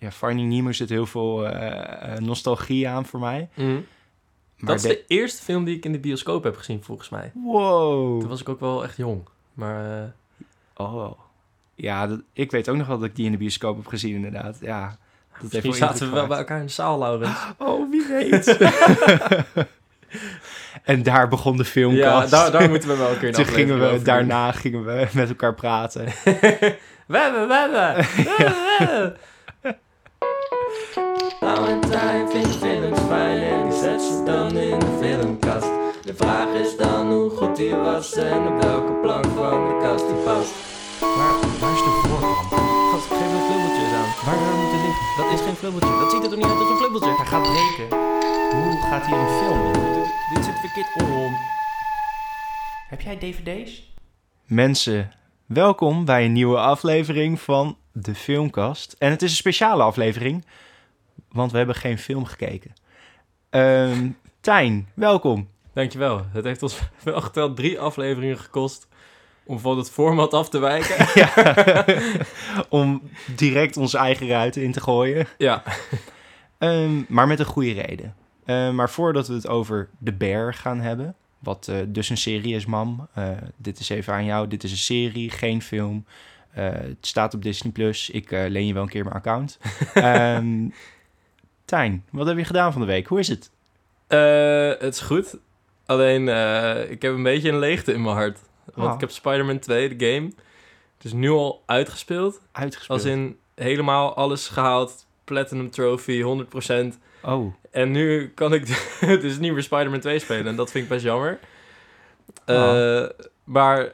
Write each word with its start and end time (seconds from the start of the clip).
ja, 0.00 0.10
Finding 0.10 0.52
Nemo 0.52 0.72
zit 0.72 0.88
heel 0.88 1.06
veel 1.06 1.46
eh, 1.46 2.12
eh, 2.12 2.18
nostalgie 2.18 2.88
aan 2.88 3.06
voor 3.06 3.20
mij. 3.20 3.48
Mhm. 3.54 3.80
Maar 4.56 4.74
dat 4.74 4.84
is 4.84 4.90
de 4.90 5.04
eerste 5.06 5.42
film 5.42 5.64
die 5.64 5.76
ik 5.76 5.84
in 5.84 5.92
de 5.92 5.98
bioscoop 5.98 6.44
heb 6.44 6.56
gezien, 6.56 6.82
volgens 6.82 7.08
mij. 7.08 7.32
Wow. 7.34 8.20
Toen 8.20 8.28
was 8.28 8.40
ik 8.40 8.48
ook 8.48 8.60
wel 8.60 8.84
echt 8.84 8.96
jong. 8.96 9.22
Maar 9.52 10.02
eh, 10.02 10.08
Oh. 10.78 11.18
Ja, 11.74 12.06
dat, 12.06 12.20
ik 12.32 12.50
weet 12.50 12.68
ook 12.68 12.76
nog 12.76 12.86
wel 12.86 12.98
dat 12.98 13.08
ik 13.08 13.16
die 13.16 13.24
in 13.24 13.32
de 13.32 13.38
bioscoop 13.38 13.76
heb 13.76 13.86
gezien, 13.86 14.14
inderdaad. 14.14 14.56
Ja, 14.60 14.98
dat 15.40 15.52
misschien 15.52 15.74
zaten 15.74 16.08
we 16.08 16.14
wel 16.14 16.26
bij 16.26 16.38
elkaar 16.38 16.60
in 16.60 16.66
de 16.66 16.72
zaal, 16.72 16.98
Laurens. 16.98 17.38
Oh, 17.58 17.90
wie 17.90 18.06
weet. 18.06 18.56
en 20.84 21.02
daar 21.02 21.28
begon 21.28 21.56
de 21.56 21.64
filmkast. 21.64 22.30
Ja, 22.30 22.42
daar, 22.42 22.52
daar 22.52 22.68
moeten 22.68 22.88
we 22.88 22.96
wel 22.96 23.10
een 23.10 23.18
keer 23.18 23.32
Toen 23.34 23.44
gingen 23.44 23.80
we, 23.80 24.02
daarna 24.02 24.52
gingen 24.52 24.84
we 24.84 25.08
met 25.12 25.28
elkaar 25.28 25.54
praten. 25.54 26.04
We 27.06 27.18
hebben, 27.18 27.48
we 27.48 27.54
hebben, 27.54 29.16
we 30.68 30.90
hebben, 30.94 31.28
we 31.28 31.46
Valentijn 31.46 32.28
vindt 32.30 32.56
films 32.56 32.98
fijn 33.00 33.42
en 33.42 33.68
die 33.68 33.78
zet 33.78 34.02
ze 34.02 34.22
dan 34.24 34.56
in 34.56 34.78
de 34.78 34.96
filmkast. 35.00 35.70
De 36.04 36.14
vraag 36.14 36.48
is 36.54 36.76
dan 36.76 37.12
hoe 37.12 37.30
goed 37.30 37.56
die 37.56 37.74
was 37.74 38.12
en 38.12 38.46
op 38.46 38.62
welke 38.62 38.92
plank 38.92 39.24
van 39.24 39.68
de 39.68 39.78
kast 39.82 40.06
die 40.08 40.16
past. 40.16 40.52
Waar, 41.00 41.36
waar 41.60 41.72
is 41.72 41.82
de 41.86 41.92
voorkant? 42.02 42.48
Gast, 42.90 43.06
geef 43.06 43.32
een 43.36 43.44
flubbeltjes 43.48 43.92
aan. 44.00 44.10
Waar 44.26 44.38
zou 44.44 44.56
moeten 44.60 44.80
liggen? 44.86 45.06
Dat 45.16 45.32
is 45.32 45.40
geen 45.46 45.58
flubbeltje. 45.62 45.98
Dat 46.00 46.10
ziet 46.10 46.22
er 46.22 46.28
toch 46.28 46.38
niet 46.38 46.50
uit 46.52 46.60
als 46.60 46.70
een 46.70 46.76
flubbeltje? 46.76 47.14
Hij 47.16 47.26
gaat 47.26 47.46
breken. 47.52 47.88
Hoe 48.56 48.80
gaat 48.90 49.06
hier 49.06 49.18
een 49.18 49.34
film 49.40 49.60
in? 49.66 49.72
Dit, 49.72 50.08
dit 50.34 50.44
zit 50.44 50.58
verkeerd 50.64 50.90
om. 51.02 51.32
Heb 52.88 53.00
jij 53.00 53.16
dvd's? 53.16 53.92
Mensen, 54.46 55.12
welkom 55.46 56.04
bij 56.04 56.24
een 56.24 56.32
nieuwe 56.32 56.58
aflevering 56.58 57.40
van 57.40 57.76
de 57.92 58.14
Filmkast. 58.14 58.94
En 58.98 59.10
het 59.10 59.22
is 59.22 59.30
een 59.30 59.36
speciale 59.36 59.82
aflevering, 59.82 60.44
want 61.32 61.50
we 61.50 61.56
hebben 61.56 61.74
geen 61.76 61.98
film 61.98 62.24
gekeken. 62.24 62.72
Ehm 63.50 64.08
Tijn, 64.40 64.88
welkom. 64.94 65.48
Dankjewel. 65.72 66.26
Het 66.32 66.44
heeft 66.44 66.62
ons 66.62 66.78
wel 67.04 67.20
geteld 67.20 67.56
drie 67.56 67.80
afleveringen 67.80 68.38
gekost 68.38 68.88
om 69.44 69.58
van 69.58 69.78
het 69.78 69.90
format 69.90 70.34
af 70.34 70.48
te 70.48 70.58
wijken. 70.58 71.06
Ja, 71.14 71.84
om 72.68 73.02
direct 73.36 73.76
onze 73.76 73.98
eigen 73.98 74.28
ruiten 74.28 74.62
in 74.62 74.72
te 74.72 74.80
gooien. 74.80 75.26
ja. 75.38 75.62
Ehm, 76.58 77.02
maar 77.08 77.26
met 77.26 77.38
een 77.38 77.44
goede 77.44 77.72
reden. 77.72 78.14
Ehm, 78.44 78.74
maar 78.74 78.90
voordat 78.90 79.28
we 79.28 79.34
het 79.34 79.48
over 79.48 79.88
The 80.04 80.12
Bear 80.12 80.54
gaan 80.54 80.80
hebben, 80.80 81.14
wat 81.38 81.68
eh, 81.68 81.76
dus 81.86 82.08
een 82.08 82.16
serie 82.16 82.54
is, 82.54 82.66
mam. 82.66 83.08
eh, 83.14 83.28
dit 83.56 83.78
is 83.78 83.88
even 83.88 84.12
aan 84.14 84.24
jou. 84.24 84.48
Dit 84.48 84.64
is 84.64 84.70
een 84.70 84.76
serie, 84.76 85.30
geen 85.30 85.62
film. 85.62 86.04
Eh, 86.58 86.64
het 86.80 87.06
staat 87.06 87.34
op 87.34 87.42
Disney+. 87.42 87.72
Plus. 87.72 88.10
Ik 88.10 88.30
eh, 88.32 88.48
leen 88.48 88.66
je 88.66 88.72
wel 88.72 88.82
een 88.82 88.88
keer 88.88 89.04
mijn 89.04 89.16
account. 89.16 89.58
Ehm 89.94 90.68
Tijn, 91.64 92.04
wat 92.10 92.26
heb 92.26 92.36
je 92.36 92.44
gedaan 92.44 92.72
van 92.72 92.80
de 92.80 92.86
week? 92.86 93.06
Hoe 93.06 93.18
is 93.18 93.28
het? 93.28 93.50
Eh, 94.06 94.68
het 94.68 94.94
is 94.94 95.00
goed. 95.00 95.36
Alleen, 95.86 96.22
ik 96.90 97.02
heb 97.02 97.12
een 97.14 97.22
beetje 97.22 97.48
een 97.50 97.58
leegte 97.58 97.92
in 97.92 98.02
mijn 98.02 98.16
hart. 98.16 98.38
Want 98.74 98.88
Ah. 98.88 98.94
ik 98.94 99.00
heb 99.00 99.10
Spider-Man 99.10 99.58
2, 99.58 99.96
de 99.96 100.06
game, 100.06 100.32
dus 100.98 101.12
nu 101.12 101.30
al 101.30 101.62
uitgespeeld. 101.66 102.40
Uitgespeeld. 102.52 102.98
Als 103.00 103.08
in 103.10 103.38
helemaal 103.54 104.14
alles 104.16 104.48
gehaald. 104.48 105.06
Platinum 105.24 105.70
Trophy, 105.70 106.20
100%. 106.22 106.98
Oh, 107.22 107.54
En 107.70 107.90
nu 107.90 108.28
kan 108.28 108.52
ik 108.54 108.66
dus 109.22 109.38
niet 109.38 109.52
meer 109.52 109.62
Spider-Man 109.62 110.00
2 110.00 110.18
spelen. 110.18 110.46
En 110.46 110.56
dat 110.56 110.70
vind 110.70 110.84
ik 110.84 110.90
best 110.90 111.04
jammer. 111.04 111.38
Ah. 112.44 113.08
Maar 113.44 113.92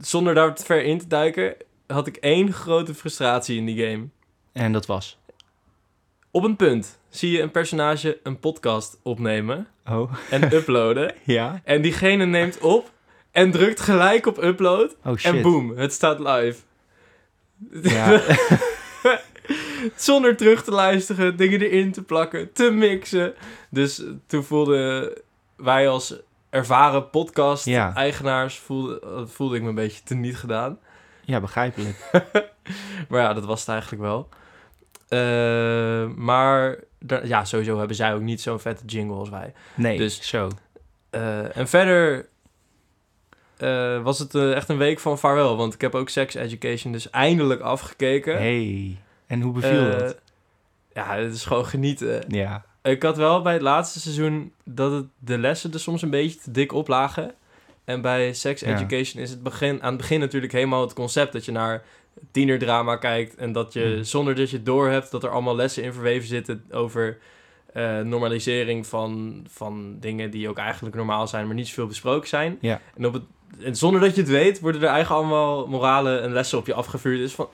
zonder 0.00 0.34
daar 0.34 0.54
te 0.54 0.64
ver 0.64 0.82
in 0.84 0.98
te 0.98 1.06
duiken... 1.06 1.56
had 1.86 2.06
ik 2.06 2.16
één 2.16 2.52
grote 2.52 2.94
frustratie 2.94 3.56
in 3.56 3.66
die 3.66 3.86
game. 3.86 4.08
en 4.52 4.72
dat 4.72 4.86
was? 4.86 5.18
Op 6.30 6.44
een 6.44 6.56
punt 6.56 6.98
zie 7.08 7.30
je 7.30 7.42
een 7.42 7.50
personage 7.50 8.20
een 8.22 8.38
podcast 8.38 8.98
opnemen 9.02 9.66
Oh, 9.88 10.12
en 10.30 10.52
uploaden. 10.54 11.14
ja? 11.24 11.60
En 11.64 11.82
diegene 11.82 12.24
neemt 12.26 12.58
op 12.58 12.90
en 13.30 13.50
drukt 13.50 13.80
gelijk 13.80 14.26
op 14.26 14.42
upload. 14.42 14.96
Oh 15.04 15.16
shit. 15.16 15.34
En 15.34 15.42
boom, 15.42 15.76
het 15.76 15.92
staat 15.92 16.18
live. 16.18 16.60
Ja. 17.82 18.20
Zonder 19.96 20.36
terug 20.36 20.64
te 20.64 20.70
luisteren, 20.70 21.36
dingen 21.36 21.60
erin 21.60 21.92
te 21.92 22.02
plakken, 22.02 22.52
te 22.52 22.70
mixen. 22.70 23.34
Dus 23.70 24.02
toen 24.26 24.44
voelden 24.44 25.12
wij 25.56 25.88
als 25.88 26.14
ervaren 26.50 27.10
podcast-eigenaars... 27.10 28.58
Voelde, 28.58 29.24
voelde 29.26 29.56
ik 29.56 29.62
me 29.62 29.68
een 29.68 29.74
beetje 29.74 30.02
teniet 30.02 30.36
gedaan. 30.36 30.78
ja, 31.24 31.40
begrijpelijk. 31.40 32.10
Maar 33.08 33.20
ja, 33.20 33.32
dat 33.32 33.44
was 33.44 33.60
het 33.60 33.68
eigenlijk 33.68 34.02
wel. 34.02 34.28
Eh, 35.08 36.06
maar 36.16 36.76
ja, 37.22 37.44
sowieso 37.44 37.78
hebben 37.78 37.96
zij 37.96 38.14
ook 38.14 38.20
niet 38.20 38.40
zo'n 38.40 38.60
vette 38.60 38.84
jingle 38.84 39.16
als 39.16 39.28
wij. 39.28 39.52
Nee, 39.74 39.98
Dus- 39.98 40.28
zo. 40.28 40.50
Eh, 41.10 41.56
en 41.56 41.68
verder 41.68 42.28
eh, 43.56 44.02
was 44.02 44.18
het 44.18 44.34
echt 44.34 44.68
een 44.68 44.78
week 44.78 44.98
van 44.98 45.18
vaarwel. 45.18 45.56
Want 45.56 45.74
ik 45.74 45.80
heb 45.80 45.94
ook 45.94 46.08
Sex 46.08 46.34
Education 46.34 46.92
dus 46.92 47.10
eindelijk 47.10 47.60
afgekeken. 47.60 48.36
Hey, 48.36 48.98
en 49.26 49.40
hoe 49.40 49.52
beviel 49.52 49.90
dat? 49.98 50.20
Ja, 50.92 51.16
het 51.16 51.34
is 51.34 51.44
gewoon 51.44 51.66
genieten. 51.66 52.24
Ja. 52.28 52.64
Ik 52.82 53.02
had 53.02 53.16
wel 53.16 53.42
bij 53.42 53.52
het 53.52 53.62
laatste 53.62 54.00
seizoen 54.00 54.52
dat 54.64 54.92
het, 54.92 55.06
de 55.18 55.38
lessen 55.38 55.72
er 55.72 55.80
soms 55.80 56.02
een 56.02 56.10
beetje 56.10 56.38
te 56.38 56.50
dik 56.50 56.72
op 56.72 56.88
lagen. 56.88 57.34
En 57.84 58.00
bij 58.00 58.32
Sex 58.32 58.60
Ja. 58.60 58.76
Education 58.76 59.22
is 59.22 59.30
het 59.30 59.42
begin, 59.42 59.82
aan 59.82 59.88
het 59.88 60.00
begin 60.00 60.20
natuurlijk 60.20 60.52
helemaal 60.52 60.80
het 60.80 60.92
concept 60.92 61.32
dat 61.32 61.44
je 61.44 61.52
naar 61.52 61.82
tienerdrama 62.30 62.96
kijkt. 62.96 63.34
En 63.34 63.52
dat 63.52 63.72
je, 63.72 63.92
Hmm. 63.94 64.04
zonder 64.04 64.34
dat 64.34 64.50
je 64.50 64.56
het 64.56 64.66
doorhebt, 64.66 65.10
dat 65.10 65.22
er 65.22 65.30
allemaal 65.30 65.56
lessen 65.56 65.82
in 65.82 65.92
verweven 65.92 66.28
zitten 66.28 66.64
over 66.70 67.18
eh, 67.72 68.00
normalisering 68.00 68.86
van, 68.86 69.42
van 69.48 69.96
dingen 70.00 70.30
die 70.30 70.48
ook 70.48 70.58
eigenlijk 70.58 70.96
normaal 70.96 71.28
zijn, 71.28 71.46
maar 71.46 71.54
niet 71.54 71.68
zoveel 71.68 71.86
besproken 71.86 72.28
zijn. 72.28 72.58
Ja. 72.60 72.80
En, 72.96 73.06
op 73.06 73.12
het, 73.12 73.22
en 73.58 73.76
zonder 73.76 74.00
dat 74.00 74.14
je 74.14 74.20
het 74.20 74.30
weet, 74.30 74.60
worden 74.60 74.82
er 74.82 74.88
eigenlijk 74.88 75.22
allemaal 75.22 75.66
moralen 75.66 76.22
en 76.22 76.32
lessen 76.32 76.58
op 76.58 76.66
je 76.66 76.74
afgevuurd. 76.74 77.18
Dus 77.18 77.32
van, 77.32 77.48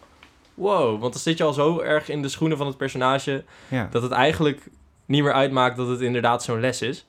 wow, 0.54 1.00
want 1.00 1.12
dan 1.12 1.22
zit 1.22 1.38
je 1.38 1.44
al 1.44 1.52
zo 1.52 1.80
erg 1.80 2.08
in 2.08 2.22
de 2.22 2.28
schoenen 2.28 2.58
van 2.58 2.66
het 2.66 2.76
personage 2.76 3.44
ja. 3.68 3.88
dat 3.90 4.02
het 4.02 4.12
eigenlijk 4.12 4.68
niet 5.06 5.22
meer 5.22 5.32
uitmaakt 5.32 5.76
dat 5.76 5.88
het 5.88 6.00
inderdaad 6.00 6.42
zo'n 6.42 6.60
les 6.60 6.82
is. 6.82 7.06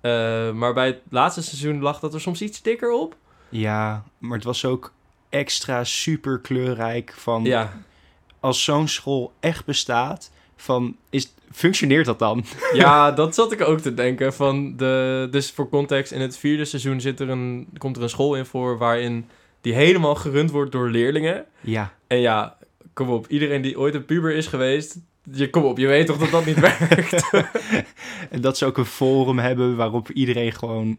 Eh, 0.00 0.50
maar 0.50 0.74
bij 0.74 0.86
het 0.86 1.00
laatste 1.08 1.42
seizoen 1.42 1.80
lag 1.80 2.00
dat 2.00 2.14
er 2.14 2.20
soms 2.20 2.42
iets 2.42 2.62
dikker 2.62 2.92
op. 2.92 3.16
Ja, 3.48 4.04
maar 4.18 4.36
het 4.36 4.44
was 4.44 4.64
ook 4.64 4.92
extra 5.28 5.84
super 5.84 6.38
kleurrijk 6.38 7.14
van 7.16 7.44
Ja, 7.44 7.72
als 8.40 8.64
zo'n 8.64 8.88
school 8.88 9.32
echt 9.40 9.64
bestaat, 9.64 10.30
van 10.56 10.96
is 11.10 11.34
functioneert 11.52 12.06
dat 12.06 12.18
dan? 12.18 12.44
ja 12.72 13.10
dat 13.20 13.34
zat 13.34 13.52
ik 13.52 13.60
ook 13.60 13.80
te 13.80 13.94
denken. 13.94 14.34
Van 14.34 14.76
de, 14.76 15.28
dus 15.30 15.50
voor 15.50 15.68
context, 15.68 16.12
in 16.12 16.20
het 16.20 16.36
vierde 16.36 16.64
seizoen 16.64 17.00
zit 17.00 17.20
er 17.20 17.28
een, 17.28 17.68
komt 17.78 17.96
er 17.96 18.02
een 18.02 18.08
school 18.08 18.34
in 18.34 18.46
voor 18.46 18.78
waarin 18.78 19.28
die 19.60 19.74
helemaal 19.74 20.14
gerund 20.14 20.50
wordt 20.50 20.72
door 20.72 20.90
leerlingen. 20.90 21.44
Ja, 21.60 21.94
En 22.06 22.18
ja, 22.18 22.56
kom 22.92 23.10
op, 23.10 23.26
iedereen 23.26 23.62
die 23.62 23.78
ooit 23.78 23.94
een 23.94 24.04
puber 24.04 24.34
is 24.34 24.46
geweest, 24.46 24.98
je, 25.32 25.50
kom 25.50 25.64
op, 25.64 25.78
je 25.78 25.86
weet 25.86 26.06
toch 26.06 26.18
dat 26.18 26.30
dat 26.30 26.44
niet 26.44 26.60
werkt? 26.70 27.30
en 28.30 28.40
dat 28.46 28.58
ze 28.58 28.66
ook 28.66 28.78
een 28.78 28.84
forum 28.84 29.38
hebben 29.38 29.76
waarop 29.76 30.10
iedereen 30.10 30.52
gewoon 30.52 30.98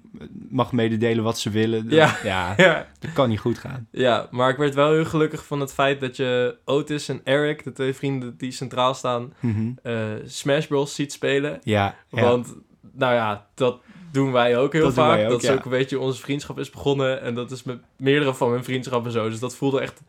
mag 0.49 0.71
mededelen 0.71 1.23
wat 1.23 1.39
ze 1.39 1.49
willen. 1.49 1.85
Ja. 1.89 2.17
ja 2.23 2.53
ja. 2.57 2.87
dat 2.99 3.13
kan 3.13 3.29
niet 3.29 3.39
goed 3.39 3.57
gaan. 3.57 3.87
Ja, 3.91 4.27
maar 4.31 4.49
ik 4.49 4.57
werd 4.57 4.75
wel 4.75 4.91
heel 4.93 5.05
gelukkig 5.05 5.45
van 5.45 5.59
het 5.59 5.73
feit 5.73 5.99
dat 5.99 6.15
je 6.15 6.57
Otis 6.65 7.09
en 7.09 7.21
Eric, 7.23 7.63
de 7.63 7.71
twee 7.71 7.93
vrienden 7.93 8.37
die 8.37 8.51
centraal 8.51 8.93
staan, 8.93 9.33
Mhm. 9.39 9.71
eh, 9.83 9.95
Smash 10.25 10.65
Bros. 10.65 10.95
ziet 10.95 11.11
spelen. 11.11 11.59
Ja, 11.63 11.95
ja. 12.09 12.21
Want, 12.21 12.55
nou 12.93 13.13
ja, 13.13 13.45
dat 13.53 13.79
doen 14.11 14.31
wij 14.31 14.57
ook 14.57 14.73
heel 14.73 14.83
Dat 14.83 14.93
vaak. 14.93 15.23
ook, 15.23 15.29
dat 15.29 15.43
is 15.43 15.49
ook 15.49 15.63
een 15.65 15.71
beetje 15.71 15.99
onze 15.99 16.21
vriendschap 16.21 16.59
is 16.59 16.69
begonnen. 16.69 17.21
En 17.21 17.35
dat 17.35 17.51
is 17.51 17.63
met 17.63 17.77
meerdere 17.97 18.33
van 18.33 18.49
mijn 18.51 18.63
vriendschappen 18.63 19.11
zo. 19.11 19.29
Dus 19.29 19.39
dat 19.39 19.55
voelde 19.55 19.81
echt 19.81 20.01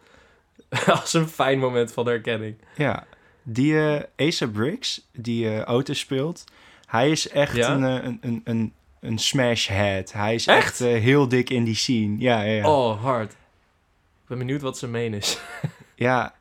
als 0.87 1.13
een 1.13 1.29
fijn 1.29 1.59
moment 1.59 1.93
van 1.93 2.07
herkenning. 2.07 2.57
ja. 2.77 3.05
Die 3.49 3.79
eh 4.17 4.27
Asa 4.29 4.47
Briggs, 4.47 5.07
die 5.13 5.49
eh 5.49 5.61
auto 5.63 5.93
speelt, 5.93 6.45
hij 6.87 7.11
is 7.11 7.29
echt 7.29 7.57
Ja? 7.57 7.71
een, 7.71 7.85
eh, 7.85 8.05
een, 8.05 8.19
een, 8.21 8.41
een, 8.45 8.73
een 9.01 9.19
smash 9.19 9.69
head. 9.69 10.13
Hij 10.13 10.35
is 10.35 10.47
Echt? 10.47 10.59
echt, 10.67 10.79
heel 10.79 11.29
dik 11.29 11.51
in 11.51 11.65
die 11.65 11.75
scene. 11.75 12.19
Ja, 12.19 12.43
ja, 12.43 12.53
ja. 12.53 12.69
Oh, 12.71 13.03
hard. 13.03 13.31
Ik 13.33 14.27
ben 14.29 14.39
benieuwd 14.39 14.61
wat 14.63 14.79
zijn 14.79 14.91
meen 14.91 15.15
is. 15.15 15.39
Ja, 15.95 16.35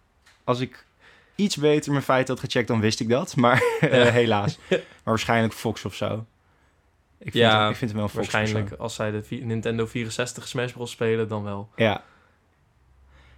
als 0.44 0.60
ik 0.60 0.86
iets 1.36 1.56
beter 1.58 1.92
mijn 1.92 2.04
feit 2.04 2.28
had 2.28 2.40
gecheckt, 2.40 2.68
dan 2.68 2.80
wist 2.80 3.00
ik 3.00 3.10
dat. 3.10 3.36
Maar 3.36 3.64
Ja. 3.82 3.88
helaas. 4.12 4.58
Maar 4.70 4.80
waarschijnlijk 5.04 5.54
Fox 5.54 5.86
of 5.86 5.96
zo. 5.96 6.26
Ik 7.18 7.32
vind, 7.32 7.34
Ja, 7.34 7.62
hem, 7.62 7.70
ik 7.70 7.76
vind 7.76 7.92
hem 7.92 8.00
wel 8.00 8.10
Fox 8.10 8.32
Waarschijnlijk 8.32 8.72
als 8.80 8.96
zij 8.96 9.12
de 9.12 9.24
Nintendo 9.30 9.86
64 9.86 10.48
Smash 10.48 10.72
Bros. 10.72 10.92
spelen, 10.92 11.28
dan 11.28 11.44
wel. 11.44 11.70
Ja, 11.76 12.04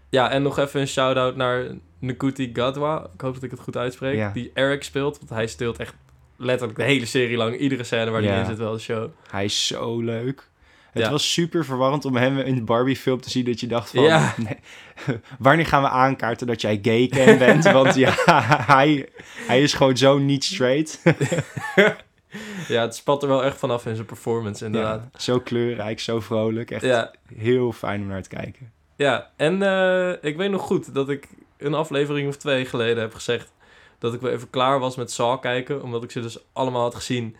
Ja, 0.09 0.29
en 0.29 0.41
nog 0.41 0.57
even 0.59 0.81
een 0.81 0.87
shout-out 0.87 1.35
naar 1.35 1.65
Nkuti 1.99 2.49
Gadwa. 2.53 3.09
Ik 3.13 3.21
hoop 3.21 3.33
dat 3.33 3.44
ik 3.44 3.51
het 3.51 3.59
goed 3.59 3.77
uitspreek. 3.77 4.15
Ja. 4.15 4.31
Die 4.33 4.51
Eric 4.53 4.83
speelt. 4.83 5.17
Want 5.17 5.29
hij 5.29 5.47
speelt 5.47 5.77
echt 5.77 5.94
letterlijk 6.35 6.79
de 6.79 6.85
hele 6.85 7.05
serie 7.05 7.38
lang. 7.38 7.57
Iedere 7.57 7.83
scène 7.83 8.09
waar 8.11 8.21
hij 8.21 8.31
Ja. 8.31 8.39
in 8.39 8.45
zit 8.45 8.57
wel 8.57 8.71
de 8.73 8.79
show. 8.79 9.09
hij 9.29 9.45
is 9.45 9.67
zo 9.67 9.99
leuk. 10.01 10.49
Het 10.91 11.07
was 11.09 11.33
super 11.33 11.65
verwarrend 11.65 12.05
om 12.05 12.15
hem 12.15 12.38
in 12.39 12.55
de 12.55 12.61
Barbie-film 12.63 13.21
te 13.21 13.29
zien 13.29 13.45
dat 13.45 13.59
je 13.59 13.67
dacht 13.67 13.89
van... 13.89 14.03
Ja. 14.03 14.33
Nee, 14.47 14.57
wanneer 15.39 15.65
gaan 15.65 15.81
we 15.81 15.89
aankaarten 15.89 16.47
dat 16.47 16.61
jij 16.61 16.79
gay 16.81 17.07
Ken 17.07 17.38
bent? 17.38 17.63
Want 17.71 17.95
ja, 17.95 18.13
hij, 18.65 19.09
hij 19.47 19.61
is 19.61 19.73
gewoon 19.73 19.97
zo 19.97 20.17
niet 20.17 20.44
straight. 20.44 21.01
ja, 22.67 22.81
het 22.81 22.95
spat 22.95 23.21
er 23.23 23.29
wel 23.29 23.44
echt 23.44 23.57
vanaf 23.57 23.85
in 23.85 23.95
zijn 23.95 24.07
performance 24.07 24.65
inderdaad. 24.65 25.07
zo 25.15 25.39
kleurrijk, 25.39 25.99
zo 25.99 26.19
vrolijk. 26.19 26.71
Echt 26.71 27.09
heel 27.35 27.71
fijn 27.71 28.01
om 28.01 28.07
naar 28.07 28.21
te 28.23 28.29
kijken. 28.29 28.71
Ja, 28.95 29.31
en 29.35 29.61
uh, 29.61 30.11
ik 30.21 30.38
weet 30.38 30.51
nog 30.51 30.61
goed 30.61 30.94
dat 30.94 31.09
ik 31.09 31.27
een 31.57 31.74
aflevering 31.74 32.27
of 32.27 32.38
twee 32.38 32.65
geleden 32.65 33.01
heb 33.01 33.13
gezegd... 33.13 33.51
dat 34.00 34.13
ik 34.13 34.21
wel 34.21 34.31
even 34.31 34.50
klaar 34.50 34.80
was 34.80 34.95
met 34.95 35.12
Saw 35.12 35.42
kijken. 35.42 35.83
Omdat 35.83 36.04
ik 36.04 36.12
ze 36.12 36.21
dus 36.21 36.38
allemaal 36.54 36.81
had 36.81 36.95
gezien... 36.95 37.36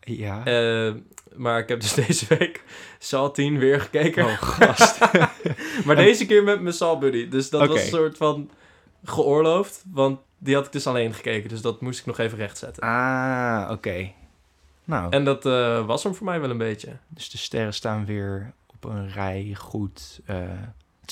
Ja. 0.00 0.46
Uh, 0.46 0.94
maar 1.34 1.58
ik 1.58 1.68
heb 1.68 1.80
dus 1.80 1.94
deze 2.06 2.26
week 2.38 2.64
Saw 2.98 3.32
10 3.32 3.58
weer 3.58 3.80
gekeken. 3.80 4.24
Oh, 4.24 4.42
gast. 4.42 4.98
maar 5.86 5.96
deze 5.96 6.26
keer 6.26 6.44
met 6.44 6.60
mijn 6.60 6.74
Saw 6.74 7.00
Buddy. 7.00 7.28
Dus 7.28 7.50
dat 7.50 7.68
was 7.68 7.80
een 7.80 7.88
soort 7.88 8.16
van 8.16 8.50
geoorloofd. 9.04 9.84
Want 9.92 10.20
die 10.38 10.54
had 10.54 10.66
ik 10.66 10.72
dus 10.72 10.86
alleen 10.86 11.14
gekeken. 11.14 11.48
Dus 11.48 11.60
dat 11.60 11.80
moest 11.80 12.00
ik 12.00 12.06
nog 12.06 12.18
even 12.18 12.38
rechtzetten. 12.38 12.82
Ah, 12.82 13.68
oké. 13.70 14.12
Nou. 14.84 15.10
En 15.10 15.24
dat 15.24 15.46
uh, 15.46 15.86
was 15.86 16.02
hem 16.02 16.14
voor 16.14 16.26
mij 16.26 16.40
wel 16.40 16.50
een 16.50 16.58
beetje. 16.58 16.96
Dus 17.08 17.30
de 17.30 17.38
sterren 17.38 17.74
staan 17.74 18.04
weer 18.04 18.52
op 18.66 18.84
een 18.84 19.10
rij 19.10 19.54
goed. 19.58 20.20
Uh, 20.30 20.36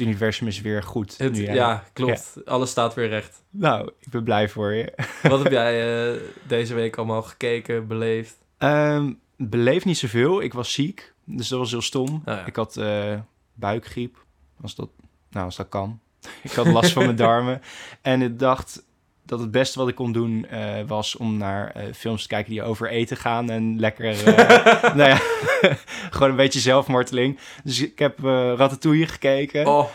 het 0.00 0.08
universum 0.08 0.46
is 0.46 0.60
weer 0.60 0.82
goed. 0.82 1.18
Het, 1.18 1.32
nu, 1.32 1.52
ja, 1.52 1.84
klopt. 1.92 2.36
Alles 2.44 2.70
staat 2.70 2.94
weer 2.94 3.08
recht. 3.08 3.42
Nou, 3.50 3.90
ik 3.98 4.08
ben 4.10 4.24
blij 4.24 4.48
voor 4.48 4.72
je. 4.72 4.92
Wat 5.22 5.42
heb 5.42 5.52
jij 5.52 6.12
uh, 6.12 6.20
deze 6.46 6.74
week 6.74 6.96
allemaal 6.96 7.22
gekeken, 7.22 7.86
beleefd? 7.86 8.38
Um, 8.58 9.20
beleef 9.36 9.84
niet 9.84 9.98
zoveel. 9.98 10.42
Ik 10.42 10.52
was 10.52 10.72
ziek, 10.72 11.12
dus 11.24 11.48
dat 11.48 11.58
was 11.58 11.70
heel 11.70 11.82
stom. 11.82 12.22
Oh 12.24 12.38
ik 12.46 12.56
had 12.56 12.76
uh, 12.76 13.18
buikgriep, 13.54 14.24
als 14.60 14.74
dat, 14.74 14.88
nou, 15.30 15.44
als 15.44 15.56
dat 15.56 15.68
kan. 15.68 16.00
ik 16.42 16.52
had 16.52 16.66
last 16.66 16.92
van 16.92 17.04
mijn 17.04 17.16
darmen. 17.16 17.60
En 18.00 18.22
ik 18.22 18.38
dacht 18.38 18.84
dat 19.30 19.40
het 19.40 19.50
beste 19.50 19.78
wat 19.78 19.88
ik 19.88 19.94
kon 19.94 20.12
doen 20.12 20.46
uh, 20.52 20.80
was 20.86 21.16
om 21.16 21.36
naar 21.36 21.76
uh, 21.76 21.82
films 21.94 22.22
te 22.22 22.28
kijken 22.28 22.52
die 22.52 22.62
over 22.62 22.88
eten 22.88 23.16
gaan. 23.16 23.50
En 23.50 23.80
lekker, 23.80 24.24
nou 24.96 25.08
ja, 25.08 25.20
gewoon 26.10 26.30
een 26.30 26.36
beetje 26.36 26.60
zelfmarteling. 26.60 27.38
Dus 27.64 27.80
ik 27.80 27.98
heb 27.98 28.18
Ratatouille 28.56 29.06
gekeken. 29.06 29.66
Oh. 29.66 29.86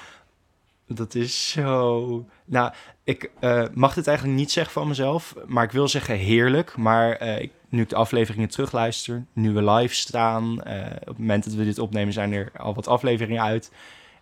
Dat 0.87 1.15
is 1.15 1.49
zo... 1.49 2.25
Nou, 2.45 2.73
ik 3.03 3.31
mag 3.73 3.93
dit 3.93 4.07
eigenlijk 4.07 4.37
niet 4.37 4.51
zeggen 4.51 4.73
van 4.73 4.87
mezelf, 4.87 5.35
maar 5.45 5.63
ik 5.63 5.71
wil 5.71 5.87
zeggen 5.87 6.15
heerlijk. 6.15 6.77
Maar 6.77 7.21
ik 7.21 7.51
nu 7.75 7.81
ik 7.81 7.89
de 7.89 7.95
afleveringen 7.95 8.49
terugluister, 8.49 9.25
nu 9.33 9.53
we 9.53 9.71
live 9.71 9.95
staan, 9.95 10.43
uh, 10.67 10.85
op 10.99 11.07
het 11.07 11.17
moment 11.17 11.43
dat 11.43 11.53
we 11.53 11.63
dit 11.63 11.79
opnemen 11.79 12.13
zijn 12.13 12.33
er 12.33 12.51
al 12.57 12.73
wat 12.73 12.87
afleveringen 12.87 13.43
uit. 13.43 13.71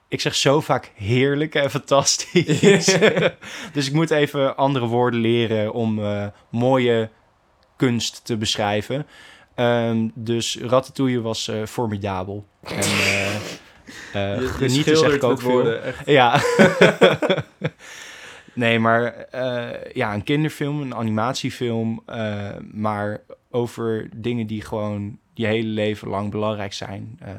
Ik 0.08 0.22
zeg 0.22 0.36
zo 0.36 0.62
vaak 0.62 0.92
heerlijk 0.96 1.56
en 1.56 1.70
fantastisch. 1.70 2.86
dus 3.74 3.88
ik 3.88 3.94
moet 3.94 4.12
even 4.12 4.58
andere 4.58 4.86
woorden 4.86 5.20
leren 5.20 5.74
om 5.74 6.00
uh, 6.00 6.26
mooie 6.50 7.10
kunst 7.76 8.26
te 8.26 8.38
beschrijven. 8.38 9.08
Um, 9.56 10.12
dus 10.16 10.58
Ratatouille 10.62 11.22
was 11.22 11.48
uh, 11.48 11.66
formidabel. 11.66 12.48
En 12.64 12.78
uh, 14.16 14.50
genieten 14.50 14.98
zeg 14.98 15.14
ik 15.14 15.24
ook 15.24 15.42
veel. 15.42 15.80
Ja. 16.06 16.42
nee, 18.54 18.80
maar 18.80 19.28
ja, 19.94 20.14
een 20.14 20.24
kinderfilm, 20.24 20.82
een 20.82 20.96
animatiefilm, 20.96 22.04
maar 22.72 23.22
over 23.50 24.10
dingen 24.16 24.48
die 24.48 24.62
gewoon 24.62 25.18
je 25.34 25.46
hele 25.46 25.68
leven 25.68 26.08
lang 26.08 26.32
belangrijk 26.32 26.74
zijn. 26.74 27.20
Uh, 27.24 27.30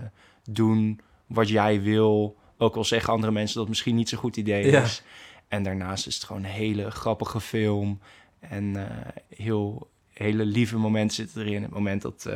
doen 0.50 1.00
wat 1.26 1.48
jij 1.48 1.82
wil, 1.82 2.36
ook 2.58 2.76
al 2.76 2.84
zeggen 2.84 3.12
andere 3.12 3.32
mensen 3.32 3.54
dat 3.54 3.62
het 3.62 3.72
misschien 3.72 3.94
niet 3.94 4.08
zo'n 4.08 4.18
goed 4.18 4.36
idee 4.36 4.62
is. 4.62 5.02
En 5.48 5.62
daarnaast 5.62 6.06
is 6.06 6.14
het 6.14 6.24
gewoon 6.24 6.44
een 6.44 6.50
hele 6.50 6.90
grappige 6.90 7.40
film. 7.40 8.00
En 8.40 8.64
uh, 8.64 8.82
heel, 9.28 9.90
hele 10.12 10.44
lieve 10.44 10.78
momenten 10.78 11.16
zitten 11.16 11.42
erin. 11.42 11.62
Het 11.62 11.70
moment 11.70 12.02
dat 12.02 12.24
uh, 12.28 12.34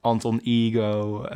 Anton 0.00 0.40
Ego 0.44 1.26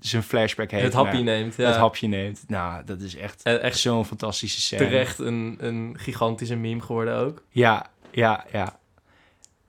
zijn 0.00 0.22
flashback 0.22 0.70
heeft. 0.70 0.84
Het 0.84 0.92
hapje 0.92 1.22
neemt, 1.22 1.56
ja. 1.56 1.66
Het 1.66 1.76
hapje 1.76 2.06
neemt. 2.06 2.44
Nou, 2.46 2.84
dat 2.84 3.00
is 3.00 3.16
echt, 3.16 3.42
echt 3.42 3.78
zo'n 3.78 4.04
fantastische 4.04 4.60
scène. 4.60 4.84
Terecht 4.84 5.18
een, 5.18 5.56
een 5.58 5.94
gigantische 5.98 6.56
meme 6.56 6.80
geworden 6.80 7.16
ook. 7.16 7.44
Ja, 7.48 7.90
ja, 8.10 8.44
ja. 8.52 8.78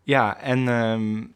Ja, 0.04 0.38
en 0.38 0.68
um, 0.68 1.35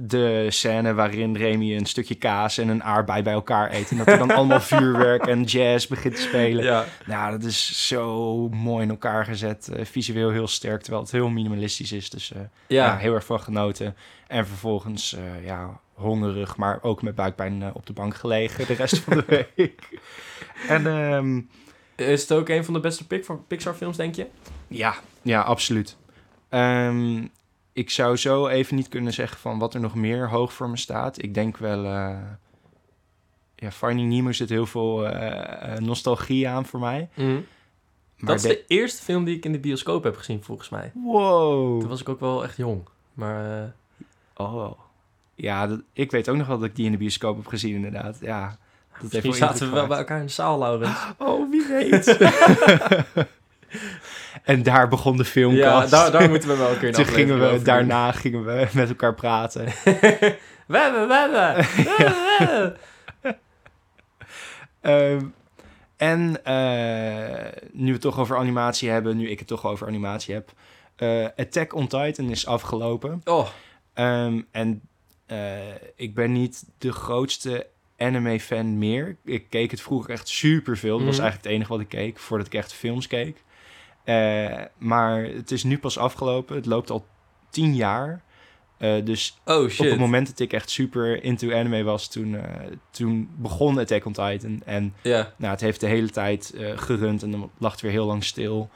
de 0.00 0.46
scène 0.48 0.94
waarin 0.94 1.36
Remy 1.36 1.76
een 1.76 1.86
stukje 1.86 2.14
kaas 2.14 2.58
en 2.58 2.68
een 2.68 2.82
aardbei 2.82 3.22
bij 3.22 3.32
elkaar 3.32 3.72
eet. 3.72 3.90
En 3.90 3.96
dat 3.96 4.06
er 4.06 4.18
dan 4.18 4.30
allemaal 4.30 4.60
vuurwerk 4.76 5.26
en 5.26 5.42
jazz 5.42 5.86
begint 5.86 6.14
te 6.14 6.20
spelen. 6.20 6.64
Ja. 6.64 6.84
Nou, 7.06 7.30
dat 7.30 7.42
is 7.42 7.86
zo 7.86 8.48
mooi 8.48 8.82
in 8.82 8.90
elkaar 8.90 9.24
gezet. 9.24 9.70
Uh, 9.72 9.84
visueel 9.84 10.30
heel 10.30 10.48
sterk, 10.48 10.80
terwijl 10.80 11.02
het 11.02 11.12
heel 11.12 11.28
minimalistisch 11.28 11.92
is. 11.92 12.10
Dus 12.10 12.32
uh, 12.32 12.38
ja. 12.66 12.84
ja. 12.84 12.96
heel 12.96 13.14
erg 13.14 13.24
van 13.24 13.40
genoten. 13.40 13.96
En 14.26 14.46
vervolgens, 14.46 15.12
uh, 15.12 15.44
ja, 15.44 15.80
hongerig, 15.92 16.56
maar 16.56 16.78
ook 16.82 17.02
met 17.02 17.14
buikpijn 17.14 17.74
op 17.74 17.86
de 17.86 17.92
bank 17.92 18.14
gelegen 18.14 18.66
de 18.66 18.74
rest 18.74 18.98
van 18.98 19.16
de 19.16 19.24
week. 19.56 20.00
En... 20.68 20.86
Um, 20.86 21.48
is 21.96 22.20
het 22.20 22.32
ook 22.32 22.48
een 22.48 22.64
van 22.64 22.74
de 22.74 22.80
beste 22.80 23.06
Pixar 23.48 23.74
films, 23.74 23.96
denk 23.96 24.14
je? 24.14 24.26
Ja, 24.68 24.94
ja, 25.22 25.40
absoluut. 25.40 25.96
Um, 26.50 27.30
ik 27.78 27.90
zou 27.90 28.16
zo 28.16 28.46
even 28.46 28.76
niet 28.76 28.88
kunnen 28.88 29.12
zeggen 29.12 29.38
van 29.38 29.58
wat 29.58 29.74
er 29.74 29.80
nog 29.80 29.94
meer 29.94 30.28
hoog 30.28 30.52
voor 30.52 30.70
me 30.70 30.76
staat. 30.76 31.22
Ik 31.22 31.34
denk 31.34 31.56
wel... 31.56 31.84
Uh, 31.84 32.18
ja, 33.54 33.70
Finding 33.70 34.08
Nemo 34.08 34.32
zit 34.32 34.48
heel 34.48 34.66
veel 34.66 35.06
uh, 35.06 35.76
nostalgie 35.76 36.48
aan 36.48 36.66
voor 36.66 36.80
mij. 36.80 37.08
Mm. 37.14 37.46
dat 38.18 38.36
is 38.36 38.42
de... 38.42 38.64
eerste 38.66 39.02
film 39.02 39.24
die 39.24 39.36
ik 39.36 39.44
in 39.44 39.52
de 39.52 39.58
bioscoop 39.58 40.04
heb 40.04 40.16
gezien, 40.16 40.42
volgens 40.42 40.68
mij. 40.68 40.92
Wow. 40.94 41.80
Toen 41.80 41.88
was 41.88 42.00
ik 42.00 42.08
ook 42.08 42.20
wel 42.20 42.44
echt 42.44 42.56
jong. 42.56 42.82
Maar... 43.12 43.74
Oh. 44.34 44.70
Ja, 45.34 45.66
dat, 45.66 45.80
ik 45.92 46.10
weet 46.10 46.28
ook 46.28 46.36
nog 46.36 46.46
wel 46.46 46.58
dat 46.58 46.68
ik 46.68 46.76
die 46.76 46.86
in 46.86 46.92
de 46.92 46.98
bioscoop 46.98 47.36
heb 47.36 47.46
gezien, 47.46 47.74
inderdaad. 47.74 48.18
Ja. 48.20 48.58
Dat 49.00 49.12
Misschien 49.12 49.34
zaten 49.34 49.68
we 49.68 49.74
wel 49.74 49.86
bij 49.86 49.98
elkaar 49.98 50.20
in 50.20 50.26
de 50.26 50.32
zaal, 50.32 50.58
Laurens. 50.58 51.06
Oh, 51.18 51.50
wie 51.50 51.66
weet. 51.66 52.16
En 54.42 54.62
daar 54.62 54.88
begon 54.88 55.16
de 55.16 55.24
filmkast. 55.24 55.90
Ja, 55.90 56.02
daar, 56.02 56.12
daar 56.12 56.28
moeten 56.28 56.48
we 56.48 56.56
wel 56.56 56.70
een 56.70 56.78
keer 56.78 56.92
Toen 56.94 57.04
gingen 57.04 57.40
we, 57.40 57.62
daarna 57.62 58.12
gingen 58.12 58.44
we 58.44 58.68
met 58.72 58.88
elkaar 58.88 59.14
praten. 59.14 59.64
we 60.66 60.78
hebben, 60.78 61.08
we 61.08 61.64
hebben. 62.38 62.76
en 65.96 66.40
uh, 66.46 67.62
nu 67.72 67.86
we 67.86 67.92
het 67.92 68.00
toch 68.00 68.18
over 68.18 68.36
animatie 68.36 68.90
hebben, 68.90 69.16
nu 69.16 69.30
ik 69.30 69.38
het 69.38 69.48
toch 69.48 69.66
over 69.66 69.86
animatie 69.86 70.34
heb. 70.34 70.52
Uh, 70.98 71.26
Attack 71.36 71.74
on 71.74 71.86
Titan 71.86 72.30
is 72.30 72.46
afgelopen. 72.46 73.20
Oh. 73.24 73.48
Um, 73.94 74.46
en 74.50 74.82
uh, 75.26 75.58
ik 75.96 76.14
ben 76.14 76.32
niet 76.32 76.64
de 76.78 76.92
grootste 76.92 77.66
anime-fan 77.96 78.78
meer. 78.78 79.16
Ik 79.24 79.46
keek 79.48 79.70
het 79.70 79.80
vroeger 79.80 80.10
echt 80.10 80.28
super 80.28 80.76
veel. 80.76 80.96
Dat 80.96 81.06
was 81.06 81.16
mhm. 81.16 81.24
eigenlijk 81.24 81.44
het 81.44 81.54
enige 81.54 81.72
wat 81.72 81.80
ik 81.80 81.88
keek 81.88 82.18
voordat 82.18 82.46
ik 82.46 82.54
echt 82.54 82.72
films 82.72 83.06
keek. 83.06 83.42
Uh, 84.08 84.54
maar 84.78 85.24
het 85.24 85.50
is 85.50 85.62
nu 85.62 85.78
pas 85.78 85.98
afgelopen. 85.98 86.56
Het 86.56 86.66
loopt 86.66 86.90
al 86.90 87.06
tien 87.50 87.74
jaar. 87.74 88.22
Uh, 88.78 89.04
dus 89.04 89.38
oh, 89.44 89.62
op 89.62 89.78
het 89.78 89.98
moment 89.98 90.26
dat 90.26 90.38
ik 90.38 90.52
echt 90.52 90.70
super 90.70 91.24
into 91.24 91.52
anime 91.52 91.82
was, 91.82 92.08
toen, 92.08 92.32
uh, 92.32 92.42
toen 92.90 93.28
begon 93.36 93.78
Attack 93.78 94.04
on 94.04 94.12
Titan. 94.12 94.62
En 94.64 94.94
yeah. 95.02 95.26
nou, 95.36 95.52
het 95.52 95.60
heeft 95.60 95.80
de 95.80 95.86
hele 95.86 96.10
tijd 96.10 96.54
gerund 96.76 97.22
en 97.22 97.30
dan 97.30 97.50
lag 97.58 97.72
het 97.72 97.80
weer 97.80 97.90
heel 97.90 98.06
lang 98.06 98.24
stil. 98.24 98.70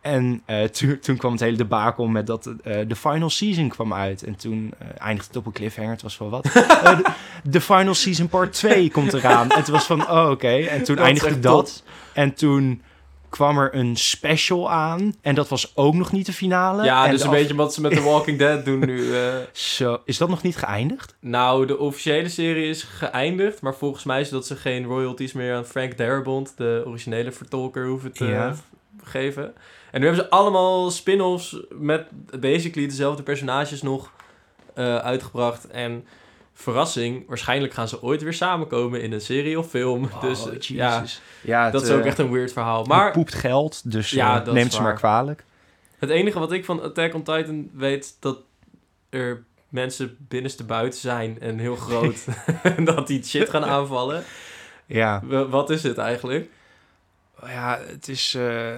En 0.00 0.42
toen, 0.78 0.98
toen 0.98 1.16
kwam 1.16 1.32
het 1.32 1.40
hele 1.40 1.56
debakel 1.56 2.06
met 2.06 2.26
dat 2.26 2.44
de 2.62 2.96
final 2.96 3.30
season 3.30 3.68
kwam 3.68 3.94
uit. 3.94 4.22
En 4.22 4.36
toen 4.36 4.74
eindigde 4.98 5.28
het 5.28 5.36
op 5.36 5.46
een 5.46 5.52
cliffhanger. 5.52 5.92
Het 5.92 6.02
was 6.02 6.16
van 6.16 6.28
wat? 6.28 6.42
de, 6.52 7.12
de, 7.42 7.60
final 7.60 7.94
season 7.94 8.28
part 8.28 8.52
2 8.52 8.90
komt 8.90 9.12
eraan. 9.12 9.50
En 9.50 9.64
toen 9.64 9.74
was 9.74 9.86
van, 9.86 10.10
oh 10.10 10.30
oké. 10.30 10.54
En 10.54 10.84
toen 10.84 10.98
eindigde 10.98 11.40
dat. 11.40 11.82
En 12.12 12.34
toen 12.34 12.82
kwam 13.34 13.58
er 13.58 13.74
een 13.74 13.96
special 13.96 14.70
aan. 14.70 15.14
En 15.20 15.34
dat 15.34 15.48
was 15.48 15.76
ook 15.76 15.94
nog 15.94 16.12
niet 16.12 16.26
de 16.26 16.32
finale. 16.32 16.84
Ja, 16.84 17.04
en 17.04 17.10
dus 17.10 17.22
een 17.22 17.30
beetje 17.30 17.54
wat 17.54 17.74
ze 17.74 17.80
met 17.80 17.92
The 17.92 18.02
Walking 18.10 18.38
Dead 18.38 18.64
doen 18.64 18.78
nu. 18.78 18.98
Uh... 18.98 19.34
Zo, 19.52 20.00
is 20.04 20.18
dat 20.18 20.28
nog 20.28 20.42
niet 20.42 20.56
geëindigd? 20.56 21.16
Nou, 21.20 21.66
de 21.66 21.78
officiële 21.78 22.28
serie 22.28 22.68
is 22.68 22.82
geëindigd. 22.82 23.60
Maar 23.60 23.74
volgens 23.74 24.04
mij 24.04 24.20
is 24.20 24.28
dat 24.28 24.46
ze 24.46 24.56
geen 24.56 24.84
royalties 24.84 25.32
meer 25.32 25.54
aan 25.54 25.64
Frank 25.64 25.96
Darabont, 25.96 26.56
de 26.56 26.82
originele 26.86 27.32
vertolker, 27.32 27.86
hoeven 27.86 28.12
te 28.12 28.24
ja. 28.24 28.54
geven. 29.02 29.54
En 29.90 30.00
nu 30.00 30.06
hebben 30.06 30.24
ze 30.24 30.30
allemaal 30.30 30.90
spin-offs 30.90 31.56
met 31.70 32.06
basically 32.40 32.88
dezelfde 32.88 33.22
personages 33.22 33.82
nog 33.82 34.10
uh, 34.74 34.96
uitgebracht. 34.96 35.66
En 35.66 36.04
verrassing, 36.54 37.26
waarschijnlijk 37.28 37.72
gaan 37.72 37.88
ze 37.88 38.02
ooit 38.02 38.22
weer 38.22 38.32
samenkomen 38.32 39.02
in 39.02 39.12
een 39.12 39.20
serie 39.20 39.58
of 39.58 39.68
film. 39.68 40.04
Oh, 40.04 40.20
dus 40.20 40.44
Jesus. 40.44 40.68
ja, 40.68 41.04
ja 41.40 41.70
dat 41.70 41.82
is 41.82 41.90
ook 41.90 42.00
eh, 42.00 42.06
echt 42.06 42.18
een 42.18 42.30
weird 42.30 42.52
verhaal. 42.52 42.84
Maar 42.84 43.12
poept 43.12 43.34
geld, 43.34 43.90
dus 43.90 44.10
ja, 44.10 44.46
uh, 44.46 44.52
neemt 44.52 44.72
ze 44.72 44.82
maar 44.82 44.94
kwalijk. 44.94 45.44
Het 45.98 46.10
enige 46.10 46.38
wat 46.38 46.52
ik 46.52 46.64
van 46.64 46.82
Attack 46.82 47.14
on 47.14 47.22
Titan 47.22 47.70
weet, 47.72 48.16
dat 48.20 48.38
er 49.10 49.44
mensen 49.68 50.16
binnenste 50.18 50.64
buiten 50.64 51.00
zijn 51.00 51.40
en 51.40 51.58
heel 51.58 51.76
groot. 51.76 52.24
en 52.76 52.84
dat 52.84 53.06
die 53.06 53.24
shit 53.24 53.50
gaan 53.50 53.64
aanvallen. 53.64 54.24
Ja. 54.86 55.22
Wat 55.48 55.70
is 55.70 55.82
het 55.82 55.98
eigenlijk? 55.98 56.48
Ja, 57.46 57.78
het 57.86 58.08
is, 58.08 58.34
eh, 58.34 58.76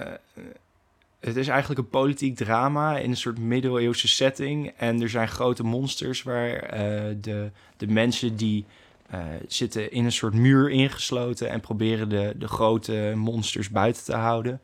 het 1.19 1.35
is 1.35 1.47
eigenlijk 1.47 1.79
een 1.79 1.89
politiek 1.89 2.35
drama 2.35 2.97
in 2.97 3.09
een 3.09 3.17
soort 3.17 3.39
middeleeuwse 3.39 4.07
setting. 4.07 4.71
En 4.77 5.01
er 5.01 5.09
zijn 5.09 5.27
grote 5.27 5.63
monsters 5.63 6.23
waar 6.23 6.55
eh, 6.55 7.15
de, 7.21 7.51
de 7.77 7.87
mensen 7.87 8.35
die 8.35 8.65
eh, 9.09 9.19
zitten 9.47 9.91
in 9.91 10.05
een 10.05 10.11
soort 10.11 10.33
muur 10.33 10.69
ingesloten 10.69 11.49
en 11.49 11.59
proberen 11.59 12.09
de, 12.09 12.33
de 12.37 12.47
grote 12.47 13.13
monsters 13.15 13.69
buiten 13.69 14.03
te 14.03 14.15
houden. 14.15 14.61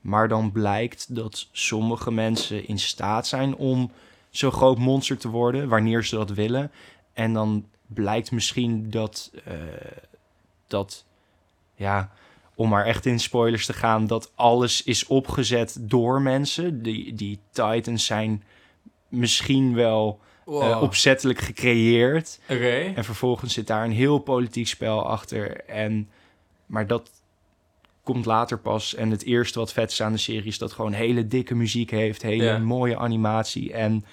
Maar 0.00 0.28
dan 0.28 0.52
blijkt 0.52 1.14
dat 1.14 1.48
sommige 1.52 2.12
mensen 2.12 2.68
in 2.68 2.78
staat 2.78 3.26
zijn 3.26 3.54
om 3.56 3.90
zo'n 4.30 4.52
groot 4.52 4.78
monster 4.78 5.18
te 5.18 5.28
worden, 5.28 5.68
wanneer 5.68 6.04
ze 6.04 6.14
dat 6.14 6.30
willen. 6.30 6.70
En 7.12 7.32
dan 7.32 7.66
blijkt 7.86 8.30
misschien 8.30 8.90
dat, 8.90 9.30
eh, 9.44 9.54
dat 10.66 11.04
ja, 11.74 12.10
om 12.60 12.68
maar 12.68 12.86
echt 12.86 13.06
in 13.06 13.20
spoilers 13.20 13.66
te 13.66 13.72
gaan, 13.72 14.06
dat 14.06 14.32
alles 14.34 14.82
is 14.82 15.06
opgezet 15.06 15.76
door 15.80 16.22
mensen. 16.22 16.82
Die, 16.82 17.14
die 17.14 17.38
Titans 17.52 18.04
zijn 18.04 18.42
misschien 19.08 19.74
wel 19.74 20.20
eh, 20.46 20.78
opzettelijk 20.82 21.38
gecreëerd. 21.38 22.40
En 22.96 23.04
vervolgens 23.04 23.54
zit 23.54 23.66
daar 23.66 23.84
een 23.84 23.92
heel 23.92 24.18
politiek 24.18 24.66
spel 24.66 25.06
achter. 25.06 25.64
En, 25.64 26.10
maar 26.66 26.86
dat 26.86 27.10
komt 28.02 28.24
later 28.24 28.58
pas. 28.58 28.94
En 28.94 29.10
het 29.10 29.24
eerste 29.24 29.58
wat 29.58 29.72
vet 29.72 29.90
is 29.90 30.02
aan 30.02 30.12
de 30.12 30.18
serie 30.18 30.44
is 30.44 30.58
dat 30.58 30.72
gewoon 30.72 30.92
hele 30.92 31.26
dikke 31.26 31.54
muziek 31.54 31.90
heeft. 31.90 32.22
Hele 32.22 32.58
mooie 32.58 32.98
animatie. 32.98 33.72
En 33.72 34.04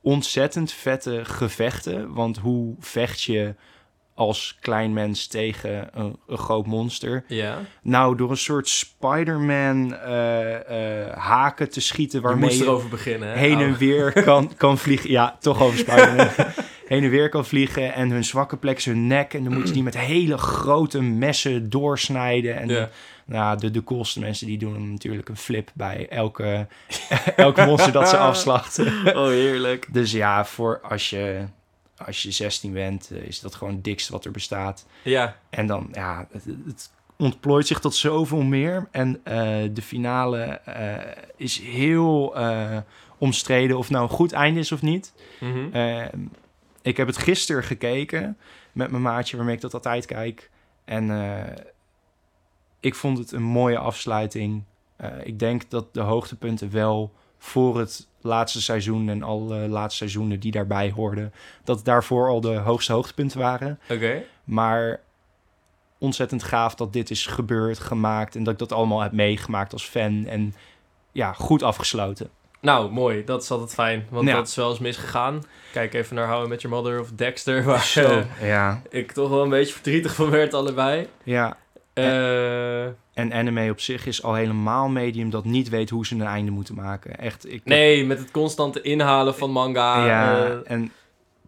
ontzettend 0.00 0.72
vette 0.72 1.24
gevechten. 1.24 2.12
Want 2.12 2.38
hoe 2.38 2.74
vecht 2.78 3.22
je 3.22 3.54
als 4.20 4.56
klein 4.60 4.92
mens 4.92 5.26
tegen 5.26 5.88
een, 5.92 6.16
een 6.26 6.38
groot 6.38 6.66
monster? 6.66 7.24
Ja. 7.26 7.58
Nou, 7.82 8.16
door 8.16 8.30
een 8.30 8.36
soort 8.36 8.68
Spider-Man 8.68 9.94
eh, 9.94 11.00
eh, 11.06 11.16
haken 11.16 11.70
te 11.70 11.80
schieten 11.80 12.22
waarmee 12.22 12.44
moest 12.44 12.58
je 12.58 12.64
erover 12.64 12.88
beginnen. 12.88 13.28
Hè? 13.28 13.38
heen 13.38 13.58
en 13.58 13.64
Ouwe. 13.64 13.78
weer 13.78 14.12
kan, 14.24 14.52
kan 14.56 14.78
vliegen. 14.78 15.10
Ja, 15.10 15.36
toch 15.40 15.62
over 15.62 15.78
Spider-Man. 15.78 16.28
heen 16.86 17.04
en 17.04 17.10
weer 17.10 17.28
kan 17.28 17.44
vliegen 17.46 17.94
en 17.94 18.10
hun 18.10 18.24
zwakke 18.24 18.56
plek 18.56 18.82
hun 18.82 19.06
nek. 19.06 19.34
En 19.34 19.42
dan 19.42 19.50
moeten 19.52 19.68
ze 19.68 19.74
die 19.74 19.82
met 19.82 19.98
hele 19.98 20.38
grote 20.38 21.02
messen 21.02 21.70
doorsnijden. 21.70 22.56
En 22.56 22.68
Ja. 22.68 22.88
nou, 23.26 23.58
de, 23.58 23.70
de 23.70 23.84
coolste 23.84 24.20
mensen 24.20 24.46
die 24.46 24.58
doen 24.58 24.90
natuurlijk 24.92 25.28
een 25.28 25.36
flip 25.36 25.70
bij 25.74 26.06
elke, 26.08 26.66
elke 27.36 27.64
monster 27.64 27.92
dat 27.92 28.08
ze 28.08 28.16
afslachten. 28.16 28.86
Oh, 29.16 29.26
heerlijk. 29.26 29.86
Dus 29.92 30.12
ja, 30.12 30.44
voor 30.44 30.80
als 30.82 31.10
je, 31.10 31.44
als 32.06 32.22
je 32.22 32.30
16 32.30 32.72
bent, 32.72 33.10
eh, 33.10 33.22
is 33.22 33.40
dat 33.40 33.54
gewoon 33.54 33.74
het 33.74 33.84
dikste 33.84 34.12
wat 34.12 34.24
er 34.24 34.30
bestaat. 34.30 34.86
Ja. 35.02 35.36
En 35.50 35.66
dan, 35.66 35.88
ja, 35.92 36.28
het, 36.30 36.44
het 36.44 36.90
ontplooit 37.16 37.66
zich 37.66 37.80
tot 37.80 37.94
zoveel 37.94 38.42
meer. 38.42 38.88
En 38.90 39.20
eh, 39.24 39.34
de 39.72 39.82
finale 39.82 40.42
eh, 40.44 41.22
is 41.36 41.58
heel 41.58 42.36
omstreden 43.18 43.78
of 43.78 43.90
nou 43.90 44.02
een 44.02 44.10
goed 44.10 44.32
einde 44.32 44.60
is 44.60 44.72
of 44.72 44.82
niet. 44.82 45.12
Mhm. 45.40 46.08
Ik 46.82 46.96
heb 46.96 47.06
het 47.06 47.16
gisteren 47.16 47.64
gekeken 47.64 48.38
met 48.72 48.90
mijn 48.90 49.02
maatje 49.02 49.36
waarmee 49.36 49.54
ik 49.54 49.60
dat 49.60 49.74
altijd 49.74 50.06
kijk. 50.06 50.50
En 50.84 51.10
ik 52.80 52.94
vond 52.94 53.18
het 53.18 53.32
een 53.32 53.42
mooie 53.42 53.78
afsluiting. 53.78 54.62
Ik 55.22 55.38
denk 55.38 55.70
dat 55.70 55.94
de 55.94 56.00
hoogtepunten 56.00 56.70
wel 56.70 57.12
voor 57.42 57.78
het 57.78 58.06
laatste 58.20 58.62
seizoen 58.62 59.08
en 59.08 59.22
alle 59.22 59.68
laatste 59.68 59.96
seizoenen 59.96 60.40
die 60.40 60.52
daarbij 60.52 60.90
hoorden, 60.94 61.32
dat 61.64 61.84
daarvoor 61.84 62.28
al 62.28 62.40
de 62.40 62.54
hoogste 62.56 62.92
hoogtepunten 62.92 63.38
waren. 63.38 63.78
Oké. 63.88 64.22
Maar 64.44 65.00
ontzettend 65.98 66.42
gaaf 66.42 66.74
dat 66.74 66.92
dit 66.92 67.10
is 67.10 67.26
gebeurd, 67.26 67.78
gemaakt 67.78 68.36
en 68.36 68.42
dat 68.44 68.52
ik 68.52 68.58
dat 68.58 68.72
allemaal 68.72 69.00
heb 69.00 69.12
meegemaakt 69.12 69.72
als 69.72 69.84
fan. 69.84 70.26
En 70.26 70.54
ja, 71.12 71.32
goed 71.32 71.62
afgesloten. 71.62 72.30
Nou, 72.60 72.90
mooi. 72.90 73.24
Dat 73.24 73.42
is 73.42 73.50
altijd 73.50 73.74
fijn. 73.74 74.06
Want 74.10 74.28
Ja. 74.28 74.34
dat 74.34 74.48
is 74.48 74.54
wel 74.54 74.70
eens 74.70 74.78
misgegaan. 74.78 75.42
Kijk 75.72 75.94
even 75.94 76.16
naar 76.16 76.28
How 76.28 76.44
I 76.44 76.48
Met 76.48 76.62
Your 76.62 76.76
Mother 76.76 77.00
of 77.00 77.10
Dexter. 77.10 77.62
Waar 77.64 77.84
Zo, 77.84 78.02
eh, 78.40 78.48
ja. 78.48 78.82
ik 78.90 79.12
toch 79.12 79.28
wel 79.30 79.42
een 79.42 79.48
beetje 79.48 79.72
verdrietig 79.74 80.14
van 80.14 80.30
werd 80.30 80.54
allebei. 80.54 81.08
ja. 81.22 81.56
Eh, 81.92 82.84
En 83.12 83.32
anime 83.32 83.70
op 83.70 83.80
zich 83.80 84.06
is 84.06 84.22
al 84.22 84.34
helemaal 84.34 84.88
medium 84.88 85.30
dat 85.30 85.44
niet 85.44 85.68
weet 85.68 85.90
hoe 85.90 86.06
ze 86.06 86.14
een 86.14 86.22
einde 86.22 86.50
moeten 86.50 86.74
maken. 86.74 87.18
Echt, 87.18 87.52
ik 87.52 87.64
nee, 87.64 88.04
met 88.06 88.18
het 88.18 88.30
constante 88.30 88.80
inhalen 88.80 89.34
van 89.34 89.50
manga. 89.50 90.06
ja, 90.06 90.44
eh, 90.46 90.70
en, 90.72 90.92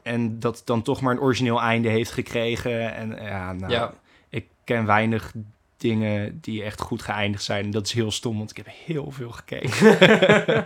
en 0.03 0.39
dat 0.41 0.63
dan 0.65 0.83
toch 0.83 1.01
maar 1.01 1.15
een 1.15 1.21
origineel 1.21 1.61
einde 1.61 1.89
heeft 1.89 2.11
gekregen. 2.11 2.95
En 2.95 3.17
ja, 3.23 3.53
nou, 3.53 3.73
Ja. 3.73 3.93
ik 4.29 4.47
ken 4.65 4.87
weinig 4.87 5.33
dingen 5.77 6.39
die 6.41 6.63
echt 6.63 6.81
goed 6.81 7.03
geëindigd 7.03 7.45
zijn. 7.45 7.71
Dat 7.71 7.87
is 7.87 7.93
heel 7.93 8.11
stom, 8.11 8.39
want 8.39 8.51
ik 8.51 8.57
heb 8.57 8.67
heel 8.87 9.11
veel 9.11 9.31
gekeken. 9.31 9.99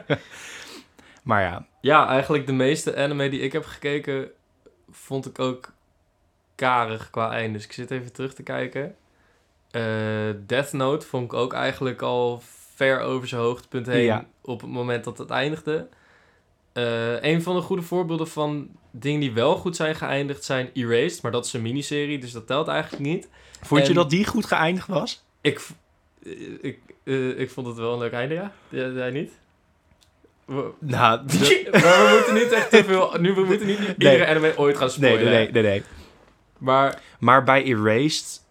maar 1.23 1.43
ja, 1.43 1.67
ja, 1.81 2.09
eigenlijk 2.09 2.47
de 2.47 2.53
meeste 2.53 2.97
anime 2.97 3.29
die 3.29 3.41
ik 3.41 3.53
heb 3.53 3.65
gekeken, 3.65 4.29
vond 4.91 5.27
ik 5.27 5.39
ook 5.39 5.73
karig 6.55 7.11
qua 7.11 7.31
einde. 7.33 7.53
Dus 7.53 7.65
ik 7.65 7.73
zit 7.73 7.91
even 7.91 8.13
terug 8.13 8.35
te 8.35 8.43
kijken. 8.43 8.95
Eh, 9.77 9.83
Death 10.47 10.73
Note 10.73 11.07
vond 11.07 11.25
ik 11.25 11.33
ook 11.39 11.53
eigenlijk 11.53 12.03
al 12.03 12.43
ver 12.75 13.01
over 13.01 13.29
zijn 13.29 13.41
hoogtepunt 13.41 13.87
heen 13.87 14.03
Ja. 14.05 14.27
op 14.43 14.61
het 14.61 14.71
moment 14.71 15.05
dat 15.05 15.19
het 15.19 15.31
eindigde. 15.31 15.89
Eh, 16.73 17.23
een 17.23 17.43
van 17.43 17.57
de 17.57 17.63
goede 17.63 17.83
voorbeelden 17.83 18.29
van 18.29 18.69
dingen 18.91 19.21
die 19.21 19.33
wel 19.33 19.57
goed 19.57 19.77
zijn 19.77 19.95
geëindigd 19.95 20.45
zijn 20.45 20.71
Erased, 20.73 21.23
maar 21.23 21.33
dat 21.33 21.47
is 21.47 21.53
een 21.53 21.63
miniserie, 21.63 22.19
dus 22.19 22.33
dat 22.33 22.47
telt 22.47 22.69
eigenlijk 22.69 23.03
niet. 23.03 23.29
vond 23.63 23.87
je 23.87 23.93
dat 23.95 24.11
die 24.11 24.27
goed 24.27 24.47
geëindigd 24.47 24.89
was? 24.89 25.25
Ik, 25.41 25.67
eh, 26.25 26.33
ik, 26.61 26.79
ik 27.39 27.51
vond 27.51 27.67
het 27.67 27.77
wel 27.77 27.93
een 27.93 27.99
leuk 27.99 28.13
einde, 28.13 28.35
ja. 28.35 28.53
Jij 28.69 29.11
niet? 29.11 29.33
We, 30.45 30.71
Nou, 30.79 31.27
de- 31.27 31.69
maar 31.73 31.81
we 31.83 32.15
moeten 32.17 32.35
niet 32.35 32.53
echt 32.53 32.71
te 32.71 32.85
veel... 32.85 33.15
Nu, 33.21 33.35
we 33.35 33.45
moeten 33.45 33.67
niet 33.67 33.79
iedere 33.99 34.27
anime 34.27 34.59
ooit 34.59 34.77
gaan 34.77 34.87
nee, 34.87 34.95
spoilen. 35.11 35.33
nee, 35.33 35.51
nee, 35.51 35.63
nee, 35.63 35.63
nee. 35.63 35.83
Maar 36.59 37.03
Maar 37.19 37.45
bij 37.45 37.63
Erased 37.65 38.45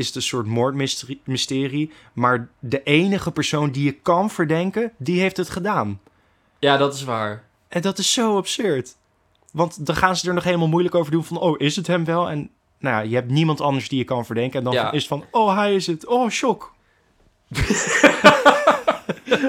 is 0.00 0.06
het 0.06 0.16
een 0.16 0.22
soort 0.22 0.46
moordmysterie, 0.46 1.20
mysterie, 1.24 1.92
maar 2.12 2.48
de 2.58 2.82
enige 2.82 3.30
persoon 3.30 3.70
die 3.70 3.84
je 3.84 3.92
kan 3.92 4.30
verdenken, 4.30 4.92
die 4.96 5.20
heeft 5.20 5.36
het 5.36 5.50
gedaan. 5.50 6.00
ja, 6.58 6.76
dat 6.76 6.94
is 6.94 7.04
waar. 7.04 7.44
En 7.68 7.82
dat 7.82 7.98
is 7.98 8.12
zo 8.12 8.36
absurd. 8.36 8.96
Want 9.52 9.86
dan 9.86 9.96
gaan 9.96 10.16
ze 10.16 10.28
er 10.28 10.34
nog 10.34 10.44
helemaal 10.44 10.68
moeilijk 10.68 10.94
over 10.94 11.12
doen 11.12 11.24
van... 11.24 11.38
oh, 11.38 11.54
is 11.60 11.76
het 11.76 11.86
hem 11.86 12.04
wel? 12.04 12.28
En 12.30 12.50
nou 12.78 12.96
ja, 12.96 13.00
je 13.10 13.14
hebt 13.14 13.30
niemand 13.30 13.60
anders 13.60 13.88
die 13.88 13.98
je 13.98 14.04
kan 14.04 14.26
verdenken. 14.26 14.58
En 14.58 14.64
dan 14.64 14.72
Ja. 14.72 14.90
is 14.92 14.98
het 14.98 15.08
van, 15.08 15.24
oh, 15.30 15.56
hij 15.56 15.74
is 15.74 15.86
het. 15.86 16.06
Oh, 16.06 16.30
shock. 16.30 16.72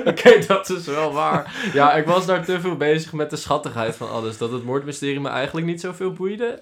Oké, 0.05 0.46
dat 0.48 0.70
is 0.70 0.86
wel 0.86 1.12
waar. 1.13 1.70
Ja, 1.74 1.93
ik 1.93 2.05
was 2.05 2.25
daar 2.25 2.46
te 2.46 2.60
veel 2.62 2.75
bezig 2.77 3.13
met 3.13 3.29
de 3.29 3.36
schattigheid 3.36 3.96
van 3.96 4.10
alles. 4.10 4.38
Dat 4.38 4.51
het 4.51 4.63
moordmysterie 4.63 5.20
me 5.20 5.29
eigenlijk 5.29 5.67
niet 5.67 5.81
zoveel 5.81 6.12
boeide. 6.12 6.60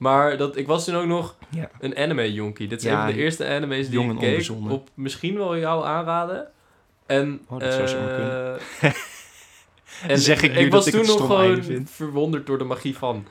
Maar 0.00 0.36
dat, 0.36 0.56
ik 0.56 0.66
was 0.66 0.84
toen 0.84 0.94
ook 0.96 1.06
nog 1.06 1.36
Ja. 1.48 1.70
een 1.80 1.96
anime-jonkie. 1.96 2.68
Dit 2.68 2.82
Ja, 2.82 3.04
van 3.04 3.14
de 3.14 3.20
eerste 3.22 3.46
anime's 3.48 3.88
die 3.90 4.00
ik 4.10 4.18
keek. 4.18 4.50
Op 4.68 4.88
misschien 4.94 5.36
wel 5.36 5.56
jou 5.58 5.84
aanraden. 5.84 6.48
En, 7.06 7.40
Oh, 7.48 7.58
dat 7.60 7.72
zou 7.74 7.88
zomaar 7.88 8.14
kunnen. 8.14 8.58
eh, 8.80 8.92
en 10.10 10.18
Zeg 10.18 10.42
ik 10.42 10.52
nu 10.52 10.58
ik 10.58 10.70
dat 10.70 10.84
was 10.84 10.86
ik 10.86 10.92
toen 11.04 11.06
nog 11.18 11.26
gewoon 11.26 11.62
vind? 11.62 11.90
verwonderd 11.90 12.46
door 12.46 12.58
de 12.58 12.64
magie 12.64 12.96
van. 12.96 13.26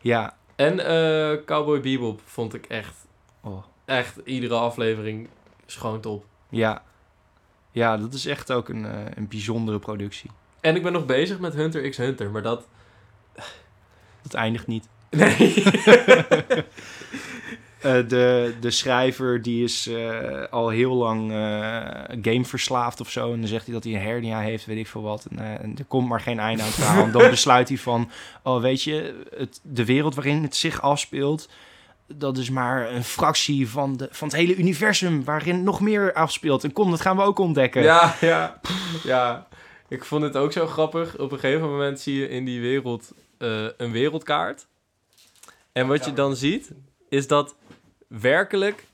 Ja. 0.00 0.36
En 0.56 0.86
eh, 0.86 1.44
Cowboy 1.44 1.80
Bebop 1.80 2.20
vond 2.24 2.54
ik 2.54 2.66
echt, 2.66 2.94
Oh. 3.40 3.64
echt 3.84 4.16
iedere 4.24 4.54
aflevering 4.54 5.28
is 5.66 5.74
gewoon 5.76 6.00
top. 6.00 6.24
Ja. 6.48 6.82
Ja, 7.70 7.96
dat 7.96 8.12
is 8.12 8.26
echt 8.26 8.52
ook 8.52 8.68
een, 8.68 8.84
eh, 8.86 8.92
een 9.14 9.28
bijzondere 9.28 9.78
productie. 9.78 10.30
En 10.60 10.76
ik 10.76 10.82
ben 10.82 10.92
nog 10.92 11.06
bezig 11.06 11.38
met 11.38 11.54
Hunter 11.54 11.88
x 11.90 11.96
Hunter, 11.96 12.30
maar 12.30 12.42
dat... 12.42 12.66
Dat 14.22 14.34
eindigt 14.34 14.66
niet. 14.66 14.88
Nee. 15.12 15.64
Eh, 17.82 18.08
de, 18.08 18.54
de 18.60 18.70
schrijver 18.70 19.42
die 19.42 19.64
is 19.64 19.86
eh, 19.86 20.42
al 20.50 20.68
heel 20.68 20.94
lang 20.94 21.32
eh 21.32 22.16
gameverslaafd 22.22 23.00
of 23.00 23.10
zo. 23.10 23.32
En 23.32 23.38
dan 23.38 23.48
zegt 23.48 23.64
hij 23.64 23.74
dat 23.74 23.84
hij 23.84 23.92
een 23.92 24.00
hernia 24.00 24.40
heeft, 24.40 24.64
weet 24.64 24.78
ik 24.78 24.86
veel 24.86 25.02
wat. 25.02 25.26
En, 25.30 25.60
en 25.60 25.74
er 25.78 25.84
komt 25.84 26.08
maar 26.08 26.20
geen 26.20 26.38
einde 26.38 26.62
aan 26.62 26.68
het 26.68 26.76
verhaal. 26.76 27.04
En 27.04 27.10
dan 27.10 27.30
besluit 27.36 27.68
hij 27.68 27.78
van, 27.78 28.10
oh 28.42 28.60
weet 28.60 28.82
je, 28.82 29.24
het, 29.36 29.60
de 29.62 29.84
wereld 29.84 30.14
waarin 30.14 30.42
het 30.42 30.56
zich 30.56 30.82
afspeelt... 30.82 31.48
dat 32.06 32.38
is 32.38 32.50
maar 32.50 32.90
een 32.92 33.04
fractie 33.04 33.68
van, 33.68 33.96
de, 33.96 34.08
van 34.10 34.28
het 34.28 34.36
hele 34.36 34.56
universum 34.56 35.24
waarin 35.24 35.62
nog 35.62 35.80
meer 35.80 36.12
afspeelt. 36.12 36.64
En 36.64 36.72
kom, 36.72 36.90
dat 36.90 37.00
gaan 37.00 37.16
we 37.16 37.22
ook 37.22 37.38
ontdekken. 37.38 37.82
Ja, 37.82 38.14
ja, 38.20 38.60
ja. 39.02 39.46
Ik 39.88 40.04
vond 40.04 40.22
het 40.22 40.36
ook 40.36 40.52
zo 40.52 40.66
grappig. 40.66 41.18
Op 41.18 41.32
een 41.32 41.38
gegeven 41.38 41.70
moment 41.70 42.00
zie 42.00 42.18
je 42.18 42.28
in 42.28 42.44
die 42.44 42.60
wereld 42.60 43.12
een 43.76 43.92
wereldkaart. 43.92 44.66
En 45.72 45.86
wat 45.86 46.04
je 46.04 46.12
dan 46.12 46.36
ziet, 46.36 46.70
is 47.08 47.26
dat 47.26 47.54
werkelijk 48.08 48.84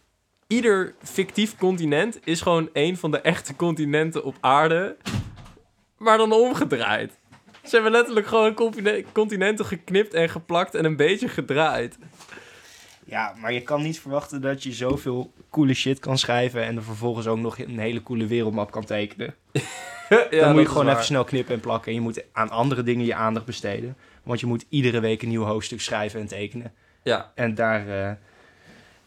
ieder 0.46 0.94
fictief 1.02 1.56
continent 1.56 2.18
is 2.24 2.40
gewoon 2.40 2.68
een 2.72 2.96
van 2.96 3.10
de 3.10 3.20
echte 3.20 3.56
continenten 3.56 4.24
op 4.24 4.36
aarde, 4.40 4.96
maar 5.98 6.18
dan 6.18 6.32
omgedraaid. 6.32 7.18
Ze 7.62 7.74
hebben 7.74 7.92
letterlijk 7.92 8.26
gewoon 8.26 8.54
contine- 8.54 9.04
continenten 9.12 9.64
geknipt 9.64 10.14
en 10.14 10.28
geplakt 10.28 10.74
en 10.74 10.84
een 10.84 10.96
beetje 10.96 11.28
gedraaid. 11.28 11.98
Ja, 13.04 13.34
maar 13.40 13.52
je 13.52 13.62
kan 13.62 13.82
niet 13.82 14.00
verwachten 14.00 14.40
dat 14.40 14.62
je 14.62 14.72
zoveel 14.72 15.32
coole 15.50 15.74
shit 15.74 15.98
kan 15.98 16.18
schrijven... 16.18 16.64
en 16.64 16.76
er 16.76 16.82
vervolgens 16.82 17.26
ook 17.26 17.38
nog 17.38 17.58
een 17.58 17.78
hele 17.78 18.02
coole 18.02 18.26
wereldmap 18.26 18.70
kan 18.70 18.84
tekenen. 18.84 19.34
ja, 20.08 20.26
Dan 20.30 20.52
moet 20.52 20.62
je 20.62 20.68
gewoon 20.68 20.88
even 20.88 21.04
snel 21.04 21.24
knippen 21.24 21.54
en 21.54 21.60
plakken. 21.60 21.88
En 21.88 21.94
je 21.94 22.00
moet 22.00 22.24
aan 22.32 22.50
andere 22.50 22.82
dingen 22.82 23.04
je 23.04 23.14
aandacht 23.14 23.46
besteden. 23.46 23.96
Want 24.28 24.40
je 24.40 24.46
moet 24.46 24.64
iedere 24.68 25.00
week 25.00 25.22
een 25.22 25.28
nieuw 25.28 25.44
hoofdstuk 25.44 25.80
schrijven 25.80 26.20
en 26.20 26.26
tekenen. 26.26 26.72
Ja, 27.02 27.32
En 27.34 27.54
daar 27.54 27.88
eh, 27.88 28.12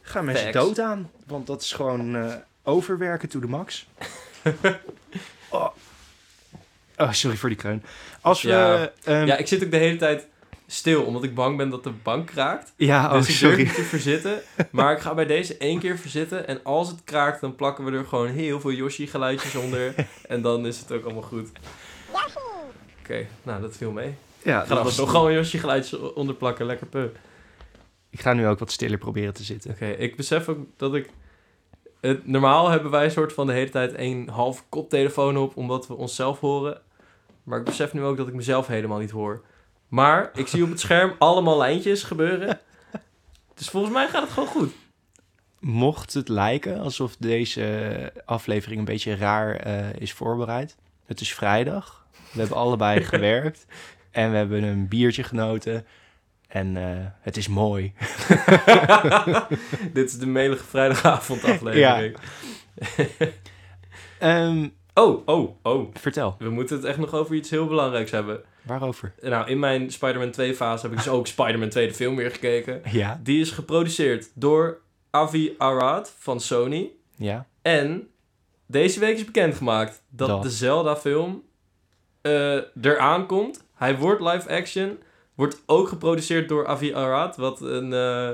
gaan 0.02 0.26
mensen 0.26 0.44
Facts. 0.44 0.66
dood 0.66 0.80
aan. 0.80 1.12
Want 1.26 1.48
dat 1.48 1.62
is 1.62 1.74
gewoon 1.74 2.16
eh, 2.16 2.36
overwerken 2.64 3.30
to 3.30 3.40
the 3.40 3.48
max. 3.48 3.88
oh. 5.50 5.68
oh, 6.98 7.12
sorry 7.12 7.38
voor 7.38 7.50
die 7.50 7.58
kreun. 7.58 7.84
Als 8.22 8.42
we... 8.42 8.50
Ja. 8.50 8.92
ehm, 9.04 9.26
ja, 9.26 9.38
ik 9.38 9.48
zit 9.48 9.64
ook 9.64 9.72
de 9.72 9.78
hele 9.78 9.98
tijd 9.98 10.28
stil, 10.68 11.04
omdat 11.04 11.24
ik 11.24 11.36
bang 11.36 11.58
ben 11.58 11.70
dat 11.70 11.84
de 11.84 11.92
bank 12.04 12.28
kraakt. 12.28 12.74
ja, 12.76 13.06
oh, 13.06 13.14
dus 13.14 13.22
ik 13.22 13.40
durf 13.40 13.52
sorry. 13.52 13.64
niet 13.64 13.76
te 13.76 13.84
verzitten. 13.84 14.42
Maar 14.72 14.94
ik 14.94 15.00
ga 15.00 15.14
bij 15.14 15.26
deze 15.26 15.58
één 15.58 15.80
keer 15.80 15.98
verzitten. 15.98 16.48
En 16.48 16.60
als 16.64 16.88
het 16.88 17.04
kraakt, 17.04 17.42
dan 17.42 17.56
plakken 17.56 17.86
we 17.86 17.92
er 17.92 18.06
gewoon 18.06 18.28
heel 18.28 18.60
veel 18.60 18.72
Yoshi-geluidjes 18.72 19.56
onder. 19.56 19.94
en 20.28 20.42
dan 20.42 20.66
is 20.66 20.80
het 20.80 20.92
ook 20.92 21.04
allemaal 21.04 21.22
goed. 21.22 21.50
Oké, 23.02 23.28
nou 23.44 23.62
dat 23.62 23.78
viel 23.78 23.92
mee. 23.92 24.16
Ja, 24.44 24.66
ga 24.66 24.84
was 24.84 24.98
nog 24.98 25.10
gewoon 25.10 25.34
Yoshi-geluidjes 25.34 26.00
onder 26.14 26.36
plakken. 26.36 26.66
Lekker 26.66 26.88
puh. 26.88 27.10
Ik 28.10 28.22
ga 28.22 28.34
nu 28.34 28.48
ook 28.48 28.60
wat 28.60 28.72
stiller 28.72 28.98
proberen 28.98 29.34
te 29.34 29.44
zitten. 29.44 29.72
Oké, 29.72 29.86
ik 29.86 30.16
besef 30.16 30.50
ook 30.50 30.58
dat 30.78 30.96
ik... 30.96 31.10
Het, 32.02 32.28
normaal 32.28 32.70
hebben 32.70 32.92
wij 32.92 33.04
een 33.04 33.12
soort 33.12 33.34
van 33.34 33.48
de 33.48 33.54
hele 33.54 33.70
tijd 33.70 33.94
een 33.98 34.30
half 34.30 34.66
koptelefoon 34.70 35.38
op, 35.38 35.58
omdat 35.58 35.88
we 35.88 35.94
onszelf 35.94 36.40
horen. 36.40 36.82
Maar 37.44 37.60
ik 37.60 37.66
besef 37.66 37.94
nu 37.94 38.04
ook 38.04 38.18
dat 38.18 38.28
ik 38.28 38.34
mezelf 38.34 38.68
helemaal 38.68 39.00
niet 39.00 39.12
hoor. 39.12 39.42
Maar 39.88 40.32
ik 40.34 40.48
zie 40.48 40.64
op 40.64 40.70
het 40.70 40.80
scherm 40.80 41.16
allemaal 41.18 41.58
lijntjes 41.58 42.04
gebeuren. 42.04 42.60
Dus 43.54 43.70
volgens 43.70 43.94
mij 43.94 44.08
gaat 44.08 44.22
het 44.22 44.32
gewoon 44.32 44.50
goed. 44.50 44.72
Mocht 45.60 46.14
het 46.14 46.28
lijken 46.28 46.80
alsof 46.80 47.16
deze 47.20 48.14
aflevering 48.26 48.80
een 48.80 48.86
beetje 48.86 49.16
raar 49.16 49.56
eh, 49.56 49.94
is 49.94 50.14
voorbereid. 50.14 50.76
Het 51.06 51.22
is 51.22 51.34
vrijdag. 51.34 52.06
We 52.32 52.40
hebben 52.40 52.58
allebei 52.58 53.04
gewerkt. 53.14 53.66
En 54.12 54.32
we 54.32 54.38
hebben 54.38 54.64
een 54.64 54.88
biertje 54.88 55.24
genoten. 55.24 55.86
En 56.48 56.78
eh, 56.78 57.06
het 57.22 57.38
is 57.38 57.48
mooi. 57.48 57.94
Dit 59.94 60.10
is 60.10 60.18
de 60.20 60.28
melige 60.28 60.64
vrijdagavond 60.64 61.44
aflevering. 61.44 62.16
Ehm, 64.20 64.68
Oh, 64.94 65.28
oh, 65.28 65.56
oh. 65.64 65.90
vertel, 65.94 66.36
We 66.40 66.50
moeten 66.50 66.76
het 66.76 66.86
echt 66.86 66.98
nog 66.98 67.14
over 67.14 67.36
iets 67.36 67.50
heel 67.50 67.68
belangrijks 67.68 68.12
hebben. 68.12 68.42
waarover? 68.62 69.14
Nou, 69.22 69.50
in 69.50 69.60
mijn 69.60 69.92
Spider-Man 69.92 70.32
2 70.32 70.56
fase 70.56 70.82
heb 70.82 70.92
ik 70.92 70.98
dus 70.98 71.08
ook 71.08 71.28
Spider-Man 71.28 71.70
2 71.70 71.88
de 71.88 71.94
film 71.94 72.16
weer 72.16 72.32
gekeken. 72.32 72.82
Ja, 72.92 73.20
Die 73.24 73.42
is 73.42 73.52
geproduceerd 73.52 74.30
door 74.34 74.82
Avi 75.10 75.56
Arad 75.58 76.16
van 76.18 76.40
Sony. 76.40 76.92
ja. 77.16 77.46
En 77.62 78.08
deze 78.68 79.00
week 79.00 79.16
is 79.16 79.26
bekendgemaakt 79.26 80.04
dat, 80.10 80.28
Dat. 80.28 80.44
de 80.44 80.50
Zelda-film 80.50 81.44
eh 82.22 82.58
eraan 82.82 83.26
komt. 83.26 83.64
Hij 83.82 83.98
wordt 83.98 84.22
live 84.22 84.50
action. 84.50 84.98
Wordt 85.36 85.64
ook 85.66 85.88
geproduceerd 85.88 86.50
door 86.50 86.68
Avi 86.68 86.94
Arad, 86.94 87.36
wat 87.38 87.62
een, 87.62 87.94
eh, 87.94 88.30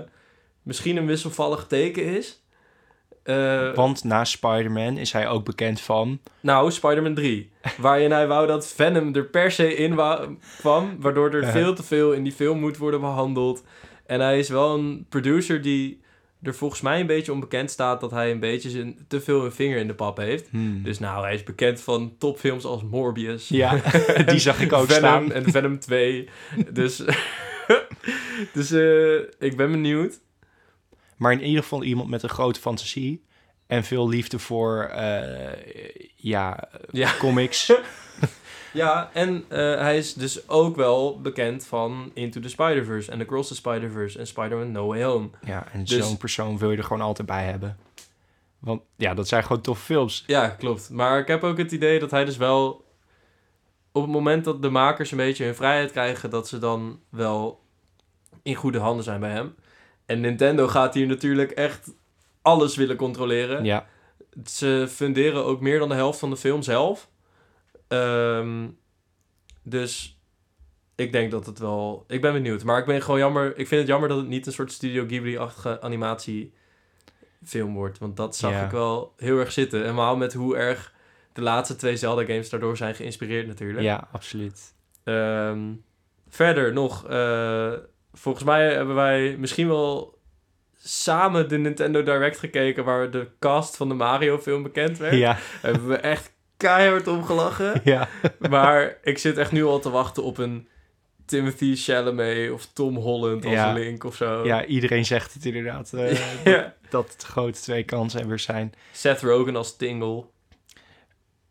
misschien 0.63 0.97
een 0.97 1.05
wisselvallig 1.05 1.65
teken 1.67 2.03
is. 2.03 2.41
Eh, 3.23 3.73
Want 3.73 4.03
na 4.03 4.23
Spider-Man 4.25 4.97
is 4.97 5.11
hij 5.11 5.27
ook 5.27 5.45
bekend 5.45 5.81
van... 5.81 6.19
nou, 6.39 6.71
Spider-Man 6.71 7.13
3. 7.13 7.51
waarin 7.77 8.11
hij 8.11 8.27
wou 8.27 8.47
dat 8.47 8.67
Venom 8.67 9.15
er 9.15 9.25
per 9.25 9.51
se 9.51 9.75
in 9.75 9.95
wa- 9.95 10.27
kwam. 10.57 10.95
Waardoor 10.99 11.31
er 11.31 11.45
veel 11.45 11.73
te 11.73 11.83
veel 11.83 12.11
in 12.13 12.23
die 12.23 12.31
film 12.33 12.59
moet 12.59 12.77
worden 12.77 12.99
behandeld. 13.01 13.63
En 14.05 14.19
hij 14.19 14.39
is 14.39 14.49
wel 14.49 14.73
een 14.77 15.05
producer 15.09 15.61
die 15.61 16.01
er 16.41 16.55
volgens 16.55 16.81
mij 16.81 16.99
een 16.99 17.07
beetje 17.07 17.31
onbekend 17.31 17.71
staat... 17.71 18.01
dat 18.01 18.11
hij 18.11 18.31
een 18.31 18.39
beetje 18.39 18.69
zijn, 18.69 19.05
te 19.07 19.21
veel 19.21 19.45
een 19.45 19.51
vinger 19.51 19.77
in 19.77 19.87
de 19.87 19.93
pap 19.93 20.17
heeft. 20.17 20.49
hmm, 20.49 20.83
Dus 20.83 20.99
nou, 20.99 21.23
hij 21.23 21.33
is 21.33 21.43
bekend 21.43 21.81
van 21.81 22.15
topfilms 22.17 22.63
als 22.65 22.83
Morbius. 22.83 23.47
Ja, 23.47 23.81
die 24.25 24.39
zag 24.39 24.61
ik 24.61 24.73
ook 24.73 24.85
Venom 24.85 24.99
staan. 24.99 25.31
en 25.31 25.51
Venom 25.51 25.79
2. 25.79 26.29
dus 26.71 27.03
dus 28.53 28.71
eh, 28.71 29.15
ik 29.39 29.57
ben 29.57 29.71
benieuwd. 29.71 30.19
Maar 31.17 31.31
in 31.31 31.43
ieder 31.43 31.61
geval 31.63 31.83
iemand 31.83 32.09
met 32.09 32.23
een 32.23 32.29
grote 32.29 32.59
fantasie. 32.59 33.25
En 33.67 33.83
veel 33.83 34.09
liefde 34.09 34.39
voor, 34.39 34.83
eh, 34.83 35.53
ja, 36.15 36.69
Ja. 36.91 37.13
comics. 37.19 37.71
Ja, 38.73 39.09
en 39.13 39.45
eh, 39.47 39.57
hij 39.59 39.97
is 39.97 40.13
dus 40.13 40.49
ook 40.49 40.75
wel 40.75 41.21
bekend 41.21 41.65
van 41.65 42.11
Into 42.13 42.39
the 42.39 42.49
Spider-Verse 42.49 43.11
en 43.11 43.21
Across 43.21 43.47
the 43.47 43.55
Spider-Verse 43.55 44.19
en 44.19 44.27
Spider-Man 44.27 44.71
No 44.71 44.87
Way 44.87 45.03
Home. 45.03 45.29
Ja, 45.45 45.67
en 45.71 45.83
Dus- 45.83 46.07
zo'n 46.07 46.17
persoon 46.17 46.57
wil 46.57 46.71
je 46.71 46.77
er 46.77 46.83
gewoon 46.83 47.01
altijd 47.01 47.27
bij 47.27 47.45
hebben. 47.45 47.77
Want 48.59 48.81
ja, 48.95 49.13
dat 49.13 49.27
zijn 49.27 49.43
gewoon 49.43 49.61
toffe 49.61 49.83
films. 49.85 50.23
Ja, 50.27 50.49
klopt. 50.49 50.89
Maar 50.89 51.19
ik 51.19 51.27
heb 51.27 51.43
ook 51.43 51.57
het 51.57 51.71
idee 51.71 51.99
dat 51.99 52.11
hij 52.11 52.25
dus 52.25 52.37
wel... 52.37 52.85
Op 53.91 54.01
het 54.01 54.11
moment 54.11 54.43
dat 54.45 54.61
de 54.61 54.69
makers 54.69 55.11
een 55.11 55.17
beetje 55.17 55.43
hun 55.45 55.55
vrijheid 55.55 55.91
krijgen... 55.91 56.29
dat 56.29 56.47
ze 56.47 56.59
dan 56.59 56.99
wel 57.09 57.61
in 58.43 58.55
goede 58.55 58.79
handen 58.79 59.03
zijn 59.03 59.19
bij 59.19 59.31
hem. 59.31 59.55
En 60.05 60.19
Nintendo 60.19 60.67
gaat 60.67 60.93
hier 60.93 61.07
natuurlijk 61.07 61.51
echt 61.51 61.93
alles 62.41 62.75
willen 62.75 62.95
controleren. 62.95 63.63
Ja, 63.65 63.85
Ze 64.45 64.87
funderen 64.89 65.45
ook 65.45 65.61
meer 65.61 65.79
dan 65.79 65.89
de 65.89 65.95
helft 65.95 66.19
van 66.19 66.29
de 66.29 66.37
film 66.37 66.61
zelf. 66.61 67.09
Ehm, 67.87 68.67
dus 69.63 70.19
ik 70.95 71.11
denk 71.11 71.31
dat 71.31 71.45
het 71.45 71.59
wel... 71.59 72.03
Ik 72.07 72.21
ben 72.21 72.33
benieuwd. 72.33 72.63
Maar 72.63 72.79
ik 72.79 72.85
ben 72.85 73.01
gewoon 73.01 73.19
jammer... 73.19 73.57
Ik 73.57 73.67
vind 73.67 73.81
het 73.81 73.89
jammer 73.89 74.09
dat 74.09 74.17
het 74.17 74.27
niet 74.27 74.45
een 74.47 74.53
soort 74.53 74.71
Studio 74.71 75.05
Ghibli-achtige 75.07 75.81
animatiefilm 75.81 77.73
wordt. 77.73 77.97
Want 77.97 78.17
dat 78.17 78.35
zag 78.35 78.63
ik 78.63 78.71
wel 78.71 79.13
heel 79.17 79.39
erg 79.39 79.51
zitten. 79.51 79.79
En 79.79 79.85
helemaal 79.85 80.17
met 80.17 80.33
hoe 80.33 80.57
erg 80.57 80.93
de 81.33 81.41
laatste 81.41 81.75
twee 81.75 81.97
Zelda-games 81.97 82.49
daardoor 82.49 82.77
zijn 82.77 82.95
geïnspireerd 82.95 83.47
natuurlijk. 83.47 83.83
ja, 83.83 84.07
absoluut. 84.11 84.73
Ehm, 85.03 85.73
verder 86.27 86.73
nog... 86.73 87.07
eh, 87.07 87.73
volgens 88.13 88.43
mij 88.43 88.73
hebben 88.73 88.95
wij 88.95 89.35
misschien 89.37 89.67
wel 89.67 90.19
samen 90.75 91.49
de 91.49 91.57
Nintendo 91.57 92.03
Direct 92.03 92.39
gekeken... 92.39 92.83
waar 92.85 93.11
de 93.11 93.27
cast 93.39 93.75
van 93.77 93.87
de 93.87 93.93
Mario-film 93.95 94.63
bekend 94.63 94.97
werd. 94.97 95.13
Ja, 95.15 95.37
Hebben 95.61 95.87
we 95.87 95.95
echt 95.95 96.35
keihard 96.57 97.07
om 97.07 97.23
gelachen. 97.25 97.81
ja. 97.93 98.07
maar 98.49 98.97
ik 99.03 99.17
zit 99.17 99.37
echt 99.37 99.51
nu 99.51 99.63
al 99.63 99.79
te 99.79 99.89
wachten 99.89 100.23
op 100.23 100.37
een 100.37 100.67
Timothy 101.25 101.75
Chalamet 101.75 102.51
of 102.51 102.65
Tom 102.73 102.95
Holland 102.95 103.43
als 103.45 103.53
Ja. 103.53 103.73
Link 103.73 104.03
of 104.03 104.15
zo. 104.15 104.45
ja, 104.45 104.65
iedereen 104.65 105.05
zegt 105.05 105.33
het 105.33 105.45
inderdaad. 105.45 105.93
eh, 105.93 106.43
Ja. 106.53 106.73
Dat 106.89 107.11
het 107.11 107.23
grote 107.23 107.59
twee 107.61 107.83
kanshebbers 107.83 108.43
zijn. 108.43 108.73
Seth 108.91 109.21
Rogen 109.21 109.55
als 109.55 109.75
Tingle. 109.75 110.25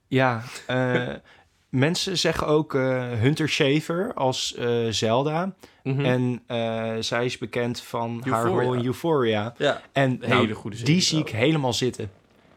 Ja, 0.08 0.42
eh, 0.66 1.08
mensen 1.68 2.18
zeggen 2.18 2.46
ook 2.46 2.74
eh, 2.74 3.12
Hunter 3.12 3.48
Schafer 3.48 4.12
als 4.14 4.58
Zelda. 4.90 5.54
Mhm. 5.82 6.04
En 6.04 6.42
zij 7.04 7.24
is 7.24 7.38
bekend 7.38 7.80
van 7.80 8.22
haar 8.28 8.46
rol 8.46 8.72
in 8.74 8.84
Euphoria. 8.84 9.54
ja, 9.58 9.82
En 9.92 10.18
nou, 10.20 10.34
hele 10.34 10.54
goede 10.54 10.82
die 10.82 11.00
zie 11.00 11.18
ik 11.20 11.28
helemaal 11.28 11.72
zitten. 11.72 12.10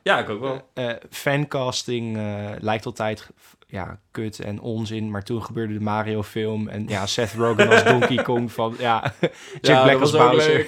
Ja, 0.10 0.19
ik 0.19 0.30
ook 0.30 0.39
wel. 0.39 0.69
Eh, 0.74 0.89
fancasting 1.10 2.17
eh, 2.17 2.50
lijkt 2.60 2.86
altijd 2.86 3.30
ja, 3.67 4.00
kut 4.12 4.39
en 4.39 4.62
onzin. 4.62 5.12
Maar 5.12 5.24
toen 5.24 5.43
gebeurde 5.43 5.74
de 5.74 5.80
Mario-film. 5.80 6.67
En 6.67 6.88
ja, 6.88 7.06
Seth 7.06 7.34
Rogen 7.34 7.69
als 7.69 7.84
Donkey 7.91 8.24
Kong 8.24 8.52
van... 8.52 8.76
Ja, 8.80 9.13
Jack 9.19 9.32
ja, 9.62 9.84
Black 9.84 10.00
als 10.00 10.12
Bowser. 10.12 10.65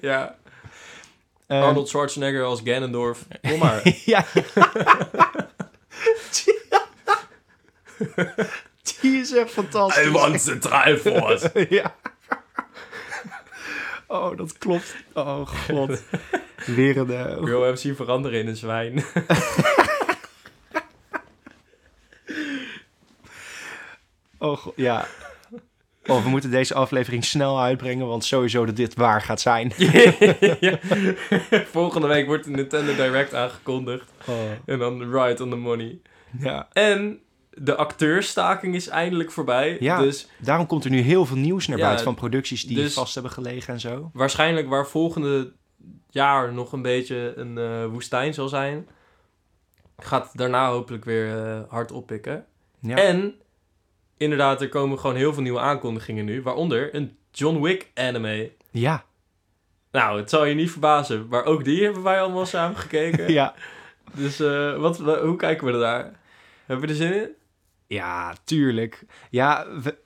Ja, 0.00 0.36
Arnold 1.46 1.88
Schwarzenegger 1.88 2.44
als 2.44 2.60
Ganondorf. 2.64 3.26
Kom 3.48 3.58
maar. 3.58 3.82
ja. 4.04 4.24
Die 9.00 9.20
is 9.20 9.32
echt 9.32 9.50
fantastisch. 9.50 10.42
the 10.42 10.58
Triforce. 10.58 11.66
ja. 11.68 11.94
Oh, 14.12 14.36
dat 14.36 14.58
klopt. 14.58 14.96
Oh, 15.14 15.46
god. 15.46 16.02
Weer 16.66 16.96
een... 16.96 17.10
eh, 17.10 17.36
Ik 17.36 17.44
wil 17.44 17.62
hem 17.62 17.76
zien 17.76 17.96
veranderen 17.96 18.38
in 18.40 18.46
een 18.48 18.56
zwijn. 18.56 19.04
Oh, 24.38 24.56
god, 24.56 24.72
ja. 24.76 25.06
Oh, 26.06 26.22
we 26.22 26.28
moeten 26.28 26.50
deze 26.50 26.74
aflevering 26.74 27.24
snel 27.24 27.60
uitbrengen, 27.60 28.06
want 28.06 28.24
sowieso 28.24 28.64
dat 28.66 28.76
dit 28.76 28.94
waar 28.94 29.22
gaat 29.22 29.40
zijn. 29.40 29.72
ja. 30.60 30.78
Volgende 31.70 32.06
week 32.06 32.26
wordt 32.26 32.44
de 32.44 32.50
Nintendo 32.50 32.94
Direct 32.94 33.34
aangekondigd. 33.34 34.10
Oh, 34.26 34.34
En 34.66 34.78
dan 34.78 35.12
right 35.12 35.40
on 35.40 35.50
the 35.50 35.56
money. 35.56 35.98
ja. 36.38 36.68
En 36.72 37.20
de 37.62 37.76
acteurstaking 37.76 38.74
is 38.74 38.88
eindelijk 38.88 39.30
voorbij. 39.30 39.76
Ja. 39.80 39.98
Dus 39.98 40.28
Daarom 40.38 40.66
komt 40.66 40.84
er 40.84 40.90
nu 40.90 41.00
heel 41.00 41.26
veel 41.26 41.36
nieuws 41.36 41.66
naar 41.66 41.78
Ja, 41.78 41.84
buiten 41.84 42.04
van 42.04 42.14
producties 42.14 42.66
die 42.66 42.76
dus- 42.76 42.94
vast 42.94 43.14
hebben 43.14 43.32
gelegen 43.32 43.74
en 43.74 43.80
zo. 43.80 44.10
waarschijnlijk 44.12 44.68
waar 44.68 44.86
volgende 44.86 45.52
jaar 46.10 46.52
nog 46.52 46.72
een 46.72 46.82
beetje 46.82 47.32
een 47.36 47.58
eh, 47.58 47.86
woestijn 47.86 48.34
zal 48.34 48.48
zijn... 48.48 48.88
gaat 49.98 50.30
daarna 50.36 50.70
hopelijk 50.70 51.04
weer 51.04 51.46
eh, 51.46 51.60
hard 51.68 51.92
oppikken. 51.92 52.44
Ja. 52.80 52.96
En 52.96 53.34
inderdaad, 54.16 54.60
er 54.60 54.68
komen 54.68 54.98
gewoon 54.98 55.16
heel 55.16 55.32
veel 55.32 55.42
nieuwe 55.42 55.60
aankondigingen 55.60 56.24
nu. 56.24 56.42
Waaronder 56.42 56.94
een 56.94 57.16
John 57.30 57.60
Wick 57.60 57.90
anime. 57.94 58.52
Ja. 58.70 59.04
Nou, 59.90 60.18
het 60.20 60.30
zal 60.30 60.44
je 60.44 60.54
niet 60.54 60.70
verbazen. 60.70 61.26
Maar 61.28 61.44
ook 61.44 61.64
die 61.64 61.84
hebben 61.84 62.02
wij 62.02 62.20
allemaal 62.20 62.46
samen 62.56 62.76
gekeken. 62.76 63.32
Ja. 63.32 63.54
Dus 64.14 64.40
uh, 64.40 64.76
wat, 64.76 64.98
hoe 64.98 65.36
kijken 65.36 65.66
we 65.66 65.72
er 65.72 65.78
daar? 65.80 66.12
Hebben 66.66 66.86
we 66.86 66.92
er 66.92 66.98
zin 66.98 67.12
in? 67.14 67.28
Ja, 67.94 68.34
tuurlijk. 68.44 69.04
Ja, 69.30 69.66
we, 69.82 69.98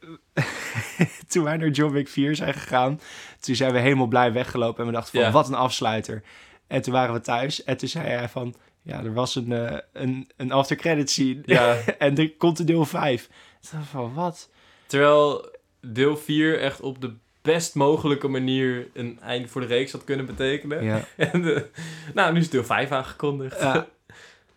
toen 1.28 1.44
wij 1.44 1.56
naar 1.56 1.68
John 1.68 1.92
Wick 1.92 2.08
4 2.08 2.36
zijn 2.36 2.54
gegaan, 2.54 3.00
toen 3.40 3.54
zijn 3.54 3.72
we 3.72 3.78
helemaal 3.78 4.06
blij 4.06 4.32
weggelopen 4.32 4.80
en 4.80 4.86
we 4.86 4.92
dachten 4.92 5.12
van, 5.12 5.20
ja. 5.20 5.30
wat 5.30 5.48
een 5.48 5.54
afsluiter. 5.54 6.22
En 6.66 6.82
toen 6.82 6.92
waren 6.92 7.14
we 7.14 7.20
thuis 7.20 7.64
en 7.64 7.76
toen 7.76 7.88
zei 7.88 8.08
hij 8.08 8.28
van, 8.28 8.54
ja, 8.82 9.02
er 9.02 9.12
was 9.12 9.34
een, 9.34 9.50
uh, 9.50 9.76
een, 9.92 10.30
een 10.36 10.52
after 10.52 10.76
credit 10.76 11.10
scene 11.10 11.42
ja. 11.44 11.76
en 11.98 12.18
er 12.18 12.32
komt 12.36 12.58
een 12.58 12.66
deel 12.66 12.84
5. 12.84 13.28
Toen 13.70 13.84
van, 13.84 14.14
wat? 14.14 14.50
Terwijl 14.86 15.50
deel 15.80 16.16
4 16.16 16.60
echt 16.60 16.80
op 16.80 17.00
de 17.00 17.14
best 17.42 17.74
mogelijke 17.74 18.28
manier 18.28 18.88
een 18.92 19.20
einde 19.20 19.48
voor 19.48 19.60
de 19.60 19.66
reeks 19.66 19.92
had 19.92 20.04
kunnen 20.04 20.26
betekenen. 20.26 20.84
Ja. 20.84 21.04
en 21.32 21.42
de, 21.42 21.70
nou, 22.14 22.32
nu 22.32 22.40
is 22.40 22.50
deel 22.50 22.64
5 22.64 22.90
aangekondigd. 22.90 23.60
Ja. 23.60 23.86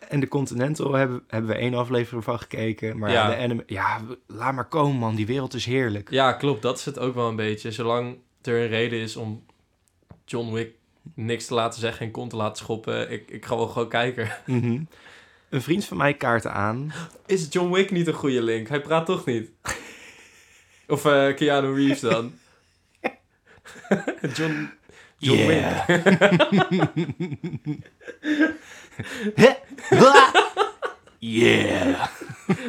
En 0.08 0.20
de 0.20 0.28
Continental 0.28 0.94
hebben, 0.94 1.24
hebben 1.28 1.50
we 1.50 1.58
één 1.58 1.74
aflevering 1.74 2.24
van 2.24 2.40
gekeken. 2.40 2.98
Maar 2.98 3.12
ja. 3.12 3.30
de 3.30 3.36
anime... 3.36 3.64
Ja, 3.66 4.02
laat 4.28 4.54
maar 4.54 4.68
komen, 4.68 4.98
man. 4.98 5.16
Die 5.16 5.26
wereld 5.26 5.54
is 5.54 5.66
heerlijk. 5.66 6.12
Ja, 6.12 6.34
klopt. 6.34 6.62
Dat 6.62 6.78
is 6.78 6.86
het 6.86 7.00
ook 7.00 7.16
wel 7.16 7.28
een 7.28 7.36
beetje. 7.36 7.72
Zolang 7.72 8.18
er 8.42 8.62
een 8.62 8.68
reden 8.68 9.00
is 9.00 9.16
om 9.16 9.46
John 10.26 10.54
Wick 10.54 10.74
niks 11.14 11.46
te 11.46 11.54
laten 11.54 11.80
zeggen 11.80 12.06
en 12.06 12.12
kont 12.12 12.30
te 12.30 12.36
laten 12.36 12.58
schoppen... 12.58 13.12
Ik, 13.12 13.32
ik 13.32 13.46
ga 13.46 13.56
wel 13.56 13.68
gewoon 13.68 13.90
kijken. 13.90 14.30
Mhm. 14.46 14.82
Een 15.50 15.62
vriend 15.62 15.86
van 15.86 15.98
mij 15.98 16.14
kaarten 16.14 16.54
aan. 16.54 16.94
Is 17.26 17.48
John 17.50 17.72
Wick 17.72 17.92
niet 17.92 18.08
een 18.08 18.14
goede 18.14 18.42
link? 18.42 18.68
Hij 18.68 18.82
praat 18.82 19.06
toch 19.06 19.26
niet? 19.26 19.52
of 20.88 21.06
uh, 21.06 21.36
Keanu 21.36 21.74
Reeves 21.74 22.00
dan? 22.00 22.34
John... 24.36 24.70
John 25.18 25.40
yeah. 25.40 25.88
Wick. 25.88 26.06
yeah. 31.20 32.08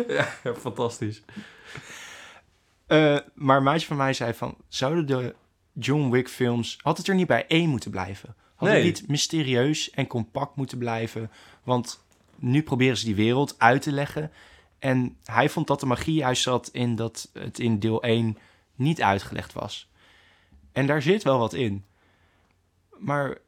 ja, 0.08 0.54
fantastisch. 0.58 1.22
Uh, 2.88 3.18
maar 3.34 3.56
een 3.56 3.62
maatje 3.62 3.86
van 3.86 3.96
mij 3.96 4.12
zei 4.12 4.34
van... 4.34 4.56
Zouden 4.68 5.06
de 5.06 5.34
John 5.72 6.10
Wick 6.10 6.28
films... 6.28 6.78
Had 6.82 6.98
het 6.98 7.08
er 7.08 7.14
niet 7.14 7.26
bij 7.26 7.46
één 7.46 7.68
moeten 7.68 7.90
blijven? 7.90 8.34
Had 8.54 8.68
nee. 8.68 8.76
het 8.76 8.84
niet 8.84 9.08
mysterieus 9.08 9.90
en 9.90 10.06
compact 10.06 10.56
moeten 10.56 10.78
blijven? 10.78 11.30
Want 11.64 12.04
nu 12.36 12.62
proberen 12.62 12.96
ze 12.96 13.04
die 13.04 13.14
wereld 13.14 13.54
uit 13.58 13.82
te 13.82 13.92
leggen. 13.92 14.32
En 14.78 15.16
hij 15.24 15.48
vond 15.48 15.66
dat 15.66 15.80
de 15.80 15.86
magie 15.86 16.14
juist 16.14 16.42
zat 16.42 16.68
in 16.68 16.96
dat 16.96 17.30
het 17.32 17.58
in 17.58 17.78
deel 17.78 18.02
1 18.02 18.38
niet 18.74 19.02
uitgelegd 19.02 19.52
was. 19.52 19.90
En 20.72 20.86
daar 20.86 21.02
zit 21.02 21.22
wel 21.22 21.38
wat 21.38 21.52
in. 21.52 21.84
Maar 22.98 23.38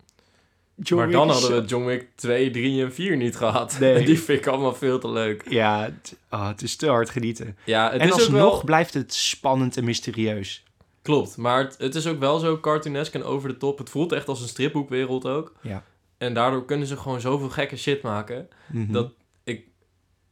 John 0.83 1.03
maar 1.03 1.11
dan 1.11 1.31
hadden 1.31 1.63
we 1.63 1.69
John 1.69 1.85
Wick 1.85 2.09
2, 2.15 2.51
3 2.51 2.85
en 2.85 2.93
4 2.93 3.17
niet 3.17 3.37
gehad. 3.37 3.77
Nee. 3.81 4.05
Die 4.05 4.21
vind 4.21 4.39
ik 4.39 4.47
allemaal 4.47 4.75
veel 4.75 4.99
te 4.99 5.11
leuk. 5.11 5.45
Ja, 5.49 5.83
het, 5.83 6.17
oh, 6.31 6.49
het 6.49 6.63
is 6.63 6.77
te 6.77 6.89
hard 6.89 7.11
genieten. 7.11 7.57
Ja, 7.65 7.91
het 7.93 8.01
en 8.01 8.07
is 8.07 8.13
alsnog 8.13 8.53
wel... 8.53 8.65
blijft 8.65 8.95
het 8.95 9.15
spannend 9.15 9.77
en 9.77 9.85
mysterieus. 9.85 10.65
Klopt, 11.03 11.37
maar 11.37 11.59
het, 11.59 11.77
het, 11.79 11.95
is 11.95 12.07
ook 12.07 12.19
wel 12.19 12.39
zo 12.39 12.61
cartoonesk 12.61 13.15
en 13.15 13.25
over 13.25 13.49
de 13.49 13.57
top. 13.57 13.79
Het 13.79 13.91
voelt 13.91 14.13
echt 14.13 14.29
als 14.29 14.41
een 14.41 14.49
stripboekwereld 14.49 15.27
ook. 15.27 15.53
Ja. 15.61 15.85
En 16.19 16.35
daardoor 16.35 16.65
kunnen 16.65 16.87
ze 16.87 16.97
gewoon 16.97 17.21
zoveel 17.21 17.49
gekke 17.49 17.77
shit 17.77 18.03
maken... 18.03 18.49
Mhm. 18.67 18.93
dat 18.93 19.13
ik 19.45 19.65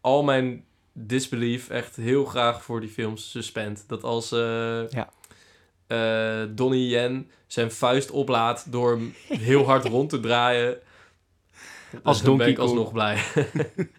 al 0.01 0.23
mijn 0.23 0.65
disbelief 0.93 1.69
echt 1.69 1.97
heel 1.97 2.25
graag 2.25 2.63
voor 2.63 2.81
die 2.81 2.91
films 2.91 3.31
suspend. 3.31 3.85
Dat 3.87 4.03
als... 4.03 4.33
Uh, 4.33 4.89
ja 4.89 5.09
uh, 5.89 6.43
Donnie 6.49 6.89
Yen 6.89 7.31
zijn 7.47 7.73
vuist 7.73 8.11
oplaat 8.11 8.73
door 8.73 8.91
hem 8.91 9.15
heel 9.29 9.65
hard 9.65 9.85
rond 9.95 10.11
te 10.11 10.21
draaien. 10.21 10.79
Als 12.03 12.23
Donkey 12.23 12.45
ben 12.45 12.55
ik 12.55 12.61
alsnog 12.61 12.93
blij. 12.93 13.23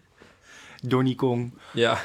Donnie 0.82 1.14
Kong. 1.14 1.58
Ja. 1.72 2.00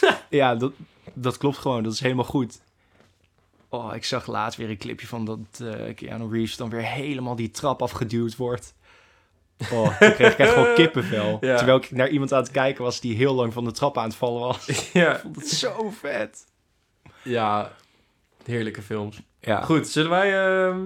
ja, 0.30 0.54
dat, 0.54 0.72
dat 1.12 1.36
klopt 1.36 1.58
gewoon. 1.58 1.82
Dat 1.82 1.92
is 1.92 2.00
helemaal 2.00 2.24
goed. 2.24 2.60
Oh, 3.68 3.94
ik 3.94 4.04
zag 4.04 4.26
laatst 4.26 4.58
weer 4.58 4.70
een 4.70 4.78
clipje 4.78 5.06
van 5.06 5.24
dat 5.24 5.38
uh, 5.62 5.94
Keanu 5.94 6.30
Reeves 6.30 6.56
dan 6.56 6.70
weer 6.70 6.84
helemaal 6.86 7.36
die 7.36 7.50
trap 7.50 7.82
afgeduwd 7.82 8.36
wordt. 8.36 8.74
Oh, 9.72 10.00
dan 10.00 10.12
kreeg 10.12 10.32
ik 10.32 10.38
echt 10.38 10.52
gewoon 10.52 10.74
kippenvel. 10.74 11.38
Terwijl 11.38 11.76
ik 11.76 11.90
naar 11.90 12.08
iemand 12.08 12.32
aan 12.32 12.42
het 12.42 12.50
kijken 12.50 12.84
was 12.84 13.00
die 13.00 13.16
heel 13.16 13.34
lang 13.34 13.52
van 13.52 13.64
de 13.64 13.72
trap 13.72 13.98
aan 13.98 14.04
het 14.04 14.14
vallen 14.14 14.40
was. 14.40 14.90
Ja. 14.92 15.14
Ik 15.14 15.20
vond 15.20 15.36
het 15.36 15.48
zo 15.48 15.90
vet. 15.90 16.46
Ja, 17.22 17.72
Heerlijke 18.46 18.82
films. 18.82 19.22
Ja. 19.40 19.62
Goed, 19.62 19.88
zullen 19.88 20.10
wij 20.10 20.66
uh, 20.68 20.76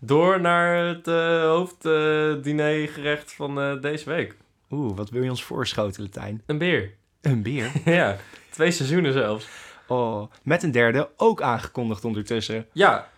door 0.00 0.40
naar 0.40 0.86
het 0.86 1.08
uh, 1.08 1.42
hoofddinergerecht 1.42 3.32
van 3.32 3.58
uh, 3.58 3.80
deze 3.80 4.08
week? 4.10 4.36
Oeh, 4.70 4.96
wat 4.96 5.10
wil 5.10 5.22
je 5.22 5.30
ons 5.30 5.44
voorschotelen, 5.44 6.10
Tijn? 6.10 6.42
Een 6.46 6.58
beer. 6.58 6.94
Een 7.20 7.42
beer? 7.42 7.72
ja, 7.84 8.16
twee 8.50 8.70
seizoenen 8.70 9.12
zelfs. 9.12 9.48
Oh, 9.86 10.32
met 10.42 10.62
een 10.62 10.70
derde 10.70 11.10
ook 11.16 11.42
aangekondigd 11.42 12.04
ondertussen. 12.04 12.66
Ja. 12.72 13.08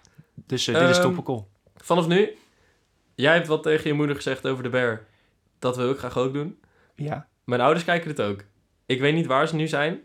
Dus 0.47 0.65
dit 0.65 0.77
is 0.77 0.99
ehm, 0.99 1.03
topical. 1.03 1.49
Vanaf 1.77 2.07
nu, 2.07 2.37
jij 3.15 3.35
hebt 3.35 3.47
wat 3.47 3.63
tegen 3.63 3.89
je 3.89 3.95
moeder 3.95 4.17
gezegd 4.17 4.47
over 4.47 4.63
de 4.63 4.69
bear. 4.69 5.07
Dat 5.59 5.77
wil 5.77 5.91
ik 5.91 5.99
graag 5.99 6.19
ook 6.19 6.33
doen. 6.33 6.59
Ja. 6.95 7.27
Mijn 7.45 7.61
ouders 7.61 7.85
kijken 7.85 8.11
het 8.11 8.21
ook. 8.21 8.45
Ik 8.87 9.01
weet 9.01 9.15
niet 9.15 9.27
waar 9.27 9.49
ze 9.49 9.55
nu 9.55 9.69
zijn, 9.69 10.01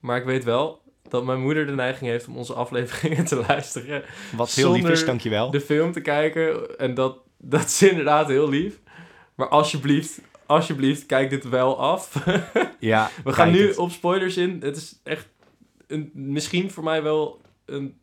maar 0.00 0.16
ik 0.16 0.24
weet 0.24 0.44
wel 0.44 0.82
dat 1.08 1.24
mijn 1.24 1.40
moeder 1.40 1.66
de 1.66 1.72
neiging 1.72 2.10
heeft 2.10 2.28
om 2.28 2.36
onze 2.36 2.52
afleveringen 2.52 3.24
te 3.32 3.44
luisteren. 3.48 4.04
Wat 4.36 4.50
heel 4.50 4.72
lief 4.72 4.88
is, 4.88 5.04
dankjewel. 5.04 5.50
De 5.50 5.60
film 5.60 5.92
te 5.92 6.00
kijken. 6.00 6.78
En 6.78 6.94
dat, 6.94 7.18
dat 7.38 7.64
is 7.64 7.82
inderdaad 7.82 8.28
heel 8.28 8.48
lief. 8.48 8.80
Maar 9.34 9.48
alsjeblieft, 9.48 10.20
alsjeblieft, 10.46 11.06
kijk 11.06 11.30
dit 11.30 11.48
wel 11.48 11.78
af. 11.78 12.24
ja, 12.78 13.10
We 13.24 13.32
gaan 13.32 13.50
nu 13.50 13.72
op 13.72 13.90
spoilers 13.90 14.36
in. 14.36 14.60
Het 14.62 14.76
is 14.76 15.00
echt 15.02 15.28
een, 15.86 16.10
misschien 16.14 16.70
voor 16.70 16.84
mij 16.84 17.02
wel 17.02 17.40
een 17.64 17.98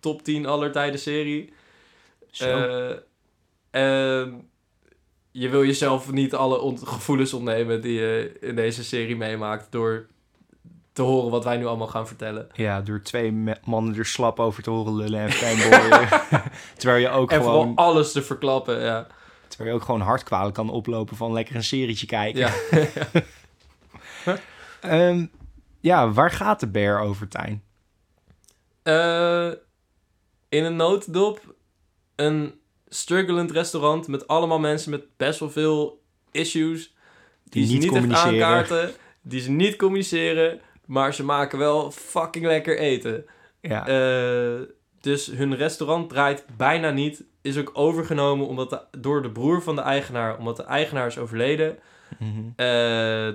top 0.00 0.22
10 0.22 0.46
aller 0.46 0.72
tijden 0.72 1.00
serie. 1.00 1.52
Uh, 2.42 2.90
en 3.70 4.50
je 5.30 5.48
wil 5.48 5.64
jezelf 5.64 6.12
niet 6.12 6.34
alle 6.34 6.76
gevoelens 6.76 7.32
ontnemen 7.32 7.80
die 7.80 8.00
je 8.00 8.36
in 8.40 8.56
deze 8.56 8.84
serie 8.84 9.16
meemaakt 9.16 9.72
door 9.72 10.06
te 10.92 11.02
horen 11.02 11.30
wat 11.30 11.44
wij 11.44 11.56
nu 11.56 11.66
allemaal 11.66 11.86
gaan 11.86 12.06
vertellen. 12.06 12.48
Ja, 12.52 12.80
door 12.80 13.02
twee 13.02 13.32
mannen 13.64 13.96
er 13.96 14.06
slap 14.06 14.40
over 14.40 14.62
te 14.62 14.70
horen 14.70 14.96
lullen 14.96 15.20
en 15.20 15.30
fanboyen. 15.30 16.08
terwijl 16.76 17.00
je 17.00 17.08
ook 17.08 17.30
en 17.30 17.42
gewoon... 17.42 17.74
alles 17.74 18.12
te 18.12 18.22
verklappen, 18.22 18.80
ja. 18.80 19.06
Terwijl 19.48 19.70
je 19.70 19.76
ook 19.76 19.84
gewoon 19.84 20.00
hartkwalen 20.00 20.52
kan 20.52 20.70
oplopen 20.70 21.16
van 21.16 21.32
lekker 21.32 21.54
een 21.56 21.64
serietje 21.64 22.06
kijken. 22.06 22.52
Ja. 24.80 25.08
um, 25.08 25.30
ja, 25.80 26.10
waar 26.10 26.30
gaat 26.30 26.60
de 26.60 26.68
bear 26.68 27.00
over, 27.00 27.28
Tijn? 27.28 27.62
Uh, 28.84 29.52
in 30.48 30.64
een 30.64 30.76
notendop 30.76 31.54
een 32.16 32.54
strugglend 32.88 33.50
restaurant 33.50 34.08
met 34.08 34.26
allemaal 34.26 34.58
mensen 34.58 34.90
met 34.90 35.04
best 35.16 35.40
wel 35.40 35.50
veel 35.50 36.02
issues. 36.30 36.94
Die, 37.44 37.66
die 37.66 37.78
niet, 37.78 37.90
niet 37.90 38.10
echt 38.10 38.20
aankaarten, 38.20 38.92
die 39.20 39.40
ze 39.40 39.50
niet 39.50 39.76
communiceren 39.76 40.60
maar 40.86 41.14
ze 41.14 41.24
maken 41.24 41.58
wel 41.58 41.90
fucking 41.90 42.44
lekker 42.44 42.78
eten. 42.78 43.24
Ja. 43.60 43.88
Uh, 43.88 44.60
dus 45.00 45.26
hun 45.26 45.56
restaurant 45.56 46.08
draait 46.08 46.44
bijna 46.56 46.90
niet. 46.90 47.24
Is 47.42 47.58
ook 47.58 47.70
overgenomen 47.72 48.46
omdat 48.46 48.70
de, 48.70 48.98
door 48.98 49.22
de 49.22 49.30
broer 49.30 49.62
van 49.62 49.76
de 49.76 49.82
eigenaar. 49.82 50.38
Omdat 50.38 50.56
de 50.56 50.64
eigenaar 50.64 51.06
is 51.06 51.18
overleden. 51.18 51.78
Mm 52.18 52.54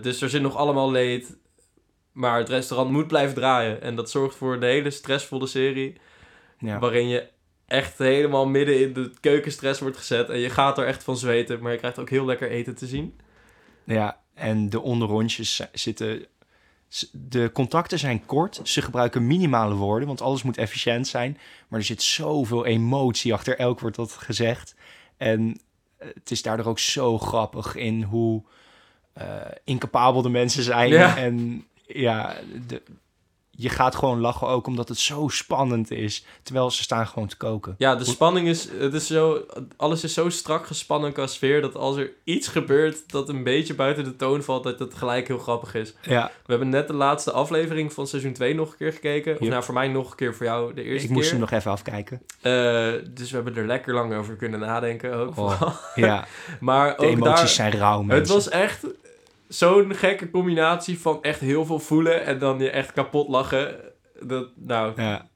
dus 0.02 0.22
er 0.22 0.30
zit 0.30 0.42
nog 0.42 0.56
allemaal 0.56 0.92
leed. 0.92 1.38
Maar 2.12 2.38
het 2.38 2.50
restaurant 2.50 2.92
moet 2.92 3.08
blijven 3.08 3.36
draaien. 3.36 3.82
En 3.82 3.96
dat 3.96 4.10
zorgt 4.10 4.36
voor 4.36 4.54
een 4.54 4.64
hele 4.64 4.90
stressvolle 4.90 5.48
serie. 5.48 5.96
Ja. 6.60 6.80
Waarin 6.80 7.08
je 7.08 7.28
echt 7.66 7.98
helemaal 7.98 8.48
midden 8.48 8.80
in 8.80 8.94
de 8.94 9.12
keukenstress 9.20 9.80
wordt 9.80 9.98
gezet. 9.98 10.30
En 10.30 10.40
je 10.40 10.50
gaat 10.50 10.78
er 10.78 10.86
echt 10.86 11.04
van 11.04 11.18
zweten. 11.18 11.62
Maar 11.62 11.72
je 11.72 11.78
krijgt 11.78 12.00
ook 12.00 12.10
heel 12.10 12.26
lekker 12.26 12.50
eten 12.50 12.76
te 12.76 12.86
zien. 12.86 13.20
Ja, 13.84 14.22
en 14.34 14.70
de 14.70 14.82
onderrondjes 14.82 15.68
zitten 15.74 16.26
de 17.12 17.52
contacten 17.54 18.00
zijn 18.00 18.26
kort. 18.26 18.60
Ze 18.64 18.82
gebruiken 18.82 19.28
minimale 19.28 19.76
woorden, 19.76 20.08
want 20.08 20.22
alles 20.22 20.44
moet 20.44 20.58
efficiënt 20.58 21.08
zijn. 21.08 21.38
Maar 21.68 21.80
er 21.80 21.86
zit 21.86 22.02
zoveel 22.02 22.66
emotie 22.66 23.34
achter 23.34 23.58
elk 23.60 23.80
woord 23.80 23.96
dat 23.96 24.12
gezegd. 24.12 24.76
En 25.18 25.60
eh, 25.98 26.08
het 26.14 26.32
is 26.32 26.42
daardoor 26.42 26.66
ook 26.66 26.80
zo 26.80 27.18
grappig 27.18 27.76
in 27.76 28.04
hoe 28.04 28.44
uh, 29.18 29.24
incapabel 29.64 30.22
de 30.22 30.30
mensen 30.30 30.64
zijn. 30.64 30.94
En 30.94 31.66
ja, 31.88 32.36
de, 32.68 32.82
je 33.60 33.70
gaat 33.70 33.96
gewoon 33.96 34.20
lachen 34.20 34.48
ook 34.48 34.68
omdat 34.68 34.88
het 34.90 34.98
zo 34.98 35.28
spannend 35.28 35.92
is. 35.92 36.26
Terwijl 36.44 36.72
ze 36.72 36.84
staan 36.84 37.08
gewoon 37.08 37.28
te 37.28 37.38
koken. 37.38 37.76
Ja, 37.78 37.96
de 37.96 38.06
spanning 38.06 38.48
is, 38.48 38.70
het 38.80 38.94
is 38.94 39.08
zo, 39.08 39.46
alles 39.78 40.04
is 40.04 40.14
zo 40.14 40.30
strak 40.30 40.66
gespannen 40.68 41.12
qua 41.14 41.28
sfeer 41.28 41.62
dat 41.62 41.76
als 41.76 41.96
er 41.98 42.12
iets 42.24 42.48
gebeurt 42.48 43.12
dat 43.12 43.30
een 43.30 43.44
beetje 43.44 43.74
buiten 43.74 44.04
de 44.04 44.16
toon 44.16 44.44
valt, 44.44 44.64
dat 44.64 44.80
het 44.80 44.94
gelijk 44.94 45.28
heel 45.28 45.38
grappig 45.38 45.76
is. 45.76 45.94
Ja, 46.02 46.26
We 46.46 46.52
hebben 46.52 46.70
net 46.70 46.88
de 46.88 46.94
laatste 46.94 47.32
aflevering 47.32 47.94
van 47.94 48.08
seizoen 48.08 48.34
2 48.34 48.56
nog 48.56 48.72
een 48.72 48.78
keer 48.78 48.94
gekeken. 48.94 49.34
Of 49.34 49.40
Yep. 49.40 49.50
nou, 49.50 49.64
voor 49.64 49.74
mij 49.74 49.88
nog 49.88 50.10
een 50.10 50.16
keer, 50.16 50.36
voor 50.36 50.46
jou 50.46 50.74
de 50.74 50.84
eerste 50.84 51.08
ik 51.08 51.14
moest 51.14 51.24
keer. 51.30 51.32
hem 51.32 51.40
nog 51.50 51.52
even 51.52 51.72
afkijken. 51.72 52.22
Eh, 52.42 52.52
dus 53.14 53.30
we 53.30 53.36
hebben 53.36 53.56
er 53.56 53.66
lekker 53.66 53.94
lang 53.94 54.14
over 54.16 54.36
kunnen 54.36 54.60
nadenken 54.60 55.14
ook. 55.14 55.38
Oh. 55.38 55.62
Ja, 55.96 56.28
Maar 56.60 56.90
de 56.98 57.04
ook 57.04 57.10
emoties 57.12 57.36
daar, 57.40 57.48
zijn 57.48 57.72
rauw, 57.72 58.02
mensen. 58.02 58.18
het 58.18 58.28
was 58.28 58.50
echt 58.50 58.86
zo'n 59.48 59.96
gekke 59.96 60.30
combinatie 60.30 61.00
van 61.00 61.24
echt 61.24 61.40
heel 61.40 61.66
veel 61.66 61.80
voelen 61.80 62.26
en 62.26 62.40
dan 62.40 62.60
je 62.60 62.70
echt 62.70 62.94
kapot 62.94 63.28
lachen. 63.28 63.76
Dat, 64.22 64.48
nou, 64.56 65.02
Ja. 65.02 65.28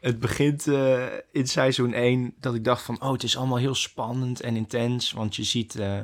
Het 0.00 0.18
begint 0.18 0.66
eh, 0.66 1.04
in 1.32 1.46
seizoen 1.46 1.92
1 1.92 2.34
dat 2.40 2.54
ik 2.54 2.64
dacht 2.64 2.82
van... 2.82 3.02
oh, 3.02 3.12
het 3.12 3.22
is 3.22 3.36
allemaal 3.36 3.58
heel 3.58 3.74
spannend 3.74 4.40
en 4.40 4.56
intens. 4.56 5.12
Want 5.12 5.36
je 5.36 5.42
ziet 5.42 5.74
eh 5.74 5.98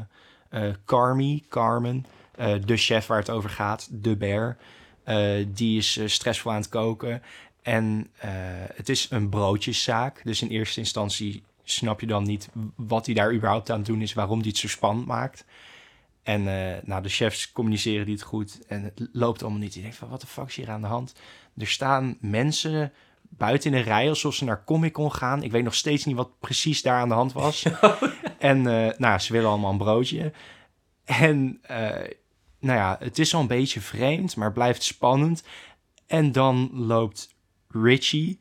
eh, 0.49 0.63
Carmi, 0.85 1.45
Carmen, 1.49 2.07
de 2.65 2.77
chef 2.77 3.07
waar 3.07 3.19
het 3.19 3.31
over 3.31 3.51
gaat, 3.51 3.89
de 3.91 4.17
bear... 4.17 4.57
die 5.49 5.79
is 5.79 6.01
stressvol 6.05 6.53
aan 6.53 6.61
het 6.61 6.69
koken. 6.69 7.23
En 7.63 8.11
het 8.75 8.89
is 8.89 9.07
een 9.11 9.29
broodjeszaak. 9.29 10.21
Dus 10.25 10.43
in 10.43 10.49
eerste 10.49 10.81
instantie 10.81 11.43
snap 11.65 12.01
je 12.01 12.07
dan 12.07 12.23
niet 12.23 12.49
wat 12.75 13.07
hij 13.07 13.15
daar 13.15 13.35
überhaupt 13.35 13.71
aan 13.71 13.79
het 13.79 13.87
doen 13.87 14.03
is... 14.03 14.13
waarom 14.13 14.39
hij 14.39 14.49
het 14.49 14.59
zo 14.59 14.69
spannend 14.69 15.07
maakt. 15.07 15.45
En 16.27 16.49
eh, 16.49 16.83
nou, 16.85 17.03
de 17.03 17.09
chefs 17.09 17.53
communiceren 17.53 18.07
niet 18.07 18.23
goed 18.23 18.67
en 18.67 18.83
het 18.83 19.09
loopt 19.13 19.43
allemaal 19.43 19.61
niet. 19.61 19.75
Je 19.75 19.81
denkt 19.81 19.97
van, 19.97 20.09
wat 20.09 20.21
de 20.21 20.27
fuck 20.27 20.47
is 20.47 20.57
hier 20.57 20.71
aan 20.71 20.81
de 20.81 20.87
hand? 20.87 21.15
Er 21.57 21.67
staan 21.67 22.17
mensen 22.21 22.93
buiten 23.23 23.71
in 23.71 23.77
een 23.77 23.85
rij 23.85 24.09
alsof 24.09 24.35
ze 24.35 24.45
naar 24.45 24.65
Comic 24.65 24.93
Con 24.93 25.13
gaan. 25.13 25.43
Ik 25.43 25.51
weet 25.51 25.65
nog 25.65 25.75
steeds 25.75 26.05
niet 26.05 26.17
wat 26.17 26.39
precies 26.41 26.83
daar 26.83 27.01
aan 27.01 27.09
de 27.09 27.15
hand 27.15 27.33
was. 27.33 27.67
en 28.39 28.67
eh, 28.67 28.99
nou, 28.99 29.19
ze 29.19 29.33
willen 29.33 29.49
allemaal 29.49 29.71
een 29.71 29.79
broodje. 29.79 30.33
En 31.05 31.59
eh, 31.63 32.11
nou 32.61 32.79
ja, 32.79 32.97
het 33.01 33.19
is 33.19 33.35
al 33.35 33.41
een 33.41 33.47
beetje 33.47 33.81
vreemd, 33.81 34.37
maar 34.37 34.53
blijft 34.53 34.83
spannend. 34.83 35.43
En 36.07 36.33
dan 36.33 36.71
loopt 36.73 37.35
Richie, 37.69 38.39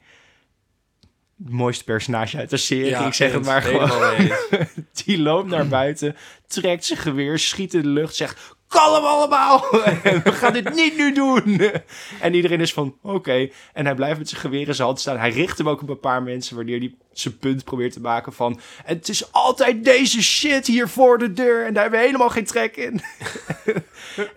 het 1.44 1.52
mooiste 1.52 1.84
personage 1.84 2.38
uit 2.38 2.50
de 2.50 2.58
serie, 2.58 2.90
ja, 2.90 3.06
ik 3.06 3.14
zeg 3.14 3.32
het 3.32 3.46
maar 3.46 3.62
gewoon. 3.62 4.32
Die 5.06 5.20
loopt 5.20 5.50
naar 5.50 5.68
buiten, 5.68 6.16
trekt 6.48 6.86
zijn 6.86 7.00
geweer, 7.00 7.40
schiet 7.40 7.74
in 7.74 7.82
de 7.82 7.88
lucht, 7.88 8.16
zegt... 8.16 8.54
Kalm 8.68 9.06
allemaal! 9.06 9.60
We 10.24 10.32
gaan 10.32 10.54
dit 10.54 10.74
niet 10.74 10.98
nu 10.98 11.14
doen! 11.14 11.62
En 12.22 12.34
iedereen 12.34 12.62
is 12.62 12.74
van, 12.74 12.98
oké. 13.02 13.50
En 13.74 13.86
hij 13.86 13.96
blijft 13.96 14.18
met 14.18 14.30
zijn 14.30 14.42
geweer 14.42 14.68
in 14.68 14.76
zijn 14.76 14.88
hand 14.88 15.00
staan. 15.00 15.18
Hij 15.18 15.30
richt 15.30 15.58
hem 15.58 15.70
ook 15.70 15.82
op 15.82 15.90
een 15.90 16.00
paar 16.00 16.24
mensen... 16.24 16.56
wanneer 16.56 16.80
hij 16.80 16.96
zijn 17.12 17.38
punt 17.38 17.64
probeert 17.64 17.94
te 17.94 18.02
maken 18.02 18.34
van... 18.34 18.60
Het 18.84 19.10
is 19.10 19.32
altijd 19.32 19.84
deze 19.84 20.24
shit 20.24 20.68
hier 20.68 20.90
voor 20.90 21.18
de 21.18 21.34
deur... 21.34 21.66
en 21.66 21.74
daar 21.74 21.82
hebben 21.82 22.00
we 22.00 22.06
helemaal 22.06 22.30
geen 22.30 22.46
trek 22.46 22.78
in. 22.78 23.02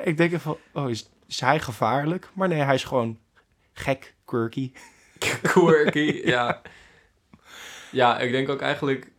ik 0.04 0.16
denk 0.16 0.40
van, 0.40 0.58
oh, 0.72 0.90
is, 0.90 1.08
is 1.28 1.40
hij 1.40 1.60
gevaarlijk? 1.60 2.28
Maar 2.32 2.48
nee, 2.48 2.60
hij 2.60 2.74
is 2.74 2.84
gewoon 2.84 3.18
gek, 3.72 4.14
quirky. 4.24 4.72
Quirky, 5.42 6.20
ja. 6.24 6.62
Ja, 7.90 8.18
ik 8.18 8.30
denk 8.30 8.48
ook 8.48 8.60
eigenlijk 8.60 9.10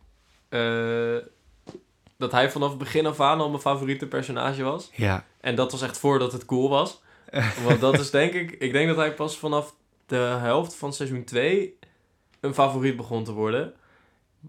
eh, 0.48 1.16
dat 2.16 2.32
hij 2.32 2.50
vanaf 2.50 2.68
het 2.68 2.78
begin 2.78 3.06
af 3.06 3.20
aan 3.20 3.40
al 3.40 3.48
mijn 3.48 3.60
favoriete 3.60 4.06
personage 4.06 4.62
was. 4.62 4.90
Ja, 4.94 5.24
En 5.40 5.54
dat 5.54 5.72
was 5.72 5.82
echt 5.82 5.98
voordat 5.98 6.32
het 6.32 6.44
cool 6.44 6.68
was. 6.68 7.02
Want 7.66 7.80
dat 7.80 7.98
is 7.98 8.10
denk 8.10 8.32
ik... 8.32 8.50
Ik 8.50 8.72
denk 8.72 8.88
dat 8.88 8.96
hij 8.96 9.14
pas 9.14 9.38
vanaf 9.38 9.74
de 10.06 10.16
helft 10.16 10.74
van 10.74 10.92
seizoen 10.92 11.24
2 11.24 11.78
een 12.40 12.54
favoriet 12.54 12.96
begon 12.96 13.24
te 13.24 13.32
worden. 13.32 13.74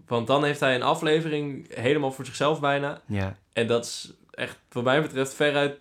Want 0.06 0.26
dan 0.26 0.44
heeft 0.44 0.60
hij 0.60 0.74
een 0.74 0.82
aflevering 0.82 1.74
helemaal 1.74 2.12
voor 2.12 2.24
zichzelf 2.26 2.60
bijna. 2.60 3.00
ja. 3.06 3.36
En 3.52 3.66
dat 3.66 3.84
is 3.84 4.12
echt, 4.30 4.58
wat 4.72 4.84
mij 4.84 5.02
betreft, 5.02 5.34
veruit 5.34 5.78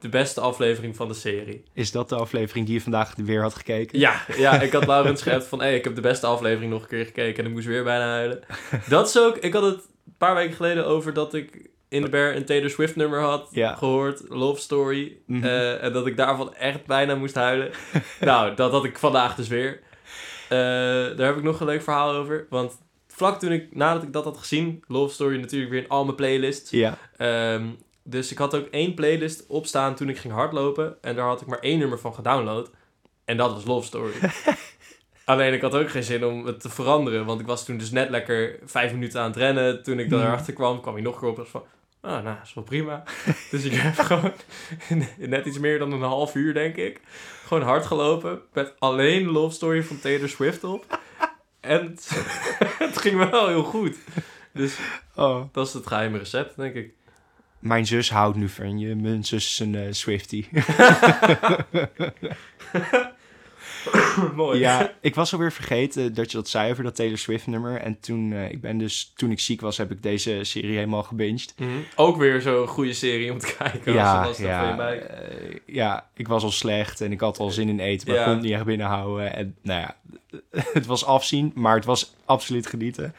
de 0.00 0.08
beste 0.08 0.40
aflevering 0.40 0.96
van 0.96 1.08
de 1.08 1.14
serie. 1.14 1.64
Is 1.72 1.90
dat 1.92 2.08
de 2.08 2.14
aflevering 2.14 2.66
die 2.66 2.74
je 2.74 2.80
vandaag 2.80 3.14
weer 3.16 3.42
had 3.42 3.54
gekeken? 3.54 3.98
Ja, 3.98 4.22
ja 4.36 4.60
ik 4.60 4.72
had 4.72 4.86
Laurens 4.86 5.22
geappt 5.22 5.46
van... 5.46 5.60
Hé, 5.60 5.74
ik 5.74 5.84
heb 5.84 5.94
de 5.94 6.00
beste 6.00 6.26
aflevering 6.26 6.72
nog 6.72 6.82
een 6.82 6.88
keer 6.88 7.04
gekeken... 7.04 7.42
en 7.44 7.48
ik 7.50 7.54
moest 7.56 7.66
weer 7.66 7.84
bijna 7.84 8.08
huilen. 8.10 8.40
Dat 8.88 9.08
is 9.08 9.18
ook... 9.18 9.36
Ik 9.36 9.52
had 9.52 9.62
het 9.62 9.74
een 9.74 10.14
paar 10.18 10.34
weken 10.34 10.56
geleden 10.56 10.86
over 10.86 11.12
dat 11.12 11.34
ik... 11.34 11.68
In 11.88 12.02
de 12.02 12.08
Bear 12.08 12.36
een 12.36 12.44
Taylor 12.44 12.70
Swift 12.70 12.96
nummer 12.96 13.20
had 13.20 13.48
Ja. 13.50 13.74
gehoord. 13.74 14.22
Love 14.28 14.60
Story. 14.60 15.16
Eh, 15.28 15.82
en 15.82 15.92
dat 15.92 16.06
ik 16.06 16.16
daarvan 16.16 16.54
echt 16.54 16.86
bijna 16.86 17.14
moest 17.14 17.34
huilen. 17.34 17.70
nou, 18.20 18.54
dat 18.54 18.70
had 18.72 18.84
ik 18.84 18.98
vandaag 18.98 19.34
dus 19.34 19.48
weer. 19.48 19.80
Eh, 20.48 20.58
daar 21.16 21.26
heb 21.26 21.36
ik 21.36 21.42
nog 21.42 21.60
een 21.60 21.66
leuk 21.66 21.82
verhaal 21.82 22.10
over. 22.14 22.46
Want 22.50 22.78
vlak 23.08 23.38
toen 23.38 23.52
ik... 23.52 23.74
Nadat 23.74 24.02
ik 24.02 24.12
dat 24.12 24.24
had 24.24 24.36
gezien... 24.38 24.84
Love 24.86 25.14
Story 25.14 25.40
natuurlijk 25.40 25.70
weer 25.72 25.82
in 25.82 25.88
al 25.88 26.04
mijn 26.04 26.16
playlists. 26.16 26.70
Ja. 26.70 26.98
Ehm, 27.16 27.64
dus 28.02 28.30
ik 28.30 28.38
had 28.38 28.54
ook 28.54 28.66
één 28.66 28.94
playlist 28.94 29.46
opstaan 29.46 29.94
toen 29.94 30.08
ik 30.08 30.18
ging 30.18 30.32
hardlopen. 30.32 30.96
En 31.02 31.14
daar 31.16 31.26
had 31.26 31.40
ik 31.40 31.46
maar 31.46 31.58
één 31.58 31.78
nummer 31.78 31.98
van 31.98 32.14
gedownload. 32.14 32.70
En 33.24 33.36
dat 33.36 33.52
was 33.52 33.64
Love 33.64 33.86
Story. 33.86 34.12
Alleen 35.24 35.52
ik 35.52 35.60
had 35.60 35.74
ook 35.74 35.90
geen 35.90 36.02
zin 36.02 36.24
om 36.24 36.46
het 36.46 36.60
te 36.60 36.68
veranderen. 36.70 37.24
Want 37.24 37.40
ik 37.40 37.46
was 37.46 37.64
toen 37.64 37.78
dus 37.78 37.90
net 37.90 38.10
lekker 38.10 38.58
vijf 38.64 38.92
minuten 38.92 39.20
aan 39.20 39.26
het 39.26 39.36
rennen. 39.36 39.82
Toen 39.82 39.98
ik 39.98 40.08
Hmm. 40.08 40.18
daarachter 40.18 40.52
kwam, 40.52 40.80
kwam 40.80 40.94
hij 40.94 41.02
nog 41.02 41.14
een 41.14 41.20
keer 41.20 41.28
op. 41.28 41.38
als 41.38 41.48
van, 41.48 41.64
ah, 42.00 42.24
nou, 42.24 42.36
is 42.42 42.54
wel 42.54 42.64
prima. 42.64 43.02
dus 43.50 43.64
ik 43.64 43.72
heb 43.72 43.98
gewoon 44.06 44.32
net 45.18 45.46
iets 45.46 45.58
meer 45.58 45.78
dan 45.78 45.92
een 45.92 46.00
half 46.02 46.34
uur, 46.34 46.54
denk 46.54 46.76
ik. 46.76 47.00
Gewoon 47.46 47.62
hard 47.62 47.86
gelopen. 47.86 48.40
Met 48.52 48.74
alleen 48.78 49.26
Love 49.30 49.54
Story 49.54 49.82
van 49.82 50.00
Taylor 50.00 50.28
Swift 50.28 50.64
op. 50.64 50.98
En 51.60 51.86
het, 51.86 52.10
het 52.78 52.98
ging 52.98 53.30
wel 53.30 53.48
heel 53.48 53.62
goed. 53.62 53.96
Dus 54.52 54.78
Oh. 55.14 55.44
dat 55.52 55.66
is 55.66 55.72
het 55.72 55.86
geheime 55.86 56.18
recept, 56.18 56.56
denk 56.56 56.74
ik. 56.74 56.94
Mijn 57.60 57.86
zus 57.86 58.10
houdt 58.10 58.36
nu 58.36 58.48
van 58.48 58.78
je. 58.78 58.94
Mijn 58.94 59.24
zus 59.24 59.46
is 59.46 59.58
een 59.58 59.74
eh, 59.74 59.86
Swiftie. 59.90 60.48
Mooi. 64.34 64.58
ja, 64.58 64.92
ik 65.00 65.14
was 65.14 65.32
alweer 65.32 65.52
vergeten 65.52 66.14
dat 66.14 66.30
je 66.30 66.36
dat 66.36 66.48
zei 66.48 66.70
over 66.70 66.84
dat 66.84 66.94
Taylor 66.94 67.18
Swift 67.18 67.46
nummer. 67.46 67.80
En 67.80 68.00
toen, 68.00 68.32
eh, 68.32 68.50
ik 68.50 68.60
ben 68.60 68.78
dus, 68.78 69.12
toen 69.16 69.30
ik 69.30 69.40
ziek 69.40 69.60
was, 69.60 69.76
heb 69.76 69.90
ik 69.90 70.02
deze 70.02 70.38
serie 70.44 70.74
helemaal 70.74 71.02
gebinged. 71.02 71.54
Mhm. 71.56 71.70
Ook 71.96 72.16
weer 72.16 72.40
zo'n 72.40 72.66
goede 72.66 72.92
serie 72.92 73.32
om 73.32 73.38
te 73.38 73.54
kijken. 73.58 73.92
ja, 73.92 74.22
als, 74.24 74.38
ja, 74.38 74.78
eh, 74.90 75.56
ja, 75.66 76.08
ik 76.14 76.28
was 76.28 76.42
al 76.42 76.50
slecht 76.50 77.00
en 77.00 77.12
ik 77.12 77.20
had 77.20 77.38
al 77.38 77.50
zin 77.50 77.68
in 77.68 77.80
eten, 77.80 78.08
maar 78.08 78.16
Ja. 78.16 78.24
kon 78.24 78.32
het 78.32 78.42
niet 78.42 78.52
echt 78.52 78.64
binnenhouden. 78.64 79.34
En 79.34 79.56
nou 79.62 79.80
ja, 79.80 79.96
het 80.72 80.86
was 80.86 81.04
afzien, 81.04 81.52
maar 81.54 81.74
het 81.74 81.84
was 81.84 82.14
absoluut 82.24 82.66
genieten. 82.66 83.14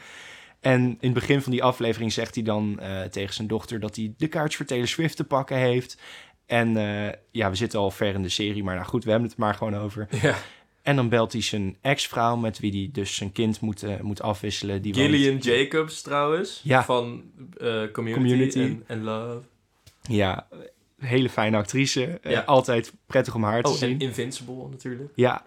En 0.62 0.80
in 0.82 0.96
het 1.00 1.12
begin 1.12 1.42
van 1.42 1.52
die 1.52 1.62
aflevering 1.62 2.12
zegt 2.12 2.34
hij 2.34 2.44
dan 2.44 2.80
eh, 2.80 3.02
tegen 3.02 3.34
zijn 3.34 3.48
dochter 3.48 3.80
dat 3.80 3.96
hij 3.96 4.14
de 4.16 4.28
kaartjes 4.28 4.56
voor 4.56 4.66
Taylor 4.66 4.88
Swift 4.88 5.16
te 5.16 5.24
pakken 5.24 5.56
heeft. 5.56 6.00
En 6.46 6.76
eh, 6.76 7.12
ja, 7.30 7.50
we 7.50 7.56
zitten 7.56 7.78
al 7.80 7.90
ver 7.90 8.14
in 8.14 8.22
de 8.22 8.28
serie, 8.28 8.64
maar 8.64 8.74
nou 8.74 8.86
goed, 8.86 9.04
we 9.04 9.10
hebben 9.10 9.28
het 9.28 9.38
maar 9.38 9.54
gewoon 9.54 9.76
over. 9.76 10.08
Ja. 10.22 10.36
En 10.82 10.96
dan 10.96 11.08
belt 11.08 11.32
hij 11.32 11.42
zijn 11.42 11.76
ex-vrouw, 11.80 12.36
met 12.36 12.58
wie 12.58 12.72
hij 12.72 12.88
dus 12.92 13.14
zijn 13.14 13.32
kind 13.32 13.60
moet, 13.60 13.82
eh, 13.82 14.00
moet 14.00 14.22
afwisselen. 14.22 14.82
Die 14.82 14.94
woont- 14.94 15.04
Gillian 15.06 15.36
Jacobs 15.36 16.02
trouwens. 16.02 16.60
Ja. 16.64 16.84
Van 16.84 17.22
Community, 17.92 18.12
Community. 18.12 18.76
En, 18.86 19.02
Love. 19.02 19.40
Ja, 20.02 20.46
hele 20.98 21.28
fijne 21.30 21.56
actrice. 21.56 22.20
Ja. 22.22 22.40
altijd 22.40 22.92
prettig 23.06 23.34
om 23.34 23.42
haar 23.44 23.62
te 23.62 23.70
Oh, 23.70 23.76
zien. 23.76 23.90
en 23.92 23.98
Invincible 23.98 24.68
natuurlijk. 24.70 25.12
Ja. 25.14 25.46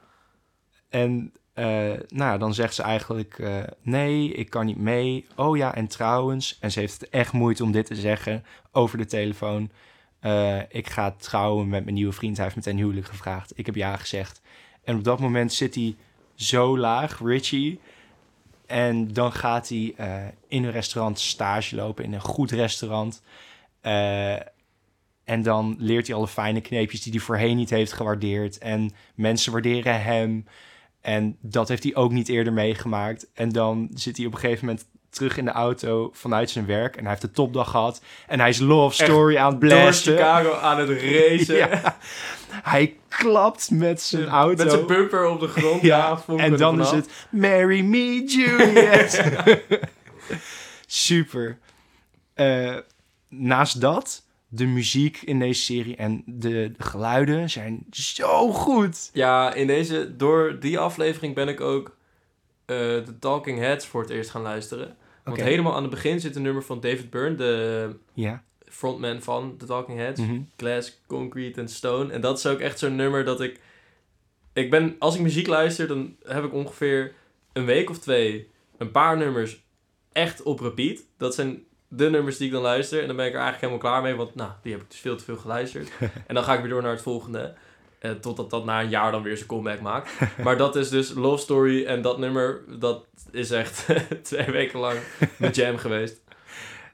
En 0.89 1.33
eh, 1.55 1.65
nou, 2.07 2.31
ja, 2.31 2.37
dan 2.37 2.53
zegt 2.53 2.75
ze 2.75 2.83
eigenlijk: 2.83 3.39
eh, 3.39 3.63
Nee, 3.81 4.31
ik 4.31 4.49
kan 4.49 4.65
niet 4.65 4.77
mee. 4.77 5.25
Oh 5.35 5.57
ja, 5.57 5.75
en 5.75 5.87
trouwens. 5.87 6.57
En 6.59 6.71
ze 6.71 6.79
heeft 6.79 7.01
het 7.01 7.09
echt 7.09 7.33
moeite 7.33 7.63
om 7.63 7.71
dit 7.71 7.85
te 7.85 7.95
zeggen 7.95 8.45
over 8.71 8.97
de 8.97 9.05
telefoon. 9.05 9.69
Eh, 10.19 10.59
ik 10.69 10.89
ga 10.89 11.11
trouwen 11.11 11.69
met 11.69 11.83
mijn 11.83 11.95
nieuwe 11.95 12.13
vriend. 12.13 12.35
Hij 12.35 12.45
heeft 12.45 12.57
meteen 12.57 12.77
huwelijk 12.77 13.07
gevraagd. 13.07 13.51
Ik 13.55 13.65
heb 13.65 13.75
ja 13.75 13.97
gezegd. 13.97 14.41
En 14.83 14.95
op 14.95 15.03
dat 15.03 15.19
moment 15.19 15.53
zit 15.53 15.75
hij 15.75 15.95
zo 16.33 16.77
laag, 16.77 17.19
Richie. 17.23 17.79
En 18.65 19.13
dan 19.13 19.31
gaat 19.31 19.69
hij 19.69 19.95
in 20.47 20.63
een 20.63 20.71
restaurant 20.71 21.19
stage 21.19 21.75
lopen, 21.75 22.03
in 22.03 22.13
een 22.13 22.21
goed 22.21 22.51
restaurant. 22.51 23.21
En 25.23 25.41
dan 25.41 25.75
leert 25.79 26.07
hij 26.07 26.15
alle 26.15 26.27
fijne 26.27 26.61
kneepjes 26.61 27.01
die 27.01 27.11
hij 27.11 27.21
voorheen 27.21 27.55
niet 27.55 27.69
heeft 27.69 27.93
gewaardeerd. 27.93 28.57
En 28.57 28.91
mensen 29.15 29.51
waarderen 29.51 30.01
hem. 30.03 30.45
En 31.05 31.37
dat 31.41 31.67
heeft 31.67 31.83
hij 31.83 31.95
ook 31.95 32.11
niet 32.11 32.29
eerder 32.29 32.53
meegemaakt. 32.53 33.27
En 33.33 33.49
dan 33.49 33.89
zit 33.93 34.17
hij 34.17 34.25
op 34.25 34.33
een 34.33 34.39
gegeven 34.39 34.65
moment 34.65 34.85
terug 35.09 35.37
in 35.37 35.45
de 35.45 35.51
auto 35.51 36.09
vanuit 36.13 36.49
zijn 36.49 36.65
werk. 36.65 36.95
En 36.95 37.01
hij 37.01 37.09
heeft 37.09 37.21
de 37.21 37.31
topdag 37.31 37.69
gehad. 37.69 38.01
En 38.27 38.39
hij 38.39 38.49
is 38.49 38.59
Love 38.59 39.03
Story 39.03 39.37
aan 39.37 39.51
het 39.51 39.61
Door 39.61 39.69
blasten. 39.69 40.13
Chicago 40.13 40.53
aan 40.53 40.79
het 40.79 40.89
racen. 40.89 41.55
Ja. 41.67 41.97
Hij 42.49 42.95
klapt 43.09 43.71
met 43.71 44.01
zijn 44.01 44.27
auto. 44.27 44.63
Met 44.63 44.73
zijn 44.73 44.85
bumper 44.85 45.25
op 45.25 45.39
de 45.39 45.47
grond. 45.47 45.81
Ja, 45.81 46.21
Ja, 46.27 46.35
en 46.35 46.57
dan 46.57 46.81
is 46.81 46.91
het 46.91 47.09
Marry 47.29 47.81
Me 47.81 48.23
Juliet. 48.25 49.23
Super. 50.85 51.57
Eh, 52.33 52.75
naast 53.29 53.81
dat 53.81 54.24
de 54.55 54.65
muziek 54.65 55.21
in 55.21 55.39
deze 55.39 55.61
serie 55.61 55.95
en 55.95 56.23
de, 56.25 56.49
de 56.77 56.83
geluiden 56.83 57.49
zijn 57.49 57.85
zo 57.91 58.51
goed. 58.51 59.09
Ja, 59.13 59.53
in 59.53 59.67
deze, 59.67 60.15
door 60.15 60.59
die 60.59 60.79
aflevering 60.79 61.35
ben 61.35 61.47
ik 61.47 61.61
ook 61.61 61.97
eh, 62.65 62.77
de 62.77 63.15
Talking 63.19 63.59
Heads 63.59 63.85
voor 63.87 64.01
het 64.01 64.09
eerst 64.09 64.29
gaan 64.29 64.41
luisteren. 64.41 64.97
Want 65.23 65.41
helemaal 65.41 65.75
aan 65.75 65.81
het 65.81 65.91
begin 65.91 66.19
zit 66.19 66.35
een 66.35 66.41
nummer 66.41 66.63
van 66.63 66.79
David 66.79 67.09
Byrne, 67.09 67.35
de 67.35 67.95
Ja. 68.13 68.43
frontman 68.69 69.21
van 69.21 69.57
The 69.57 69.65
Talking 69.65 69.97
Heads. 69.97 70.19
Mhm. 70.21 70.39
Glass, 70.57 71.01
Concrete 71.07 71.59
en 71.61 71.69
Stone. 71.69 72.13
En 72.13 72.21
dat 72.21 72.37
is 72.37 72.45
ook 72.45 72.59
echt 72.59 72.79
zo'n 72.79 72.95
nummer 72.95 73.23
dat 73.23 73.41
ik... 73.41 73.59
Ik 74.53 74.69
ben... 74.69 74.95
Als 74.99 75.15
ik 75.15 75.21
muziek 75.21 75.47
luister, 75.47 75.87
dan 75.87 76.15
heb 76.23 76.43
ik 76.43 76.53
ongeveer 76.53 77.13
een 77.53 77.65
week 77.65 77.89
of 77.89 77.99
twee... 77.99 78.49
een 78.77 78.91
paar 78.91 79.17
nummers 79.17 79.63
echt 80.11 80.43
op 80.43 80.59
repeat. 80.59 81.03
Dat 81.17 81.35
zijn 81.35 81.63
de 81.87 82.09
nummers 82.09 82.37
die 82.37 82.47
ik 82.47 82.53
dan 82.53 82.61
luister. 82.61 83.01
En 83.01 83.07
dan 83.07 83.15
ben 83.15 83.25
ik 83.25 83.33
er 83.33 83.39
eigenlijk 83.39 83.71
helemaal 83.71 83.91
klaar 83.91 84.01
mee. 84.03 84.15
Want 84.15 84.35
nou, 84.35 84.51
die 84.61 84.71
heb 84.71 84.81
ik 84.81 84.89
dus 84.89 84.99
veel 84.99 85.15
te 85.17 85.23
veel 85.23 85.37
geluisterd. 85.37 85.89
en 86.27 86.35
dan 86.35 86.43
ga 86.43 86.53
ik 86.53 86.59
weer 86.59 86.69
door 86.69 86.81
naar 86.81 86.91
het 86.91 87.01
volgende. 87.01 87.53
eh, 87.99 88.11
totdat 88.11 88.49
dat 88.49 88.65
na 88.65 88.81
een 88.81 88.89
jaar 88.89 89.11
dan 89.11 89.23
weer 89.23 89.35
zijn 89.35 89.49
comeback 89.49 89.81
maakt. 89.81 90.11
maar 90.43 90.57
dat 90.57 90.75
is 90.75 90.89
dus 90.89 91.13
Love 91.13 91.41
Story. 91.43 91.85
En 91.85 92.01
dat 92.01 92.17
nummer, 92.17 92.61
dat 92.79 93.05
is 93.31 93.51
echt 93.51 93.85
twee 94.23 94.51
weken 94.51 94.79
lang 94.79 94.99
de 95.37 95.49
jam 95.49 95.77
geweest. 95.77 96.21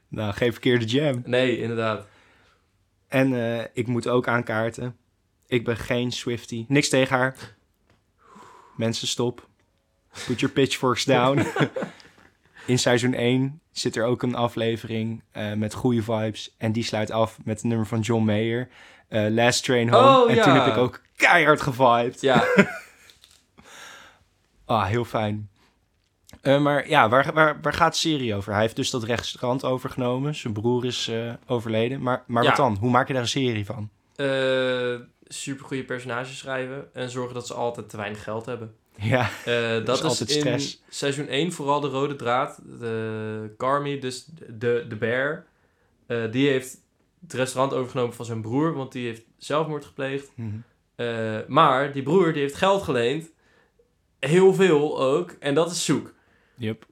Nou, 0.08 0.32
geen 0.32 0.52
verkeerde 0.52 0.84
jam. 0.84 1.22
Nee, 1.24 1.58
inderdaad. 1.58 2.06
En 3.08 3.34
eh, 3.34 3.64
ik 3.72 3.86
moet 3.86 4.08
ook 4.08 4.28
aankaarten. 4.28 4.96
Ik 5.46 5.64
ben 5.64 5.76
geen 5.76 6.12
Swifty. 6.12 6.64
Niks 6.68 6.88
tegen 6.88 7.16
haar. 7.16 7.36
Mensen, 8.76 9.08
stop. 9.08 9.48
Put 10.26 10.40
your 10.40 10.54
pitchforks 10.54 11.04
down. 11.04 11.46
In 12.66 12.78
seizoen 12.78 13.14
1 13.14 13.60
zit 13.72 13.96
er 13.96 14.04
ook 14.04 14.22
een 14.22 14.34
aflevering 14.34 15.22
eh, 15.30 15.52
met 15.52 15.74
goede 15.74 16.02
vibes. 16.02 16.54
En 16.58 16.72
die 16.72 16.84
sluit 16.84 17.10
af 17.10 17.38
met 17.44 17.56
het 17.56 17.64
nummer 17.64 17.86
van 17.86 18.00
John 18.00 18.24
Mayer. 18.24 18.68
eh, 19.08 19.26
Last 19.28 19.64
Train 19.64 19.88
Home. 19.88 20.22
Oh, 20.24 20.30
en 20.30 20.36
ja. 20.36 20.42
toen 20.44 20.54
heb 20.54 20.66
ik 20.66 20.76
ook 20.76 21.00
keihard 21.16 21.60
gevibed. 21.60 22.20
Ja, 22.20 22.44
Ah, 24.64 24.86
heel 24.86 25.04
fijn. 25.04 25.50
Eh, 26.40 26.60
maar 26.60 26.88
ja, 26.88 27.08
waar, 27.08 27.32
waar, 27.32 27.60
waar 27.62 27.72
gaat 27.74 27.92
de 27.92 27.98
serie 27.98 28.34
over? 28.34 28.52
Hij 28.52 28.60
heeft 28.60 28.76
dus 28.76 28.90
dat 28.90 29.02
restaurant 29.04 29.64
overgenomen. 29.64 30.34
Zijn 30.34 30.52
broer 30.52 30.84
is 30.84 31.10
overleden. 31.46 32.02
Maar, 32.02 32.24
maar 32.26 32.42
Ja. 32.42 32.48
wat 32.48 32.58
dan? 32.58 32.76
Hoe 32.80 32.90
maak 32.90 33.06
je 33.06 33.12
daar 33.12 33.22
een 33.22 33.28
serie 33.28 33.64
van? 33.66 33.90
super 35.24 35.64
goede 35.66 35.84
personages 35.84 36.38
schrijven 36.38 36.94
en 36.94 37.10
zorgen 37.10 37.34
dat 37.34 37.46
ze 37.46 37.54
altijd 37.54 37.88
te 37.88 37.96
weinig 37.96 38.22
geld 38.22 38.46
hebben. 38.46 38.74
Ja, 38.96 39.30
Eh, 39.44 39.84
dat 39.84 40.04
is 40.04 40.20
is, 40.20 40.34
in 40.34 40.40
stress. 40.40 40.82
seizoen 40.88 41.26
1 41.28 41.52
vooral 41.52 41.80
de 41.80 41.88
rode 41.88 42.16
draad. 42.16 42.60
De 42.78 43.54
Carmi, 43.56 43.98
dus 43.98 44.26
de, 44.48 44.84
de 44.88 44.96
bear, 44.96 45.46
eh, 46.06 46.30
die 46.30 46.48
heeft 46.48 46.76
het 47.22 47.32
restaurant 47.32 47.72
overgenomen 47.74 48.14
van 48.14 48.24
zijn 48.24 48.40
broer, 48.42 48.72
want 48.72 48.92
die 48.92 49.06
heeft 49.06 49.22
zelfmoord 49.38 49.84
gepleegd. 49.84 50.30
Mhm. 50.34 50.48
Eh, 50.94 51.38
maar 51.48 51.92
die 51.92 52.02
broer 52.02 52.32
die 52.32 52.42
heeft 52.42 52.54
geld 52.54 52.82
geleend, 52.82 53.30
heel 54.20 54.54
veel 54.54 55.00
ook, 55.00 55.30
en 55.40 55.54
dat 55.54 55.70
is 55.70 55.84
zoek. 55.84 56.12
Yep. 56.56 56.86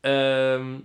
Ehm, 0.00 0.78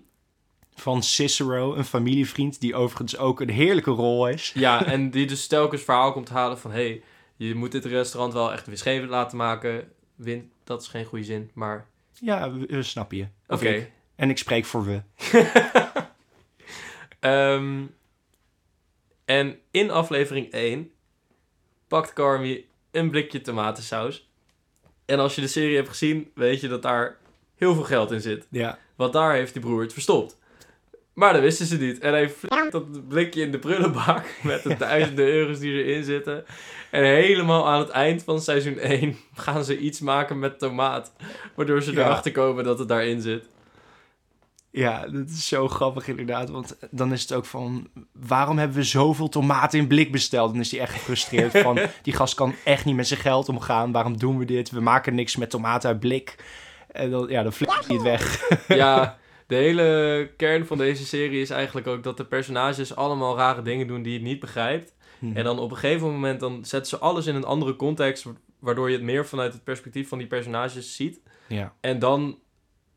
Van 0.75 1.03
Cicero, 1.03 1.75
een 1.75 1.85
familievriend 1.85 2.59
die 2.59 2.75
overigens 2.75 3.17
ook 3.17 3.39
een 3.41 3.49
heerlijke 3.49 3.91
rol 3.91 4.27
is. 4.29 4.51
ja, 4.55 4.85
en 4.85 5.09
die 5.09 5.27
dus 5.27 5.47
telkens 5.47 5.81
verhaal 5.81 6.11
komt 6.11 6.29
halen 6.29 6.59
van... 6.59 6.71
hey, 6.71 7.01
je 7.35 7.55
moet 7.55 7.71
dit 7.71 7.85
restaurant 7.85 8.33
wel 8.33 8.51
echt 8.51 8.65
winstgevend 8.65 9.09
laten 9.09 9.37
maken. 9.37 9.87
Win, 10.17 10.51
dat 10.63 10.81
is 10.81 10.87
geen 10.87 11.05
goede 11.05 11.23
zin, 11.23 11.51
maar 11.53 11.87
Ja, 12.13 12.51
we, 12.51 12.65
we 12.65 12.83
snappen 12.83 13.17
je. 13.17 13.27
Oké. 13.47 13.87
En 14.15 14.29
ik 14.29 14.37
spreek 14.37 14.65
voor 14.65 14.85
we. 14.85 15.01
Ehm, 17.19 17.85
en 19.25 19.59
in 19.71 19.91
aflevering 19.91 20.51
1 20.51 20.91
pakt 21.87 22.13
Carmi 22.13 22.67
een 22.91 23.09
blikje 23.09 23.41
tomatensaus. 23.41 24.29
En 25.05 25.19
als 25.19 25.35
je 25.35 25.41
de 25.41 25.47
serie 25.47 25.75
hebt 25.75 25.89
gezien, 25.89 26.31
weet 26.35 26.61
je 26.61 26.67
dat 26.67 26.81
daar 26.81 27.17
heel 27.55 27.73
veel 27.73 27.83
geld 27.83 28.11
in 28.11 28.21
zit. 28.21 28.47
Ja. 28.49 28.79
Want 28.95 29.13
daar 29.13 29.33
heeft 29.33 29.53
die 29.53 29.61
broer 29.61 29.81
het 29.81 29.93
verstopt. 29.93 30.36
Maar 31.17 31.33
dat 31.33 31.41
wisten 31.41 31.65
ze 31.65 31.77
niet. 31.77 31.99
En 31.99 32.11
hij 32.11 32.29
flikt 32.29 32.71
dat 32.71 33.07
blikje 33.07 33.41
in 33.41 33.51
de 33.51 33.59
prullenbak 33.59 34.25
met 34.43 34.63
de 34.63 34.75
duizenden 34.77 35.25
euro's 35.27 35.59
die 35.59 35.83
erin 35.83 36.03
zitten. 36.03 36.45
En 36.91 37.03
helemaal 37.03 37.67
aan 37.67 37.79
het 37.79 37.89
eind 37.89 38.23
van 38.23 38.41
seizoen 38.41 38.77
1 38.77 39.17
gaan 39.35 39.63
ze 39.63 39.77
iets 39.77 39.99
maken 39.99 40.39
met 40.39 40.59
tomaat. 40.59 41.13
Waardoor 41.55 41.81
ze 41.81 41.91
Ja. 41.93 41.99
erachter 42.05 42.31
komen 42.31 42.63
dat 42.63 42.79
het 42.79 42.87
daarin 42.87 43.21
zit. 43.21 43.45
Ja, 44.71 45.07
dat 45.07 45.29
is 45.29 45.47
zo 45.47 45.67
grappig 45.67 46.07
inderdaad. 46.07 46.49
Want 46.49 46.77
dan 46.91 47.11
is 47.13 47.21
het 47.21 47.33
ook 47.33 47.45
van... 47.45 47.87
Waarom 48.11 48.57
hebben 48.57 48.77
we 48.77 48.83
zoveel 48.83 49.29
tomaten 49.29 49.79
in 49.79 49.87
blik 49.87 50.11
besteld? 50.11 50.51
Dan 50.51 50.59
is 50.61 50.71
hij 50.71 50.79
echt 50.79 50.93
gefrustreerd 50.93 51.57
van... 51.57 51.79
Die 52.03 52.13
gast 52.13 52.33
kan 52.35 52.55
echt 52.63 52.85
niet 52.85 52.95
met 52.95 53.07
zijn 53.07 53.19
geld 53.19 53.49
omgaan. 53.49 53.91
Waarom 53.91 54.17
doen 54.17 54.37
we 54.37 54.45
dit? 54.45 54.69
We 54.71 54.79
maken 54.81 55.15
niks 55.15 55.35
met 55.35 55.49
tomaten 55.49 55.89
uit 55.89 55.99
blik. 55.99 56.35
En 56.91 57.11
dan, 57.11 57.27
ja, 57.29 57.43
dan 57.43 57.53
flikt 57.53 57.87
hij 57.87 57.95
het 57.95 58.03
weg. 58.03 58.49
ja, 58.67 59.17
de 59.47 59.55
hele 59.55 60.29
kern 60.37 60.65
van 60.65 60.77
deze 60.77 61.05
serie 61.05 61.41
is 61.41 61.49
eigenlijk 61.49 61.87
ook 61.87 62.03
dat 62.03 62.17
de 62.17 62.25
personages 62.25 62.95
allemaal 62.95 63.37
rare 63.37 63.61
dingen 63.61 63.87
doen 63.87 64.01
die 64.01 64.13
je 64.13 64.19
niet 64.21 64.39
begrijpt. 64.39 64.95
En 65.33 65.43
dan 65.43 65.59
op 65.59 65.71
een 65.71 65.77
gegeven 65.77 66.07
moment 66.07 66.39
dan 66.39 66.65
zetten 66.65 66.89
ze 66.89 66.97
alles 66.97 67.25
in 67.25 67.35
een 67.35 67.43
andere 67.43 67.75
context, 67.75 68.23
wa- 68.23 68.31
waardoor 68.59 68.89
je 68.89 68.95
het 68.95 69.03
meer 69.05 69.25
vanuit 69.25 69.53
het 69.53 69.63
perspectief 69.63 70.07
van 70.09 70.17
die 70.17 70.27
personages 70.27 70.95
ziet. 70.95 71.21
Ja. 71.47 71.73
En 71.81 71.99
dan 71.99 72.39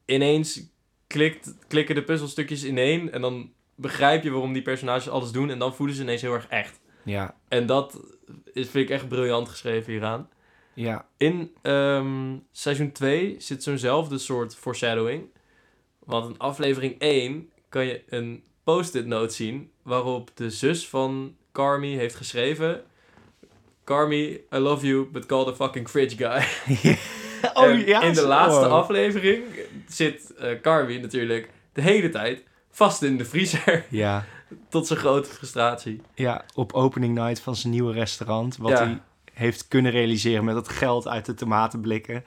ineens 0.07 0.63
klikt, 1.07 1.55
klikken 1.69 1.95
de 1.95 2.03
puzzelstukjes 2.05 2.65
ineen 2.65 3.13
en 3.13 3.21
dan 3.21 3.53
begrijp 3.75 4.23
je 4.23 4.31
waarom 4.31 4.53
die 4.53 4.63
personages 4.63 5.09
alles 5.09 5.31
doen 5.31 5.51
en 5.51 5.59
dan 5.59 5.75
voelen 5.75 5.97
ze 5.97 6.03
ineens 6.03 6.23
heel 6.23 6.33
erg 6.35 6.47
echt. 6.49 6.81
Ja. 7.03 7.35
En 7.49 7.67
dat 7.67 8.01
is, 8.53 8.69
vind 8.69 8.85
ik 8.85 8.91
echt 8.91 9.09
briljant 9.09 9.49
geschreven 9.49 9.93
hieraan. 9.93 10.29
Ja. 10.75 11.07
In 11.17 11.55
ehm, 11.63 12.37
seizoen 12.53 12.93
2 12.93 13.35
zit 13.39 13.63
zo'nzelfde 13.63 14.19
soort 14.19 14.57
foreshadowing. 14.57 15.25
Want 16.05 16.29
in 16.29 16.39
aflevering 16.39 16.99
1 16.99 17.51
kan 17.69 17.87
je 17.87 18.03
een 18.09 18.43
post-it 18.65 19.07
note 19.07 19.35
zien 19.35 19.71
waarop 19.83 20.31
de 20.35 20.51
zus 20.51 20.89
van 20.89 21.35
Carmi 21.53 21.97
heeft 21.97 22.15
geschreven... 22.15 22.83
Carmi, 23.85 24.41
I 24.53 24.57
love 24.57 24.87
you, 24.87 25.07
but 25.13 25.27
call 25.27 25.45
the 25.45 25.55
fucking 25.55 25.89
fridge 25.89 26.17
guy. 26.17 26.45
En 27.55 27.87
in 28.03 28.13
de 28.13 28.27
laatste 28.27 28.67
oh. 28.67 28.73
aflevering 28.73 29.45
zit 29.89 30.35
eh 30.35 30.61
Carmi 30.61 30.99
natuurlijk 30.99 31.51
de 31.73 31.81
hele 31.81 32.09
tijd 32.09 32.45
vast 32.71 33.03
in 33.03 33.17
de 33.17 33.25
vriezer. 33.25 33.85
Ja. 33.91 34.25
tot 34.69 34.87
zijn 34.87 34.99
grote 34.99 35.29
frustratie. 35.29 36.01
Ja, 36.15 36.45
op 36.55 36.73
opening 36.73 37.15
night 37.15 37.41
van 37.41 37.57
zijn 37.57 37.73
nieuwe 37.73 37.93
restaurant. 37.93 38.57
Wat 38.57 38.71
Ja. 38.71 38.85
hij 38.85 39.01
heeft 39.33 39.69
kunnen 39.69 39.93
realiseren 39.93 40.45
met 40.45 40.55
dat 40.55 40.69
geld 40.69 41.09
uit 41.09 41.27
de 41.27 41.35
tomatenblikken. 41.35 42.25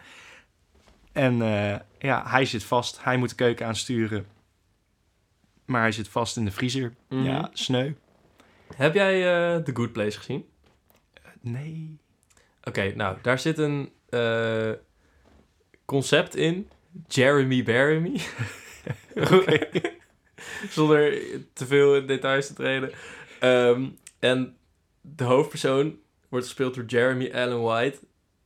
En 1.13 1.41
eh, 1.41 1.79
ja, 1.99 2.23
hij 2.27 2.45
zit 2.45 2.63
vast. 2.63 3.03
Hij 3.03 3.17
moet 3.17 3.29
de 3.29 3.35
keuken 3.35 3.65
aansturen. 3.65 4.25
Maar 5.65 5.81
hij 5.81 5.91
zit 5.91 6.07
vast 6.07 6.37
in 6.37 6.45
de 6.45 6.51
vriezer. 6.51 6.93
Mhm. 7.09 7.23
Ja, 7.23 7.49
sneu. 7.53 7.91
Heb 8.75 8.93
jij 8.93 9.13
eh 9.15 9.63
The 9.63 9.75
Good 9.75 9.91
Place 9.91 10.17
gezien? 10.17 10.45
Nee. 11.41 11.97
Oké, 12.63 12.93
nou, 12.95 13.17
daar 13.21 13.39
zit 13.39 13.57
een 13.57 13.91
eh, 14.09 14.71
concept 15.85 16.35
in. 16.35 16.69
Jeremy 17.07 17.63
Baremy. 17.63 18.19
Zonder 20.69 21.19
te 21.53 21.65
veel 21.65 21.95
in 21.95 22.05
details 22.07 22.47
te 22.47 22.53
treden. 22.53 22.91
Ehm, 23.39 23.85
en 24.19 24.57
de 25.01 25.23
hoofdpersoon 25.23 25.99
wordt 26.29 26.45
gespeeld 26.45 26.75
door 26.75 26.85
Jeremy 26.85 27.31
Allen 27.33 27.61
White. 27.61 27.99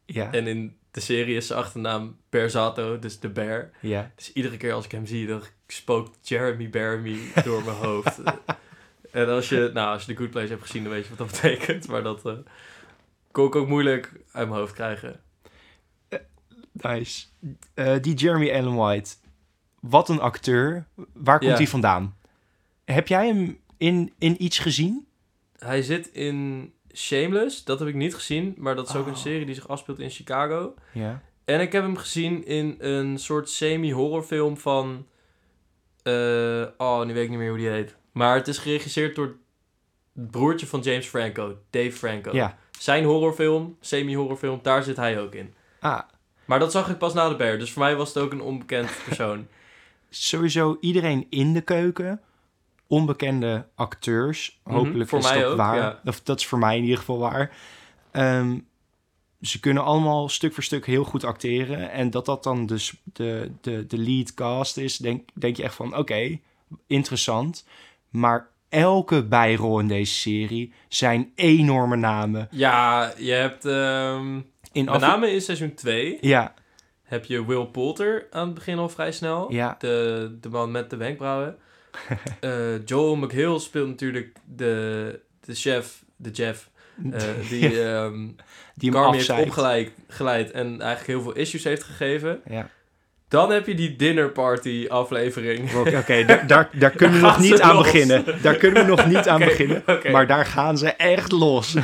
Ja. 0.06 0.32
En 0.32 0.48
in 0.48 0.78
de 0.98 1.04
serie 1.04 1.36
is 1.36 1.48
zijn 1.48 1.60
achternaam 1.60 2.18
Berzato, 2.30 3.00
dus 3.00 3.20
de 3.20 3.30
bear. 3.30 3.70
ja. 3.82 4.12
Dus 4.16 4.34
iedere 4.34 4.58
keer 4.58 4.74
als 4.74 4.86
ik 4.86 4.92
hem 4.92 5.06
zie, 5.06 5.28
dan 5.28 5.42
spookt 5.68 6.28
Jeremy 6.28 6.70
Baremy 6.70 7.20
door 7.44 7.64
mijn 7.64 7.78
hoofd. 7.78 8.20
en 9.12 9.28
als 9.30 9.50
je, 9.50 9.70
nou, 9.74 9.94
als 9.94 10.06
je 10.06 10.14
The 10.14 10.18
Good 10.18 10.30
Place 10.32 10.48
hebt 10.48 10.62
gezien, 10.62 10.84
dan 10.84 10.92
weet 10.92 11.04
je 11.04 11.10
wat 11.10 11.18
dat 11.18 11.42
betekent. 11.42 11.88
Maar 11.88 12.04
dat 12.04 12.26
eh, 12.26 12.34
kon 13.32 13.46
ik 13.48 13.56
ook 13.56 13.68
moeilijk 13.68 14.12
uit 14.32 14.48
mijn 14.48 14.60
hoofd 14.60 14.74
krijgen. 14.74 15.20
Nice. 16.72 17.26
Eh, 17.74 17.96
die 18.02 18.14
Jeremy 18.14 18.52
Allen 18.52 18.76
White. 18.76 19.16
Wat 19.80 20.10
een 20.10 20.20
acteur. 20.20 20.88
Waar 21.14 21.40
komt 21.40 21.52
Ja. 21.52 21.58
hij 21.58 21.68
vandaan? 21.68 22.16
Heb 22.86 23.08
jij 23.08 23.28
hem 23.28 23.60
in, 23.78 24.14
in 24.18 24.44
iets 24.44 24.60
gezien? 24.60 25.08
Hij 25.58 25.82
zit 25.82 26.08
in 26.08 26.72
Shameless, 26.98 27.64
dat 27.64 27.80
heb 27.80 27.88
ik 27.88 27.96
niet 27.96 28.16
gezien. 28.16 28.54
Maar 28.58 28.76
dat 28.76 28.90
is 28.90 28.96
ook 28.96 29.02
Oh. 29.06 29.08
een 29.12 29.18
serie 29.18 29.46
die 29.46 29.56
zich 29.56 29.68
afspeelt 29.68 30.00
in 30.00 30.10
Chicago. 30.10 30.74
Ja. 30.94 31.22
En 31.46 31.62
ik 31.62 31.72
heb 31.72 31.84
hem 31.84 31.98
gezien 31.98 32.46
in 32.46 32.76
een 32.80 33.18
soort 33.20 33.50
semi-horrorfilm 33.50 34.58
van... 34.58 35.06
eh, 36.04 36.64
oh, 36.78 37.06
nu 37.06 37.14
weet 37.14 37.24
ik 37.24 37.30
niet 37.30 37.38
meer 37.40 37.50
hoe 37.50 37.58
die 37.58 37.68
heet. 37.70 37.96
Maar 38.12 38.36
het 38.36 38.48
is 38.48 38.58
geregisseerd 38.58 39.16
door 39.16 39.26
het 40.16 40.32
broertje 40.32 40.68
van 40.68 40.80
James 40.80 41.06
Franco, 41.08 41.58
Dave 41.70 41.92
Franco. 41.92 42.32
Ja. 42.36 42.58
Zijn 42.80 43.04
horrorfilm, 43.04 43.78
semi-horrorfilm, 43.82 44.60
daar 44.62 44.84
zit 44.84 44.98
hij 44.98 45.20
ook 45.22 45.34
in. 45.36 45.54
Ah, 45.80 46.00
Maar 46.46 46.60
dat 46.60 46.72
zag 46.72 46.90
ik 46.90 46.98
pas 46.98 47.14
na 47.14 47.30
de 47.30 47.36
bear, 47.36 47.58
dus 47.58 47.72
voor 47.72 47.82
mij 47.82 47.96
was 47.96 48.14
het 48.14 48.24
ook 48.24 48.32
een 48.32 48.42
onbekend 48.42 48.90
persoon. 49.06 49.48
sowieso 50.10 50.78
iedereen 50.80 51.28
in 51.30 51.54
de 51.54 51.62
keuken 51.62 52.22
onbekende 52.88 53.68
acteurs. 53.76 54.60
Mhm, 54.64 54.76
Hopelijk 54.76 55.10
voor 55.10 55.20
is 55.20 55.26
mij 55.30 55.42
dat 55.42 55.52
ook, 55.52 55.58
waar. 55.58 55.76
ja. 55.78 56.00
Of 56.06 56.22
dat 56.22 56.40
is 56.40 56.46
voor 56.46 56.60
mij 56.60 56.76
in 56.78 56.84
ieder 56.84 56.98
geval 56.98 57.18
waar. 57.18 57.52
Ehm, 58.12 58.58
ze 59.42 59.60
kunnen 59.60 59.84
allemaal 59.84 60.30
stuk 60.30 60.54
voor 60.54 60.64
stuk 60.64 60.86
heel 60.86 61.04
goed 61.04 61.24
acteren. 61.24 61.92
En 61.92 62.10
dat 62.10 62.26
dat 62.26 62.44
dan 62.44 62.66
dus 62.66 62.94
de, 63.04 63.52
de, 63.62 63.88
de 63.88 63.98
lead 63.98 64.34
cast 64.34 64.78
is, 64.78 64.98
denk, 64.98 65.30
denk 65.34 65.58
je 65.58 65.64
echt 65.64 65.76
van... 65.76 65.98
Oké, 65.98 66.40
interessant. 66.88 67.66
Maar 68.10 68.48
elke 68.70 69.24
bijrol 69.24 69.80
in 69.80 69.88
deze 69.88 70.14
serie 70.14 70.74
zijn 70.88 71.32
enorme 71.36 71.96
namen. 71.96 72.48
Ja, 72.52 73.14
je 73.18 73.32
hebt... 73.32 73.66
ehm 73.66 74.36
In 74.72 74.86
met 74.86 75.00
name 75.00 75.32
in 75.32 75.42
seizoen 75.42 75.74
2 75.74 76.18
Ja, 76.22 76.54
heb 77.04 77.26
je 77.26 77.46
Will 77.46 77.66
Poulter 77.66 78.28
aan 78.32 78.46
het 78.46 78.54
begin 78.54 78.78
al 78.78 78.90
vrij 78.90 79.12
snel. 79.12 79.52
ja, 79.54 79.76
De, 79.80 80.38
de 80.42 80.50
man 80.50 80.72
met 80.72 80.90
de 80.90 80.96
wenkbrauwen. 80.98 81.58
Eh, 82.40 82.86
Joel 82.86 83.16
McHale 83.16 83.60
speelt 83.60 83.88
natuurlijk 83.88 84.38
de, 84.46 85.20
de 85.46 85.56
chef, 85.56 86.04
de 86.16 86.30
Jeff, 86.30 86.70
eh, 87.12 87.22
die, 87.50 87.84
ehm 87.84 88.28
die 88.76 88.92
Carmi 88.92 89.18
heeft 89.18 89.30
opgeleid 89.30 89.92
geleid 90.08 90.52
en 90.52 90.68
eigenlijk 90.68 91.08
heel 91.08 91.22
veel 91.22 91.34
issues 91.42 91.64
heeft 91.64 91.84
gegeven. 91.84 92.42
Ja. 92.50 92.70
Dan 93.28 93.52
heb 93.52 93.68
je 93.68 93.76
die 93.76 93.96
dinner 93.96 94.30
party 94.32 94.86
aflevering. 94.90 95.74
Oké, 95.74 96.24
daar, 96.26 96.48
daar, 96.48 96.70
daar 96.74 96.92
kunnen 96.92 97.20
we 97.20 97.26
nog 97.26 97.40
niet 97.40 97.62
aan 97.62 97.76
los. 97.76 97.84
beginnen. 97.84 98.42
Daar 98.42 98.56
kunnen 98.56 98.84
we 98.84 98.90
nog 98.90 99.06
niet 99.06 99.28
aan 99.28 99.40
beginnen. 99.40 99.84
Maar 100.12 100.28
daar 100.28 100.46
gaan 100.46 100.78
ze 100.78 100.88
echt 100.94 101.32
los. 101.32 101.76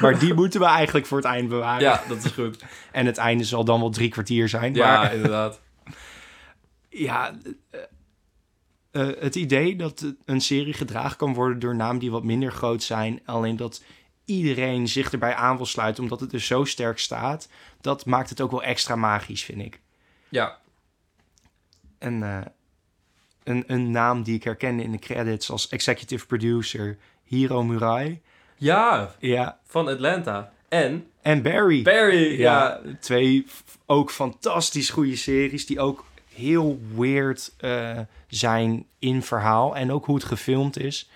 maar 0.00 0.18
die 0.18 0.34
moeten 0.34 0.60
we 0.60 0.66
eigenlijk 0.66 1.06
voor 1.06 1.16
het 1.18 1.26
eind 1.26 1.48
bewaren. 1.48 1.80
Ja, 1.82 2.02
dat 2.08 2.24
is 2.24 2.30
goed. 2.30 2.64
En 2.92 3.06
het 3.06 3.16
einde 3.16 3.44
zal 3.44 3.64
dan 3.64 3.80
wel 3.80 3.90
drie 3.90 4.08
kwartier 4.08 4.48
zijn. 4.48 4.74
Ja, 4.74 5.00
Maar 5.00 5.14
inderdaad. 5.14 5.60
ja, 6.88 7.32
eh, 8.96 9.08
het 9.22 9.34
idee 9.34 9.76
dat 9.76 10.14
een 10.24 10.40
serie 10.40 10.72
gedragen 10.72 11.16
kan 11.16 11.34
worden 11.34 11.58
door 11.58 11.74
namen 11.74 11.98
die 11.98 12.10
wat 12.10 12.24
minder 12.24 12.52
groot 12.52 12.82
zijn. 12.82 13.20
Alleen 13.24 13.56
dat 13.56 13.82
iedereen 14.24 14.88
zich 14.88 15.12
erbij 15.12 15.34
aan 15.34 15.56
wil 15.56 15.66
sluiten 15.66 16.02
omdat 16.02 16.20
het 16.20 16.30
dus 16.30 16.46
zo 16.46 16.64
sterk 16.64 16.98
staat. 16.98 17.48
Dat 17.80 18.06
maakt 18.06 18.30
het 18.30 18.40
ook 18.40 18.50
wel 18.50 18.62
extra 18.62 18.96
magisch, 18.96 19.44
vind 19.44 19.60
ik. 19.60 19.80
Ja, 20.28 20.58
En 21.98 22.22
eh, 22.22 22.40
een, 23.44 23.64
een 23.66 23.90
naam 23.90 24.22
die 24.22 24.34
ik 24.34 24.44
herkende 24.44 24.82
in 24.82 24.92
de 24.92 24.98
credits 24.98 25.50
als 25.50 25.68
executive 25.68 26.26
producer, 26.26 26.98
Hiro 27.24 27.62
Murai. 27.62 28.20
ja 28.56 29.14
Ja, 29.18 29.58
van 29.64 29.88
Atlanta. 29.88 30.52
En 30.68 31.10
en 31.22 31.42
Barry. 31.42 31.82
Barry, 31.82 32.38
ja. 32.38 32.80
ja, 32.84 32.96
twee 33.00 33.46
ook 33.86 34.10
fantastisch 34.10 34.90
goede 34.90 35.16
series 35.16 35.66
die 35.66 35.80
ook 35.80 36.04
heel 36.36 36.80
weird 36.94 37.54
eh, 37.58 37.98
zijn 38.28 38.86
in 38.98 39.22
verhaal 39.22 39.76
en 39.76 39.92
ook 39.92 40.04
hoe 40.04 40.14
het 40.14 40.24
gefilmd 40.24 40.78
is. 40.78 41.10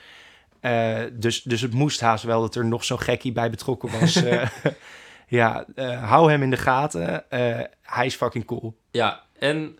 Eh, 0.60 0.98
dus, 1.12 1.42
dus 1.42 1.60
het 1.60 1.72
moest 1.72 2.00
haast 2.00 2.24
wel 2.24 2.40
dat 2.40 2.54
er 2.54 2.64
nog 2.64 2.84
zo'n 2.84 3.00
gekkie 3.00 3.32
bij 3.32 3.50
betrokken 3.50 4.00
was. 4.00 4.22
Eh, 4.22 4.48
ja, 5.28 5.66
hou 6.00 6.30
hem 6.30 6.42
in 6.42 6.50
de 6.50 6.56
gaten. 6.56 7.24
Hij 7.82 8.06
is 8.06 8.14
fucking 8.14 8.44
cool. 8.44 8.76
Ja, 8.90 9.22
en 9.38 9.74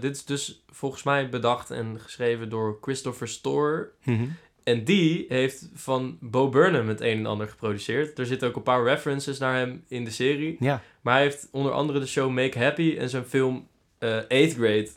dit 0.00 0.16
is 0.16 0.24
dus 0.24 0.64
volgens 0.70 1.02
mij 1.02 1.28
bedacht 1.28 1.70
en 1.70 2.00
geschreven 2.00 2.48
door 2.48 2.78
Christopher 2.80 3.28
Storer. 3.28 3.92
Mhm. 4.02 4.24
En 4.64 4.84
die 4.84 5.24
heeft 5.28 5.68
van 5.74 6.18
Bo 6.20 6.48
Burnham 6.48 6.88
het 6.88 7.00
een 7.00 7.18
en 7.18 7.26
ander 7.26 7.48
geproduceerd. 7.48 8.18
Er 8.18 8.26
zitten 8.26 8.48
ook 8.48 8.56
een 8.56 8.62
paar 8.62 8.84
references 8.84 9.38
naar 9.38 9.54
hem 9.54 9.84
in 9.88 10.04
de 10.04 10.10
serie. 10.10 10.56
Ja, 10.60 10.82
Maar 11.00 11.14
hij 11.14 11.22
heeft 11.22 11.48
onder 11.50 11.72
andere 11.72 11.98
de 11.98 12.06
show 12.06 12.30
Make 12.30 12.58
Happy 12.58 12.96
en 12.98 13.08
zijn 13.08 13.24
film 13.24 13.68
eh 14.04 14.48
8th 14.48 14.54
Grade 14.54 14.88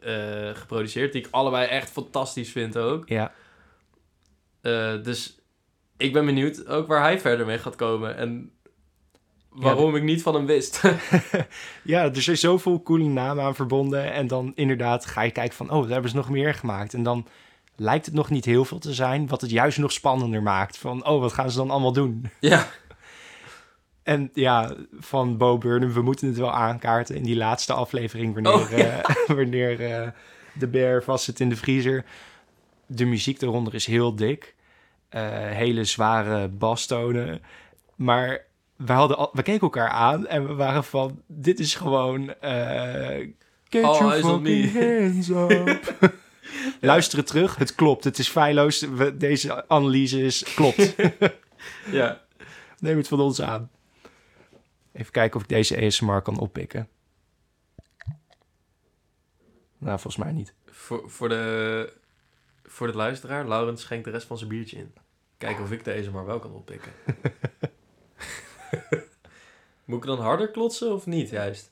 eh, 0.00 0.60
geproduceerd. 0.60 1.12
Die 1.12 1.22
ik 1.22 1.28
allebei 1.30 1.66
echt 1.66 1.90
fantastisch 1.90 2.50
vind 2.50 2.76
ook. 2.76 3.08
ja. 3.08 3.32
Eh, 4.60 5.02
dus 5.02 5.38
ik 5.96 6.12
ben 6.12 6.26
benieuwd 6.26 6.66
ook 6.66 6.86
waar 6.86 7.02
hij 7.02 7.20
verder 7.20 7.46
mee 7.46 7.58
gaat 7.58 7.76
komen. 7.76 8.16
En 8.16 8.52
waarom 9.48 9.96
ik 9.96 10.02
niet 10.02 10.22
van 10.22 10.34
hem 10.34 10.46
wist. 10.46 10.82
ja, 11.84 12.02
er 12.02 12.22
zijn 12.22 12.38
zoveel 12.38 12.82
coole 12.82 13.04
namen 13.04 13.44
aan 13.44 13.54
verbonden. 13.54 14.12
En 14.12 14.26
dan 14.26 14.52
inderdaad 14.54 15.06
ga 15.06 15.22
je 15.22 15.30
kijken 15.30 15.56
van, 15.56 15.70
oh, 15.70 15.82
daar 15.82 15.90
hebben 15.90 16.10
ze 16.10 16.16
nog 16.16 16.30
meer 16.30 16.54
gemaakt. 16.54 16.94
En 16.94 17.02
dan 17.02 17.26
lijkt 17.76 18.06
het 18.06 18.14
nog 18.14 18.30
niet 18.30 18.44
heel 18.44 18.64
veel 18.64 18.78
te 18.78 18.94
zijn, 18.94 19.28
wat 19.28 19.40
het 19.40 19.50
juist 19.50 19.78
nog 19.78 19.92
spannender 19.92 20.42
maakt. 20.42 20.78
Van, 20.78 21.06
oh, 21.06 21.20
wat 21.20 21.32
gaan 21.32 21.50
ze 21.50 21.56
dan 21.56 21.70
allemaal 21.70 21.92
doen? 21.92 22.30
ja, 22.40 22.68
En 24.02 24.30
ja, 24.34 24.74
van 24.98 25.36
Bo 25.36 25.58
Burnham, 25.58 25.92
we 25.92 26.02
moeten 26.02 26.26
het 26.26 26.36
wel 26.36 26.52
aankaarten 26.52 27.16
in 27.16 27.22
die 27.22 27.36
laatste 27.36 27.72
aflevering... 27.72 28.34
wanneer, 28.34 28.52
Oh, 28.52 28.70
ja. 28.70 29.02
eh, 29.02 29.26
wanneer 29.36 29.80
eh, 29.80 30.08
de 30.52 30.66
bear 30.66 31.02
vast 31.02 31.24
zit 31.24 31.40
in 31.40 31.48
de 31.48 31.56
vriezer. 31.56 32.04
De 32.86 33.04
muziek 33.04 33.42
eronder 33.42 33.74
is 33.74 33.86
heel 33.86 34.14
dik. 34.16 34.54
Eh, 35.08 35.22
hele 35.32 35.84
zware 35.84 36.48
bastonen. 36.48 37.42
Maar 37.96 38.44
we, 38.76 38.92
hadden 38.92 39.16
al, 39.16 39.30
we 39.32 39.42
keken 39.42 39.60
elkaar 39.60 39.88
aan 39.88 40.26
en 40.26 40.46
we 40.46 40.54
waren 40.54 40.84
van... 40.84 41.22
Dit 41.26 41.58
is 41.58 41.74
gewoon... 41.74 42.34
Get 43.68 43.84
All 43.84 43.98
your 43.98 44.20
fucking 44.20 44.72
hands 44.72 45.28
up. 45.28 45.94
Luisteren 46.80 47.24
terug, 47.24 47.56
het 47.56 47.74
klopt. 47.74 48.04
Het 48.04 48.18
is 48.18 48.28
feilloos. 48.28 48.80
We, 48.80 49.16
deze 49.16 49.68
analyse 49.68 50.22
is, 50.22 50.42
klopt. 50.54 50.94
ja. 51.90 52.20
Neem 52.78 52.96
het 52.96 53.08
van 53.08 53.20
ons 53.20 53.42
aan. 53.42 53.70
Even 54.92 55.12
kijken 55.12 55.36
of 55.36 55.42
ik 55.42 55.48
deze 55.48 55.86
ASMR 55.86 56.22
kan 56.22 56.38
oppikken. 56.38 56.88
Nou, 59.78 60.00
volgens 60.00 60.24
mij 60.24 60.32
niet. 60.32 60.54
Voor, 60.66 61.10
voor, 61.10 61.28
de, 61.28 61.92
voor 62.62 62.86
de 62.86 62.96
luisteraar, 62.96 63.48
Laurens 63.48 63.82
schenkt 63.82 64.04
de 64.04 64.10
rest 64.10 64.26
van 64.26 64.38
zijn 64.38 64.50
biertje 64.50 64.76
in. 64.76 64.94
Kijken 65.38 65.64
of 65.64 65.70
ik 65.70 65.84
deze 65.84 66.10
maar 66.10 66.26
wel 66.26 66.38
kan 66.38 66.52
oppikken. 66.52 66.92
Moet 69.84 69.98
ik 69.98 70.06
dan 70.06 70.20
harder 70.20 70.50
klotsen 70.50 70.92
of 70.92 71.06
niet 71.06 71.30
juist? 71.30 71.70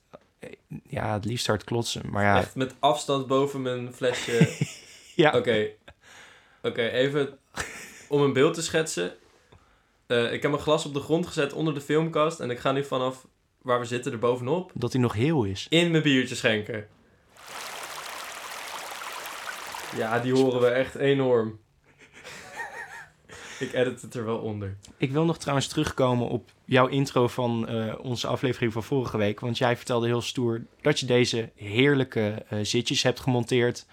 Ja, 0.82 1.12
het 1.12 1.24
liefst 1.24 1.46
hard 1.46 1.64
klotsen. 1.64 2.10
Maar 2.10 2.24
ja, 2.24 2.38
Echt 2.38 2.54
met 2.54 2.74
afstand 2.78 3.26
boven 3.26 3.62
mijn 3.62 3.92
flesje. 3.92 4.66
ja. 5.22 5.36
Oké. 5.36 5.68
Oké, 6.62 6.82
even 6.82 7.38
om 8.08 8.22
een 8.22 8.32
beeld 8.32 8.54
te 8.54 8.62
schetsen. 8.62 9.12
Eh, 10.10 10.32
ik 10.32 10.42
heb 10.42 10.50
mijn 10.50 10.62
glas 10.62 10.86
op 10.86 10.94
de 10.94 11.00
grond 11.00 11.26
gezet 11.26 11.52
onder 11.52 11.74
de 11.74 11.80
filmkast. 11.80 12.40
En 12.40 12.50
ik 12.50 12.58
ga 12.58 12.72
nu 12.72 12.84
vanaf 12.84 13.26
waar 13.62 13.80
we 13.80 13.84
zitten 13.84 14.12
er 14.12 14.18
bovenop 14.18 14.70
dat 14.74 14.92
hij 14.92 15.00
nog 15.00 15.12
heel 15.12 15.44
is. 15.44 15.66
in 15.68 15.90
mijn 15.90 16.02
biertje 16.02 16.34
schenken. 16.34 16.86
Ja, 19.96 20.18
die 20.18 20.32
horen 20.32 20.60
we 20.60 20.66
echt 20.66 20.94
enorm. 20.94 21.58
ik 23.60 23.72
edit 23.72 24.02
het 24.02 24.14
er 24.14 24.24
wel 24.24 24.38
onder. 24.38 24.76
Ik 24.96 25.10
wil 25.10 25.24
nog 25.24 25.38
trouwens 25.38 25.68
terugkomen 25.68 26.28
op 26.28 26.50
jouw 26.64 26.86
intro 26.86 27.28
van 27.28 27.68
eh, 27.68 27.94
onze 28.02 28.26
aflevering 28.26 28.72
van 28.72 28.82
vorige 28.82 29.16
week. 29.16 29.40
Want 29.40 29.58
jij 29.58 29.76
vertelde 29.76 30.06
heel 30.06 30.22
stoer 30.22 30.62
dat 30.80 31.00
je 31.00 31.06
deze 31.06 31.50
heerlijke 31.54 32.44
eh, 32.48 32.58
zitjes 32.62 33.02
hebt 33.02 33.20
gemonteerd. 33.20 33.86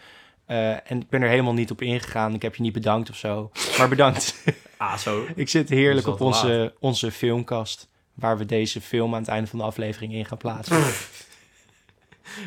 Eh, 0.48 0.92
en 0.92 1.02
ik 1.02 1.10
ben 1.10 1.22
er 1.22 1.30
helemaal 1.30 1.54
niet 1.54 1.72
op 1.72 1.82
ingegaan. 1.82 2.34
Ik 2.34 2.42
heb 2.42 2.56
je 2.56 2.62
niet 2.62 2.74
bedankt 2.74 3.10
of 3.10 3.16
zo. 3.16 3.52
Maar 3.78 3.90
bedankt. 3.90 4.36
Ah, 4.78 4.98
zo. 4.98 5.26
ik 5.36 5.50
zit 5.50 5.70
heerlijk 5.70 6.08
op 6.08 6.22
onze, 6.22 6.74
onze 6.80 7.12
filmkast. 7.12 7.90
Waar 8.14 8.38
we 8.38 8.46
deze 8.46 8.82
film 8.82 9.14
aan 9.14 9.20
het 9.22 9.30
einde 9.30 9.48
van 9.50 9.60
de 9.60 9.66
aflevering 9.66 10.14
in 10.14 10.26
gaan 10.26 10.38
plaatsen. 10.38 10.84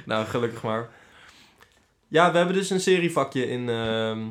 Nou, 0.06 0.26
gelukkig 0.26 0.62
maar. 0.62 0.88
Ja, 2.08 2.30
we 2.30 2.36
hebben 2.36 2.56
dus 2.56 2.70
een 2.70 2.80
serievakje 2.80 3.48
in 3.48 3.68
ehm, 3.68 4.26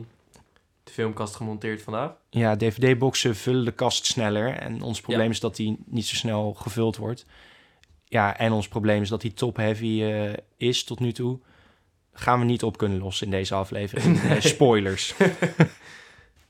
de 0.83 0.91
filmkast 0.91 1.35
gemonteerd 1.35 1.81
vandaag. 1.81 2.11
Ja, 2.29 2.55
DVD-boxen 2.55 3.35
vullen 3.35 3.65
de 3.65 3.71
kast 3.71 4.05
sneller. 4.05 4.53
En 4.53 4.81
ons 4.81 5.01
probleem 5.01 5.25
Ja. 5.25 5.29
is 5.29 5.39
dat 5.39 5.55
die 5.55 5.77
niet 5.85 6.05
zo 6.05 6.15
snel 6.15 6.53
gevuld 6.53 6.97
wordt. 6.97 7.25
Ja, 8.05 8.37
en 8.37 8.51
ons 8.51 8.67
probleem 8.67 9.01
is 9.01 9.09
dat 9.09 9.21
die 9.21 9.33
top-heavy 9.33 10.01
eh, 10.03 10.33
is 10.57 10.83
tot 10.83 10.99
nu 10.99 11.11
toe. 11.11 11.39
Gaan 12.19 12.39
we 12.39 12.45
niet 12.45 12.63
op 12.63 12.77
kunnen 12.77 12.99
lossen 12.99 13.25
in 13.25 13.31
deze 13.31 13.55
aflevering. 13.55 14.21
Eh, 14.23 14.39
spoilers. 14.39 15.13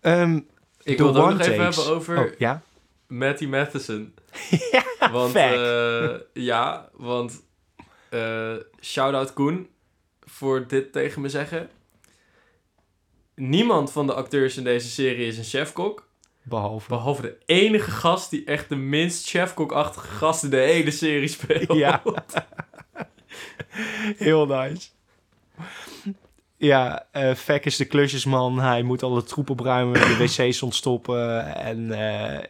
Ehm, 0.02 0.40
Ik 0.84 0.98
wil 0.98 1.08
het 1.08 1.18
ook 1.18 1.30
nog 1.30 1.40
even 1.40 1.64
hebben 1.64 1.86
over 1.86 2.18
oh, 2.18 2.32
ja? 2.38 2.62
Matty 3.08 3.46
Matheson. 3.46 4.14
ja, 4.72 5.12
Want, 5.12 5.36
eh, 5.36 6.10
ja, 6.34 6.90
want 6.94 7.44
eh 8.10 8.56
shout-out 8.82 9.34
Koen 9.34 9.70
voor 10.20 10.68
dit 10.68 10.92
tegen 10.92 11.22
me 11.22 11.30
zeggen. 11.30 11.70
Niemand 13.36 13.92
van 13.92 14.08
de 14.08 14.14
acteurs 14.14 14.58
in 14.58 14.64
deze 14.64 14.90
serie 14.90 15.28
is 15.28 15.38
een 15.38 15.44
chefkok. 15.44 16.08
Behalve. 16.44 16.88
Behalve 16.90 17.22
de 17.22 17.38
enige 17.46 17.92
gast 17.92 18.30
die 18.30 18.46
echt 18.46 18.70
de 18.70 18.76
minst 18.76 19.30
chefkok-achtige 19.30 20.08
gast 20.08 20.44
in 20.44 20.50
de 20.50 20.58
hele 20.58 20.92
serie 20.92 21.28
speelt. 21.28 21.74
Ja. 21.74 22.02
Heel 24.18 24.46
nice. 24.46 24.90
Ja, 26.58 27.06
Fek 27.38 27.66
is 27.66 27.76
de 27.78 27.86
klusjesman. 27.86 28.60
Hij 28.60 28.82
moet 28.82 29.04
alle 29.04 29.24
troep 29.24 29.50
opruimen, 29.50 29.94
de 29.94 30.18
wc's 30.38 30.62
ontstoppen. 30.62 31.56
En 31.56 31.92
eh, 31.92 32.44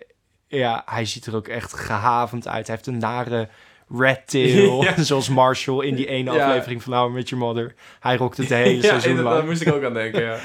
ja, 0.48 0.82
hij 0.86 1.06
ziet 1.06 1.26
er 1.26 1.36
ook 1.36 1.48
echt 1.48 1.74
gehavend 1.74 2.48
uit. 2.48 2.68
Hij 2.68 2.76
heeft 2.76 2.88
een 2.88 2.98
nare 2.98 3.50
red 3.98 4.28
tail, 4.28 4.84
Ja. 4.84 5.04
zoals 5.04 5.30
Marshall 5.30 5.86
in 5.86 5.96
die 5.96 6.08
ene 6.08 6.32
Ja. 6.34 6.48
aflevering 6.48 6.84
van 6.84 6.94
How 6.94 7.10
I 7.10 7.14
Met 7.14 7.30
Your 7.30 7.46
Mother. 7.46 7.76
Hij 8.00 8.16
rokt 8.16 8.38
het 8.38 8.48
de 8.48 8.56
hele 8.56 8.76
ja, 8.82 8.82
seizoen 8.82 9.10
inderdaad, 9.10 9.34
daar 9.34 9.42
lang. 9.44 9.54
moest 9.54 9.68
ik 9.68 9.74
ook 9.74 9.84
aan 9.84 9.94
denken, 9.94 10.22
ja. 10.22 10.38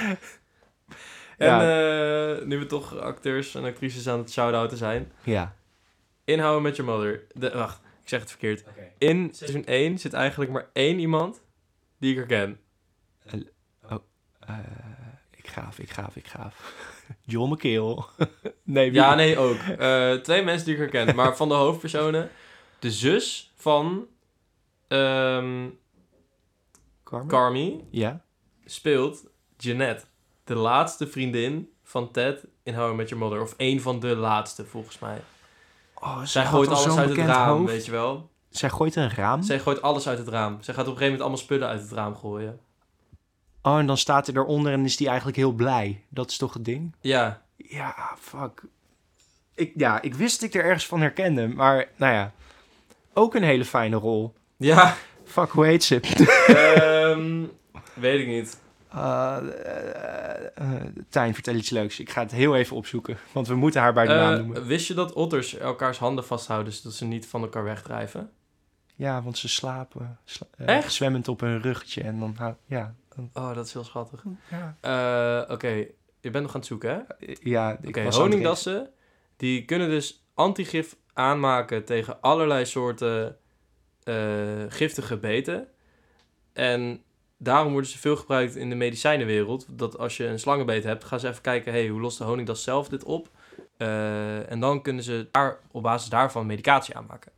En 1.39 1.49
eh, 1.61 2.47
nu 2.47 2.59
we 2.59 2.67
toch 2.67 2.99
acteurs 2.99 3.55
en 3.55 3.65
actrices 3.65 4.09
aan 4.09 4.19
het 4.19 4.33
shout-outen 4.33 4.77
zijn. 4.77 5.13
Ja. 5.23 5.55
In 6.25 6.41
How 6.41 6.59
I 6.59 6.63
Met 6.63 6.77
Your 6.77 6.93
Mother. 6.93 7.23
De, 7.33 7.51
wacht, 7.55 7.81
ik 8.03 8.09
zeg 8.09 8.21
het 8.21 8.31
verkeerd. 8.31 8.65
In 8.99 9.29
seizoen 9.33 9.65
1 9.65 9.99
zit 9.99 10.13
eigenlijk 10.13 10.51
maar 10.51 10.67
één 10.73 10.99
iemand 10.99 11.43
die 12.05 12.13
ik 12.13 12.29
herken. 12.29 12.61
Eh, 14.41 14.59
ik 15.31 15.49
gaaf, 15.49 15.79
ik 15.79 15.91
gaaf, 15.91 16.17
ik 16.17 16.27
gaaf. 16.27 16.75
John 17.33 17.53
McKeel. 17.53 18.07
nee, 18.63 18.91
wie? 18.91 19.01
Ja, 19.01 19.15
nee, 19.15 19.39
ook. 19.39 19.57
Eh, 19.57 20.15
twee 20.15 20.43
mensen 20.43 20.65
die 20.65 20.75
ik 20.75 20.81
herken. 20.81 21.15
Maar 21.15 21.37
van 21.37 21.49
de 21.49 21.55
hoofdpersonen, 21.55 22.31
de 22.79 22.91
zus 22.91 23.53
van 23.57 24.07
ehm 24.89 25.69
Carmen? 27.05 27.29
Carmi 27.29 27.85
ja. 27.91 28.25
speelt 28.65 29.25
Jeanette. 29.57 30.05
De 30.45 30.55
laatste 30.55 31.07
vriendin 31.07 31.73
van 31.83 32.11
Ted 32.11 32.45
in 32.63 32.75
How 32.75 32.93
I 32.93 32.95
Met 32.95 33.09
Your 33.09 33.25
Mother. 33.25 33.43
Of 33.43 33.55
één 33.57 33.81
van 33.81 34.01
de 34.01 34.17
laatste, 34.17 34.65
volgens 34.65 34.99
mij. 34.99 35.23
Oh, 35.95 36.21
ze 36.21 36.27
Zij 36.27 36.43
had 36.43 36.53
gooit 36.53 36.69
al 36.69 36.75
alles 36.75 36.87
zo'n 36.87 36.99
uit 36.99 37.09
het 37.09 37.17
bekend 37.17 37.37
raam, 37.37 37.59
hoofd. 37.59 37.71
weet 37.71 37.85
je 37.85 37.91
wel. 37.91 38.31
Zij 38.57 38.71
gooit 38.71 38.97
een 38.97 39.11
raam. 39.11 39.43
Zij 39.43 39.59
gooit 39.61 39.83
alles 39.83 40.09
uit 40.09 40.19
het 40.19 40.29
raam. 40.29 40.59
Zij 40.61 40.75
gaat 40.75 40.87
op 40.87 40.93
een 40.93 40.99
gegeven 40.99 41.03
moment 41.05 41.21
allemaal 41.21 41.39
spullen 41.39 41.69
uit 41.69 41.81
het 41.81 41.93
raam 41.93 42.17
gooien. 42.17 42.61
Oh, 43.63 43.79
en 43.79 43.87
dan 43.87 43.99
staat 43.99 44.27
hij 44.27 44.37
eronder 44.37 44.73
en 44.73 44.85
is 44.85 44.99
hij 44.99 45.07
eigenlijk 45.09 45.37
heel 45.37 45.53
blij. 45.53 46.05
Dat 46.09 46.31
is 46.31 46.37
toch 46.37 46.53
het 46.55 46.65
ding? 46.65 46.95
Ja, 47.01 47.43
Ja, 47.57 47.95
fuck. 48.21 48.63
Ik, 49.55 49.73
ja, 49.77 50.03
ik 50.03 50.15
wist 50.15 50.41
dat 50.41 50.49
ik 50.49 50.55
er 50.61 50.65
ergens 50.65 50.87
van 50.87 51.01
herkende. 51.01 51.49
Maar, 51.49 51.89
nou 51.97 52.13
ja. 52.15 52.33
Ook 53.13 53.35
een 53.35 53.43
hele 53.43 53.65
fijne 53.65 53.97
rol. 53.97 54.35
ja. 54.57 54.95
Fuck, 55.25 55.51
hoe 55.51 55.67
heet 55.67 55.85
ze? 55.85 56.01
Ehm, 56.47 57.45
weet 57.95 58.21
ik 58.21 58.27
niet. 58.27 58.61
Uh, 58.95 59.37
Tijn, 61.09 61.35
vertel 61.35 61.55
iets 61.55 61.71
leuks. 61.71 62.01
Ik 62.01 62.11
ga 62.11 62.21
het 62.23 62.31
heel 62.33 62.57
even 62.57 62.77
opzoeken. 62.77 63.19
Want 63.33 63.49
we 63.49 63.55
moeten 63.55 63.81
haar 63.81 63.93
bij 63.93 64.07
de 64.07 64.13
naam 64.13 64.37
noemen. 64.39 64.67
wist 64.67 64.87
je 64.87 64.95
dat 64.95 65.13
otters 65.13 65.57
elkaars 65.57 65.99
handen 65.99 66.25
vasthouden 66.25 66.73
zodat 66.73 66.93
ze 66.93 67.05
niet 67.05 67.27
van 67.27 67.43
elkaar 67.43 67.65
wegdrijven? 67.65 68.31
Ja, 68.95 69.23
want 69.23 69.39
ze 69.39 69.49
slapen. 69.49 70.19
sla- 70.25 70.47
eh, 70.57 70.77
Echt? 70.77 70.93
Zwemmend 70.93 71.29
op 71.29 71.41
hun 71.41 71.63
ruggetje. 71.63 72.03
En 72.03 72.19
dan, 72.19 72.37
ja. 72.67 72.95
dan- 73.17 73.31
Oh, 73.35 73.55
dat 73.55 73.67
is 73.67 73.73
heel 73.73 73.85
schattig. 73.85 74.23
ja. 74.51 74.77
Eh, 74.81 75.53
Oké, 75.53 75.69
je 76.21 76.31
bent 76.31 76.45
nog 76.45 76.55
aan 76.55 76.61
het 76.61 76.67
zoeken, 76.69 76.91
hè? 76.91 77.27
Ja, 77.41 77.79
ik 77.81 77.95
was 77.95 77.97
aan 77.97 78.05
het 78.05 78.15
honingdassen, 78.17 78.91
die 79.37 79.65
kunnen 79.65 79.89
dus 79.89 80.25
antigif 80.35 80.97
aanmaken 81.13 81.85
tegen 81.85 82.21
allerlei 82.21 82.65
soorten 82.67 83.37
eh, 84.05 84.15
giftige 84.69 85.17
beten. 85.17 85.69
En 86.53 87.03
daarom 87.39 87.73
worden 87.73 87.91
ze 87.91 87.99
veel 87.99 88.17
gebruikt 88.17 88.57
in 88.57 88.69
de 88.69 88.75
medicijnenwereld. 88.75 89.67
Dat 89.71 89.99
als 89.99 90.17
je 90.17 90.27
een 90.27 90.39
slangenbeet 90.39 90.85
hebt, 90.85 91.05
gaan 91.05 91.21
ze 91.21 91.29
even 91.29 91.43
kijken, 91.43 91.73
hey, 91.73 91.89
hoe 91.89 92.01
lost 92.01 92.19
de 92.19 92.25
honingdas 92.25 92.63
zelf 92.63 92.89
dit 92.89 93.05
op? 93.05 93.29
Eh, 93.77 94.51
en 94.51 94.61
dan 94.61 94.83
kunnen 94.83 95.03
ze 95.05 95.29
daar, 95.31 95.59
op 95.71 95.83
basis 95.83 96.09
daarvan 96.09 96.47
medicatie 96.47 96.97
aanmaken. 96.97 97.33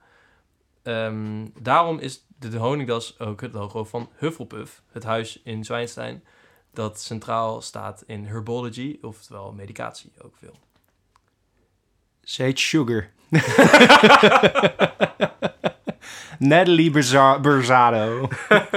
Ehm, 0.86 1.46
daarom 1.60 1.98
is 1.98 2.24
de, 2.38 2.48
de 2.48 2.56
honingdas 2.58 3.18
ook 3.18 3.40
het 3.40 3.52
logo 3.52 3.84
van 3.84 4.10
Hufflepuff, 4.16 4.82
het 4.92 5.04
huis 5.04 5.40
in 5.44 5.64
Zwijnstein, 5.64 6.24
dat 6.72 7.00
centraal 7.00 7.60
staat 7.62 8.02
in 8.06 8.24
herbology, 8.24 8.98
oftewel 9.02 9.52
medicatie 9.52 10.12
ook 10.22 10.36
veel. 10.36 10.54
Ze 12.22 12.42
heet 12.42 12.58
Sugar. 12.58 13.08
Natalie 16.38 16.90
Berza- 16.90 17.40
Berzado. 17.40 18.28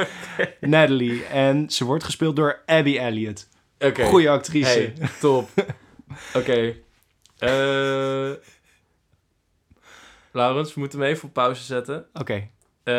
Natalie. 0.62 1.24
En 1.26 1.70
ze 1.70 1.86
wordt 1.86 2.04
gespeeld 2.04 2.36
door 2.36 2.62
Abby 2.66 2.98
Elliott. 2.98 3.48
Oké. 3.80 4.04
Goeie 4.06 4.30
actrice. 4.30 4.70
Hey, 4.70 4.94
top. 5.20 5.50
Oké. 6.40 6.76
Eh 7.38 8.32
Laurens, 10.32 10.74
we 10.74 10.80
moeten 10.80 11.00
hem 11.00 11.08
even 11.10 11.28
op 11.28 11.34
pauze 11.34 11.64
zetten. 11.64 12.06
Oké. 12.14 12.48
Eh 12.84 12.94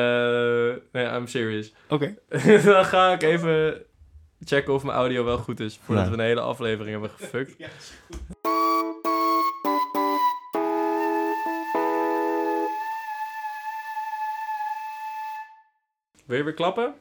nee, 0.93 1.07
I'm 1.07 1.26
serious. 1.26 1.72
Oké. 1.89 2.14
Dan 2.64 2.85
ga 2.85 3.12
ik 3.12 3.22
even 3.22 3.83
checken 4.45 4.72
of 4.74 4.83
mijn 4.85 4.97
audio 4.97 5.24
wel 5.24 5.39
goed 5.39 5.61
is. 5.61 5.78
Voordat 5.83 6.09
we 6.09 6.12
een 6.14 6.20
hele 6.20 6.41
aflevering 6.41 6.91
hebben 6.91 7.11
gefuckt. 7.11 7.57
Wil 16.26 16.37
je 16.39 16.45
weer 16.45 16.55
klappen? 16.55 16.95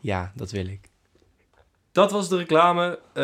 Ja, 0.00 0.32
dat 0.34 0.50
wil 0.50 0.66
ik. 0.66 0.90
Dat 1.92 2.10
was 2.12 2.28
de 2.28 2.36
reclame. 2.36 2.98
Eh, 3.12 3.22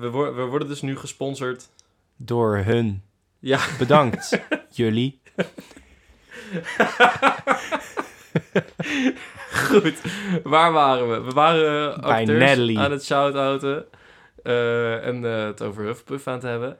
we, 0.00 0.08
wor- 0.12 0.34
we 0.34 0.42
worden 0.42 0.68
dus 0.68 0.80
nu 0.82 0.96
gesponsord. 0.96 1.68
Door 2.16 2.56
hun. 2.56 3.02
Ja. 3.40 3.58
Bedankt, 3.78 4.40
jullie. 4.70 5.20
Goed, 9.52 9.94
waar 10.42 10.72
waren 10.72 11.10
we? 11.10 11.20
We 11.20 11.30
waren 11.32 11.96
uh, 11.98 12.06
Bij 12.06 12.24
Natalie. 12.24 12.78
aan 12.78 12.90
het 12.90 13.04
shout-outen 13.04 13.84
eh, 14.42 15.06
en 15.06 15.24
eh, 15.24 15.44
het 15.44 15.62
over 15.62 15.84
Hufflepuff 15.84 16.26
aan 16.26 16.40
te 16.40 16.46
hebben. 16.46 16.78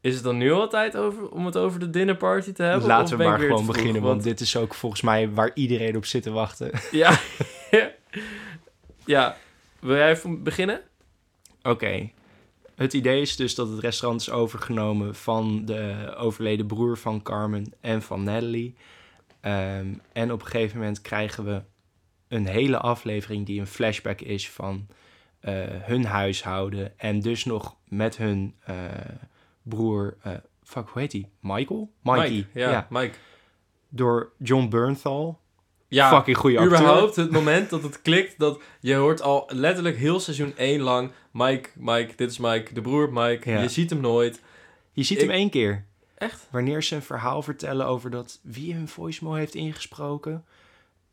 Is 0.00 0.14
het 0.14 0.24
dan 0.24 0.36
nu 0.36 0.52
al 0.52 0.68
tijd 0.68 0.96
over, 0.96 1.28
om 1.28 1.46
het 1.46 1.56
over 1.56 1.80
de 1.80 1.90
dinnerparty 1.90 2.52
te 2.52 2.62
hebben? 2.62 2.80
of 2.82 2.86
Laten 2.88 3.18
we 3.18 3.24
maar 3.24 3.38
gewoon 3.38 3.62
vroeg? 3.62 3.76
beginnen, 3.76 4.02
want 4.02 4.22
dit 4.22 4.40
is 4.40 4.56
ook 4.56 4.74
volgens 4.74 5.00
mij 5.02 5.30
waar 5.30 5.50
iedereen 5.54 5.96
op 5.96 6.04
zit 6.04 6.22
te 6.22 6.30
wachten. 6.30 6.70
Ja. 6.90 7.18
ja, 9.04 9.36
wil 9.78 9.96
jij 9.96 10.10
even 10.10 10.42
beginnen? 10.42 10.80
Oké. 11.62 12.10
Het 12.74 12.92
idee 12.92 13.20
is 13.20 13.36
dus 13.36 13.54
dat 13.54 13.68
het 13.68 13.78
restaurant 13.78 14.20
is 14.20 14.30
overgenomen 14.30 15.14
van 15.14 15.64
de 15.64 16.14
overleden 16.16 16.66
broer 16.66 16.96
van 16.96 17.22
Carmen 17.22 17.72
en 17.80 18.02
van 18.02 18.24
Natalie. 18.24 18.74
Ehm, 19.40 19.94
en 20.12 20.32
op 20.32 20.40
een 20.40 20.46
gegeven 20.46 20.78
moment 20.78 21.00
krijgen 21.00 21.44
we 21.44 21.62
een 22.28 22.46
hele 22.46 22.78
aflevering 22.78 23.46
die 23.46 23.60
een 23.60 23.66
flashback 23.66 24.20
is 24.20 24.50
van 24.50 24.86
eh, 25.40 25.52
hun 25.66 26.04
huishouden. 26.04 26.98
En 26.98 27.20
dus 27.20 27.44
nog 27.44 27.76
met 27.88 28.16
hun 28.16 28.54
eh, 28.64 28.76
broer, 29.62 30.16
eh, 30.22 30.32
fuck, 30.62 30.88
hoe 30.88 31.02
heet 31.02 31.12
hij? 31.12 31.28
Michael? 31.40 31.92
Mikey. 32.02 32.30
Mike, 32.30 32.46
ja, 32.60 32.86
Mike. 32.90 33.16
Door 33.88 34.32
John 34.38 34.68
Bernthal. 34.68 35.40
Ja, 35.94 36.08
Fucking 36.16 36.36
goede 36.36 36.58
acteur. 36.58 36.78
überhaupt 36.78 37.16
het 37.16 37.30
moment 37.30 37.70
dat 37.70 37.82
het 37.82 38.02
klikt, 38.02 38.38
dat 38.38 38.60
je 38.80 38.94
hoort 38.94 39.22
al 39.22 39.48
letterlijk 39.52 39.96
heel 39.96 40.20
seizoen 40.20 40.56
1 40.56 40.80
lang... 40.80 41.10
Mike, 41.30 41.68
Mike, 41.74 42.12
dit 42.16 42.30
is 42.30 42.38
Mike, 42.38 42.74
de 42.74 42.80
broer 42.80 43.12
Mike. 43.12 43.50
Ja. 43.50 43.60
Je 43.60 43.68
ziet 43.68 43.90
hem 43.90 44.00
nooit. 44.00 44.40
Je 44.92 45.02
ziet 45.02 45.18
Ik- 45.18 45.26
hem 45.26 45.32
één 45.36 45.50
keer. 45.50 45.84
Echt? 46.14 46.48
Wanneer 46.50 46.82
ze 46.82 46.94
een 46.94 47.02
verhaal 47.02 47.42
vertellen 47.42 47.86
over 47.86 48.10
dat 48.10 48.38
wie 48.42 48.74
hun 48.74 48.88
voicemail 48.88 49.34
heeft 49.34 49.54
ingesproken. 49.54 50.44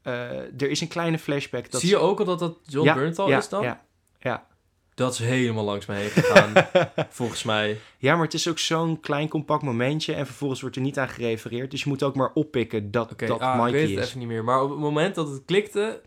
Eh, 0.01 0.29
er 0.61 0.69
is 0.69 0.82
een 0.82 0.88
kleine 0.88 1.19
flashback. 1.19 1.71
Dat 1.71 1.82
Zie 1.82 1.89
je 1.89 1.97
ook 1.97 2.19
al 2.19 2.25
dat 2.25 2.39
dat 2.39 2.57
John 2.65 2.86
ja, 2.88 2.93
Bernthal 2.93 3.29
ja, 3.29 3.38
is 3.38 3.49
dan? 3.49 3.63
Ja, 3.63 3.82
ja. 4.19 4.45
Dat 4.93 5.13
is 5.13 5.19
helemaal 5.19 5.63
langs 5.63 5.85
me 5.85 5.95
heen 5.95 6.09
gegaan, 6.09 6.67
volgens 7.09 7.43
mij. 7.43 7.79
ja, 7.97 8.15
maar 8.15 8.25
het 8.25 8.33
is 8.33 8.47
ook 8.47 8.59
zo'n 8.59 8.99
klein 8.99 9.27
compact 9.27 9.61
momentje. 9.63 10.13
En 10.13 10.25
vervolgens 10.25 10.61
wordt 10.61 10.75
er 10.75 10.81
niet 10.81 10.97
aan 10.97 11.09
gerefereerd. 11.09 11.71
Dus 11.71 11.83
je 11.83 11.89
moet 11.89 12.03
ook 12.03 12.15
maar 12.15 12.31
oppikken 12.33 12.91
dat 12.91 13.11
Oké, 13.11 13.25
dat 13.25 13.39
ah, 13.39 13.55
ik 13.55 13.63
Mikey 13.63 13.71
weet 13.79 13.89
het 13.89 13.99
is. 13.99 14.05
even 14.05 14.19
niet 14.19 14.27
meer. 14.27 14.43
Maar 14.43 14.63
op 14.63 14.69
het 14.69 14.79
moment 14.79 15.15
dat 15.15 15.29
het 15.29 15.41
klikte, 15.45 16.01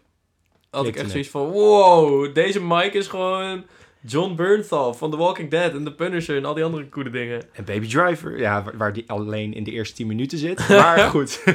had 0.70 0.86
ik 0.86 0.96
echt 0.96 1.10
zoiets 1.10 1.28
van... 1.28 1.50
Wow, 1.50 2.34
deze 2.34 2.60
Mike 2.62 2.98
is 2.98 3.06
gewoon 3.06 3.64
John 4.06 4.34
Bernthal 4.34 4.94
van 4.94 5.10
The 5.10 5.16
Walking 5.16 5.50
Dead 5.50 5.72
en 5.72 5.84
The 5.84 5.94
Punisher 5.94 6.36
en 6.36 6.44
al 6.44 6.54
die 6.54 6.64
andere 6.64 6.88
coole 6.88 7.10
dingen. 7.10 7.42
En 7.52 7.64
Baby 7.64 7.88
Driver, 7.88 8.38
ja, 8.38 8.64
waar, 8.74 8.92
die 8.92 9.04
alleen 9.06 9.54
in 9.54 9.64
de 9.64 9.70
eerste 9.70 9.94
10 9.94 10.06
minuten 10.06 10.38
zit. 10.38 10.68
Maar 10.68 10.98
goed. 10.98 11.42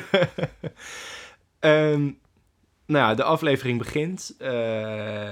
Ehm, 1.60 2.02
nou 2.86 3.10
ja, 3.10 3.16
de 3.16 3.24
aflevering 3.24 3.78
begint. 3.78 4.36
Eh, 4.38 5.32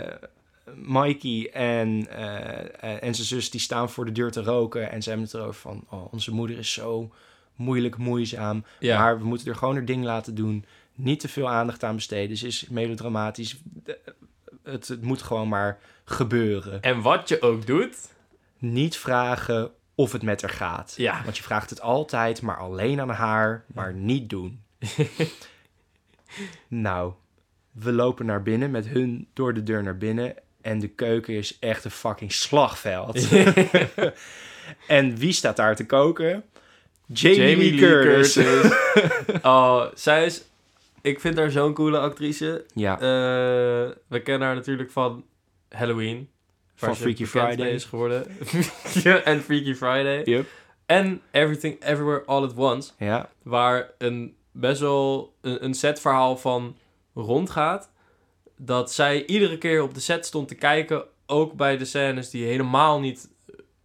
Mikey 0.86 1.50
en, 1.54 2.08
eh, 2.10 3.04
en 3.04 3.16
zijn 3.16 3.28
zus 3.28 3.50
die 3.50 3.60
staan 3.60 3.90
voor 3.90 4.06
de 4.06 4.12
deur 4.12 4.32
te 4.32 4.44
roken. 4.44 4.92
En 4.92 5.02
ze 5.02 5.10
hebben 5.10 5.28
het 5.28 5.36
erover 5.36 5.62
van, 5.62 5.86
oh, 5.90 6.14
onze 6.14 6.34
moeder 6.34 6.58
is 6.58 6.74
zo 6.74 7.12
moeilijk, 7.56 7.98
moeizaam. 7.98 8.66
Ja, 8.80 9.00
Maar 9.00 9.20
we 9.20 9.26
moeten 9.26 9.48
er 9.48 9.56
gewoon 9.56 9.76
haar 9.76 9.86
ding 9.86 10.04
laten 10.04 10.36
doen. 10.36 10.66
Niet 10.96 11.20
te 11.20 11.28
veel 11.28 11.50
aandacht 11.50 11.84
aan 11.84 11.96
besteden. 11.96 12.38
Ze 12.38 12.48
is 12.48 12.68
melodramatisch. 12.70 13.58
Het, 14.64 14.88
het 14.88 15.02
moet 15.02 15.22
gewoon 15.22 15.48
maar 15.48 15.80
gebeuren. 16.06 16.82
en 16.82 17.02
wat 17.02 17.30
je 17.30 17.42
ook 17.42 17.66
doet... 17.66 18.16
Niet 18.60 18.98
vragen 18.98 19.72
of 19.96 20.12
het 20.12 20.22
met 20.22 20.42
haar 20.42 20.52
gaat. 20.52 20.94
Ja. 20.98 21.22
Want 21.24 21.38
je 21.38 21.44
vraagt 21.44 21.70
het 21.70 21.82
altijd, 21.82 22.42
maar 22.42 22.58
alleen 22.58 23.02
aan 23.02 23.10
haar, 23.10 23.66
maar 23.74 23.94
niet 23.94 24.30
doen. 24.30 24.64
nou, 26.68 27.14
we 27.72 27.92
lopen 27.92 28.26
naar 28.26 28.44
binnen 28.44 28.72
met 28.72 28.88
hun 28.88 29.28
door 29.34 29.54
de 29.54 29.64
deur 29.64 29.84
naar 29.84 29.98
binnen. 29.98 30.36
En 30.68 30.80
de 30.80 30.88
keuken 30.88 31.34
is 31.34 31.58
echt 31.60 31.86
een 31.86 31.92
fucking 31.92 32.32
slagveld. 32.32 33.28
en 34.88 35.16
wie 35.16 35.32
staat 35.32 35.56
daar 35.56 35.76
te 35.76 35.86
koken? 35.86 36.44
Jamie, 37.06 37.58
Lee 37.58 37.76
Curtis. 37.76 38.34
Curtis. 38.34 38.72
oh, 39.42 39.86
zij 39.94 40.26
is... 40.26 40.44
Ik 41.02 41.20
vind 41.20 41.38
haar 41.38 41.52
zo'n 41.52 41.74
coole 41.74 42.00
actrice. 42.00 42.66
Ja, 42.74 42.94
Eh, 42.96 43.92
we 44.08 44.22
kennen 44.24 44.48
haar 44.48 44.56
natuurlijk 44.56 44.92
van 44.92 45.26
Halloween. 45.70 46.30
Van 46.76 46.96
Freaky 46.96 47.26
Friday. 47.26 47.70
is 47.70 47.86
geworden. 47.86 48.26
ja, 49.04 49.22
en 49.22 49.42
Freaky 49.42 49.74
Friday. 49.74 50.22
Yep. 50.24 50.46
En 50.86 51.22
Everything 51.32 51.84
Everywhere 51.84 52.24
All 52.26 52.44
at 52.44 52.54
Once. 52.56 52.92
Ja, 52.98 53.30
Waar 53.44 53.90
een 53.98 54.36
best 54.52 54.80
wel 54.80 55.34
een, 55.42 55.64
een 55.64 55.74
setverhaal 55.74 56.38
van 56.38 56.76
rondgaat. 57.14 57.90
Dat 58.58 58.94
zij 58.94 59.26
iedere 59.26 59.58
keer 59.58 59.82
op 59.84 59.94
de 59.94 60.00
set 60.00 60.26
stond 60.26 60.48
te 60.48 60.56
kijken. 60.56 61.04
Ook 61.26 61.54
bij 61.54 61.78
de 61.78 61.86
scènes 61.86 62.30
die 62.30 62.46
helemaal 62.46 63.00
niet 63.00 63.30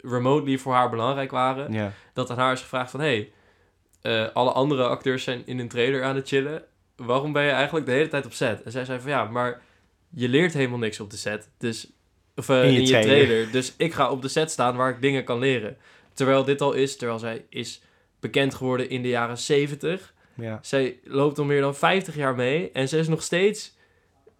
remotely 0.00 0.58
voor 0.58 0.72
haar 0.74 0.90
belangrijk 0.90 1.30
waren. 1.30 1.72
ja. 1.72 1.92
Dat 2.14 2.30
aan 2.30 2.38
haar 2.38 2.52
is 2.52 2.60
gevraagd 2.60 2.90
van... 2.90 3.00
Hey, 3.00 3.32
eh, 4.02 4.26
alle 4.32 4.50
andere 4.52 4.84
acteurs 4.86 5.24
zijn 5.24 5.42
in 5.46 5.58
een 5.58 5.68
trailer 5.68 6.02
aan 6.04 6.16
het 6.16 6.28
chillen. 6.28 6.62
Waarom 6.96 7.32
ben 7.32 7.42
je 7.42 7.50
eigenlijk 7.50 7.86
de 7.86 7.92
hele 7.92 8.08
tijd 8.08 8.26
op 8.26 8.32
set? 8.32 8.62
En 8.62 8.70
zij 8.70 8.84
zei 8.84 9.00
van 9.00 9.10
ja, 9.10 9.24
maar 9.24 9.62
je 10.10 10.28
leert 10.28 10.52
helemaal 10.54 10.78
niks 10.78 11.00
op 11.00 11.10
de 11.10 11.16
set. 11.16 11.48
Dus, 11.58 11.90
of 12.36 12.48
eh, 12.48 12.56
In 12.62 12.64
in 12.68 12.72
je 12.72 12.80
je, 12.80 12.86
trailer. 12.86 13.26
trailer. 13.26 13.50
Dus 13.52 13.74
ik 13.76 13.92
ga 13.92 14.10
op 14.10 14.22
de 14.22 14.28
set 14.28 14.50
staan 14.50 14.76
waar 14.76 14.90
ik 14.90 15.00
dingen 15.00 15.24
kan 15.24 15.38
leren. 15.38 15.76
Terwijl 16.14 16.44
dit 16.44 16.60
al 16.60 16.72
is, 16.72 16.96
terwijl 16.96 17.18
zij 17.18 17.44
is 17.48 17.82
bekend 18.20 18.54
geworden 18.54 18.88
in 18.90 19.02
de 19.02 19.08
jaren 19.08 19.38
70. 19.38 20.14
ja. 20.34 20.58
Zij 20.62 20.98
loopt 21.04 21.38
al 21.38 21.44
meer 21.44 21.60
dan 21.60 21.74
50 21.76 22.14
jaar 22.16 22.34
mee 22.34 22.70
en 22.72 22.88
ze 22.88 22.98
is 22.98 23.08
nog 23.08 23.22
steeds 23.22 23.74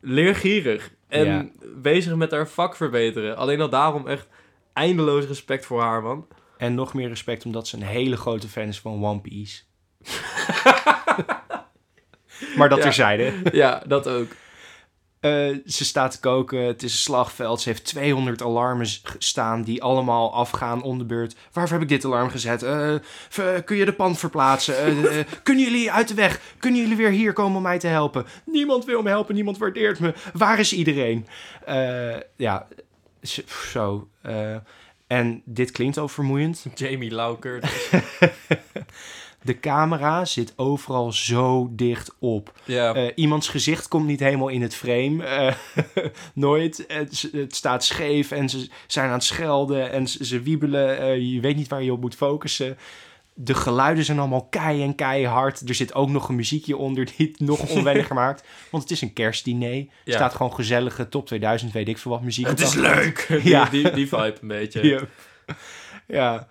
leergierig. 0.05 0.91
En 1.09 1.25
Ja. 1.27 1.47
bezig 1.77 2.15
met 2.15 2.31
haar 2.31 2.49
vak 2.49 2.77
verbeteren. 2.77 3.37
Alleen 3.37 3.61
al 3.61 3.69
daarom 3.69 4.07
echt 4.09 4.29
eindeloos 4.73 5.25
respect 5.27 5.67
voor 5.67 5.81
haar, 5.81 6.03
man. 6.03 6.27
En 6.59 6.75
nog 6.75 6.95
meer 6.95 7.09
respect 7.09 7.45
omdat 7.45 7.69
ze 7.69 7.77
een 7.77 7.83
hele 7.83 8.17
grote 8.17 8.49
fan 8.49 8.67
is 8.69 8.81
van 8.81 9.05
One 9.05 9.21
Piece. 9.21 9.63
maar 12.57 12.69
dat 12.69 12.79
Ja. 12.79 12.85
terzijde. 12.85 13.33
ja, 13.53 13.83
dat 13.87 14.09
ook. 14.09 14.29
Eh, 15.23 15.57
ze 15.67 15.85
staat 15.85 16.11
te 16.11 16.21
koken, 16.21 16.67
het 16.67 16.83
is 16.83 16.93
een 16.93 16.99
slagveld. 16.99 17.61
Ze 17.61 17.69
heeft 17.69 17.85
200 17.85 18.43
alarmen 18.43 18.87
staan 19.19 19.63
die 19.63 19.83
allemaal 19.83 20.35
afgaan 20.35 20.83
om 20.83 20.99
de 20.99 21.05
beurt. 21.05 21.37
Waarvoor 21.53 21.73
heb 21.73 21.83
ik 21.83 21.89
dit 21.89 22.05
alarm 22.05 22.31
gezet? 22.31 22.63
Eh, 22.63 22.95
kun 23.65 23.77
je 23.77 23.85
de 23.85 23.93
pan 23.93 24.17
verplaatsen? 24.17 24.77
Eh, 24.77 25.25
kunnen 25.43 25.65
jullie 25.65 25.93
uit 25.93 26.09
de 26.09 26.15
weg? 26.15 26.41
Kunnen 26.59 26.81
jullie 26.81 26.97
weer 26.97 27.11
hier 27.11 27.33
komen 27.33 27.57
om 27.57 27.63
mij 27.63 27.79
te 27.79 27.87
helpen? 27.87 28.27
Niemand 28.45 28.85
wil 28.85 29.03
me 29.03 29.09
helpen, 29.09 29.35
niemand 29.35 29.59
waardeert 29.59 29.99
me. 29.99 30.15
Waar 30.33 30.59
is 30.59 30.73
iedereen? 30.73 31.27
Ja, 32.37 32.67
zo. 33.73 34.09
en 35.07 35.43
dit 35.45 35.71
klinkt 35.71 35.99
ook 35.99 36.11
vermoeiend. 36.11 36.67
Jamie 36.75 37.11
Lau 37.11 37.39
Curtis. 37.39 37.91
De 39.43 39.61
camera 39.61 40.25
zit 40.25 40.53
overal 40.57 41.13
zo 41.13 41.69
dicht 41.73 42.15
op. 42.19 42.53
ja, 42.65 42.95
Eh, 42.95 43.11
iemands 43.15 43.49
gezicht 43.49 43.89
komt 43.89 44.07
niet 44.07 44.21
helemaal 44.21 44.49
in 44.49 44.63
het 44.63 44.75
frame. 44.75 45.25
Eh, 45.25 45.55
nooit. 46.35 46.85
Het, 46.87 47.29
het 47.33 47.55
staat 47.57 47.85
scheef 47.85 48.31
en 48.31 48.49
ze 48.49 48.69
zijn 48.87 49.07
aan 49.07 49.13
het 49.13 49.25
schelden 49.25 49.91
en 49.91 50.07
ze, 50.09 50.25
ze 50.25 50.41
wiebelen. 50.43 50.99
Eh, 50.99 51.17
je 51.33 51.41
weet 51.41 51.57
niet 51.57 51.69
waar 51.69 51.83
je 51.83 51.93
op 51.93 52.01
moet 52.01 52.15
focussen. 52.15 52.77
De 53.35 53.55
geluiden 53.55 54.05
zijn 54.05 54.19
allemaal 54.19 54.47
kei 54.51 54.83
en 54.83 54.95
keihard. 54.95 55.69
Er 55.69 55.75
zit 55.75 55.95
ook 55.95 56.09
nog 56.09 56.29
een 56.29 56.35
muziekje 56.37 56.77
onder 56.77 57.05
die 57.17 57.29
het 57.29 57.41
nog 57.41 57.69
onwenniger 57.77 58.15
maakt. 58.15 58.45
Want 58.71 58.83
het 58.83 58.93
is 58.93 59.01
een 59.01 59.13
kerstdiner. 59.13 59.73
Er 59.79 59.87
Ja. 60.05 60.13
staat 60.15 60.35
gewoon 60.35 60.55
gezellige 60.55 61.09
top 61.09 61.27
2000, 61.27 61.73
weet 61.73 61.89
ik 61.89 61.99
veel 61.99 62.11
wat 62.11 62.23
muziek. 62.23 62.47
het 62.47 62.61
is 62.61 62.75
leuk. 62.75 63.27
Ja. 63.43 63.65
Die, 63.65 63.83
die, 63.83 63.93
die 63.93 64.09
vibe 64.09 64.37
een 64.41 64.49
beetje. 64.49 64.87
Ja. 64.87 65.01
ja. 66.07 66.49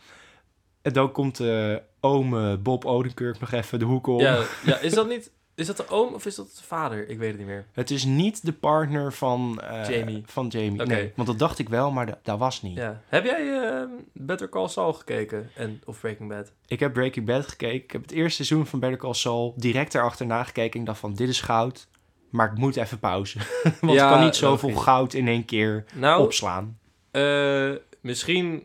En 0.81 0.93
dan 0.93 1.11
komt 1.11 1.39
eh 1.39 1.75
ome 2.01 2.57
Bob 2.57 2.85
Odenkirk 2.85 3.39
nog 3.39 3.51
even 3.51 3.79
de 3.79 3.85
hoek 3.85 4.07
om. 4.07 4.19
Ja, 4.19 4.39
ja, 4.65 4.77
is 4.79 4.93
dat 4.93 5.07
niet... 5.07 5.31
Is 5.55 5.67
dat 5.67 5.77
de 5.77 5.87
oom 5.89 6.13
of 6.13 6.25
is 6.25 6.35
dat 6.35 6.47
de 6.57 6.63
vader? 6.63 7.09
Ik 7.09 7.17
weet 7.17 7.27
het 7.29 7.37
niet 7.37 7.47
meer. 7.47 7.65
Het 7.73 7.91
is 7.91 8.03
niet 8.03 8.45
de 8.45 8.53
partner 8.53 9.13
van 9.13 9.61
eh, 9.61 9.89
Jamie. 9.89 10.23
Van 10.25 10.47
Jamie. 10.47 10.85
Nee, 10.85 11.11
want 11.15 11.27
dat 11.27 11.39
dacht 11.39 11.59
ik 11.59 11.69
wel, 11.69 11.91
maar 11.91 12.17
dat, 12.23 12.37
was 12.39 12.61
niet. 12.61 12.77
Ja. 12.77 13.01
Heb 13.07 13.25
jij 13.25 13.59
eh, 13.69 13.83
Better 14.13 14.49
Call 14.49 14.67
Saul 14.67 14.93
gekeken? 14.93 15.49
En, 15.55 15.81
of 15.85 15.99
Breaking 15.99 16.29
Bad? 16.29 16.51
Ik 16.67 16.79
heb 16.79 16.93
Breaking 16.93 17.25
Bad 17.25 17.47
gekeken. 17.47 17.75
Ik 17.83 17.91
heb 17.91 18.01
het 18.01 18.11
eerste 18.11 18.43
seizoen 18.45 18.67
van 18.67 18.79
Better 18.79 18.97
Call 18.99 19.13
Saul 19.13 19.53
direct 19.57 19.95
erachterna 19.95 20.43
gekeken. 20.43 20.73
En 20.73 20.79
ik 20.79 20.85
dacht 20.85 20.99
van, 20.99 21.13
dit 21.13 21.29
is 21.29 21.41
goud. 21.41 21.87
Maar 22.29 22.51
ik 22.51 22.57
moet 22.57 22.75
even 22.75 22.99
pauze. 22.99 23.39
want 23.81 23.93
Ja, 23.93 24.07
ik 24.07 24.13
kan 24.15 24.23
niet 24.23 24.35
zoveel 24.35 24.69
logisch. 24.69 24.83
goud 24.83 25.13
in 25.13 25.27
één 25.27 25.45
keer 25.45 25.85
Nou, 25.93 26.23
opslaan. 26.23 26.77
eh, 27.11 27.71
misschien 28.01 28.63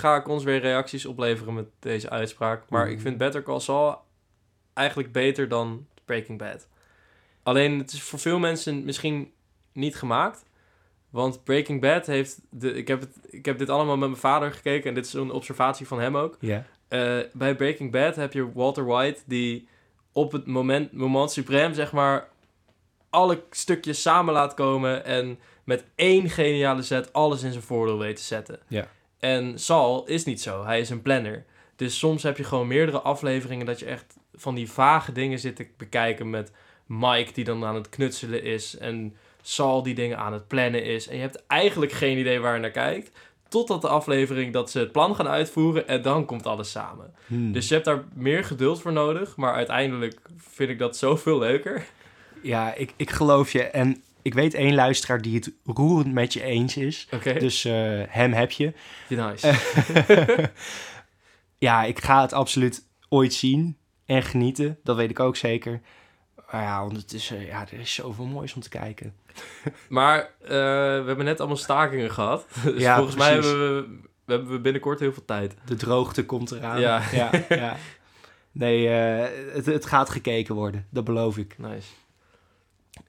ga 0.00 0.16
ik 0.16 0.28
ons 0.28 0.44
weer 0.44 0.60
reacties 0.60 1.06
opleveren 1.06 1.54
met 1.54 1.66
deze 1.78 2.10
uitspraak. 2.10 2.62
Maar 2.68 2.90
ik 2.90 3.00
vind 3.00 3.18
Better 3.18 3.42
Call 3.42 3.60
Saul 3.60 4.02
eigenlijk 4.74 5.12
beter 5.12 5.48
dan 5.48 5.86
Breaking 6.04 6.38
Bad. 6.38 6.68
Alleen 7.42 7.78
het 7.78 7.92
is 7.92 8.02
voor 8.02 8.18
veel 8.18 8.38
mensen 8.38 8.84
misschien 8.84 9.32
niet 9.72 9.96
gemaakt. 9.96 10.44
Want 11.10 11.44
Breaking 11.44 11.80
Bad 11.80 12.06
heeft... 12.06 12.40
De, 12.50 12.72
ik, 12.72 12.88
heb 12.88 13.00
het, 13.00 13.16
ik 13.30 13.44
heb 13.44 13.58
dit 13.58 13.68
allemaal 13.68 13.96
met 13.96 14.08
mijn 14.08 14.20
vader 14.20 14.52
gekeken. 14.52 14.88
En 14.88 14.94
dit 14.94 15.06
is 15.06 15.12
een 15.12 15.30
observatie 15.30 15.86
van 15.86 16.00
hem 16.00 16.16
ook. 16.16 16.36
Ja. 16.40 16.64
Eh, 16.88 17.18
bij 17.32 17.56
Breaking 17.56 17.90
Bad 17.90 18.16
heb 18.16 18.32
je 18.32 18.52
Walter 18.52 18.84
White 18.84 19.20
die 19.26 19.68
op 20.12 20.32
het 20.32 20.46
moment, 20.46 20.92
moment 20.92 21.30
suprem, 21.30 21.74
zeg 21.74 21.92
maar, 21.92 22.28
alle 23.10 23.42
stukjes 23.50 24.02
samen 24.02 24.34
laat 24.34 24.54
komen 24.54 25.04
en 25.04 25.38
met 25.64 25.84
één 25.94 26.30
geniale 26.30 26.82
zet 26.82 27.12
alles 27.12 27.42
in 27.42 27.52
zijn 27.52 27.64
voordeel 27.64 27.98
weet 27.98 28.16
te 28.16 28.22
zetten. 28.22 28.60
Ja. 28.68 28.88
En 29.20 29.58
Saul 29.58 30.06
is 30.06 30.24
niet 30.24 30.40
zo. 30.40 30.64
Hij 30.64 30.80
is 30.80 30.90
een 30.90 31.02
planner. 31.02 31.44
Dus 31.76 31.98
soms 31.98 32.22
heb 32.22 32.36
je 32.36 32.44
gewoon 32.44 32.66
meerdere 32.66 33.00
afleveringen 33.00 33.66
dat 33.66 33.78
je 33.78 33.86
echt 33.86 34.18
van 34.34 34.54
die 34.54 34.70
vage 34.70 35.12
dingen 35.12 35.38
zit 35.38 35.56
te 35.56 35.66
bekijken 35.76 36.30
met 36.30 36.52
Mike 36.86 37.32
die 37.32 37.44
dan 37.44 37.64
aan 37.64 37.74
het 37.74 37.88
knutselen 37.88 38.42
is 38.42 38.76
en 38.76 39.16
Saul 39.42 39.82
die 39.82 39.94
dingen 39.94 40.18
aan 40.18 40.32
het 40.32 40.48
plannen 40.48 40.84
is. 40.84 41.08
En 41.08 41.14
je 41.14 41.20
hebt 41.20 41.46
eigenlijk 41.46 41.92
geen 41.92 42.18
idee 42.18 42.40
waar 42.40 42.54
je 42.54 42.60
naar 42.60 42.70
kijkt. 42.70 43.10
Totdat 43.48 43.82
de 43.82 43.88
aflevering 43.88 44.52
dat 44.52 44.70
ze 44.70 44.78
het 44.78 44.92
plan 44.92 45.14
gaan 45.14 45.28
uitvoeren 45.28 45.88
en 45.88 46.02
dan 46.02 46.24
komt 46.24 46.46
alles 46.46 46.70
samen. 46.70 47.14
Hmm. 47.26 47.52
Dus 47.52 47.68
je 47.68 47.74
hebt 47.74 47.86
daar 47.86 48.04
meer 48.14 48.44
geduld 48.44 48.80
voor 48.80 48.92
nodig. 48.92 49.36
Maar 49.36 49.54
uiteindelijk 49.54 50.20
vind 50.36 50.70
ik 50.70 50.78
dat 50.78 50.96
zoveel 50.96 51.38
leuker. 51.38 51.86
Ja, 52.42 52.74
ik, 52.74 52.92
ik 52.96 53.10
geloof 53.10 53.52
je. 53.52 53.62
En 53.62 54.02
ik 54.22 54.34
weet 54.34 54.54
één 54.54 54.74
luisteraar 54.74 55.22
die 55.22 55.34
het 55.34 55.52
roerend 55.64 56.12
met 56.12 56.32
je 56.32 56.42
eens 56.42 56.76
is. 56.76 57.08
Dus 57.38 57.64
eh, 57.64 58.02
hem 58.08 58.32
heb 58.32 58.50
je. 58.50 58.72
nice. 59.08 59.54
ja, 61.58 61.84
ik 61.84 61.98
ga 61.98 62.20
het 62.20 62.32
absoluut 62.32 62.86
ooit 63.08 63.34
zien 63.34 63.76
en 64.06 64.22
genieten. 64.22 64.78
Dat 64.82 64.96
weet 64.96 65.10
ik 65.10 65.20
ook 65.20 65.36
zeker. 65.36 65.80
Maar 66.50 66.62
ja, 66.62 66.88
eh, 67.30 67.46
ja, 67.46 67.60
er 67.60 67.80
is 67.80 67.94
zoveel 67.94 68.24
moois 68.24 68.54
om 68.54 68.60
te 68.60 68.68
kijken. 68.68 69.14
Maar 69.88 70.18
eh, 70.42 70.48
we 70.48 71.04
hebben 71.06 71.24
net 71.24 71.38
allemaal 71.38 71.56
stakingen 71.56 72.10
gehad. 72.10 72.46
Dus 72.64 72.82
Ja, 72.82 72.96
volgens 72.96 73.16
mij 73.16 73.32
hebben 73.32 73.76
we, 73.76 73.98
we 74.24 74.32
hebben 74.32 74.62
binnenkort 74.62 75.00
heel 75.00 75.12
veel 75.12 75.24
tijd. 75.24 75.54
De 75.64 75.74
droogte 75.74 76.24
komt 76.24 76.50
eraan. 76.50 76.80
Ja. 76.80 77.02
ja, 77.12 77.30
ja. 77.48 77.76
Nee, 78.52 78.88
eh, 78.88 79.54
het, 79.54 79.66
het 79.66 79.86
gaat 79.86 80.10
gekeken 80.10 80.54
worden. 80.54 80.86
Dat 80.90 81.04
beloof 81.04 81.38
ik. 81.38 81.58
Nice. 81.58 81.88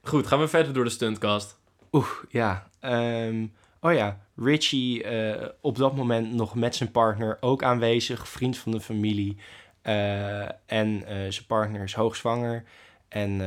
Goed, 0.02 0.26
gaan 0.26 0.38
we 0.40 0.48
verder 0.48 0.72
door 0.72 0.84
de 0.84 0.90
stuntcast. 0.90 1.60
Oeh, 1.92 2.08
ja. 2.28 2.68
Ehm, 2.80 3.46
oh 3.80 3.92
ja, 3.92 4.18
Richie 4.36 5.02
eh, 5.02 5.48
op 5.60 5.76
dat 5.76 5.96
moment 5.96 6.32
nog 6.32 6.54
met 6.54 6.76
zijn 6.76 6.90
partner 6.90 7.36
ook 7.40 7.62
aanwezig. 7.62 8.28
Vriend 8.28 8.58
van 8.58 8.72
de 8.72 8.80
familie. 8.80 9.36
Eh, 9.82 10.42
en 10.66 11.04
eh, 11.06 11.16
zijn 11.28 11.46
partner 11.46 11.82
is 11.82 11.94
hoogzwanger. 11.94 12.64
En 13.08 13.40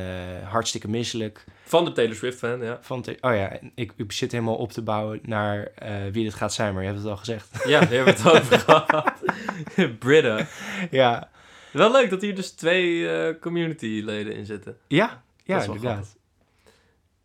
hartstikke 0.44 0.88
misselijk. 0.88 1.44
Van 1.64 1.84
de 1.84 1.92
Taylor 1.92 2.14
Swift 2.14 2.38
fan, 2.38 2.60
ja. 2.60 2.78
Van 2.80 2.98
oh 3.20 3.34
ja, 3.34 3.58
ik, 3.74 3.92
ik 3.96 4.12
zit 4.12 4.32
helemaal 4.32 4.56
op 4.56 4.72
te 4.72 4.82
bouwen 4.82 5.20
naar 5.22 5.72
wie 6.12 6.24
dit 6.24 6.34
gaat 6.34 6.52
zijn, 6.52 6.72
maar 6.72 6.82
je 6.82 6.88
hebt 6.88 7.00
het 7.00 7.10
al 7.10 7.16
gezegd. 7.16 7.62
Ja, 7.64 7.80
daar 7.80 7.88
hebben 7.90 8.14
we 8.14 8.22
het 8.22 8.42
over 8.42 8.58
gehad. 8.66 9.12
Britta. 9.98 10.46
ja, 10.90 11.30
Wel 11.72 11.92
leuk 11.92 12.10
dat 12.10 12.22
hier 12.22 12.34
dus 12.34 12.50
twee 12.50 13.08
eh 13.08 13.40
community-leden 13.40 14.34
in 14.34 14.46
zitten. 14.46 14.76
ja, 14.88 15.22
ja 15.44 15.62
inderdaad. 15.62 16.15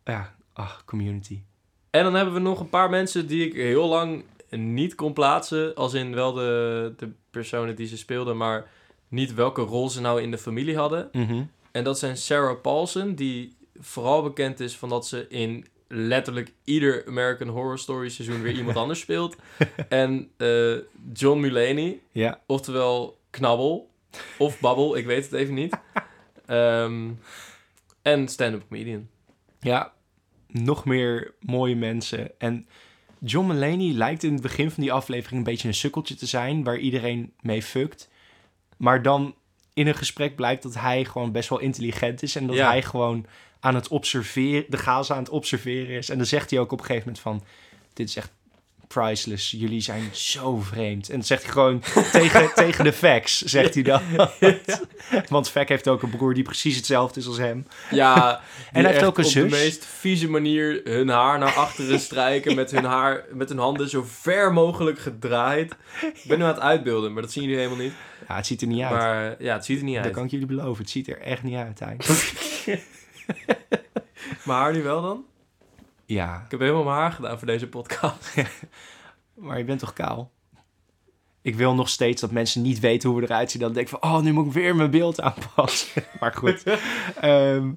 Ja, 0.04 0.34
ach, 0.52 0.84
community. 0.84 1.42
En 1.90 2.04
dan 2.04 2.14
hebben 2.14 2.34
we 2.34 2.40
nog 2.40 2.60
een 2.60 2.68
paar 2.68 2.90
mensen 2.90 3.26
die 3.26 3.46
ik 3.46 3.52
heel 3.54 3.88
lang 3.88 4.24
niet 4.50 4.94
kon 4.94 5.12
plaatsen. 5.12 5.74
Als 5.74 5.94
in 5.94 6.14
wel 6.14 6.32
de, 6.32 6.92
de 6.96 7.10
personen 7.30 7.76
die 7.76 7.86
ze 7.86 7.96
speelden, 7.96 8.36
maar 8.36 8.70
niet 9.08 9.34
welke 9.34 9.62
rol 9.62 9.90
ze 9.90 10.00
nou 10.00 10.22
in 10.22 10.30
de 10.30 10.38
familie 10.38 10.76
hadden. 10.76 11.08
Mhm. 11.12 11.42
En 11.72 11.84
dat 11.84 11.98
zijn 11.98 12.16
Sarah 12.16 12.60
Paulson, 12.60 13.14
die 13.14 13.56
vooral 13.80 14.22
bekend 14.22 14.60
is 14.60 14.76
van 14.76 14.88
dat 14.88 15.06
ze 15.06 15.26
in 15.28 15.66
letterlijk 15.88 16.52
ieder 16.64 17.06
American 17.06 17.48
Horror 17.48 17.78
Story 17.78 18.08
seizoen 18.08 18.42
weer 18.42 18.54
iemand 18.54 18.76
anders 18.82 19.00
speelt. 19.00 19.36
En 19.88 20.30
eh, 20.36 20.74
John 21.12 21.40
Mulaney, 21.40 22.00
Ja, 22.12 22.40
oftewel 22.46 23.18
Knabbel 23.30 23.90
of 24.38 24.60
Babbel, 24.60 24.96
ik 24.96 25.06
weet 25.06 25.24
het 25.24 25.32
even 25.32 25.54
niet. 25.54 25.76
Ehm, 26.46 27.10
en 28.02 28.28
stand-up 28.28 28.62
comedian. 28.68 29.08
Ja, 29.62 29.92
nog 30.46 30.84
meer 30.84 31.34
mooie 31.40 31.76
mensen. 31.76 32.40
En 32.40 32.66
John 33.18 33.46
Mulaney 33.46 33.92
lijkt 33.92 34.22
in 34.22 34.32
het 34.32 34.42
begin 34.42 34.70
van 34.70 34.82
die 34.82 34.92
aflevering 34.92 35.38
een 35.38 35.52
beetje 35.52 35.68
een 35.68 35.74
sukkeltje 35.74 36.14
te 36.14 36.26
zijn, 36.26 36.64
waar 36.64 36.78
iedereen 36.78 37.32
mee 37.40 37.62
fuckt. 37.62 38.08
Maar 38.76 39.02
dan 39.02 39.34
in 39.74 39.86
een 39.86 39.94
gesprek 39.94 40.36
blijkt 40.36 40.62
dat 40.62 40.74
hij 40.74 41.04
gewoon 41.04 41.32
best 41.32 41.48
wel 41.48 41.58
intelligent 41.58 42.22
is 42.22 42.36
en 42.36 42.46
dat 42.46 42.56
Ja. 42.56 42.66
hij 42.68 42.82
gewoon 42.82 43.26
aan 43.60 43.74
het 43.74 43.88
observeren, 43.88 44.64
de 44.68 44.76
gaza 44.76 45.14
aan 45.14 45.22
het 45.22 45.32
observeren 45.32 45.96
is. 45.96 46.08
En 46.08 46.16
dan 46.16 46.26
zegt 46.26 46.50
hij 46.50 46.58
ook 46.58 46.72
op 46.72 46.78
een 46.78 46.84
gegeven 46.86 47.06
moment 47.06 47.22
van, 47.24 47.42
dit 47.92 48.08
is 48.08 48.16
echt 48.16 48.32
priceless. 48.92 49.50
Jullie 49.50 49.80
zijn 49.80 50.08
zo 50.12 50.56
vreemd. 50.60 51.08
En 51.08 51.14
dan 51.16 51.24
zegt 51.26 51.42
hij 51.42 51.52
gewoon 51.52 51.82
tegen, 52.12 52.50
tegen 52.54 52.84
de 52.84 52.92
fax, 52.92 53.40
zegt 53.42 53.74
hij 53.74 53.82
dan. 53.82 54.02
Want 55.28 55.50
Fac 55.50 55.68
heeft 55.68 55.88
ook 55.88 56.02
een 56.02 56.10
broer 56.10 56.34
die 56.34 56.42
precies 56.42 56.76
hetzelfde 56.76 57.20
is 57.20 57.26
als 57.26 57.38
hem. 57.38 57.66
Ja, 57.90 58.40
En 58.72 58.82
hij 58.84 58.92
heeft 58.92 59.04
ook 59.04 59.18
een 59.18 59.24
op 59.24 59.30
zus. 59.30 59.42
de 59.50 59.56
meest 59.56 59.86
vieze 59.86 60.28
manier 60.28 60.80
hun 60.84 61.08
haar 61.08 61.38
naar 61.38 61.52
achteren 61.54 62.00
strijken. 62.08 62.54
met 62.54 62.70
hun 62.70 62.84
haar, 62.84 63.24
met 63.32 63.48
hun 63.48 63.58
handen 63.58 63.88
zo 63.88 64.04
ver 64.08 64.52
mogelijk 64.52 64.98
gedraaid. 64.98 65.74
Ik 66.02 66.24
ben 66.26 66.38
nu 66.38 66.44
aan 66.44 66.50
het 66.50 66.60
uitbeelden, 66.60 67.12
maar 67.12 67.22
dat 67.22 67.32
zien 67.32 67.42
jullie 67.42 67.58
helemaal 67.58 67.78
niet. 67.84 67.92
Ja, 68.28 68.36
het 68.36 68.46
ziet 68.46 68.60
er 68.60 68.66
niet 68.66 68.82
uit. 68.82 68.90
Maar 68.92 69.34
ja, 69.42 69.54
het 69.54 69.64
ziet 69.64 69.78
er 69.78 69.84
niet 69.84 69.94
Dat 69.94 70.04
uit. 70.04 70.12
kan 70.14 70.24
ik 70.24 70.30
jullie 70.30 70.46
beloven. 70.46 70.82
Het 70.82 70.90
ziet 70.92 71.08
er 71.08 71.20
echt 71.20 71.42
niet 71.42 71.56
uit 71.56 71.80
eigenlijk. 71.80 72.42
Mijn 74.44 74.58
haar 74.58 74.72
nu 74.72 74.82
wel 74.82 75.02
dan? 75.02 75.24
Ja, 76.12 76.42
Ik 76.44 76.50
heb 76.50 76.60
helemaal 76.60 76.84
mijn 76.84 76.96
haar 76.96 77.12
gedaan 77.12 77.38
voor 77.38 77.46
deze 77.46 77.68
podcast. 77.68 78.34
maar 79.34 79.58
je 79.58 79.64
bent 79.64 79.78
toch 79.78 79.92
kaal? 79.92 80.32
Ik 81.42 81.54
wil 81.54 81.74
nog 81.74 81.88
steeds 81.88 82.20
dat 82.20 82.30
mensen 82.30 82.62
niet 82.62 82.80
weten 82.80 83.10
hoe 83.10 83.20
we 83.20 83.26
eruit 83.26 83.50
zien. 83.50 83.62
Dan 83.62 83.72
denk 83.72 83.88
ik 83.88 83.98
van, 84.00 84.10
oh, 84.10 84.20
nu 84.20 84.32
moet 84.32 84.46
ik 84.46 84.52
weer 84.52 84.76
mijn 84.76 84.90
beeld 84.90 85.20
aanpassen. 85.20 86.04
maar 86.20 86.34
goed. 86.34 86.62
Ehm, 87.20 87.72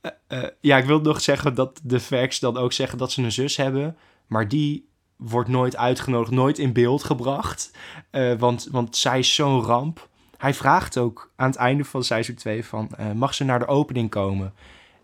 eh, 0.00 0.10
eh, 0.26 0.48
ja, 0.60 0.76
ik 0.76 0.84
wil 0.84 1.00
nog 1.00 1.20
zeggen 1.20 1.54
dat 1.54 1.80
de 1.82 2.00
facts 2.00 2.40
dan 2.40 2.56
ook 2.56 2.72
zeggen 2.72 2.98
dat 2.98 3.12
ze 3.12 3.22
een 3.22 3.32
zus 3.32 3.56
hebben. 3.56 3.96
Maar 4.26 4.48
die 4.48 4.88
wordt 5.16 5.48
nooit 5.48 5.76
uitgenodigd, 5.76 6.30
nooit 6.30 6.58
in 6.58 6.72
beeld 6.72 7.04
gebracht. 7.04 7.70
Eh, 8.10 8.34
want, 8.34 8.68
want 8.70 8.96
zij 8.96 9.18
is 9.18 9.34
zo'n 9.34 9.62
ramp. 9.62 10.08
Hij 10.36 10.54
vraagt 10.54 10.98
ook 10.98 11.32
aan 11.36 11.46
het 11.46 11.56
einde 11.56 11.84
van 11.84 12.04
seizoen 12.04 12.34
2 12.34 12.64
van... 12.64 12.90
mag 13.14 13.34
ze 13.34 13.44
naar 13.44 13.58
de 13.58 13.66
opening 13.66 14.10
komen? 14.10 14.54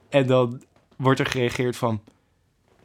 En 0.09 0.27
dan 0.27 0.63
wordt 0.97 1.21
er 1.21 1.27
gereageerd 1.27 1.77
van... 1.77 2.03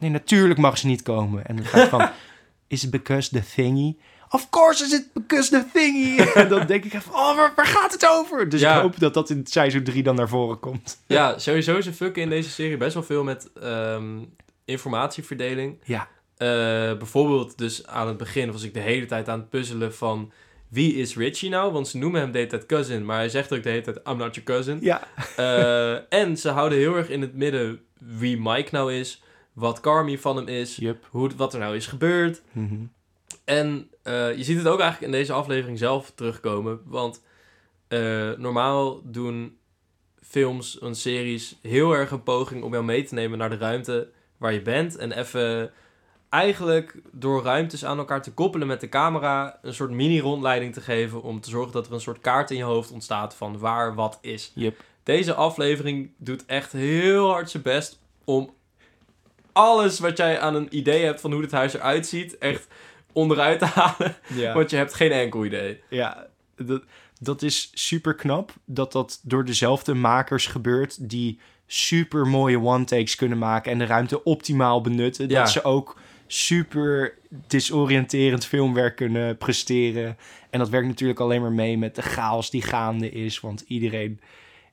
Nee, 0.04 0.12
natuurlijk 0.12 0.60
mag 0.60 0.78
ze 0.78 0.88
niet 0.88 1.02
komen. 1.02 1.46
En 1.46 1.56
dan 1.56 1.66
gaat 1.66 1.90
van... 1.90 2.10
Is 2.68 2.84
it 2.84 2.92
because 2.92 3.30
the 3.30 3.42
thingy? 3.56 3.98
Of 4.30 4.50
course 4.50 4.84
is 4.84 4.94
it 4.94 5.08
because 5.14 5.50
the 5.50 5.66
thingy. 5.74 6.18
en 6.42 6.50
dan 6.50 6.66
denk 6.66 6.84
ik 6.84 6.94
even, 6.94 7.12
oh, 7.14 7.36
waar, 7.36 7.54
waar 7.56 7.66
gaat 7.66 7.92
het 7.92 8.08
over? 8.08 8.50
Dus 8.50 8.62
Ja. 8.62 8.76
ik 8.76 8.82
hoop 8.82 9.00
dat 9.00 9.14
dat 9.14 9.30
in 9.30 9.46
seizoen 9.48 9.84
3 9.84 10.04
dan 10.04 10.16
naar 10.16 10.28
voren 10.30 10.60
komt. 10.60 10.98
ja, 11.08 11.38
sowieso 11.38 11.82
ze 11.82 11.94
fucken 11.94 12.22
in 12.22 12.30
deze 12.30 12.50
serie 12.50 12.78
best 12.78 12.94
wel 12.94 13.04
veel 13.04 13.24
met 13.24 13.50
ehm, 13.62 14.20
informatieverdeling. 14.66 15.78
Ja. 15.84 16.08
Eh, 16.38 16.48
bijvoorbeeld 16.98 17.58
dus 17.58 17.88
aan 17.88 18.08
het 18.08 18.18
begin 18.18 18.52
was 18.52 18.64
ik 18.64 18.74
de 18.74 18.80
hele 18.80 19.06
tijd 19.06 19.30
aan 19.30 19.40
het 19.40 19.50
puzzelen 19.50 19.94
van... 19.94 20.32
Wie 20.70 20.96
is 20.96 21.16
Richie 21.16 21.50
nou? 21.50 21.72
Want 21.72 21.88
ze 21.88 21.98
noemen 21.98 22.22
hem 22.22 22.32
de 22.32 22.38
hele 22.38 22.50
tijd 22.50 22.66
cousin. 22.66 23.06
Maar 23.06 23.18
hij 23.18 23.30
zegt 23.30 23.54
ook 23.54 23.64
de 23.64 23.70
hele 23.70 23.82
tijd, 23.82 23.98
I'm 24.08 24.18
not 24.18 24.36
your 24.36 24.44
cousin. 24.44 24.78
Ja. 24.82 25.08
Eh, 25.36 26.14
en 26.20 26.38
ze 26.38 26.50
houden 26.50 26.78
heel 26.78 26.96
erg 26.96 27.10
in 27.10 27.22
het 27.22 27.34
midden 27.36 27.80
wie 28.00 28.38
Mike 28.42 28.70
nou 28.72 28.94
is. 28.94 29.23
Wat 29.54 29.80
Carmi 29.80 30.18
van 30.18 30.36
hem 30.36 30.48
is. 30.48 30.76
Yup. 30.76 31.08
Hoe, 31.10 31.30
wat 31.36 31.54
er 31.54 31.60
nou 31.60 31.76
is 31.76 31.88
gebeurd. 31.88 32.42
Mhm. 32.52 32.86
En 33.46 33.90
eh, 34.04 34.38
je 34.38 34.44
ziet 34.44 34.58
het 34.58 34.68
ook 34.68 34.80
eigenlijk 34.80 35.12
in 35.14 35.20
deze 35.20 35.34
aflevering 35.34 35.78
zelf 35.78 36.12
terugkomen. 36.16 36.82
Want 36.86 37.22
eh, 37.88 38.32
normaal 38.38 39.02
doen 39.04 39.58
films 40.22 40.80
en 40.80 40.96
series 40.96 41.56
heel 41.62 41.94
erg 41.94 42.12
een 42.12 42.24
poging 42.24 42.64
om 42.64 42.72
jou 42.72 42.84
mee 42.84 43.04
te 43.04 43.14
nemen 43.14 43.38
naar 43.38 43.50
de 43.50 43.58
ruimte 43.58 44.10
waar 44.38 44.54
je 44.54 44.62
bent. 44.62 44.96
En 44.96 45.12
even 45.12 45.72
eigenlijk 46.30 47.02
door 47.12 47.44
ruimtes 47.44 47.86
aan 47.86 47.98
elkaar 47.98 48.22
te 48.22 48.34
koppelen 48.34 48.68
met 48.68 48.82
de 48.82 48.90
camera 48.90 49.60
een 49.62 49.74
soort 49.74 49.92
mini-rondleiding 49.92 50.74
te 50.74 50.82
geven. 50.82 51.22
Om 51.22 51.42
te 51.42 51.50
zorgen 51.50 51.72
dat 51.72 51.88
er 51.88 51.94
een 51.94 52.02
soort 52.02 52.20
kaart 52.20 52.52
in 52.52 52.58
je 52.58 52.64
hoofd 52.64 52.92
ontstaat 52.92 53.36
van 53.36 53.58
waar 53.58 53.96
wat 53.96 54.18
is. 54.22 54.54
Deze 55.04 55.34
aflevering 55.34 56.12
doet 56.18 56.46
echt 56.46 56.72
heel 56.72 57.30
hard 57.30 57.50
zijn 57.50 57.64
best 57.64 58.00
om 58.24 58.54
alles 59.54 60.00
wat 60.00 60.18
jij 60.18 60.40
aan 60.40 60.56
een 60.56 60.78
idee 60.78 61.04
hebt 61.04 61.22
van 61.22 61.32
hoe 61.32 61.42
dit 61.42 61.52
huis 61.52 61.74
eruit 61.74 62.08
ziet, 62.08 62.38
echt 62.38 62.68
onderuit 63.14 63.60
te 63.60 63.66
halen. 63.80 64.16
Ja. 64.34 64.54
Want 64.54 64.70
je 64.70 64.76
hebt 64.76 64.94
geen 64.94 65.12
enkel 65.12 65.46
idee. 65.46 65.82
Ja, 65.90 66.28
dat, 66.56 66.84
dat 67.20 67.42
is 67.42 67.72
super 67.74 68.16
knap 68.16 68.54
dat 68.66 68.92
dat 68.92 69.20
door 69.24 69.46
dezelfde 69.46 69.94
makers 69.94 70.46
gebeurt 70.48 71.10
die 71.10 71.40
super 71.68 72.28
mooie 72.28 72.60
one-takes 72.60 73.16
kunnen 73.16 73.38
maken 73.38 73.72
en 73.72 73.78
de 73.78 73.86
ruimte 73.86 74.24
optimaal 74.24 74.82
benutten. 74.82 75.30
Ja. 75.30 75.40
Dat 75.40 75.52
ze 75.52 75.64
ook 75.64 76.00
super 76.28 77.18
disoriënterend 77.48 78.46
filmwerk 78.46 78.96
kunnen 78.96 79.38
presteren. 79.38 80.18
En 80.50 80.60
dat 80.60 80.70
werkt 80.70 80.88
natuurlijk 80.88 81.20
alleen 81.20 81.42
maar 81.42 81.52
mee 81.52 81.78
met 81.78 81.96
de 81.96 82.02
chaos 82.02 82.50
die 82.50 82.62
gaande 82.62 83.12
is, 83.12 83.40
want 83.40 83.64
iedereen 83.68 84.20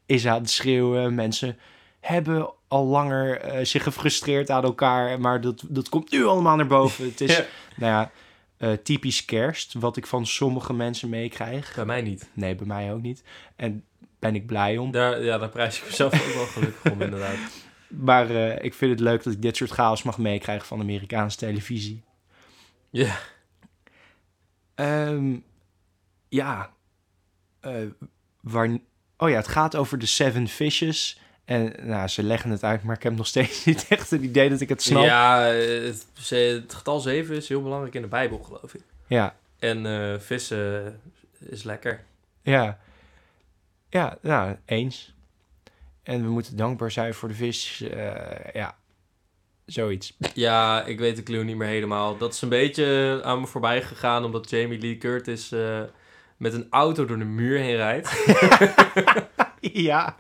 is 0.07 0.27
aan 0.27 0.41
het 0.41 0.51
schreeuwen. 0.51 1.15
Mensen 1.15 1.59
hebben 2.01 2.53
al 2.69 2.87
langer 2.87 3.41
eh, 3.41 3.65
zich 3.65 3.83
gefrustreerd 3.83 4.51
aan 4.51 4.65
elkaar, 4.65 5.21
maar 5.21 5.41
dat, 5.41 5.65
dat 5.69 5.89
komt 5.89 6.11
nu 6.11 6.25
allemaal 6.25 6.57
naar 6.57 6.67
boven. 6.67 7.05
Het 7.05 7.21
is, 7.21 7.37
Ja. 7.37 7.45
nou 7.77 7.93
ja, 7.93 8.11
eh, 8.57 8.73
typisch 8.73 9.25
kerst, 9.25 9.75
wat 9.75 9.97
ik 9.97 10.07
van 10.07 10.27
sommige 10.27 10.73
mensen 10.73 11.09
meekrijg. 11.09 11.75
Bij 11.75 11.85
mij 11.85 12.03
niet. 12.03 12.31
Nee, 12.33 12.55
bij 12.55 12.67
mij 12.67 12.93
ook 12.93 13.03
niet. 13.03 13.23
En 13.57 13.85
ben 14.19 14.35
ik 14.35 14.47
blij 14.47 14.79
om. 14.79 14.91
Daar, 14.91 15.23
ja, 15.23 15.39
daar 15.39 15.49
prijs 15.49 15.79
ik 15.79 15.87
mezelf 15.87 16.29
ook 16.29 16.35
wel 16.35 16.47
gelukkig 16.47 16.93
om, 16.93 17.03
inderdaad. 17.03 17.37
Maar 17.89 18.31
eh, 18.31 18.65
ik 18.65 18.75
vind 18.75 18.91
het 18.91 19.01
leuk 19.01 19.23
dat 19.23 19.33
ik 19.33 19.43
dit 19.43 19.57
soort 19.57 19.71
chaos 19.71 20.03
mag 20.03 20.19
meekrijgen 20.19 20.67
van 20.67 20.81
Amerikaanse 20.81 21.37
televisie. 21.37 22.03
Ja. 22.91 23.19
Ehm, 24.75 25.37
ja. 26.29 26.73
Waar... 28.41 28.79
Oh 29.17 29.29
ja, 29.29 29.37
het 29.37 29.49
gaat 29.49 29.77
over 29.77 29.99
de 29.99 30.07
Seven 30.07 30.49
Fishes. 30.49 31.21
En 31.51 31.75
nou, 31.83 32.09
ze 32.09 32.23
leggen 32.23 32.51
het 32.51 32.65
uit, 32.65 32.83
maar 32.83 32.97
ik 32.97 33.03
heb 33.03 33.17
nog 33.17 33.27
steeds 33.27 33.65
niet 33.67 33.87
echt 33.89 34.11
het 34.11 34.23
idee 34.23 34.49
dat 34.51 34.61
ik 34.61 34.69
het 34.69 34.83
snap. 34.83 35.05
Ja, 35.05 35.41
het, 35.43 36.07
getal 36.75 37.01
7 37.01 37.37
is 37.37 37.49
heel 37.49 37.63
belangrijk 37.63 37.95
in 37.95 38.03
de 38.03 38.09
Bijbel, 38.09 38.39
geloof 38.39 38.75
ik. 38.75 38.83
Ja, 39.07 39.35
En 39.59 39.87
eh, 39.87 40.19
vissen 40.19 41.01
is 41.39 41.63
lekker. 41.63 42.05
ja. 42.43 42.79
Ja, 43.89 44.19
nou, 44.23 44.57
eens. 44.65 45.15
En 46.03 46.23
we 46.23 46.29
moeten 46.31 46.57
dankbaar 46.57 46.91
zijn 46.91 47.15
voor 47.15 47.29
de 47.29 47.35
vis. 47.35 47.81
eh, 47.83 48.53
ja, 48.53 48.77
zoiets. 49.67 50.17
Ja, 50.35 50.85
ik 50.85 50.99
weet 50.99 51.17
de 51.17 51.23
clue 51.23 51.45
niet 51.45 51.57
meer 51.57 51.69
helemaal. 51.69 52.17
Dat 52.17 52.35
is 52.35 52.43
een 52.43 52.49
beetje 52.49 53.21
aan 53.25 53.41
me 53.41 53.47
voorbij 53.47 53.83
gegaan 53.83 54.25
omdat 54.25 54.51
Jamie 54.51 54.79
Lee 54.79 54.99
Curtis 54.99 55.53
eh, 55.53 55.81
met 56.37 56.53
een 56.55 56.67
auto 56.71 57.05
door 57.05 57.19
de 57.19 57.25
muur 57.25 57.59
heen 57.59 57.77
rijdt. 57.77 58.11
Ja. 59.73 60.17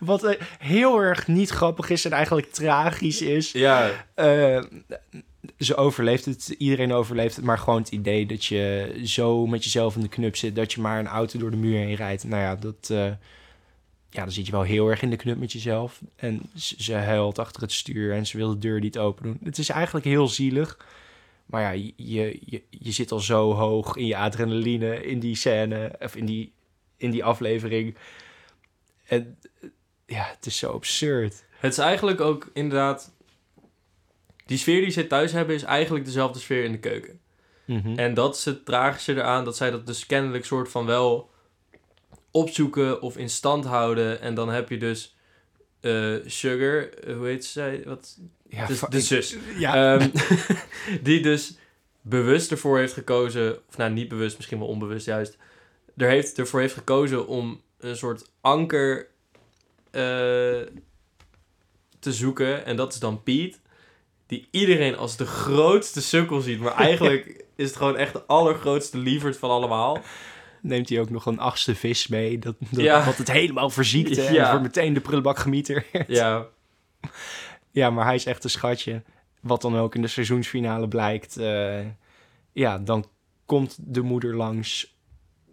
Wat 0.00 0.24
eh, 0.24 0.40
heel 0.58 0.98
erg 0.98 1.26
niet 1.26 1.50
grappig 1.50 1.90
is 1.90 2.04
en 2.04 2.12
eigenlijk 2.12 2.52
tragisch 2.52 3.22
is. 3.22 3.52
ja, 3.52 4.06
eh, 4.14 4.62
ze 5.58 5.76
overleeft 5.76 6.24
het, 6.24 6.54
iedereen 6.58 6.92
overleeft 6.92 7.36
het, 7.36 7.44
maar 7.44 7.58
gewoon 7.58 7.80
het 7.80 7.90
idee 7.90 8.26
dat 8.26 8.44
je 8.44 8.92
zo 9.04 9.46
met 9.46 9.64
jezelf 9.64 9.94
in 9.94 10.00
de 10.00 10.08
knup 10.08 10.36
zit 10.36 10.56
dat 10.56 10.72
je 10.72 10.80
maar 10.80 10.98
een 10.98 11.06
auto 11.06 11.38
door 11.38 11.50
de 11.50 11.56
muur 11.56 11.78
heen 11.78 11.94
rijdt. 11.94 12.24
Nou 12.24 12.42
ja, 12.42 12.56
dat, 12.56 12.88
eh, 12.90 13.06
ja, 14.10 14.22
dan 14.22 14.32
zit 14.32 14.46
je 14.46 14.52
wel 14.52 14.62
heel 14.62 14.88
erg 14.88 15.02
in 15.02 15.10
de 15.10 15.16
knup 15.16 15.38
met 15.38 15.52
jezelf. 15.52 16.00
En 16.16 16.42
ze, 16.56 16.74
ze 16.78 16.94
huilt 16.94 17.38
achter 17.38 17.62
het 17.62 17.72
stuur 17.72 18.12
en 18.12 18.26
ze 18.26 18.36
wil 18.36 18.48
de 18.48 18.58
deur 18.58 18.80
niet 18.80 18.98
open 18.98 19.24
doen. 19.24 19.38
Het 19.44 19.58
is 19.58 19.68
eigenlijk 19.68 20.04
heel 20.04 20.28
zielig. 20.28 20.76
Maar 21.52 21.62
ja, 21.62 21.70
je, 21.96 22.38
je, 22.44 22.62
je 22.70 22.92
zit 22.92 23.12
al 23.12 23.20
zo 23.20 23.52
hoog 23.52 23.96
in 23.96 24.06
je 24.06 24.16
adrenaline 24.16 25.04
in 25.04 25.20
die 25.20 25.36
scène, 25.36 25.96
of 26.00 26.16
in 26.16 26.26
die, 26.26 26.52
in 26.96 27.10
die 27.10 27.24
aflevering. 27.24 27.96
En 29.06 29.38
eh, 29.60 29.68
ja, 30.06 30.24
het 30.36 30.46
is 30.46 30.56
zo 30.56 30.72
absurd. 30.72 31.44
het 31.50 31.72
is 31.72 31.78
eigenlijk 31.78 32.20
ook 32.20 32.50
inderdaad... 32.52 33.14
Die 34.46 34.58
sfeer 34.58 34.80
die 34.80 34.90
ze 34.90 35.06
thuis 35.06 35.32
hebben 35.32 35.54
is 35.54 35.62
eigenlijk 35.62 36.04
dezelfde 36.04 36.38
sfeer 36.38 36.64
in 36.64 36.72
de 36.72 36.78
keuken. 36.78 37.20
Mhm. 37.64 37.98
En 37.98 38.14
dat 38.14 38.36
is 38.36 38.44
het 38.44 38.64
tragische 38.64 39.14
eraan, 39.14 39.44
dat 39.44 39.56
zij 39.56 39.70
dat 39.70 39.86
dus 39.86 40.06
kennelijk 40.06 40.44
soort 40.44 40.70
van 40.70 40.86
wel 40.86 41.30
opzoeken 42.30 43.02
of 43.02 43.16
in 43.16 43.30
stand 43.30 43.64
houden. 43.64 44.20
En 44.20 44.34
dan 44.34 44.48
heb 44.48 44.68
je 44.68 44.76
dus 44.78 45.16
eh, 45.82 46.14
Sugar, 46.26 46.88
eh, 46.88 47.16
hoe 47.16 47.26
heet 47.26 47.44
zij? 47.44 47.82
Wat? 47.84 48.18
ja, 48.48 48.66
de, 48.66 48.74
fa- 48.74 48.88
de 48.88 49.00
zus. 49.00 49.36
Ja, 49.58 49.96
Ehm, 49.98 50.08
die 51.02 51.20
dus 51.22 51.56
bewust 52.00 52.50
ervoor 52.50 52.78
heeft 52.78 52.92
gekozen, 52.92 53.58
of 53.68 53.76
nou 53.76 53.90
niet 53.92 54.08
bewust, 54.08 54.36
misschien 54.36 54.58
wel 54.58 54.68
onbewust 54.68 55.06
juist, 55.06 55.36
er 55.96 56.08
heeft, 56.08 56.38
ervoor 56.38 56.60
heeft 56.60 56.74
gekozen 56.74 57.26
om 57.26 57.60
een 57.78 57.96
soort 57.96 58.30
anker 58.40 59.06
eh, 59.90 60.00
te 61.98 62.12
zoeken. 62.12 62.64
En 62.64 62.76
dat 62.76 62.92
is 62.92 62.98
dan 62.98 63.22
Piet, 63.22 63.60
die 64.26 64.48
iedereen 64.50 64.96
als 64.96 65.16
de 65.16 65.26
grootste 65.26 66.02
sukkel 66.02 66.40
ziet. 66.40 66.60
Maar 66.60 66.74
eigenlijk 66.88 67.44
is 67.56 67.66
het 67.66 67.76
gewoon 67.76 67.96
echt 67.96 68.12
de 68.12 68.22
allergrootste 68.26 68.98
lieverd 68.98 69.36
van 69.36 69.50
allemaal. 69.50 70.02
Neemt 70.62 70.88
hij 70.88 71.00
ook 71.00 71.10
nog 71.10 71.26
een 71.26 71.38
achtste 71.38 71.74
vis 71.74 72.06
mee. 72.06 72.38
Dat, 72.38 72.54
dat, 72.58 72.80
Ja. 72.80 73.04
Wat 73.04 73.16
het 73.16 73.30
helemaal 73.32 73.70
verziekte. 73.70 74.22
En 74.22 74.34
Ja. 74.34 74.50
voor 74.50 74.60
meteen 74.60 74.92
de 74.94 75.00
prullenbak 75.00 75.38
gemieter. 75.38 75.86
Ja, 76.06 76.46
ja, 77.70 77.90
maar 77.90 78.04
hij 78.04 78.14
is 78.14 78.24
echt 78.26 78.44
een 78.44 78.50
schatje. 78.50 79.02
Wat 79.40 79.62
dan 79.62 79.76
ook 79.78 79.94
in 79.94 80.02
de 80.02 80.08
seizoensfinale 80.08 80.88
blijkt. 80.88 81.36
eh, 81.36 81.80
ja, 82.52 82.78
dan 82.78 83.06
komt 83.46 83.76
de 83.80 84.00
moeder 84.00 84.36
langs 84.36 84.96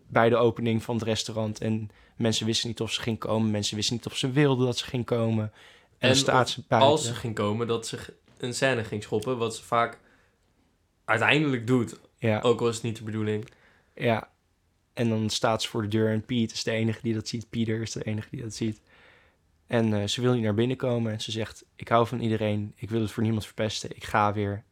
bij 0.07 0.30
de 0.30 0.36
opening 0.36 0.84
van 0.84 0.95
het 0.95 1.03
restaurant. 1.03 1.62
En 1.62 1.89
mensen 2.16 2.45
wisten 2.45 2.68
niet 2.68 2.82
of 2.82 2.91
ze 2.91 3.01
ging 3.01 3.18
komen. 3.20 3.51
Mensen 3.51 3.76
wisten 3.76 3.95
niet 3.95 4.05
of 4.05 4.18
ze 4.18 4.32
wilden 4.32 4.66
dat 4.66 4.78
ze 4.78 4.86
ging 4.86 5.05
komen. 5.05 5.51
En, 5.97 6.10
En 6.10 6.16
staat 6.16 6.49
ze 6.49 6.64
buiten. 6.68 6.91
als 6.91 7.05
ze 7.05 7.14
ging 7.16 7.36
komen, 7.36 7.68
dat 7.68 7.88
ze 7.88 7.97
een 8.38 8.53
scène 8.53 8.84
ging 8.84 9.03
schoppen. 9.03 9.38
Wat 9.38 9.55
ze 9.55 9.64
vaak 9.64 9.99
uiteindelijk 11.05 11.68
doet. 11.68 11.99
Ja, 12.18 12.39
Ook 12.41 12.62
al 12.62 12.68
is 12.68 12.76
het 12.76 12.84
niet 12.84 12.97
de 12.97 13.03
bedoeling. 13.03 13.49
ja. 13.95 14.30
En 14.99 15.09
dan 15.09 15.29
staat 15.29 15.61
ze 15.61 15.69
voor 15.69 15.81
de 15.81 15.87
deur 15.87 16.11
en 16.11 16.25
Piet 16.25 16.51
is 16.51 16.63
de 16.63 16.71
enige 16.71 16.99
die 17.01 17.13
dat 17.13 17.27
ziet. 17.27 17.49
Pieter 17.49 17.81
is 17.81 17.91
de 17.91 18.03
enige 18.03 18.27
die 18.31 18.41
dat 18.41 18.53
ziet. 18.53 18.81
En 19.67 19.93
eh, 19.93 20.07
ze 20.07 20.21
wil 20.21 20.33
niet 20.33 20.43
naar 20.43 20.53
binnen 20.53 20.77
komen. 20.77 21.11
En 21.11 21.21
ze 21.21 21.31
zegt, 21.31 21.65
ik 21.75 21.87
hou 21.87 22.07
van 22.07 22.19
iedereen. 22.19 22.73
Ik 22.75 22.89
wil 22.89 23.01
het 23.01 23.11
voor 23.11 23.23
niemand 23.23 23.45
verpesten. 23.45 23.95
Ik 23.95 24.03
ga 24.03 24.33
weer. 24.33 24.63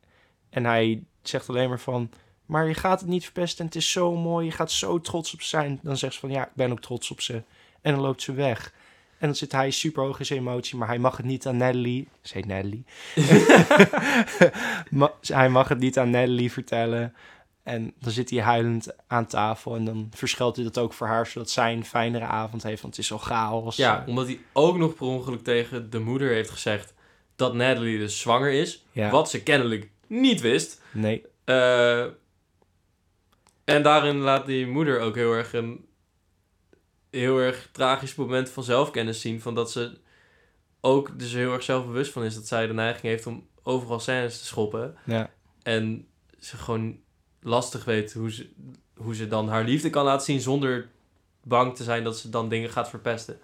En 0.49 0.65
hij 0.65 1.03
zegt 1.21 1.49
alleen 1.49 1.69
maar 1.69 1.79
van... 1.79 2.09
Maar 2.45 2.67
je 2.67 2.73
gaat 2.73 2.99
het 2.99 3.09
niet 3.09 3.23
verpesten. 3.23 3.59
En 3.59 3.65
het 3.65 3.75
is 3.75 3.91
zo 3.91 4.15
mooi. 4.15 4.45
Je 4.45 4.51
gaat 4.51 4.71
zo 4.71 5.01
trots 5.01 5.33
op 5.33 5.41
ze 5.41 5.47
zijn. 5.47 5.79
Dan 5.81 5.97
zegt 5.97 6.13
ze 6.13 6.19
van, 6.19 6.29
ja, 6.29 6.45
ik 6.45 6.55
ben 6.55 6.71
ook 6.71 6.81
trots 6.81 7.11
op 7.11 7.21
ze. 7.21 7.43
En 7.81 7.93
dan 7.93 8.01
loopt 8.01 8.21
ze 8.21 8.33
weg. 8.33 8.73
En 9.17 9.27
dan 9.27 9.35
zit 9.35 9.51
hij 9.51 9.71
super 9.71 10.03
hoog 10.03 10.19
in 10.19 10.25
zijn 10.25 10.39
emotie. 10.39 10.77
Maar 10.77 10.87
hij 10.87 10.99
mag 10.99 11.17
het 11.17 11.25
niet 11.25 11.47
aan 11.47 11.57
Natalie... 11.57 12.07
Ze 12.21 12.33
heet 12.33 12.45
Natalie. 12.45 12.85
Ma- 14.99 15.13
hij 15.21 15.49
mag 15.49 15.67
het 15.67 15.79
niet 15.79 15.97
aan 15.97 16.09
Natalie 16.09 16.51
vertellen. 16.51 17.13
En 17.67 17.93
dan 17.99 18.11
zit 18.11 18.29
hij 18.29 18.41
huilend 18.41 18.95
aan 19.07 19.25
tafel. 19.25 19.75
En 19.75 19.85
dan 19.85 20.09
verschilt 20.13 20.55
hij 20.55 20.65
dat 20.65 20.77
ook 20.77 20.93
voor 20.93 21.07
haar, 21.07 21.27
zodat 21.27 21.49
zij 21.49 21.73
een 21.73 21.85
fijnere 21.85 22.25
avond 22.25 22.63
heeft. 22.63 22.81
Want 22.81 22.95
het 22.95 23.03
is 23.03 23.09
zo 23.09 23.17
chaos. 23.17 23.75
Ja, 23.75 24.03
omdat 24.07 24.25
hij 24.25 24.39
ook 24.53 24.77
nog 24.77 24.95
per 24.95 25.05
ongeluk 25.05 25.43
tegen 25.43 25.89
de 25.89 25.99
moeder 25.99 26.29
heeft 26.29 26.49
gezegd 26.49 26.93
dat 27.35 27.53
Natalie 27.53 27.97
dus 27.97 28.19
zwanger 28.19 28.51
is. 28.51 28.85
Ja. 28.91 29.09
Wat 29.09 29.29
ze 29.29 29.43
kennelijk 29.43 29.89
niet 30.07 30.41
wist. 30.41 30.81
Nee. 30.91 31.25
Eh, 31.43 32.05
en 33.63 33.83
daarin 33.83 34.17
laat 34.17 34.45
die 34.45 34.67
moeder 34.67 34.99
ook 34.99 35.15
heel 35.15 35.33
erg 35.33 35.53
een 35.53 35.85
heel 37.09 37.37
erg 37.37 37.69
tragisch 37.71 38.15
moment 38.15 38.49
van 38.49 38.63
zelfkennis 38.63 39.21
zien. 39.21 39.41
Van 39.41 39.55
dat 39.55 39.71
ze 39.71 39.97
ook 40.81 41.19
dus 41.19 41.33
heel 41.33 41.53
erg 41.53 41.63
zelfbewust 41.63 42.11
van 42.11 42.23
is 42.23 42.35
dat 42.35 42.47
zij 42.47 42.67
de 42.67 42.73
neiging 42.73 43.03
heeft 43.03 43.25
om 43.25 43.47
overal 43.63 43.99
scènes 43.99 44.39
te 44.39 44.45
schoppen. 44.45 44.95
Ja. 45.05 45.29
En 45.63 46.07
ze 46.39 46.57
gewoon 46.57 47.05
lastig 47.41 47.85
weet 47.85 48.13
hoe 48.13 48.31
ze, 48.31 48.49
hoe 48.95 49.15
ze 49.15 49.27
dan 49.27 49.49
haar 49.49 49.63
liefde 49.63 49.89
kan 49.89 50.03
laten 50.05 50.25
zien 50.25 50.39
zonder 50.41 50.89
bang 51.43 51.75
te 51.75 51.83
zijn 51.83 52.03
dat 52.03 52.17
ze 52.17 52.29
dan 52.29 52.49
dingen 52.49 52.69
gaat 52.69 52.89
verpesten. 52.89 53.39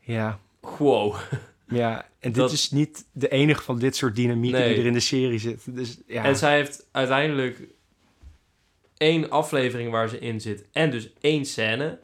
Ja. 0.00 0.38
Wow. 0.60 1.16
Ja. 1.68 2.08
En 2.18 2.32
dit 2.32 2.50
is 2.50 2.70
niet 2.70 3.04
de 3.12 3.28
enige 3.28 3.62
van 3.62 3.78
dit 3.78 3.96
soort 3.96 4.16
dynamieken 4.16 4.60
Nee. 4.60 4.68
die 4.68 4.78
er 4.78 4.86
in 4.86 4.92
de 4.92 5.00
serie 5.00 5.38
zitten. 5.38 5.74
Dus 5.74 5.98
ja. 6.06 6.24
En 6.24 6.36
zij 6.36 6.56
heeft 6.56 6.86
uiteindelijk 6.90 7.60
één 8.96 9.30
aflevering 9.30 9.90
waar 9.90 10.08
ze 10.08 10.18
in 10.18 10.40
zit 10.40 10.64
en 10.72 10.90
dus 10.90 11.12
één 11.20 11.44
scène. 11.44 11.98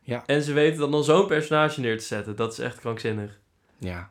Ja. 0.00 0.22
En 0.26 0.42
ze 0.42 0.52
weten 0.52 0.78
dan 0.78 0.90
nog 0.90 1.04
zo'n 1.04 1.26
personage 1.26 1.80
neer 1.80 1.98
te 1.98 2.04
zetten. 2.04 2.36
Dat 2.36 2.52
is 2.52 2.58
echt 2.58 2.78
krankzinnig. 2.78 3.38
Ja. 3.78 4.10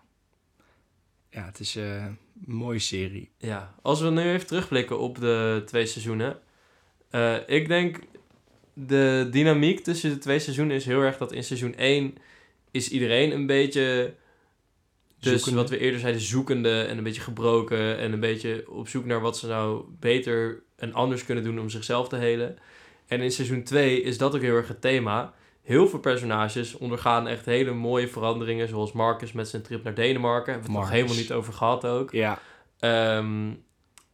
Ja, 1.29 1.45
het 1.45 1.59
is 1.59 1.75
eh, 1.75 2.05
mooie 2.45 2.79
serie. 2.79 3.31
Ja, 3.37 3.75
als 3.81 4.01
we 4.01 4.09
nu 4.09 4.21
even 4.21 4.47
terugblikken 4.47 4.99
op 4.99 5.19
de 5.19 5.63
twee 5.65 5.85
seizoenen. 5.85 6.39
Eh, 7.09 7.35
ik 7.47 7.67
denk 7.67 7.99
de 8.73 9.27
dynamiek 9.31 9.79
tussen 9.79 10.09
de 10.09 10.17
twee 10.17 10.39
seizoenen 10.39 10.75
is 10.75 10.85
heel 10.85 11.01
erg 11.01 11.17
dat 11.17 11.31
in 11.31 11.43
seizoen 11.43 11.75
1 11.75 12.17
is 12.71 12.89
iedereen 12.89 13.31
een 13.31 13.45
beetje... 13.45 14.13
Dus 15.19 15.33
Zoekende. 15.33 15.59
wat 15.59 15.69
we 15.69 15.77
eerder 15.77 15.99
zeiden, 15.99 16.21
zoekende 16.21 16.81
en 16.81 16.97
een 16.97 17.03
beetje 17.03 17.21
gebroken. 17.21 17.97
En 17.97 18.13
een 18.13 18.19
beetje 18.19 18.65
op 18.69 18.87
zoek 18.87 19.05
naar 19.05 19.21
wat 19.21 19.37
ze 19.37 19.47
nou 19.47 19.85
beter 19.99 20.63
en 20.75 20.93
anders 20.93 21.25
kunnen 21.25 21.43
doen 21.43 21.59
om 21.59 21.69
zichzelf 21.69 22.07
te 22.07 22.15
helen. 22.15 22.57
En 23.07 23.21
in 23.21 23.31
seizoen 23.31 23.63
2 23.63 24.01
is 24.01 24.17
dat 24.17 24.35
ook 24.35 24.41
heel 24.41 24.55
erg 24.55 24.67
het 24.67 24.81
thema. 24.81 25.33
Heel 25.65 25.87
veel 25.87 25.99
personages 25.99 26.75
ondergaan 26.77 27.27
echt 27.27 27.45
hele 27.45 27.71
mooie 27.71 28.07
veranderingen. 28.07 28.67
Zoals 28.67 28.91
Marcus 28.91 29.31
met 29.31 29.47
zijn 29.47 29.61
trip 29.61 29.83
naar 29.83 29.93
Denemarken. 29.93 30.53
Hebben 30.53 30.71
we 30.71 30.77
het 30.77 30.85
nog 30.85 30.95
helemaal 30.95 31.15
niet 31.15 31.31
over 31.31 31.53
gehad 31.53 31.85
ook. 31.85 32.11
Ja. 32.11 32.39
Ehm, 32.79 33.53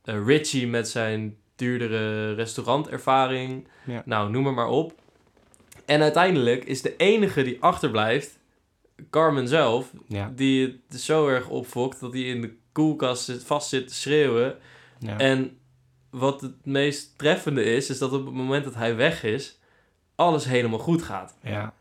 eh, 0.03 0.25
Richie 0.25 0.67
met 0.67 0.89
zijn 0.89 1.37
duurdere 1.55 2.33
restaurantervaring. 2.33 3.67
Ja. 3.85 4.01
Nou, 4.05 4.29
noem 4.29 4.43
maar 4.43 4.53
maar 4.53 4.67
op. 4.67 4.93
En 5.85 6.01
uiteindelijk 6.01 6.65
is 6.65 6.81
de 6.81 6.95
enige 6.95 7.43
die 7.43 7.57
achterblijft 7.61 8.39
Carmen 9.09 9.47
zelf. 9.47 9.91
Ja. 10.07 10.31
Die 10.35 10.81
het 10.89 11.01
zo 11.01 11.27
erg 11.27 11.49
opfokt 11.49 11.99
dat 11.99 12.13
hij 12.13 12.21
in 12.21 12.41
de 12.41 12.55
koelkast 12.71 13.23
zit, 13.23 13.43
vast 13.43 13.69
zit 13.69 13.87
te 13.87 13.93
schreeuwen. 13.93 14.57
ja. 14.99 15.17
En 15.17 15.57
wat 16.09 16.41
het 16.41 16.65
meest 16.65 17.17
treffende 17.17 17.63
is, 17.63 17.89
is 17.89 17.97
dat 17.97 18.13
op 18.13 18.25
het 18.25 18.33
moment 18.33 18.63
dat 18.63 18.75
hij 18.75 18.95
weg 18.95 19.23
is, 19.23 19.59
alles 20.21 20.45
helemaal 20.45 20.79
goed 20.79 21.01
gaat. 21.01 21.37
ja. 21.43 21.73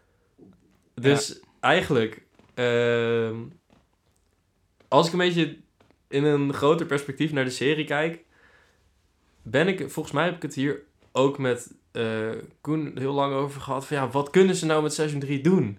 Dus 0.94 1.40
eigenlijk, 1.60 2.22
ehm, 2.54 3.36
als 4.88 5.06
ik 5.06 5.12
een 5.12 5.18
beetje 5.18 5.58
in 6.08 6.24
een 6.24 6.52
groter 6.52 6.86
perspectief 6.86 7.32
naar 7.32 7.44
de 7.44 7.50
serie 7.50 7.84
kijk, 7.84 8.24
ben 9.42 9.68
ik, 9.68 9.90
volgens 9.90 10.14
mij 10.14 10.24
heb 10.24 10.36
ik 10.36 10.42
het 10.42 10.54
hier 10.54 10.82
ook 11.12 11.38
met 11.38 11.74
eh, 11.92 12.30
Koen 12.60 12.92
heel 12.94 13.12
lang 13.12 13.34
over 13.34 13.60
gehad. 13.60 13.86
Van 13.86 13.96
ja, 13.96 14.08
wat 14.08 14.30
kunnen 14.30 14.54
ze 14.56 14.66
nou 14.66 14.82
met 14.82 14.94
seizoen 14.94 15.20
3 15.20 15.40
doen? 15.40 15.78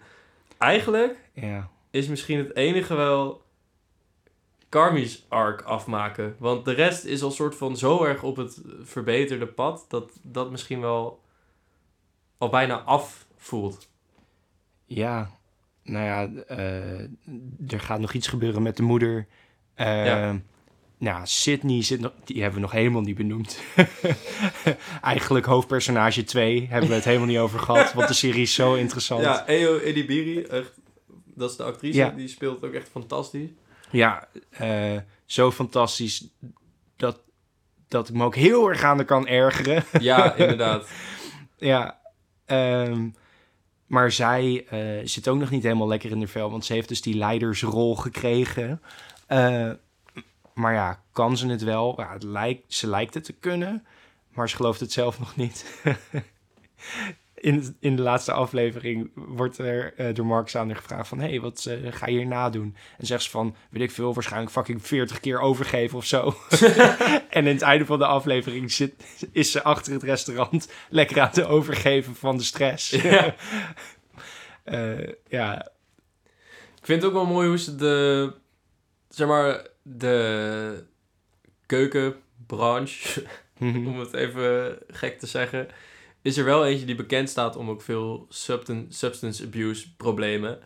Eigenlijk 0.57 1.17
Ja. 1.33 1.69
is 1.91 2.07
misschien 2.07 2.37
het 2.37 2.55
enige 2.55 2.95
wel 2.95 3.41
Carmi's 4.69 5.25
arc 5.27 5.61
afmaken. 5.61 6.35
Want 6.39 6.65
de 6.65 6.71
rest 6.71 7.03
is 7.05 7.23
al 7.23 7.31
soort 7.31 7.55
van 7.55 7.77
zo 7.77 8.03
erg 8.03 8.23
op 8.23 8.35
het 8.35 8.61
verbeterde 8.81 9.47
pad 9.47 9.85
dat 9.87 10.11
dat 10.21 10.51
misschien 10.51 10.81
wel 10.81 11.20
al 12.41 12.49
bijna 12.49 12.75
af 12.79 13.25
voelt. 13.37 13.89
Ja, 14.85 15.31
nou 15.83 16.05
ja, 16.05 16.43
eh, 16.47 16.99
er 17.67 17.79
gaat 17.79 17.99
nog 17.99 18.13
iets 18.13 18.27
gebeuren 18.27 18.61
met 18.61 18.77
de 18.77 18.83
moeder. 18.83 19.27
Eh, 19.73 20.05
Ja. 20.05 20.39
Nou, 20.97 21.21
Sydney 21.23 21.83
zit 21.83 21.99
nog, 21.99 22.11
die 22.23 22.37
hebben 22.41 22.55
we 22.55 22.65
nog 22.65 22.71
helemaal 22.71 23.01
niet 23.01 23.15
benoemd. 23.17 23.59
Eigenlijk 25.01 25.45
hoofdpersonage 25.45 26.23
2 26.23 26.67
hebben 26.69 26.89
we 26.89 26.95
het 26.95 27.03
helemaal 27.03 27.27
niet 27.27 27.37
over 27.37 27.59
gehad, 27.59 27.93
want 27.93 28.07
de 28.07 28.13
serie 28.13 28.41
is 28.41 28.53
zo 28.53 28.73
interessant. 28.73 29.21
Ja, 29.21 29.47
Eo 29.47 29.77
Edibiri, 29.77 30.41
echt, 30.43 30.71
dat 31.25 31.49
is 31.51 31.57
de 31.57 31.63
actrice, 31.63 31.97
Ja. 31.97 32.09
die 32.09 32.27
speelt 32.27 32.63
ook 32.63 32.73
echt 32.73 32.89
fantastisch. 32.89 33.49
Ja, 33.91 34.27
eh, 34.49 34.97
zo 35.25 35.51
fantastisch 35.51 36.27
dat, 36.95 37.21
dat 37.87 38.09
ik 38.09 38.15
me 38.15 38.23
ook 38.23 38.35
heel 38.35 38.69
erg 38.69 38.83
aan 38.83 38.97
de 38.97 39.03
kan 39.05 39.27
ergeren. 39.27 39.83
Ja, 39.99 40.35
inderdaad. 40.35 40.87
Ja, 41.57 42.00
ehm, 42.51 43.09
maar 43.87 44.11
zij 44.11 44.65
eh, 44.69 45.07
zit 45.07 45.27
ook 45.27 45.37
nog 45.37 45.49
niet 45.49 45.63
helemaal 45.63 45.87
lekker 45.87 46.11
in 46.11 46.19
de 46.19 46.27
vel, 46.27 46.51
want 46.51 46.65
ze 46.65 46.73
heeft 46.73 46.87
dus 46.87 47.01
die 47.01 47.15
leidersrol 47.15 47.95
gekregen. 47.95 48.81
Eh, 49.27 49.71
maar 50.53 50.73
ja, 50.73 51.03
kan 51.11 51.37
ze 51.37 51.47
het 51.47 51.63
wel? 51.63 51.93
Ja, 51.97 52.13
het 52.13 52.23
lijkt, 52.23 52.73
ze 52.73 52.87
lijkt 52.87 53.13
het 53.13 53.23
te 53.23 53.33
kunnen, 53.33 53.85
maar 54.33 54.49
ze 54.49 54.55
gelooft 54.55 54.79
het 54.79 54.91
zelf 54.91 55.19
nog 55.19 55.35
niet. 55.35 55.65
in, 57.41 57.75
in 57.79 57.95
de 57.95 58.01
laatste 58.01 58.31
aflevering 58.31 59.11
wordt 59.15 59.57
er 59.57 59.93
eh, 59.97 60.13
door 60.13 60.25
Mark 60.25 60.53
haar 60.53 60.75
gevraagd 60.75 61.07
van... 61.07 61.19
hé, 61.19 61.29
hey, 61.29 61.39
wat 61.39 61.65
eh, 61.65 61.91
ga 61.93 62.07
je 62.07 62.17
hierna 62.17 62.49
doen? 62.49 62.75
En 62.97 63.05
zegt 63.05 63.23
ze 63.23 63.29
van, 63.29 63.55
weet 63.69 63.83
ik 63.83 63.91
veel, 63.91 64.13
waarschijnlijk 64.13 64.51
fucking 64.51 64.87
40 64.87 65.19
keer 65.19 65.39
overgeven 65.39 65.97
of 65.97 66.05
zo. 66.05 66.35
en 67.29 67.47
in 67.47 67.53
het 67.53 67.61
einde 67.61 67.85
van 67.85 67.99
de 67.99 68.05
aflevering 68.05 68.71
zit, 68.71 68.93
is 69.31 69.51
ze 69.51 69.63
achter 69.63 69.93
het 69.93 70.03
restaurant 70.03 70.71
lekker 70.89 71.21
aan 71.21 71.27
het 71.27 71.43
overgeven 71.45 72.15
van 72.15 72.37
de 72.37 72.43
stress. 72.43 72.89
Ja. 72.89 73.35
Eh, 74.63 75.07
ja, 75.27 75.65
Ik 76.75 76.85
vind 76.85 77.01
het 77.01 77.11
ook 77.11 77.17
wel 77.17 77.25
mooi 77.25 77.47
hoe 77.47 77.57
ze 77.57 77.75
de, 77.75 78.33
zeg 79.09 79.27
maar, 79.27 79.67
de 79.81 80.85
keukenbranche, 81.65 83.23
Mhm. 83.61 83.87
om 83.91 83.99
het 83.99 84.13
even 84.13 84.77
gek 84.87 85.19
te 85.19 85.27
zeggen, 85.27 85.67
is 86.21 86.37
er 86.37 86.45
wel 86.45 86.65
eentje 86.65 86.85
die 86.85 86.95
bekend 86.95 87.29
staat 87.29 87.55
om 87.55 87.69
ook 87.69 87.81
veel 87.81 88.25
substan- 88.29 88.85
substance 88.89 89.43
abuse 89.43 89.95
problemen. 89.95 90.59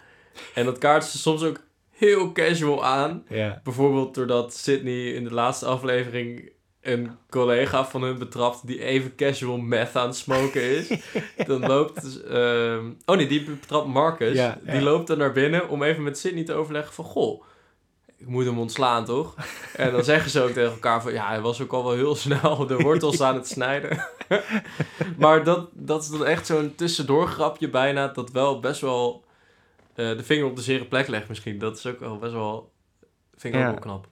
En 0.53 0.66
dat 0.66 0.78
kaart 0.78 1.06
ze 1.06 1.18
soms 1.18 1.43
ook 1.43 1.60
heel 1.91 2.32
casual 2.32 2.86
aan. 2.86 3.24
Bijvoorbeeld 3.64 4.16
doordat 4.16 4.53
Sydney 4.53 5.12
in 5.14 5.24
de 5.24 5.34
laatste 5.34 5.66
aflevering 5.66 6.53
een 6.82 7.12
collega 7.30 7.86
van 7.86 8.01
hun 8.03 8.18
betrapt 8.18 8.68
die 8.68 8.84
even 8.84 9.16
casual 9.16 9.58
meth 9.58 9.95
aan 9.95 10.08
het 10.08 10.16
smoken 10.16 10.62
is. 10.62 10.88
dan 11.47 11.60
loopt... 11.66 12.24
ehm, 12.24 12.91
oh 13.06 13.16
nee, 13.16 13.28
die 13.28 13.43
betrapt 13.43 13.88
Marcus. 13.88 14.36
Die 14.72 14.82
loopt 14.82 15.08
dan 15.08 15.18
naar 15.18 15.32
binnen 15.32 15.70
om 15.70 15.84
even 15.84 16.03
met 16.03 16.18
Sydney 16.18 16.43
te 16.43 16.53
overleggen 16.53 16.93
van... 16.93 17.06
Goh, 17.06 17.43
ik 18.18 18.28
moet 18.28 18.45
hem 18.45 18.59
ontslaan, 18.59 19.05
toch? 19.05 19.36
En 19.76 19.91
dan 19.91 20.03
zeggen 20.03 20.30
ze 20.32 20.41
ook 20.41 20.49
tegen 20.49 20.72
elkaar 20.72 21.01
van... 21.01 21.13
Ja, 21.13 21.28
hij 21.28 21.41
was 21.41 21.61
ook 21.61 21.72
al 21.74 21.84
wel 21.84 21.93
heel 21.93 22.16
snel 22.16 22.68
de 22.68 22.78
wortels 22.78 23.22
aan 23.22 23.36
het 23.36 23.47
snijden. 23.47 24.07
maar 25.18 25.43
dat, 25.43 25.70
dat 25.74 26.01
is 26.03 26.09
dan 26.09 26.26
echt 26.26 26.45
zo'n 26.45 26.76
tussendoorgrapje 26.76 27.70
bijna... 27.70 28.07
dat 28.07 28.32
wel 28.32 28.59
best 28.59 28.82
wel 28.82 29.24
eh, 29.95 30.18
de 30.18 30.24
vinger 30.24 30.45
op 30.45 30.55
de 30.55 30.61
zere 30.61 30.86
plek 30.86 31.07
legt 31.07 31.28
misschien. 31.28 31.59
Dat 31.59 31.78
is 31.78 31.86
ook 31.86 31.99
wel 31.99 32.18
best 32.18 32.34
wel... 32.34 32.72
Vind 33.36 33.53
ik 33.53 33.59
Ja. 33.59 33.66
ook 33.66 33.72
wel 33.74 33.82
knap. 33.82 34.07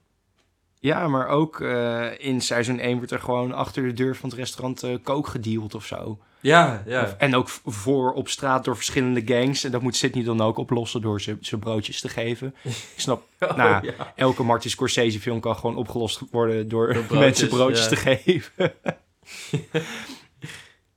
Ja, 0.80 1.08
maar 1.08 1.28
ook 1.28 1.60
uh, 1.60 2.20
in 2.20 2.42
seizoen 2.42 2.80
1 2.80 2.98
wordt 2.98 3.12
er 3.12 3.20
gewoon 3.20 3.54
achter 3.54 3.84
de 3.84 3.94
deur 3.94 4.16
van 4.16 4.30
het 4.30 4.38
restaurant 4.38 4.84
uh, 4.84 4.98
kook 5.04 5.28
gedeeld 5.28 5.76
of 5.76 5.86
zo. 5.86 6.20
Ja, 6.44 6.84
ja. 6.86 7.16
En 7.18 7.36
ook 7.36 7.50
voor 7.66 8.14
op 8.14 8.30
straat 8.30 8.66
door 8.66 8.76
verschillende 8.76 9.22
gangs. 9.26 9.64
En 9.64 9.72
dat 9.72 9.82
moet 9.82 9.96
Sydney 9.96 10.24
dan 10.24 10.42
ook 10.42 10.58
oplossen 10.58 11.02
door 11.02 11.22
ze, 11.22 11.38
ze 11.42 11.58
broodjes 11.58 12.02
te 12.02 12.10
geven. 12.10 12.56
Ik 12.64 12.94
snap, 12.96 13.24
oh, 13.40 13.56
nou, 13.56 13.86
ja. 13.86 14.14
elke 14.16 14.44
Martin 14.44 14.70
Scorsese 14.70 15.20
film 15.20 15.40
kan 15.40 15.56
gewoon 15.56 15.76
opgelost 15.76 16.22
worden 16.32 16.70
door, 16.70 16.94
door 16.94 17.04
broodjes, 17.08 17.20
mensen 17.20 17.48
broodjes 17.48 17.84
ja. 17.84 17.90
te 17.90 17.96
geven. 17.96 18.74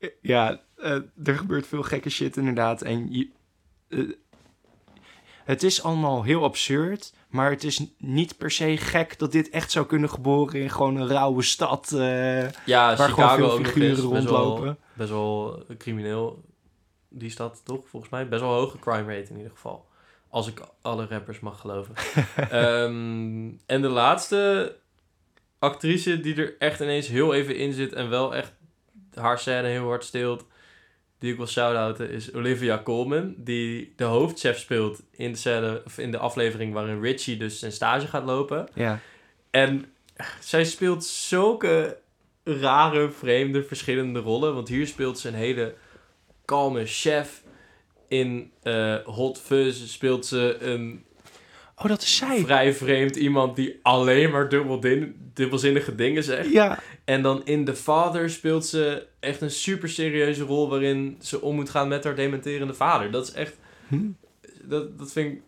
ja, 0.32 0.60
uh, 0.78 0.92
er 1.24 1.36
gebeurt 1.36 1.66
veel 1.66 1.82
gekke 1.82 2.10
shit 2.10 2.36
inderdaad. 2.36 2.82
En 2.82 3.12
je, 3.12 3.28
het 5.46 5.62
is 5.62 5.82
allemaal 5.82 6.22
heel 6.22 6.44
absurd. 6.44 7.12
Maar 7.28 7.50
het 7.50 7.64
is 7.64 7.82
niet 7.98 8.36
per 8.36 8.50
se 8.50 8.76
gek 8.76 9.18
dat 9.18 9.32
dit 9.32 9.50
echt 9.50 9.70
zou 9.70 9.86
kunnen 9.86 10.10
geboren 10.10 10.60
in 10.60 10.70
gewoon 10.70 10.96
een 10.96 11.08
rauwe 11.08 11.42
stad. 11.42 11.90
Uh, 11.94 12.50
ja, 12.50 12.96
waar 12.96 13.08
Chicago 13.08 13.34
gewoon 13.34 13.64
veel 13.64 13.72
figuren 13.72 14.04
rondlopen. 14.04 14.78
Best 14.92 15.10
wel, 15.10 15.54
best 15.54 15.66
wel 15.68 15.76
crimineel, 15.78 16.42
die 17.08 17.30
stad 17.30 17.60
toch, 17.64 17.88
volgens 17.88 18.12
mij. 18.12 18.28
Best 18.28 18.42
wel 18.42 18.52
hoge 18.52 18.78
crime 18.78 19.14
rate 19.14 19.30
in 19.30 19.36
ieder 19.36 19.52
geval. 19.52 19.86
Als 20.28 20.48
ik 20.48 20.60
alle 20.82 21.06
rappers 21.06 21.40
mag 21.40 21.60
geloven. 21.60 21.94
um, 22.52 23.60
en 23.66 23.82
de 23.82 23.88
laatste 23.88 24.74
actrice 25.58 26.20
die 26.20 26.34
er 26.34 26.54
echt 26.58 26.80
ineens 26.80 27.08
heel 27.08 27.34
even 27.34 27.56
in 27.56 27.72
zit 27.72 27.92
en 27.92 28.08
wel 28.08 28.34
echt 28.34 28.52
haar 29.14 29.38
scène 29.38 29.68
heel 29.68 29.86
hard 29.86 30.04
steelt 30.04 30.44
die 31.18 31.30
ik 31.30 31.36
wil 31.36 31.46
shout-outen, 31.46 32.10
is 32.10 32.34
Olivia 32.34 32.82
Colman. 32.82 33.34
Die 33.36 33.92
de 33.96 34.04
hoofdchef 34.04 34.58
speelt 34.58 35.02
in 35.10 35.32
de, 35.32 35.82
of 35.84 35.98
in 35.98 36.10
de 36.10 36.18
aflevering 36.18 36.72
waarin 36.72 37.00
Richie 37.00 37.36
dus 37.36 37.58
zijn 37.58 37.72
stage 37.72 38.06
gaat 38.06 38.24
lopen. 38.24 38.68
Ja. 38.74 39.00
En 39.50 39.84
zij 40.40 40.64
speelt 40.64 41.04
zulke 41.04 41.98
rare, 42.44 43.10
vreemde, 43.10 43.64
verschillende 43.64 44.20
rollen. 44.20 44.54
Want 44.54 44.68
hier 44.68 44.86
speelt 44.86 45.18
ze 45.18 45.28
een 45.28 45.34
hele 45.34 45.74
kalme 46.44 46.86
chef. 46.86 47.42
In 48.08 48.52
uh, 48.62 48.96
Hot 49.04 49.38
Fuzz 49.38 49.86
speelt 49.86 50.26
ze 50.26 50.56
een 50.60 51.05
Oh, 51.78 51.86
dat 51.86 52.02
is 52.02 52.16
zij. 52.16 52.38
Vrij 52.40 52.74
vreemd 52.74 53.16
iemand 53.16 53.56
die 53.56 53.78
alleen 53.82 54.30
maar 54.30 54.48
dubbelzinnige 55.34 55.94
dingen 55.94 56.22
zegt. 56.22 56.50
Ja. 56.50 56.78
En 57.04 57.22
dan 57.22 57.44
in 57.44 57.64
The 57.64 57.74
Father 57.74 58.30
speelt 58.30 58.66
ze 58.66 59.06
echt 59.20 59.40
een 59.40 59.50
super 59.50 59.88
serieuze 59.88 60.44
rol 60.44 60.68
waarin 60.68 61.16
ze 61.20 61.40
om 61.40 61.54
moet 61.54 61.70
gaan 61.70 61.88
met 61.88 62.04
haar 62.04 62.14
dementerende 62.14 62.74
vader. 62.74 63.10
Dat 63.10 63.26
is 63.26 63.32
echt. 63.32 63.54
Hm? 63.88 64.08
Dat, 64.62 64.98
dat 64.98 65.12
vind 65.12 65.32
ik. 65.32 65.42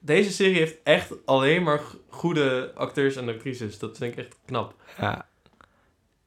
Deze 0.00 0.32
serie 0.32 0.56
heeft 0.56 0.76
echt 0.82 1.12
alleen 1.24 1.62
maar 1.62 1.80
goede 2.08 2.72
acteurs 2.74 3.16
en 3.16 3.28
actrices. 3.28 3.78
Dat 3.78 3.98
vind 3.98 4.12
ik 4.12 4.18
echt 4.18 4.36
knap. 4.46 4.74
Ja. 4.98 5.28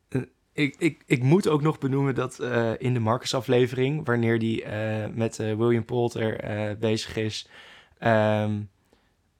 Eh, 0.09 0.21
ik, 0.53 0.75
ik, 0.77 1.03
ik 1.05 1.23
moet 1.23 1.47
ook 1.47 1.61
nog 1.61 1.77
benoemen 1.77 2.15
dat 2.15 2.37
uh, 2.41 2.71
in 2.77 2.93
de 2.93 2.99
Marcus-aflevering, 2.99 4.05
wanneer 4.05 4.39
die 4.39 4.65
uh, 4.65 5.05
met 5.13 5.37
William 5.37 5.85
Poulter 5.85 6.39
bezig 6.79 7.15
is, 7.15 7.47
um, 8.03 8.69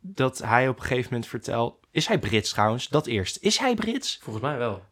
dat 0.01 0.37
hij 0.37 0.67
op 0.67 0.75
een 0.75 0.81
gegeven 0.85 1.09
moment 1.11 1.29
vertelt... 1.29 1.79
Is 1.91 2.07
hij 2.07 2.19
Brits 2.19 2.49
trouwens? 2.51 2.87
Dat 2.87 3.07
eerst. 3.07 3.37
Is 3.41 3.57
hij 3.57 3.75
Brits? 3.75 4.19
Volgens 4.23 4.45
mij 4.45 4.57
wel. 4.57 4.83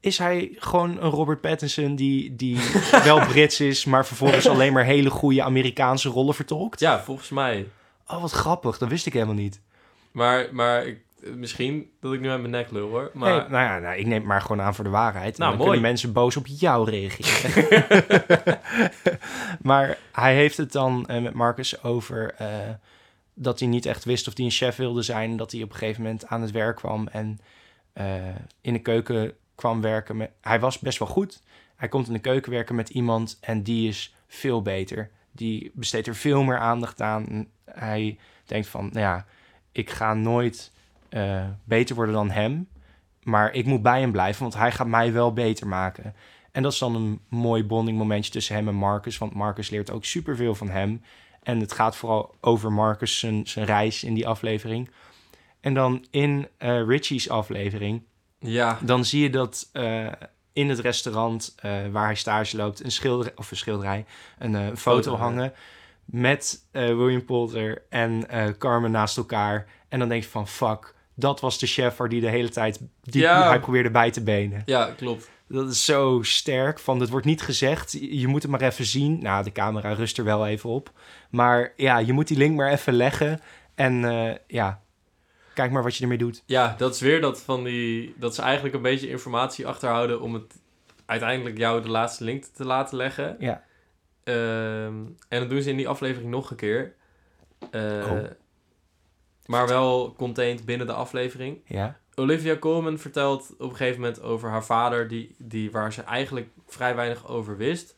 Is 0.00 0.18
hij 0.18 0.52
gewoon 0.56 0.90
een 0.90 1.10
Robert 1.10 1.40
Pattinson 1.40 1.96
die, 1.96 2.36
die 2.36 2.58
wel 3.04 3.26
Brits 3.26 3.60
is... 3.60 3.84
maar 3.84 4.06
vervolgens 4.06 4.48
alleen 4.48 4.72
maar 4.72 4.84
hele 4.84 5.10
goede 5.10 5.42
Amerikaanse 5.42 6.08
rollen 6.08 6.34
vertolkt? 6.34 6.80
Ja, 6.80 7.00
volgens 7.00 7.28
mij. 7.28 7.68
Oh, 8.06 8.20
wat 8.20 8.30
grappig. 8.30 8.78
Dat 8.78 8.88
wist 8.88 9.06
ik 9.06 9.12
helemaal 9.12 9.34
niet. 9.34 9.60
Maar, 10.12 10.48
maar 10.52 10.86
ik, 10.86 11.02
misschien 11.20 11.90
dat 12.00 12.12
ik 12.12 12.20
nu 12.20 12.28
aan 12.28 12.40
mijn 12.40 12.52
nek 12.52 12.70
lul 12.70 12.88
hoor. 12.88 13.10
Maar... 13.14 13.50
nou 13.50 13.64
ja, 13.64 13.78
nou, 13.78 13.98
ik 13.98 14.06
neem 14.06 14.18
het 14.18 14.24
maar 14.24 14.40
gewoon 14.40 14.60
aan 14.60 14.74
voor 14.74 14.84
de 14.84 14.90
waarheid. 14.90 15.38
Nou, 15.38 15.50
dan 15.50 15.58
mooi. 15.58 15.70
kunnen 15.70 15.90
mensen 15.90 16.12
boos 16.12 16.36
op 16.36 16.46
jou 16.46 16.90
reageren. 16.90 17.78
maar 19.62 19.98
hij 20.12 20.34
heeft 20.34 20.56
het 20.56 20.72
dan 20.72 21.08
uh, 21.10 21.22
met 21.22 21.34
Marcus 21.34 21.82
over... 21.82 22.34
Uh, 22.40 22.48
dat 23.38 23.58
hij 23.58 23.68
niet 23.68 23.86
echt 23.86 24.04
wist 24.04 24.28
of 24.28 24.36
hij 24.36 24.44
een 24.44 24.50
chef 24.50 24.76
wilde 24.76 25.02
zijn. 25.02 25.36
Dat 25.36 25.52
hij 25.52 25.62
op 25.62 25.70
een 25.70 25.76
gegeven 25.76 26.02
moment 26.02 26.26
aan 26.26 26.42
het 26.42 26.50
werk 26.50 26.76
kwam 26.76 27.08
en 27.08 27.40
uh, 27.94 28.04
in 28.60 28.72
de 28.72 28.78
keuken 28.78 29.32
kwam 29.54 29.80
werken. 29.80 30.30
Hij 30.40 30.60
was 30.60 30.78
best 30.78 30.98
wel 30.98 31.08
goed. 31.08 31.42
Hij 31.76 31.88
komt 31.88 32.06
in 32.06 32.12
de 32.12 32.18
keuken 32.18 32.52
werken 32.52 32.74
met 32.74 32.88
iemand 32.88 33.38
en 33.40 33.62
die 33.62 33.88
is 33.88 34.14
veel 34.26 34.62
beter. 34.62 35.10
Die 35.32 35.70
besteedt 35.74 36.06
er 36.06 36.14
veel 36.14 36.42
meer 36.42 36.58
aandacht 36.58 37.00
aan. 37.00 37.46
Hij 37.64 38.18
denkt 38.44 38.66
van, 38.66 38.84
nou 38.84 39.00
ja, 39.00 39.26
ik 39.72 39.90
ga 39.90 40.14
nooit 40.14 40.72
uh, 41.10 41.44
beter 41.64 41.94
worden 41.94 42.14
dan 42.14 42.30
hem. 42.30 42.68
Maar 43.22 43.52
ik 43.52 43.66
moet 43.66 43.82
bij 43.82 44.00
hem 44.00 44.12
blijven, 44.12 44.42
want 44.42 44.54
hij 44.54 44.72
gaat 44.72 44.86
mij 44.86 45.12
wel 45.12 45.32
beter 45.32 45.66
maken. 45.66 46.14
En 46.52 46.62
dat 46.62 46.72
is 46.72 46.78
dan 46.78 46.94
een 46.94 47.20
mooi 47.28 47.64
bonding 47.64 47.98
momentje 47.98 48.32
tussen 48.32 48.54
hem 48.54 48.68
en 48.68 48.74
Marcus. 48.74 49.18
Want 49.18 49.34
Marcus 49.34 49.70
leert 49.70 49.90
ook 49.90 50.04
superveel 50.04 50.54
van 50.54 50.70
hem. 50.70 51.02
En 51.48 51.60
het 51.60 51.72
gaat 51.72 51.96
vooral 51.96 52.34
over 52.40 52.72
Marcus, 52.72 53.18
zijn, 53.18 53.46
zijn 53.46 53.66
reis 53.66 54.04
in 54.04 54.14
die 54.14 54.28
aflevering. 54.28 54.90
En 55.60 55.74
dan 55.74 56.06
in 56.10 56.48
uh, 56.58 56.86
Richie's 56.86 57.28
aflevering, 57.28 58.02
ja. 58.38 58.78
dan 58.82 59.04
zie 59.04 59.22
je 59.22 59.30
dat 59.30 59.70
uh, 59.72 60.12
in 60.52 60.68
het 60.68 60.78
restaurant 60.78 61.54
uh, 61.64 61.72
waar 61.90 62.04
hij 62.04 62.14
stage 62.14 62.56
loopt, 62.56 62.84
een 62.84 62.92
schilderij, 62.92 63.32
of 63.36 63.50
een 63.50 63.56
schilderij, 63.56 64.04
een 64.38 64.54
foto, 64.54 64.76
foto 64.76 65.16
hangen 65.16 65.52
met 66.04 66.64
William 66.72 67.24
Poulter 67.24 67.82
en 67.88 68.26
Carmen 68.58 68.90
naast 68.90 69.16
elkaar. 69.16 69.66
En 69.88 69.98
dan 69.98 70.08
denk 70.08 70.22
je 70.22 70.28
van, 70.28 70.48
fuck, 70.48 70.94
dat 71.18 71.40
was 71.40 71.58
de 71.58 71.66
chef 71.66 71.96
waar 71.96 72.08
die 72.08 72.20
de 72.20 72.28
hele 72.28 72.48
tijd, 72.48 72.80
die 73.02 73.22
ja. 73.22 73.48
hij 73.48 73.60
probeerde 73.60 73.90
bij 73.90 74.10
te 74.10 74.22
benen. 74.22 74.62
Ja, 74.64 74.92
klopt. 74.96 75.30
Dat 75.48 75.70
is 75.70 75.84
zo 75.84 76.18
sterk. 76.22 76.78
Van, 76.78 77.00
het 77.00 77.10
wordt 77.10 77.26
niet 77.26 77.42
gezegd. 77.42 77.92
Je 78.00 78.26
moet 78.26 78.42
het 78.42 78.50
maar 78.50 78.60
even 78.60 78.84
zien. 78.84 79.22
Nou, 79.22 79.44
de 79.44 79.52
camera 79.52 79.92
rust 79.92 80.18
er 80.18 80.24
wel 80.24 80.46
even 80.46 80.70
op. 80.70 80.92
Maar 81.30 81.72
ja, 81.76 81.98
je 81.98 82.12
moet 82.12 82.28
die 82.28 82.36
link 82.36 82.56
maar 82.56 82.72
even 82.72 82.92
leggen. 82.92 83.40
En 83.74 84.02
uh, 84.02 84.34
ja, 84.46 84.82
kijk 85.54 85.70
maar 85.70 85.82
wat 85.82 85.96
je 85.96 86.02
ermee 86.02 86.18
doet. 86.18 86.42
Ja, 86.46 86.74
dat 86.78 86.94
is 86.94 87.00
weer 87.00 87.20
dat 87.20 87.40
van 87.40 87.64
die... 87.64 88.14
Dat 88.16 88.34
ze 88.34 88.42
eigenlijk 88.42 88.74
een 88.74 88.82
beetje 88.82 89.08
informatie 89.08 89.66
achterhouden... 89.66 90.20
om 90.20 90.34
het 90.34 90.54
uiteindelijk 91.06 91.58
jou 91.58 91.82
de 91.82 91.90
laatste 91.90 92.24
link 92.24 92.44
te 92.44 92.64
laten 92.64 92.96
leggen. 92.96 93.36
Ja. 93.38 93.64
Um, 94.24 95.16
en 95.28 95.40
dat 95.40 95.50
doen 95.50 95.62
ze 95.62 95.70
in 95.70 95.76
die 95.76 95.88
aflevering 95.88 96.30
nog 96.30 96.50
een 96.50 96.56
keer. 96.56 96.94
Uh, 97.70 98.10
oh. 98.10 98.18
Maar 99.48 99.68
wel 99.68 100.14
contained 100.16 100.64
binnen 100.64 100.86
de 100.86 100.92
aflevering. 100.92 101.60
Ja. 101.66 101.98
Olivia 102.14 102.56
Colman 102.56 102.98
vertelt 102.98 103.54
op 103.58 103.70
een 103.70 103.76
gegeven 103.76 104.00
moment 104.00 104.22
over 104.22 104.50
haar 104.50 104.64
vader, 104.64 105.08
die, 105.08 105.34
die, 105.38 105.70
waar 105.70 105.92
ze 105.92 106.02
eigenlijk 106.02 106.48
vrij 106.66 106.94
weinig 106.94 107.28
over 107.28 107.56
wist. 107.56 107.96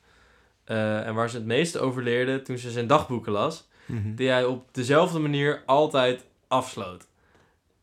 Uh, 0.67 1.07
en 1.07 1.15
waar 1.15 1.31
ze 1.31 1.37
het 1.37 1.47
meeste 1.47 1.79
over 1.79 2.03
leerde 2.03 2.43
toen 2.43 2.59
ze 2.59 2.71
zijn 2.71 2.87
dagboeken 2.87 3.33
las. 3.33 3.69
Mm 3.87 4.15
Die 4.15 4.29
hij 4.29 4.45
op 4.45 4.75
dezelfde 4.75 5.19
manier 5.19 5.63
altijd 5.67 6.25
afsloot. 6.49 7.07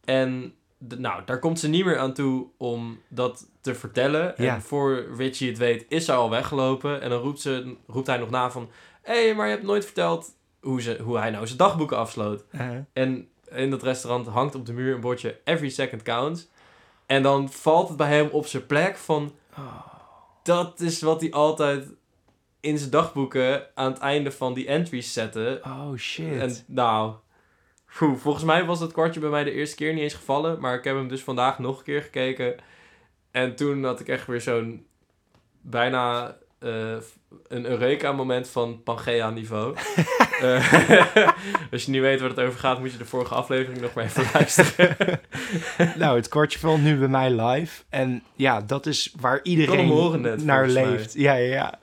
En 0.03 0.53
de, 0.77 0.99
nou, 0.99 1.21
daar 1.25 1.39
komt 1.39 1.59
ze 1.59 1.69
niet 1.69 1.85
meer 1.85 1.97
aan 1.97 2.13
toe 2.13 2.47
om 2.57 2.99
dat 3.07 3.49
te 3.61 3.75
vertellen. 3.75 4.33
Ja. 4.37 4.55
En 4.55 4.61
voor 4.61 5.05
Richie 5.17 5.49
het 5.49 5.57
weet, 5.57 5.85
is 5.89 6.05
ze 6.05 6.13
al 6.13 6.29
weggelopen. 6.29 7.01
En 7.01 7.09
dan 7.09 7.21
roept, 7.21 7.41
ze, 7.41 7.75
roept 7.87 8.07
hij 8.07 8.17
nog 8.17 8.29
na 8.29 8.51
van... 8.51 8.69
Hé, 9.01 9.25
hey, 9.25 9.35
maar 9.35 9.45
je 9.45 9.53
hebt 9.53 9.65
nooit 9.65 9.85
verteld 9.85 10.35
hoe, 10.59 10.81
ze, 10.81 10.97
hoe 11.01 11.17
hij 11.17 11.29
nou 11.29 11.45
zijn 11.45 11.57
dagboeken 11.57 11.97
afsloot. 11.97 12.43
Uh 12.51 12.61
-huh. 12.61 12.77
En 12.93 13.29
in 13.51 13.69
dat 13.69 13.83
restaurant 13.83 14.27
hangt 14.27 14.55
op 14.55 14.65
de 14.65 14.73
muur 14.73 14.93
een 14.93 15.01
bordje 15.01 15.39
Every 15.43 15.69
Second 15.69 16.03
Counts. 16.03 16.47
En 17.05 17.23
dan 17.23 17.49
valt 17.49 17.87
het 17.87 17.97
bij 17.97 18.07
hem 18.07 18.29
op 18.31 18.45
zijn 18.45 18.65
plek 18.65 18.97
van... 18.97 19.35
Dat 20.43 20.79
is 20.79 21.01
wat 21.01 21.21
hij 21.21 21.31
altijd 21.31 21.87
in 22.59 22.77
zijn 22.77 22.89
dagboeken 22.89 23.67
aan 23.75 23.91
het 23.91 24.01
einde 24.01 24.31
van 24.31 24.53
die 24.53 24.67
entries 24.67 25.13
zette. 25.13 25.61
Oh 25.63 25.95
shit. 25.95 26.39
En 26.39 26.55
nou, 26.65 27.13
volgens 27.87 28.43
mij 28.43 28.65
was 28.65 28.79
dat 28.79 28.91
kwartje 28.91 29.19
bij 29.19 29.29
mij 29.29 29.43
de 29.43 29.51
eerste 29.51 29.75
keer 29.75 29.93
niet 29.93 30.03
eens 30.03 30.13
gevallen. 30.13 30.59
Maar 30.59 30.77
ik 30.77 30.83
heb 30.83 30.95
hem 30.95 31.07
dus 31.07 31.23
vandaag 31.23 31.59
nog 31.59 31.77
een 31.77 31.83
keer 31.83 32.01
gekeken. 32.01 32.55
En 33.31 33.55
toen 33.55 33.83
had 33.83 33.99
ik 33.99 34.07
echt 34.07 34.27
weer 34.27 34.41
zo'n 34.41 34.85
bijna 35.61 36.37
uh, 36.59 36.95
een 37.47 37.65
Eureka-moment 37.65 38.49
van 38.49 38.83
Pangea-niveau. 38.83 39.75
uh, 40.43 40.73
als 41.71 41.85
je 41.85 41.91
niet 41.91 42.01
weet 42.01 42.19
waar 42.19 42.29
het 42.29 42.39
over 42.39 42.59
gaat, 42.59 42.79
moet 42.79 42.91
je 42.91 42.97
de 42.97 43.05
vorige 43.05 43.33
aflevering 43.33 43.81
nog 43.81 43.93
maar 43.93 44.03
even 44.03 44.25
luisteren. 44.33 44.95
nou, 45.97 46.15
het 46.15 46.27
kortje 46.27 46.59
valt 46.59 46.81
nu 46.81 46.97
bij 46.97 47.07
mij 47.07 47.41
live. 47.41 47.83
En 47.89 48.23
ja, 48.35 48.61
dat 48.61 48.85
is 48.85 49.13
waar 49.19 49.39
iedereen 49.43 50.21
net, 50.21 50.43
naar 50.43 50.67
leeft. 50.67 51.13
Ja, 51.13 51.33
ja, 51.33 51.53
ja. 51.53 51.79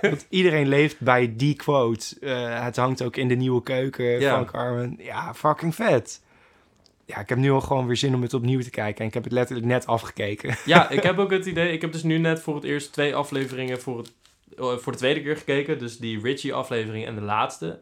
Want 0.00 0.26
iedereen 0.28 0.68
leeft 0.68 1.00
bij 1.00 1.32
die 1.36 1.54
quote. 1.54 2.16
Uh, 2.20 2.64
het 2.64 2.76
hangt 2.76 3.02
ook 3.02 3.16
in 3.16 3.28
de 3.28 3.36
nieuwe 3.36 3.62
keuken 3.62 4.04
ja. 4.04 4.34
van 4.34 4.46
Carmen. 4.46 4.96
Ja, 4.98 5.34
fucking 5.34 5.74
vet 5.74 6.22
ja, 7.06 7.18
ik 7.18 7.28
heb 7.28 7.38
nu 7.38 7.50
al 7.50 7.60
gewoon 7.60 7.86
weer 7.86 7.96
zin 7.96 8.14
om 8.14 8.22
het 8.22 8.34
opnieuw 8.34 8.60
te 8.60 8.70
kijken. 8.70 9.00
En 9.00 9.06
ik 9.06 9.14
heb 9.14 9.24
het 9.24 9.32
letterlijk 9.32 9.66
net 9.66 9.86
afgekeken. 9.86 10.56
Ja, 10.64 10.90
ik 10.90 11.02
heb 11.02 11.18
ook 11.18 11.30
het 11.30 11.46
idee. 11.46 11.72
Ik 11.72 11.80
heb 11.80 11.92
dus 11.92 12.02
nu 12.02 12.18
net 12.18 12.40
voor 12.40 12.54
het 12.54 12.64
eerst 12.64 12.92
twee 12.92 13.14
afleveringen 13.14 13.80
voor, 13.80 13.98
het, 13.98 14.06
eh, 14.06 14.12
voor 14.56 14.92
de 14.92 14.98
tweede 14.98 15.22
keer 15.22 15.36
gekeken. 15.36 15.78
Dus 15.78 15.98
die 15.98 16.20
Richie-aflevering 16.20 17.06
en 17.06 17.14
de 17.14 17.20
laatste. 17.20 17.78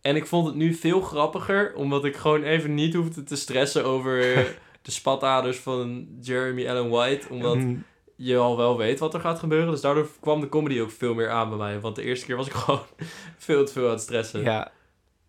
En 0.00 0.16
ik 0.16 0.26
vond 0.26 0.46
het 0.46 0.54
nu 0.54 0.74
veel 0.74 1.00
grappiger, 1.00 1.74
omdat 1.74 2.04
ik 2.04 2.16
gewoon 2.16 2.42
even 2.42 2.74
niet 2.74 2.94
hoefde 2.94 3.22
te 3.22 3.36
stressen 3.36 3.84
over 3.84 4.20
de 4.82 4.90
spataders 4.90 5.58
van 5.58 6.08
Jeremy 6.20 6.68
Allen 6.68 6.88
White. 6.88 7.28
Omdat 7.30 7.56
Mm, 7.56 7.84
je 8.16 8.36
al 8.36 8.56
wel 8.56 8.76
weet 8.76 8.98
wat 8.98 9.14
er 9.14 9.20
gaat 9.20 9.38
gebeuren. 9.38 9.70
Dus 9.70 9.80
daardoor 9.80 10.08
kwam 10.20 10.40
de 10.40 10.48
comedy 10.48 10.80
ook 10.80 10.90
veel 10.90 11.14
meer 11.14 11.30
aan 11.30 11.48
bij 11.48 11.58
mij. 11.58 11.80
Want 11.80 11.96
de 11.96 12.02
eerste 12.02 12.26
keer 12.26 12.36
was 12.36 12.46
ik 12.46 12.52
gewoon 12.64 12.82
veel 13.36 13.64
te 13.66 13.72
veel 13.72 13.84
aan 13.84 13.90
het 13.90 14.00
stressen. 14.00 14.42
ja, 14.42 14.72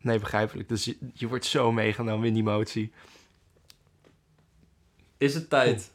nee, 0.01 0.19
begrijpelijk. 0.19 0.69
Dus 0.69 0.85
je, 0.85 0.97
je 1.13 1.27
wordt 1.27 1.45
zo 1.45 1.71
meegenomen 1.71 2.27
in 2.27 2.33
die 2.33 2.41
emotie. 2.43 2.91
Is 5.17 5.33
het 5.33 5.49
tijd? 5.49 5.91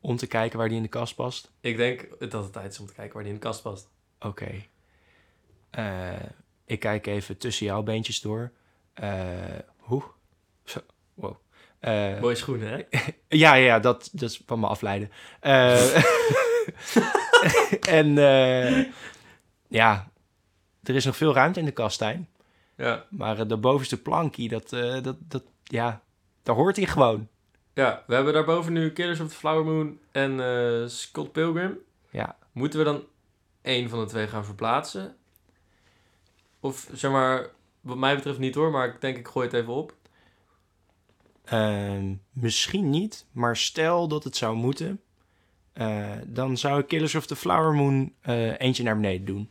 Om 0.00 0.16
te 0.16 0.26
kijken 0.26 0.58
waar 0.58 0.68
die 0.68 0.76
in 0.76 0.82
de 0.82 0.88
kast 0.88 1.14
past. 1.14 1.50
Ik 1.60 1.76
denk 1.76 2.08
dat 2.30 2.42
het 2.42 2.52
tijd 2.52 2.72
is 2.72 2.80
om 2.80 2.86
te 2.86 2.92
kijken 2.94 3.14
waar 3.14 3.22
die 3.22 3.32
in 3.32 3.38
de 3.38 3.44
kast 3.46 3.62
past. 3.62 3.88
Oké. 4.20 4.64
Eh, 5.70 6.12
ik 6.64 6.80
kijk 6.80 7.06
even 7.06 7.38
tussen 7.38 7.66
jouw 7.66 7.82
beentjes 7.82 8.20
door. 8.20 8.52
Eh 8.94 9.58
hoe? 9.76 10.02
Zo, 10.64 10.80
wow. 11.14 11.36
Eh, 11.78 12.20
Mooie 12.20 12.34
schoenen, 12.34 12.68
hè? 12.68 13.00
ja, 13.44 13.54
ja, 13.54 13.78
dat, 13.78 14.08
dat 14.12 14.30
is 14.30 14.42
van 14.46 14.60
me 14.60 14.66
afleiden. 14.66 15.10
En 17.80 18.14
ja, 19.68 20.10
er 20.82 20.94
is 20.94 21.04
nog 21.04 21.16
veel 21.16 21.34
ruimte 21.34 21.58
in 21.60 21.64
de 21.64 21.72
kast, 21.72 21.94
Stijn. 21.94 22.28
Ja. 22.76 23.06
Maar 23.10 23.46
de 23.46 23.56
bovenste 23.56 24.02
plankie, 24.02 24.48
dat, 24.48 24.68
dat, 25.02 25.16
dat, 25.18 25.42
ja, 25.64 26.02
daar 26.42 26.54
hoort 26.54 26.76
hij 26.76 26.86
gewoon. 26.86 27.28
Ja, 27.74 28.04
we 28.06 28.14
hebben 28.14 28.32
daarboven 28.32 28.72
nu 28.72 28.90
Killers 28.92 29.20
of 29.20 29.28
the 29.28 29.34
Flower 29.34 29.64
Moon 29.64 29.98
en 30.12 30.40
eh, 30.40 30.88
Scott 30.88 31.32
Pilgrim. 31.32 31.78
Ja. 32.10 32.36
Moeten 32.52 32.78
we 32.78 32.84
dan 32.84 33.04
één 33.62 33.88
van 33.88 33.98
de 34.00 34.06
twee 34.06 34.26
gaan 34.26 34.44
verplaatsen? 34.44 35.16
Of 36.60 36.88
zeg 36.92 37.10
maar, 37.10 37.46
wat 37.80 37.96
mij 37.96 38.14
betreft 38.14 38.38
niet 38.38 38.54
hoor, 38.54 38.70
maar 38.70 38.88
ik 38.88 39.00
denk 39.00 39.16
ik 39.16 39.28
gooi 39.28 39.46
het 39.46 39.54
even 39.56 39.72
op. 39.72 39.94
Ehm, 41.44 42.14
misschien 42.32 42.90
niet, 42.90 43.26
maar 43.32 43.56
stel 43.56 44.08
dat 44.08 44.24
het 44.24 44.36
zou 44.36 44.56
moeten, 44.56 45.00
eh, 45.72 46.10
dan 46.26 46.56
zou 46.56 46.80
ik 46.80 46.86
Killers 46.88 47.14
of 47.14 47.26
the 47.26 47.36
Flower 47.36 47.72
Moon 47.74 48.12
eh, 48.20 48.60
eentje 48.60 48.82
naar 48.82 48.96
beneden 48.96 49.26
doen. 49.26 49.50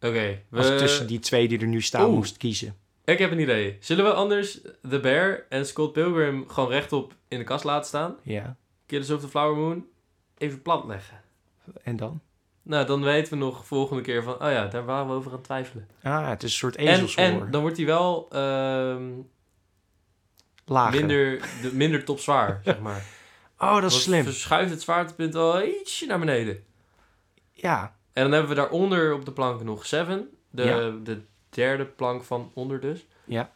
Oké, 0.00 0.42
Als 0.50 0.66
ik 0.66 0.72
we- 0.72 0.78
tussen 0.78 1.06
die 1.06 1.18
twee 1.18 1.48
die 1.48 1.58
er 1.58 1.66
nu 1.66 1.80
staan 1.82 2.04
Oeh. 2.06 2.14
moest 2.14 2.36
kiezen. 2.36 2.76
Ik 3.04 3.18
heb 3.18 3.30
een 3.30 3.40
idee. 3.40 3.76
Zullen 3.80 4.04
we 4.04 4.12
anders 4.12 4.60
The 4.88 5.00
Bear 5.00 5.46
en 5.48 5.66
Scott 5.66 5.92
Pilgrim 5.92 6.48
gewoon 6.48 6.70
rechtop 6.70 7.14
in 7.28 7.38
de 7.38 7.44
kast 7.44 7.64
laten 7.64 7.86
staan? 7.86 8.16
Ja, 8.22 8.56
Killers 8.86 9.10
of 9.10 9.20
the 9.20 9.28
Flower 9.28 9.56
Moon 9.56 9.86
even 10.38 10.62
plat 10.62 10.84
leggen. 10.84 11.20
en 11.82 11.96
dan? 11.96 12.20
Nou, 12.62 12.86
dan 12.86 13.02
weten 13.02 13.32
we 13.32 13.38
nog 13.38 13.66
volgende 13.66 14.02
keer 14.02 14.22
van, 14.22 14.34
oh 14.34 14.50
ja, 14.50 14.66
daar 14.66 14.84
waren 14.84 15.06
we 15.06 15.12
over 15.12 15.30
aan 15.30 15.36
het 15.36 15.44
twijfelen. 15.44 15.88
Ah, 16.02 16.28
het 16.28 16.42
is 16.42 16.50
een 16.52 16.56
soort 16.58 16.76
ezelshoor. 16.76 17.24
en 17.24 17.50
dan 17.50 17.60
wordt 17.60 17.76
hij 17.76 17.86
wel 17.86 18.26
ehm, 18.30 19.10
Lager. 20.64 20.98
minder, 20.98 21.40
de, 21.62 21.70
minder 21.74 22.04
topzwaar, 22.04 22.60
zeg 22.64 22.78
maar. 22.80 23.04
Oh, 23.58 23.80
dat 23.80 23.90
is 23.90 24.02
slim. 24.02 24.24
verschuift 24.24 24.70
het 24.70 24.82
zwaartepunt 24.82 25.34
wel 25.34 25.62
ietsje 25.62 26.06
naar 26.06 26.18
beneden. 26.18 26.64
Ja, 27.52 27.96
En 28.12 28.22
dan 28.22 28.32
hebben 28.32 28.48
we 28.50 28.56
daaronder 28.56 29.14
op 29.14 29.24
de 29.24 29.32
plank 29.32 29.62
nog 29.62 29.86
Seven. 29.86 30.28
De, 30.50 30.62
Ja. 30.64 30.90
de 31.02 31.20
derde 31.54 31.84
plank 31.84 32.22
van 32.22 32.50
onder 32.54 32.80
dus. 32.80 33.06
Ja. 33.24 33.50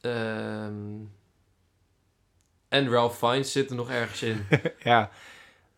Ehm, 0.00 0.98
en 2.68 2.88
Ralph 2.90 3.16
Fiennes 3.18 3.52
zit 3.52 3.70
er 3.70 3.76
nog 3.76 3.90
ergens 3.90 4.22
in. 4.22 4.46
ja. 4.82 5.10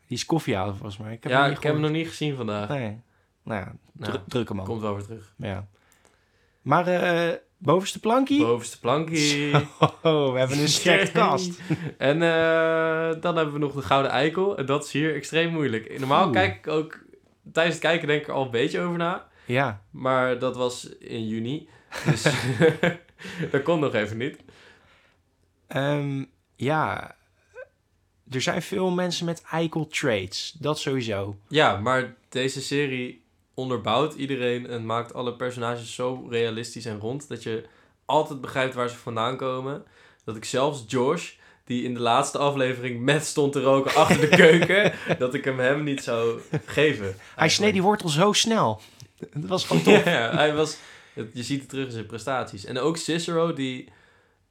Die 0.06 0.16
is 0.16 0.26
koffiehouden 0.26 0.76
volgens 0.76 0.98
mij. 0.98 1.12
Ik 1.12 1.22
heb 1.22 1.32
ja, 1.32 1.42
hem 1.42 1.50
ik 1.52 1.62
heb 1.62 1.72
hem 1.72 1.82
nog 1.82 1.90
niet 1.90 2.08
gezien 2.08 2.36
vandaag. 2.36 2.68
Nee. 2.68 3.00
Nou 3.42 3.60
ja, 3.60 3.72
Nou, 3.92 4.12
dru- 4.12 4.22
drukke 4.26 4.54
man. 4.54 4.64
Komt 4.64 4.80
wel 4.80 4.94
weer 4.94 5.04
terug. 5.04 5.34
Ja. 5.36 5.66
Maar 6.62 6.86
eh 6.86 7.36
bovenste 7.58 8.00
plankie? 8.00 8.40
Bovenste 8.44 8.80
plankie. 8.80 9.50
Oh, 10.02 10.32
we 10.32 10.38
hebben 10.38 10.58
een 10.58 10.68
stacked 10.68 11.12
kast. 11.12 11.60
En 11.98 12.22
eh, 12.22 13.20
dan 13.20 13.36
hebben 13.36 13.52
we 13.52 13.58
nog 13.58 13.72
de 13.74 13.82
Gouden 13.82 14.10
Eikel. 14.10 14.56
En 14.58 14.66
dat 14.66 14.84
is 14.84 14.92
hier 14.92 15.14
extreem 15.14 15.52
moeilijk. 15.52 15.98
Normaal 15.98 16.24
Oeh. 16.24 16.32
kijk 16.32 16.56
ik 16.56 16.68
ook... 16.68 17.00
Tijdens 17.52 17.74
het 17.76 17.84
kijken 17.84 18.08
denk 18.08 18.20
ik 18.20 18.28
er 18.28 18.34
al 18.34 18.44
een 18.44 18.50
beetje 18.50 18.80
over 18.80 18.98
na. 18.98 19.28
Ja, 19.52 19.82
Maar 19.90 20.38
dat 20.38 20.56
was 20.56 20.88
in 20.98 21.26
juni. 21.26 21.68
Dus 22.04 22.22
dat 23.50 23.62
kon 23.62 23.80
nog 23.80 23.94
even 23.94 24.16
niet. 24.16 24.36
Ehm, 25.66 26.24
ja. 26.56 27.16
Er 28.30 28.40
zijn 28.40 28.62
veel 28.62 28.90
mensen 28.90 29.26
met 29.26 29.42
eikel 29.50 29.86
traits. 29.86 30.52
Dat 30.52 30.78
sowieso. 30.78 31.36
Ja, 31.48 31.76
maar 31.76 32.14
deze 32.28 32.60
serie 32.60 33.24
onderbouwt 33.54 34.14
iedereen 34.14 34.66
en 34.66 34.86
maakt 34.86 35.14
alle 35.14 35.34
personages 35.34 35.94
zo 35.94 36.26
realistisch 36.30 36.84
en 36.84 36.98
rond 36.98 37.28
dat 37.28 37.42
je 37.42 37.66
altijd 38.04 38.40
begrijpt 38.40 38.74
waar 38.74 38.88
ze 38.88 38.96
vandaan 38.96 39.36
komen. 39.36 39.84
Dat 40.24 40.36
ik 40.36 40.44
zelfs 40.44 40.84
Josh, 40.86 41.32
die 41.64 41.84
in 41.84 41.94
de 41.94 42.00
laatste 42.00 42.38
aflevering 42.38 43.00
met 43.00 43.24
stond 43.24 43.52
te 43.52 43.60
roken 43.60 43.94
achter 43.94 44.20
de 44.20 44.36
keuken, 44.46 44.92
dat 45.18 45.34
ik 45.34 45.44
hem 45.44 45.58
hem 45.58 45.82
niet 45.82 46.02
zou 46.02 46.40
geven. 46.64 47.16
Hij 47.34 47.48
sneed 47.48 47.72
die 47.72 47.82
wortel 47.82 48.08
zo 48.08 48.32
snel. 48.32 48.80
Dat 49.34 49.48
was 49.48 49.64
gewoon 49.66 49.82
tof. 49.92 50.04
Ja, 50.04 50.30
hij 50.34 50.54
was, 50.54 50.76
het- 51.12 51.30
je 51.32 51.42
ziet 51.42 51.60
het 51.60 51.68
terug 51.68 51.86
in 51.86 51.92
zijn 51.92 52.06
prestaties. 52.06 52.64
En 52.64 52.78
ook 52.78 52.96
Cicero, 52.96 53.52
die 53.52 53.88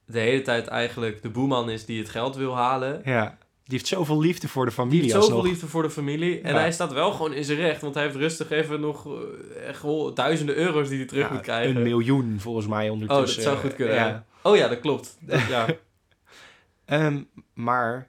de 0.06 0.20
hele 0.20 0.42
tijd 0.42 0.68
eigenlijk 0.68 1.22
de 1.22 1.30
boeman 1.30 1.70
is 1.70 1.86
die 1.86 2.00
het 2.00 2.10
geld 2.10 2.36
wil 2.36 2.56
halen. 2.56 3.02
Ja. 3.06 3.38
Die 3.64 3.80
heeft 3.80 3.88
zoveel 3.88 4.20
liefde 4.20 4.48
voor 4.48 4.66
de 4.66 4.72
Die 4.72 4.80
familie 4.80 5.02
heeft 5.02 5.14
zoveel 5.14 5.30
alsnog. 5.30 5.46
liefde 5.52 5.68
voor 5.68 5.84
de 5.84 5.90
familie. 5.90 6.42
En 6.42 6.54
Ja. 6.54 6.60
hij 6.60 6.72
staat 6.72 6.94
wel 6.94 7.12
gewoon 7.12 7.34
in 7.34 7.44
zijn 7.44 7.58
recht. 7.58 7.82
Want 7.82 7.94
hij 7.96 8.04
heeft 8.04 8.16
rustig 8.16 8.50
even 8.52 8.80
nog 8.80 9.06
eh, 9.06 9.68
echt 9.68 9.82
wel 9.82 10.14
duizenden 10.14 10.56
euro's 10.56 10.88
die 10.90 10.98
hij 10.98 11.08
terug 11.08 11.28
Ja, 11.28 11.34
moet 11.34 11.42
krijgen. 11.42 11.76
Een 11.76 11.84
miljoen 11.84 12.38
volgens 12.40 12.68
mij 12.68 12.90
ondertussen. 12.90 13.26
Oh, 13.28 13.36
dat 13.36 13.44
zou 13.44 13.58
goed 13.58 13.76
kunnen. 13.76 13.96
Ja. 13.96 14.26
Oh 14.42 14.56
ja, 14.56 14.68
dat 14.68 14.80
klopt. 14.80 15.18
Ja. 15.50 15.66
Ehm, 16.86 17.22
maar 17.54 18.08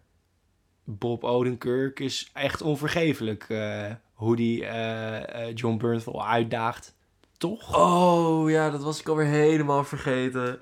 Bob 0.85 1.25
Odenkirk 1.25 2.01
is 2.01 2.31
echt 2.33 2.63
onvergeeflijk. 2.63 3.47
eh, 3.49 3.91
hoe 4.23 4.37
die 4.37 4.67
eh, 4.67 5.49
eh, 5.49 5.55
John 5.55 5.77
Bernthal 5.77 6.27
uitdaagt. 6.27 6.95
Toch? 7.39 7.77
Oh 7.77 8.51
ja, 8.51 8.71
dat 8.71 8.83
was 8.83 9.01
ik 9.01 9.09
alweer 9.09 9.27
helemaal 9.27 9.85
vergeten. 9.85 10.59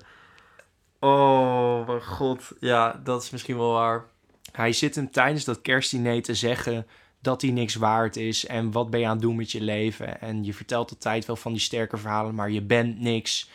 Oh 0.99 1.87
mijn 1.87 2.03
god. 2.03 2.51
Ja, 2.59 3.01
dat 3.03 3.23
is 3.23 3.29
misschien 3.29 3.57
wel 3.57 3.71
waar. 3.71 4.05
Hij 4.51 4.71
zit 4.71 4.95
hem 4.95 5.11
tijdens 5.11 5.43
dat 5.43 5.61
kerstdiner 5.61 6.21
te 6.21 6.35
zeggen 6.35 6.87
dat 7.19 7.41
hij 7.41 7.51
niks 7.51 7.75
waard 7.75 8.15
is. 8.15 8.45
En 8.45 8.71
wat 8.71 8.89
ben 8.89 8.99
je 8.99 9.05
aan 9.05 9.11
het 9.11 9.21
doen 9.21 9.35
met 9.35 9.51
je 9.51 9.61
leven? 9.61 10.21
En 10.21 10.43
je 10.43 10.53
vertelt 10.53 10.91
altijd 10.91 11.25
wel 11.25 11.35
van 11.35 11.51
die 11.51 11.61
sterke 11.61 11.97
verhalen, 11.97 12.35
maar 12.35 12.51
je 12.51 12.61
bent 12.61 12.99
niks. 12.99 13.49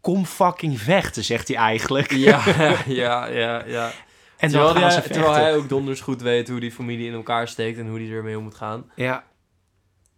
Kom 0.00 0.26
fucking 0.26 0.80
vechten, 0.80 1.24
zegt 1.24 1.48
hij 1.48 1.56
eigenlijk. 1.56 2.12
Ja, 2.12 2.42
ja, 2.86 3.26
ja, 3.26 3.64
ja. 3.66 3.92
En 4.36 4.48
terwijl, 4.50 4.72
dan 4.72 4.82
gaan 4.82 4.90
ze 4.90 4.96
hij, 4.98 5.06
vechten. 5.06 5.12
terwijl 5.12 5.44
hij 5.44 5.56
ook 5.56 5.68
donders 5.68 6.00
goed 6.00 6.22
weet 6.22 6.48
hoe 6.48 6.60
die 6.60 6.72
familie 6.72 7.06
in 7.06 7.14
elkaar 7.14 7.48
steekt 7.48 7.78
en 7.78 7.88
hoe 7.88 7.98
die 7.98 8.12
ermee 8.14 8.36
om 8.38 8.42
moet 8.44 8.54
gaan. 8.54 8.90
Ja, 8.94 9.24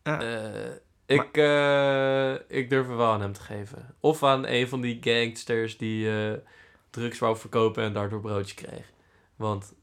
Ja. 0.03 0.21
Eh, 0.21 0.71
ik, 1.07 1.37
eh, 1.37 2.59
ik 2.59 2.71
durf 2.71 2.89
er 2.89 2.97
wel 2.97 3.13
aan 3.13 3.21
hem 3.21 3.33
te 3.33 3.41
geven. 3.41 3.95
Of 4.01 4.23
aan 4.23 4.47
een 4.47 4.69
van 4.69 4.81
die 4.81 4.99
gangsters 5.01 5.77
die 5.79 6.11
eh, 6.11 6.33
drugs 6.91 7.19
wou 7.19 7.37
verkopen 7.37 7.83
en 7.83 7.93
daardoor 7.93 8.21
broodje 8.21 8.55
kreeg. 8.55 8.93
Want 9.37 9.75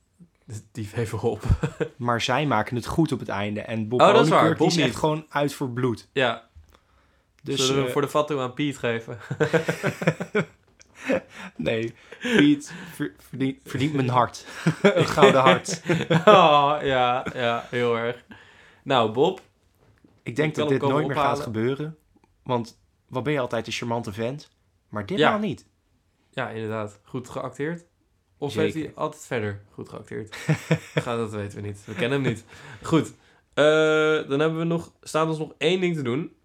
die 0.71 0.89
even 0.95 1.21
op. 1.21 1.43
maar 1.97 2.21
zij 2.21 2.45
maken 2.45 2.75
het 2.75 2.85
goed 2.85 3.11
op 3.11 3.19
het 3.19 3.29
einde. 3.29 3.61
En 3.61 3.87
Bob 3.87 4.01
Oh, 4.01 4.13
dat 4.13 4.23
is 4.23 4.29
waar. 4.29 4.55
Bob 4.55 4.67
is 4.67 4.77
echt 4.77 4.85
niet. 4.87 4.95
gewoon 4.95 5.25
uit 5.29 5.53
voor 5.53 5.69
bloed. 5.69 6.07
ja, 6.13 6.49
Dus 7.43 7.59
zullen 7.59 7.75
we 7.75 7.81
hem 7.81 7.91
voor 7.91 8.01
de 8.01 8.07
fatto 8.09 8.39
aan 8.39 8.53
Piet 8.53 8.77
geven? 8.77 9.17
nee, 11.55 11.93
Piet 12.19 12.73
ver- 12.93 13.13
verdient, 13.17 13.59
verdient 13.65 13.93
mijn 13.93 14.09
hart. 14.09 14.45
Een 14.81 15.05
gouden 15.07 15.41
hart. 15.49 15.81
oh, 16.25 16.77
ja, 16.81 17.25
ja, 17.33 17.65
heel 17.69 17.97
erg. 17.97 18.25
Nou, 18.83 19.11
Bob. 19.11 19.41
Ik 20.23 20.35
denk 20.35 20.49
Ik 20.49 20.55
dat 20.55 20.69
dit 20.69 20.81
nooit 20.81 21.07
meer 21.07 21.15
gaat 21.15 21.39
gebeuren. 21.39 21.97
Want 22.43 22.79
wat 23.07 23.23
ben 23.23 23.33
je 23.33 23.39
altijd 23.39 23.67
een 23.67 23.73
charmante 23.73 24.13
vent. 24.13 24.49
Maar 24.89 25.05
ditmaal 25.05 25.31
Ja. 25.31 25.37
niet. 25.37 25.65
Ja, 26.31 26.49
inderdaad. 26.49 26.99
Goed 27.03 27.29
geacteerd. 27.29 27.85
Of 28.37 28.53
heeft 28.53 28.73
hij 28.73 28.91
altijd 28.95 29.25
verder 29.25 29.61
goed 29.71 29.89
geacteerd? 29.89 30.35
Gaat, 30.95 31.17
dat 31.17 31.31
weten 31.31 31.61
we 31.61 31.67
niet. 31.67 31.85
We 31.85 31.93
kennen 31.93 32.21
hem 32.23 32.31
niet. 32.31 32.45
Goed. 32.81 33.13
Eh, 33.53 33.63
dan 34.27 34.39
hebben 34.39 34.57
we 34.57 34.63
nog, 34.63 34.93
staat 35.01 35.27
ons 35.27 35.37
nog 35.37 35.53
één 35.57 35.81
ding 35.81 35.95
te 35.95 36.01
doen. 36.01 36.35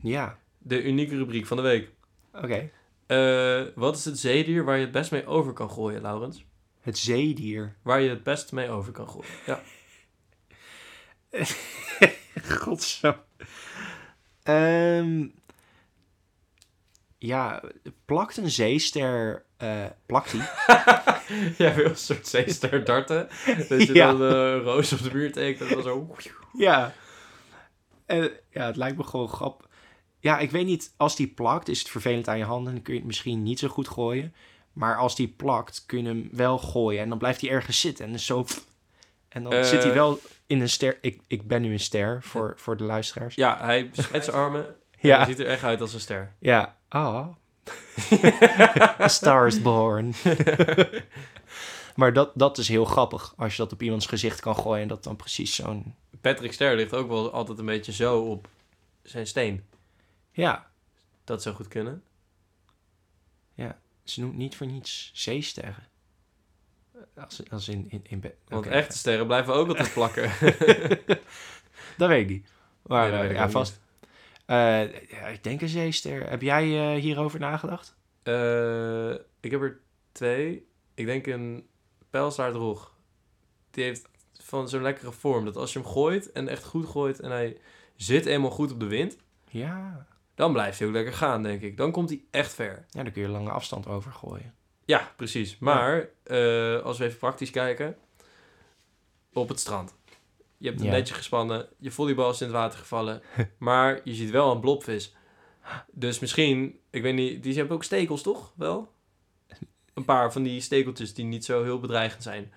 Ja, 0.00 0.38
De 0.58 0.82
unieke 0.84 1.16
rubriek 1.16 1.46
van 1.46 1.56
de 1.56 1.62
week. 1.62 1.90
oké. 2.32 2.70
Eh, 3.08 3.62
wat 3.74 3.96
is 3.96 4.04
het 4.04 4.18
zeedier 4.18 4.64
waar 4.64 4.76
je 4.76 4.82
het 4.82 4.92
best 4.92 5.10
mee 5.10 5.26
over 5.26 5.52
kan 5.52 5.70
gooien, 5.70 6.02
Laurens? 6.02 6.44
Het 6.80 6.98
zeedier. 6.98 7.76
Waar 7.82 8.00
je 8.00 8.08
het 8.08 8.22
best 8.22 8.52
mee 8.52 8.70
over 8.70 8.92
kan 8.92 9.08
gooien. 9.08 9.30
Ja. 9.46 9.60
Godzo. 12.58 13.16
Ehm 14.42 15.26
ja, 17.18 17.62
plakt 18.04 18.36
een 18.36 18.50
zeester... 18.50 19.44
eh 19.56 19.84
plakt 20.06 20.30
die? 20.30 20.42
Jij 21.66 21.74
wil 21.74 21.84
een 21.84 21.96
soort 21.96 22.26
zeester 22.26 22.84
darten. 22.84 23.28
Dat 23.68 23.82
je 23.86 23.94
Ja. 23.94 24.12
dan 24.12 24.22
eh, 24.30 24.62
roos 24.62 24.92
op 24.92 25.02
de 25.02 25.10
muur 25.12 25.32
tekent. 25.32 25.68
En 25.70 25.74
dan 25.74 25.82
zo... 25.84 26.16
ja. 26.52 26.92
En, 28.06 28.30
ja, 28.50 28.66
het 28.66 28.76
lijkt 28.76 28.96
me 28.96 29.04
gewoon 29.04 29.28
grappig. 29.28 29.67
Ja, 30.20 30.38
ik 30.38 30.50
weet 30.50 30.66
niet, 30.66 30.92
als 30.96 31.16
die 31.16 31.26
plakt, 31.28 31.68
is 31.68 31.78
het 31.78 31.88
vervelend 31.88 32.28
aan 32.28 32.38
je 32.38 32.44
handen. 32.44 32.72
Dan 32.72 32.82
kun 32.82 32.92
je 32.92 32.98
het 32.98 33.08
misschien 33.08 33.42
niet 33.42 33.58
zo 33.58 33.68
goed 33.68 33.88
gooien. 33.88 34.34
Maar 34.72 34.96
als 34.96 35.16
die 35.16 35.28
plakt, 35.28 35.82
kun 35.86 35.98
je 36.02 36.08
hem 36.08 36.28
wel 36.32 36.58
gooien. 36.58 37.02
En 37.02 37.08
dan 37.08 37.18
blijft 37.18 37.40
hij 37.40 37.50
ergens 37.50 37.80
zitten. 37.80 38.06
En, 38.06 38.20
zo, 38.20 38.46
en 39.28 39.42
dan 39.42 39.52
zit 39.64 39.80
hij 39.82 39.88
Eh. 39.90 39.94
wel 39.96 40.18
in 40.46 40.60
een 40.60 40.68
ster. 40.68 40.98
Ik, 41.00 41.20
ik 41.26 41.48
ben 41.48 41.62
nu 41.62 41.72
een 41.72 41.80
ster 41.80 42.22
voor, 42.22 42.52
voor 42.56 42.76
de 42.76 42.84
luisteraars. 42.84 43.34
Ja, 43.34 43.58
hij 43.60 43.88
spreidt 43.92 44.24
zijn 44.24 44.36
armen. 44.36 44.66
Ja. 45.00 45.16
Hij 45.16 45.26
ziet 45.26 45.38
er 45.38 45.46
echt 45.46 45.62
uit 45.62 45.80
als 45.80 45.94
een 45.94 46.00
ster. 46.00 46.32
Ja. 46.38 46.76
Ah. 46.88 47.26
A 49.00 49.08
star 49.08 49.46
is 49.46 49.62
born. 49.62 50.14
maar 51.96 52.12
dat, 52.12 52.30
dat 52.34 52.58
is 52.58 52.68
heel 52.68 52.84
grappig. 52.84 53.34
Als 53.36 53.56
je 53.56 53.62
dat 53.62 53.72
op 53.72 53.82
iemands 53.82 54.06
gezicht 54.06 54.40
kan 54.40 54.56
gooien. 54.56 54.82
En 54.82 54.88
dat 54.88 55.04
dan 55.04 55.16
precies 55.16 55.54
zo'n... 55.54 55.94
Patrick 56.20 56.52
Ster 56.52 56.76
ligt 56.76 56.94
ook 56.94 57.08
wel 57.08 57.32
altijd 57.32 57.58
een 57.58 57.66
beetje 57.66 57.92
zo 57.92 58.20
op 58.20 58.48
zijn 59.02 59.26
steen. 59.26 59.64
Ja. 60.38 60.70
Dat 61.24 61.42
zou 61.42 61.54
goed 61.54 61.68
kunnen. 61.68 62.02
Ze 64.08 64.20
noemt 64.20 64.36
niet 64.36 64.56
voor 64.56 64.66
niets 64.66 65.10
zeesterren. 65.14 65.88
Als, 67.16 67.50
als 67.50 67.68
in, 67.68 67.86
in, 67.90 68.00
in 68.08 68.20
bed. 68.20 68.34
Want 68.46 68.66
echte 68.66 68.98
sterren 68.98 69.26
blijven 69.26 69.54
ook 69.54 69.68
altijd 69.68 69.92
plakken. 69.92 70.30
Dat 71.98 72.08
weet 72.08 72.22
ik 72.22 72.28
niet. 72.28 72.48
Maar 72.82 73.10
Nee, 73.10 73.28
ik 73.28 73.36
ja, 73.36 73.50
vast. 73.50 73.80
Eh, 74.44 75.08
ja, 75.10 75.26
ik 75.26 75.44
denk 75.44 75.60
een 75.60 75.68
zeester. 75.68 76.28
Heb 76.28 76.42
jij 76.42 76.94
eh, 76.94 77.00
hierover 77.00 77.38
nagedacht? 77.38 77.96
Ik 79.40 79.50
heb 79.50 79.60
er 79.60 79.80
twee. 80.12 80.68
Ik 80.94 81.06
denk 81.06 81.26
een 81.26 81.66
pijlstaartrog. 82.10 82.96
Die 83.70 83.84
heeft 83.84 84.08
van 84.32 84.68
zo'n 84.68 84.82
lekkere 84.82 85.12
vorm. 85.12 85.44
Dat 85.44 85.56
als 85.56 85.72
je 85.72 85.78
hem 85.78 85.88
gooit 85.88 86.32
en 86.32 86.48
echt 86.48 86.64
goed 86.64 86.86
gooit 86.86 87.20
en 87.20 87.30
hij 87.30 87.60
zit 87.96 88.26
eenmaal 88.26 88.50
goed 88.50 88.72
op 88.72 88.80
de 88.80 88.86
wind, 88.86 89.16
Ja. 89.48 90.06
Dan 90.38 90.52
blijft 90.52 90.78
hij 90.78 90.88
ook 90.88 90.94
lekker 90.94 91.12
gaan, 91.14 91.42
denk 91.42 91.62
ik. 91.62 91.76
Dan 91.76 91.90
komt 91.90 92.08
hij 92.08 92.22
echt 92.30 92.54
ver. 92.54 92.84
Ja, 92.90 93.02
dan 93.02 93.12
kun 93.12 93.22
je 93.22 93.28
lange 93.28 93.50
afstand 93.50 93.86
over 93.86 94.12
gooien. 94.12 94.54
Ja, 94.84 95.12
precies. 95.16 95.58
Maar 95.58 96.08
eh, 96.24 96.82
als 96.82 96.98
we 96.98 97.04
even 97.04 97.18
praktisch 97.18 97.50
kijken, 97.50 97.96
op 99.32 99.48
het 99.48 99.60
strand. 99.60 99.94
Je 100.58 100.68
hebt 100.68 100.80
een 100.80 100.86
Ja. 100.86 100.92
netje 100.92 101.14
gespannen, 101.14 101.66
je 101.78 101.90
volleybal 101.90 102.30
is 102.30 102.40
in 102.40 102.46
het 102.46 102.56
water 102.56 102.78
gevallen, 102.78 103.22
maar 103.58 104.00
je 104.04 104.14
ziet 104.14 104.30
wel 104.30 104.52
een 104.52 104.60
blobvis. 104.60 105.14
Dus 105.92 106.18
misschien, 106.18 106.78
ik 106.90 107.02
weet 107.02 107.14
niet, 107.14 107.42
die 107.42 107.54
hebben 107.54 107.76
ook 107.76 107.84
stekels 107.84 108.22
toch? 108.22 108.52
Wel? 108.56 108.92
Een 109.94 110.04
paar 110.04 110.32
van 110.32 110.42
die 110.42 110.60
stekeltjes 110.60 111.14
die 111.14 111.24
niet 111.24 111.44
zo 111.44 111.62
heel 111.62 111.80
bedreigend 111.80 112.22
zijn. 112.22 112.52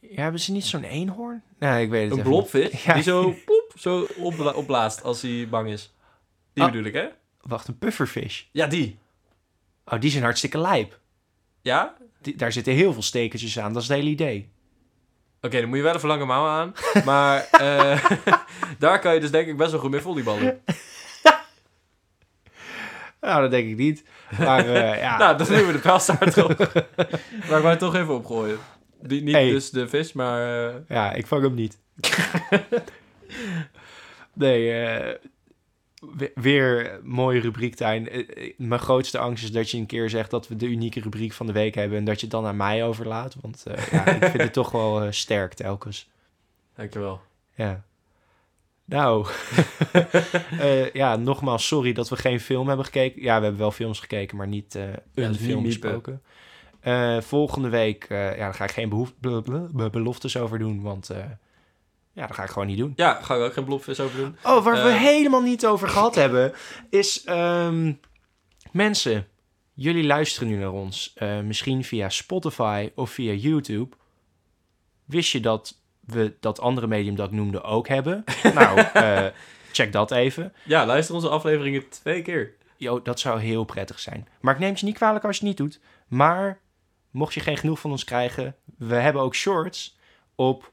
Ja, 0.00 0.22
hebben 0.22 0.40
ze 0.40 0.52
niet 0.52 0.64
zo'n 0.64 0.84
eenhoorn? 0.84 1.42
Nee, 1.58 1.84
ik 1.84 1.90
weet 1.90 2.08
het 2.10 2.18
Een 2.18 2.24
blobvis 2.24 2.82
Ja. 2.84 2.94
die 2.94 3.02
zo, 3.02 3.22
poep, 3.44 3.72
zo 3.76 4.06
opbla- 4.18 4.52
opblaast 4.52 5.02
als 5.02 5.22
hij 5.22 5.46
bang 5.50 5.68
is. 5.68 5.92
Die 6.52 6.64
Ah. 6.64 6.70
bedoel 6.70 6.86
ik, 6.86 6.92
hè? 6.94 7.08
Wacht, 7.40 7.68
een 7.68 7.78
pufferfish. 7.78 8.42
Ja, 8.52 8.66
die. 8.66 8.98
Oh, 9.84 10.00
die 10.00 10.10
zijn 10.10 10.22
hartstikke 10.22 10.58
lijp. 10.58 10.98
Ja? 11.62 11.96
Die, 12.20 12.36
daar 12.36 12.52
zitten 12.52 12.72
heel 12.72 12.92
veel 12.92 13.02
stekertjes 13.02 13.58
aan. 13.58 13.72
Dat 13.72 13.82
is 13.82 13.88
het 13.88 13.96
hele 13.96 14.10
idee. 14.10 14.48
Oké, 15.40 15.60
dan 15.60 15.68
moet 15.68 15.76
je 15.78 15.82
wel 15.84 15.94
even 15.94 16.08
lange 16.08 16.24
mouwen 16.24 16.50
aan. 16.50 16.74
Maar 17.04 17.48
eh, 17.50 18.04
daar 18.78 18.98
kan 19.00 19.14
je 19.14 19.20
dus 19.20 19.30
denk 19.30 19.48
ik 19.48 19.56
best 19.56 19.70
wel 19.70 19.80
goed 19.80 19.90
mee 19.90 20.00
volleyballen. 20.00 20.60
Nou, 23.20 23.40
dat 23.42 23.50
denk 23.50 23.68
ik 23.68 23.76
niet. 23.76 24.04
Maar 24.38 24.66
eh, 24.74 25.00
ja, 25.00 25.18
Nou, 25.18 25.36
dan 25.36 25.46
doen 25.46 25.66
we 25.66 25.72
de 25.72 25.78
pijlstaart 25.78 26.36
erop. 26.36 26.58
maar 26.58 27.38
ik 27.38 27.48
wou 27.48 27.66
het 27.66 27.78
toch 27.78 27.94
even 27.94 28.14
opgooien. 28.14 28.58
Die, 29.02 29.22
niet 29.22 29.34
Hey. 29.34 29.50
dus 29.50 29.70
de 29.70 29.88
vis, 29.88 30.12
maar... 30.12 30.68
eh, 30.68 30.74
ja, 30.88 31.12
ik 31.12 31.26
vang 31.26 31.42
hem 31.42 31.54
niet. 31.54 31.78
nee, 34.34 34.72
eh, 34.84 35.14
weer 36.34 36.92
een 36.94 37.08
mooie 37.08 37.40
rubriek, 37.40 37.74
Tijn. 37.74 38.08
Eh, 38.08 38.18
eh, 38.46 38.52
Mijn 38.56 38.80
grootste 38.80 39.18
angst 39.18 39.44
is 39.44 39.52
dat 39.52 39.70
je 39.70 39.78
een 39.78 39.86
keer 39.86 40.10
zegt 40.10 40.30
dat 40.30 40.48
we 40.48 40.56
de 40.56 40.66
unieke 40.66 41.00
rubriek 41.00 41.32
van 41.32 41.46
de 41.46 41.52
week 41.52 41.74
hebben... 41.74 41.98
en 41.98 42.04
dat 42.04 42.14
je 42.16 42.20
het 42.26 42.30
dan 42.30 42.46
aan 42.46 42.56
mij 42.56 42.84
overlaat. 42.84 43.36
Want 43.40 43.62
eh, 43.66 43.86
ja, 43.92 44.06
ik 44.06 44.22
vind 44.24 44.42
het 44.42 44.52
toch 44.62 44.70
wel 44.70 45.02
eh, 45.02 45.10
sterk 45.10 45.54
telkens. 45.54 46.08
dankjewel. 46.74 47.20
Ja. 47.54 47.84
Nou, 48.84 49.26
ja, 50.92 51.16
nogmaals 51.16 51.66
sorry 51.66 51.92
dat 51.92 52.08
we 52.08 52.16
geen 52.16 52.40
film 52.40 52.66
hebben 52.68 52.84
gekeken. 52.84 53.22
Ja, 53.22 53.36
we 53.36 53.42
hebben 53.42 53.60
wel 53.60 53.70
films 53.70 54.00
gekeken, 54.00 54.36
maar 54.36 54.46
niet 54.48 54.78
een 55.14 55.34
film 55.34 55.62
besproken. 55.62 56.22
Volgende 57.20 57.68
week, 57.68 58.06
ja, 58.08 58.34
daar 58.36 58.54
ga 58.54 58.64
ik 58.64 58.70
geen 58.70 58.88
behoef- 58.88 59.14
be- 59.18 59.42
be- 59.42 59.68
be- 59.72 59.90
beloftes 59.90 60.36
over 60.36 60.58
doen, 60.58 60.82
want 60.82 61.10
ja, 62.20 62.26
dat 62.26 62.36
ga 62.36 62.42
ik 62.42 62.50
gewoon 62.50 62.66
niet 62.68 62.78
doen. 62.78 62.92
Ja, 62.96 63.14
ga 63.22 63.34
ik 63.34 63.40
ook 63.40 63.52
geen 63.52 63.64
blobvis 63.64 64.00
over 64.00 64.16
doen. 64.16 64.36
Oh, 64.44 64.64
waar 64.64 64.82
we 64.82 64.88
Eh. 64.90 64.96
helemaal 64.96 65.42
niet 65.42 65.66
over 65.66 65.88
gehad 65.88 66.14
hebben, 66.24 66.52
is 66.90 67.24
ehm, 67.24 67.92
mensen, 68.72 69.28
jullie 69.74 70.04
luisteren 70.04 70.48
nu 70.48 70.56
naar 70.56 70.72
ons, 70.72 71.12
eh, 71.14 71.40
misschien 71.40 71.84
via 71.84 72.08
Spotify 72.08 72.90
of 72.94 73.10
via 73.10 73.32
YouTube. 73.32 73.96
Wist 75.04 75.30
je 75.32 75.40
dat 75.40 75.80
we 76.00 76.36
dat 76.40 76.60
andere 76.60 76.86
medium 76.86 77.14
dat 77.16 77.26
ik 77.26 77.32
noemde 77.34 77.62
ook 77.62 77.88
hebben? 77.88 78.24
nou, 78.54 78.78
eh, 78.80 79.26
check 79.72 79.92
dat 79.92 80.10
even. 80.10 80.52
Ja, 80.64 80.86
luister 80.86 81.14
onze 81.14 81.28
afleveringen 81.28 81.88
twee 81.88 82.22
keer. 82.22 82.54
Jo, 82.76 83.02
dat 83.02 83.20
zou 83.20 83.40
heel 83.40 83.64
prettig 83.64 83.98
zijn. 84.00 84.28
Maar 84.40 84.54
ik 84.54 84.60
neem 84.60 84.74
je 84.76 84.84
niet 84.84 84.94
kwalijk 84.96 85.24
als 85.24 85.38
je 85.38 85.46
het 85.46 85.58
niet 85.58 85.66
doet. 85.70 85.80
Maar 86.08 86.60
mocht 87.10 87.34
je 87.34 87.40
geen 87.40 87.56
genoeg 87.56 87.78
van 87.80 87.90
ons 87.90 88.04
krijgen, 88.04 88.56
we 88.78 88.94
hebben 88.94 89.22
ook 89.22 89.34
shorts 89.34 89.98
op 90.34 90.72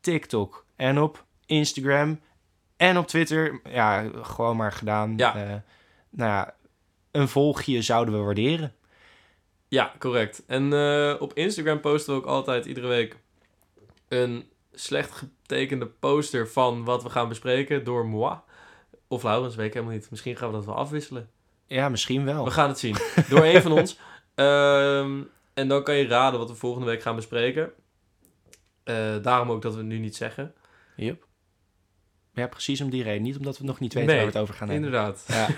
TikTok 0.00 0.65
en 0.76 0.98
op 0.98 1.24
Instagram 1.46 2.20
en 2.76 2.98
op 2.98 3.06
Twitter. 3.06 3.60
Ja, 3.64 4.10
gewoon 4.22 4.56
maar 4.56 4.72
gedaan. 4.72 5.14
Ja. 5.16 5.36
Eh, 5.36 5.54
nou 6.10 6.30
ja, 6.30 6.54
een 7.10 7.28
volgje 7.28 7.82
zouden 7.82 8.14
we 8.14 8.20
waarderen. 8.20 8.74
Ja, 9.68 9.92
correct. 9.98 10.42
En 10.46 10.72
eh, 10.72 11.14
op 11.18 11.32
Instagram 11.34 11.80
posten 11.80 12.14
we 12.14 12.20
ook 12.20 12.26
altijd 12.26 12.66
iedere 12.66 12.86
week 12.86 13.16
een 14.08 14.50
slecht 14.72 15.10
getekende 15.10 15.86
poster 15.86 16.48
van 16.48 16.84
wat 16.84 17.02
we 17.02 17.10
gaan 17.10 17.28
bespreken 17.28 17.84
door 17.84 18.06
moi. 18.06 18.36
Of 19.08 19.22
Laurens, 19.22 19.54
weet 19.54 19.66
ik 19.66 19.72
helemaal 19.72 19.94
niet. 19.94 20.10
Misschien 20.10 20.36
gaan 20.36 20.48
we 20.48 20.54
dat 20.54 20.64
wel 20.64 20.74
afwisselen. 20.74 21.30
Ja, 21.66 21.88
misschien 21.88 22.24
wel. 22.24 22.44
We 22.44 22.50
gaan 22.50 22.68
het 22.68 22.78
zien. 22.78 22.96
Door 23.28 23.44
een 23.44 23.62
van 23.62 23.72
ons. 23.72 23.98
Ehm, 24.34 25.22
en 25.54 25.68
dan 25.68 25.82
kan 25.82 25.94
je 25.94 26.06
raden 26.06 26.38
wat 26.38 26.48
we 26.50 26.54
volgende 26.54 26.86
week 26.86 27.02
gaan 27.02 27.16
bespreken. 27.16 27.72
Eh, 28.84 29.22
daarom 29.22 29.50
ook 29.50 29.62
dat 29.62 29.72
we 29.72 29.78
het 29.78 29.86
nu 29.86 29.98
niet 29.98 30.16
zeggen. 30.16 30.54
Yep. 30.96 31.26
Ja, 32.34 32.46
precies 32.46 32.80
om 32.80 32.90
die 32.90 33.02
reden. 33.02 33.22
Niet 33.22 33.36
omdat 33.36 33.58
we 33.58 33.64
nog 33.64 33.80
niet 33.80 33.94
weten 33.94 34.08
Nee, 34.08 34.16
waar 34.22 34.26
we 34.32 34.32
het 34.32 34.42
over 34.42 34.54
gaan 34.54 34.68
hebben. 34.68 34.86
Inderdaad. 34.86 35.24
Ja. 35.28 35.48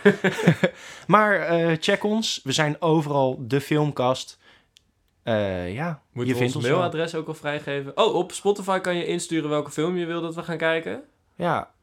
maar 1.14 1.40
eh, 1.40 1.76
check 1.80 2.04
ons. 2.04 2.40
We 2.44 2.52
zijn 2.52 2.80
overal 2.80 3.36
de 3.46 3.60
filmkast. 3.60 4.38
Eh, 5.22 5.74
ja, 5.74 6.02
Moeten 6.12 6.32
je 6.32 6.38
vindt 6.40 6.56
ons 6.56 6.64
wel. 6.64 6.74
mailadres 6.76 7.14
ook 7.14 7.26
al 7.28 7.34
vrijgeven? 7.34 7.96
Oh, 7.96 8.14
op 8.14 8.32
Spotify 8.32 8.78
kan 8.78 8.96
je 8.96 9.06
insturen 9.06 9.50
welke 9.50 9.70
film 9.70 9.96
je 9.96 10.06
wil 10.06 10.20
dat 10.20 10.34
we 10.34 10.42
gaan 10.42 10.56
kijken. 10.56 11.02
Ja, 11.36 11.74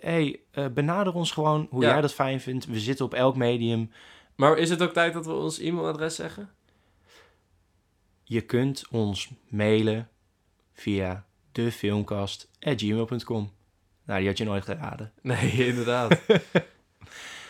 hey, 0.00 0.40
eh, 0.50 0.66
benader 0.66 1.14
ons 1.14 1.30
gewoon 1.30 1.66
hoe 1.70 1.82
Ja. 1.82 1.88
jij 1.92 2.00
dat 2.00 2.14
fijn 2.14 2.40
vindt. 2.40 2.66
We 2.66 2.80
zitten 2.80 3.04
op 3.04 3.14
elk 3.14 3.36
medium. 3.36 3.90
Maar 4.34 4.58
is 4.58 4.70
het 4.70 4.82
ook 4.82 4.92
tijd 4.92 5.12
dat 5.12 5.26
we 5.26 5.32
ons 5.32 5.58
e-mailadres 5.58 6.14
zeggen? 6.14 6.50
Je 8.22 8.40
kunt 8.40 8.84
ons 8.90 9.30
mailen 9.48 10.08
via 10.72 11.24
defilmkast.gmail.com. 12.64 13.50
Nou, 14.06 14.18
die 14.18 14.28
had 14.28 14.38
je 14.38 14.44
nooit 14.44 14.64
geraden. 14.64 15.12
Nee, 15.22 15.66
inderdaad. 15.66 16.20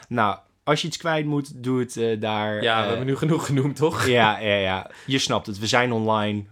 Nou, 0.09 0.39
als 0.65 0.81
je 0.81 0.87
iets 0.87 0.97
kwijt 0.97 1.27
moet, 1.27 1.63
doe 1.63 1.81
het 1.81 1.97
eh, 1.97 2.21
daar. 2.21 2.63
Ja, 2.63 2.77
we 2.77 2.83
eh, 2.83 2.89
hebben 2.89 3.07
nu 3.07 3.17
genoeg 3.17 3.47
genoemd, 3.47 3.77
toch? 3.77 4.07
Ja, 4.19 4.39
ja, 4.39 4.57
ja. 4.57 4.91
Je 5.07 5.19
snapt 5.19 5.47
het. 5.47 5.59
We 5.59 5.67
zijn 5.67 5.93
online. 5.93 6.45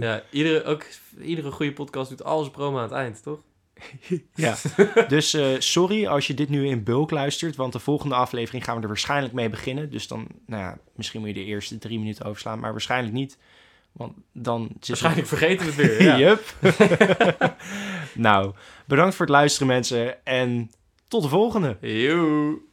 Ja, 0.00 0.22
iedere, 0.30 0.64
ook, 0.64 0.84
iedere 1.20 1.50
goede 1.50 1.72
podcast 1.72 2.08
doet 2.08 2.24
al 2.24 2.40
zijn 2.40 2.52
promo 2.52 2.76
aan 2.76 2.82
het 2.82 2.92
eind, 2.92 3.22
toch? 3.22 3.40
Ja. 4.34 4.56
Dus 5.08 5.34
eh, 5.34 5.46
sorry 5.58 6.06
als 6.06 6.26
je 6.26 6.34
dit 6.34 6.48
nu 6.48 6.66
in 6.66 6.84
bulk 6.84 7.10
luistert, 7.10 7.56
want 7.56 7.72
de 7.72 7.78
volgende 7.78 8.14
aflevering 8.14 8.64
gaan 8.64 8.76
we 8.76 8.82
er 8.82 8.88
waarschijnlijk 8.88 9.34
mee 9.34 9.48
beginnen. 9.48 9.90
Dus 9.90 10.08
dan, 10.08 10.26
nou 10.46 10.62
ja, 10.62 10.78
misschien 10.96 11.20
moet 11.20 11.28
je 11.28 11.34
de 11.34 11.44
eerste 11.44 11.78
drie 11.78 11.98
minuten 11.98 12.24
overslaan, 12.24 12.58
maar 12.60 12.72
waarschijnlijk 12.72 13.14
niet. 13.14 13.38
Want 13.92 14.12
dan 14.32 14.70
Waarschijnlijk 14.86 15.26
vergeten 15.26 15.66
we 15.66 15.72
het 15.72 15.98
weer. 15.98 16.02
Ja. 16.08 16.18
Yup. 16.18 16.54
nou, 18.14 18.52
bedankt 18.86 19.14
voor 19.14 19.26
het 19.26 19.34
luisteren 19.34 19.68
mensen 19.68 20.24
en 20.24 20.70
tot 21.08 21.22
de 21.22 21.28
volgende. 21.28 21.76
Joe. 21.80 22.70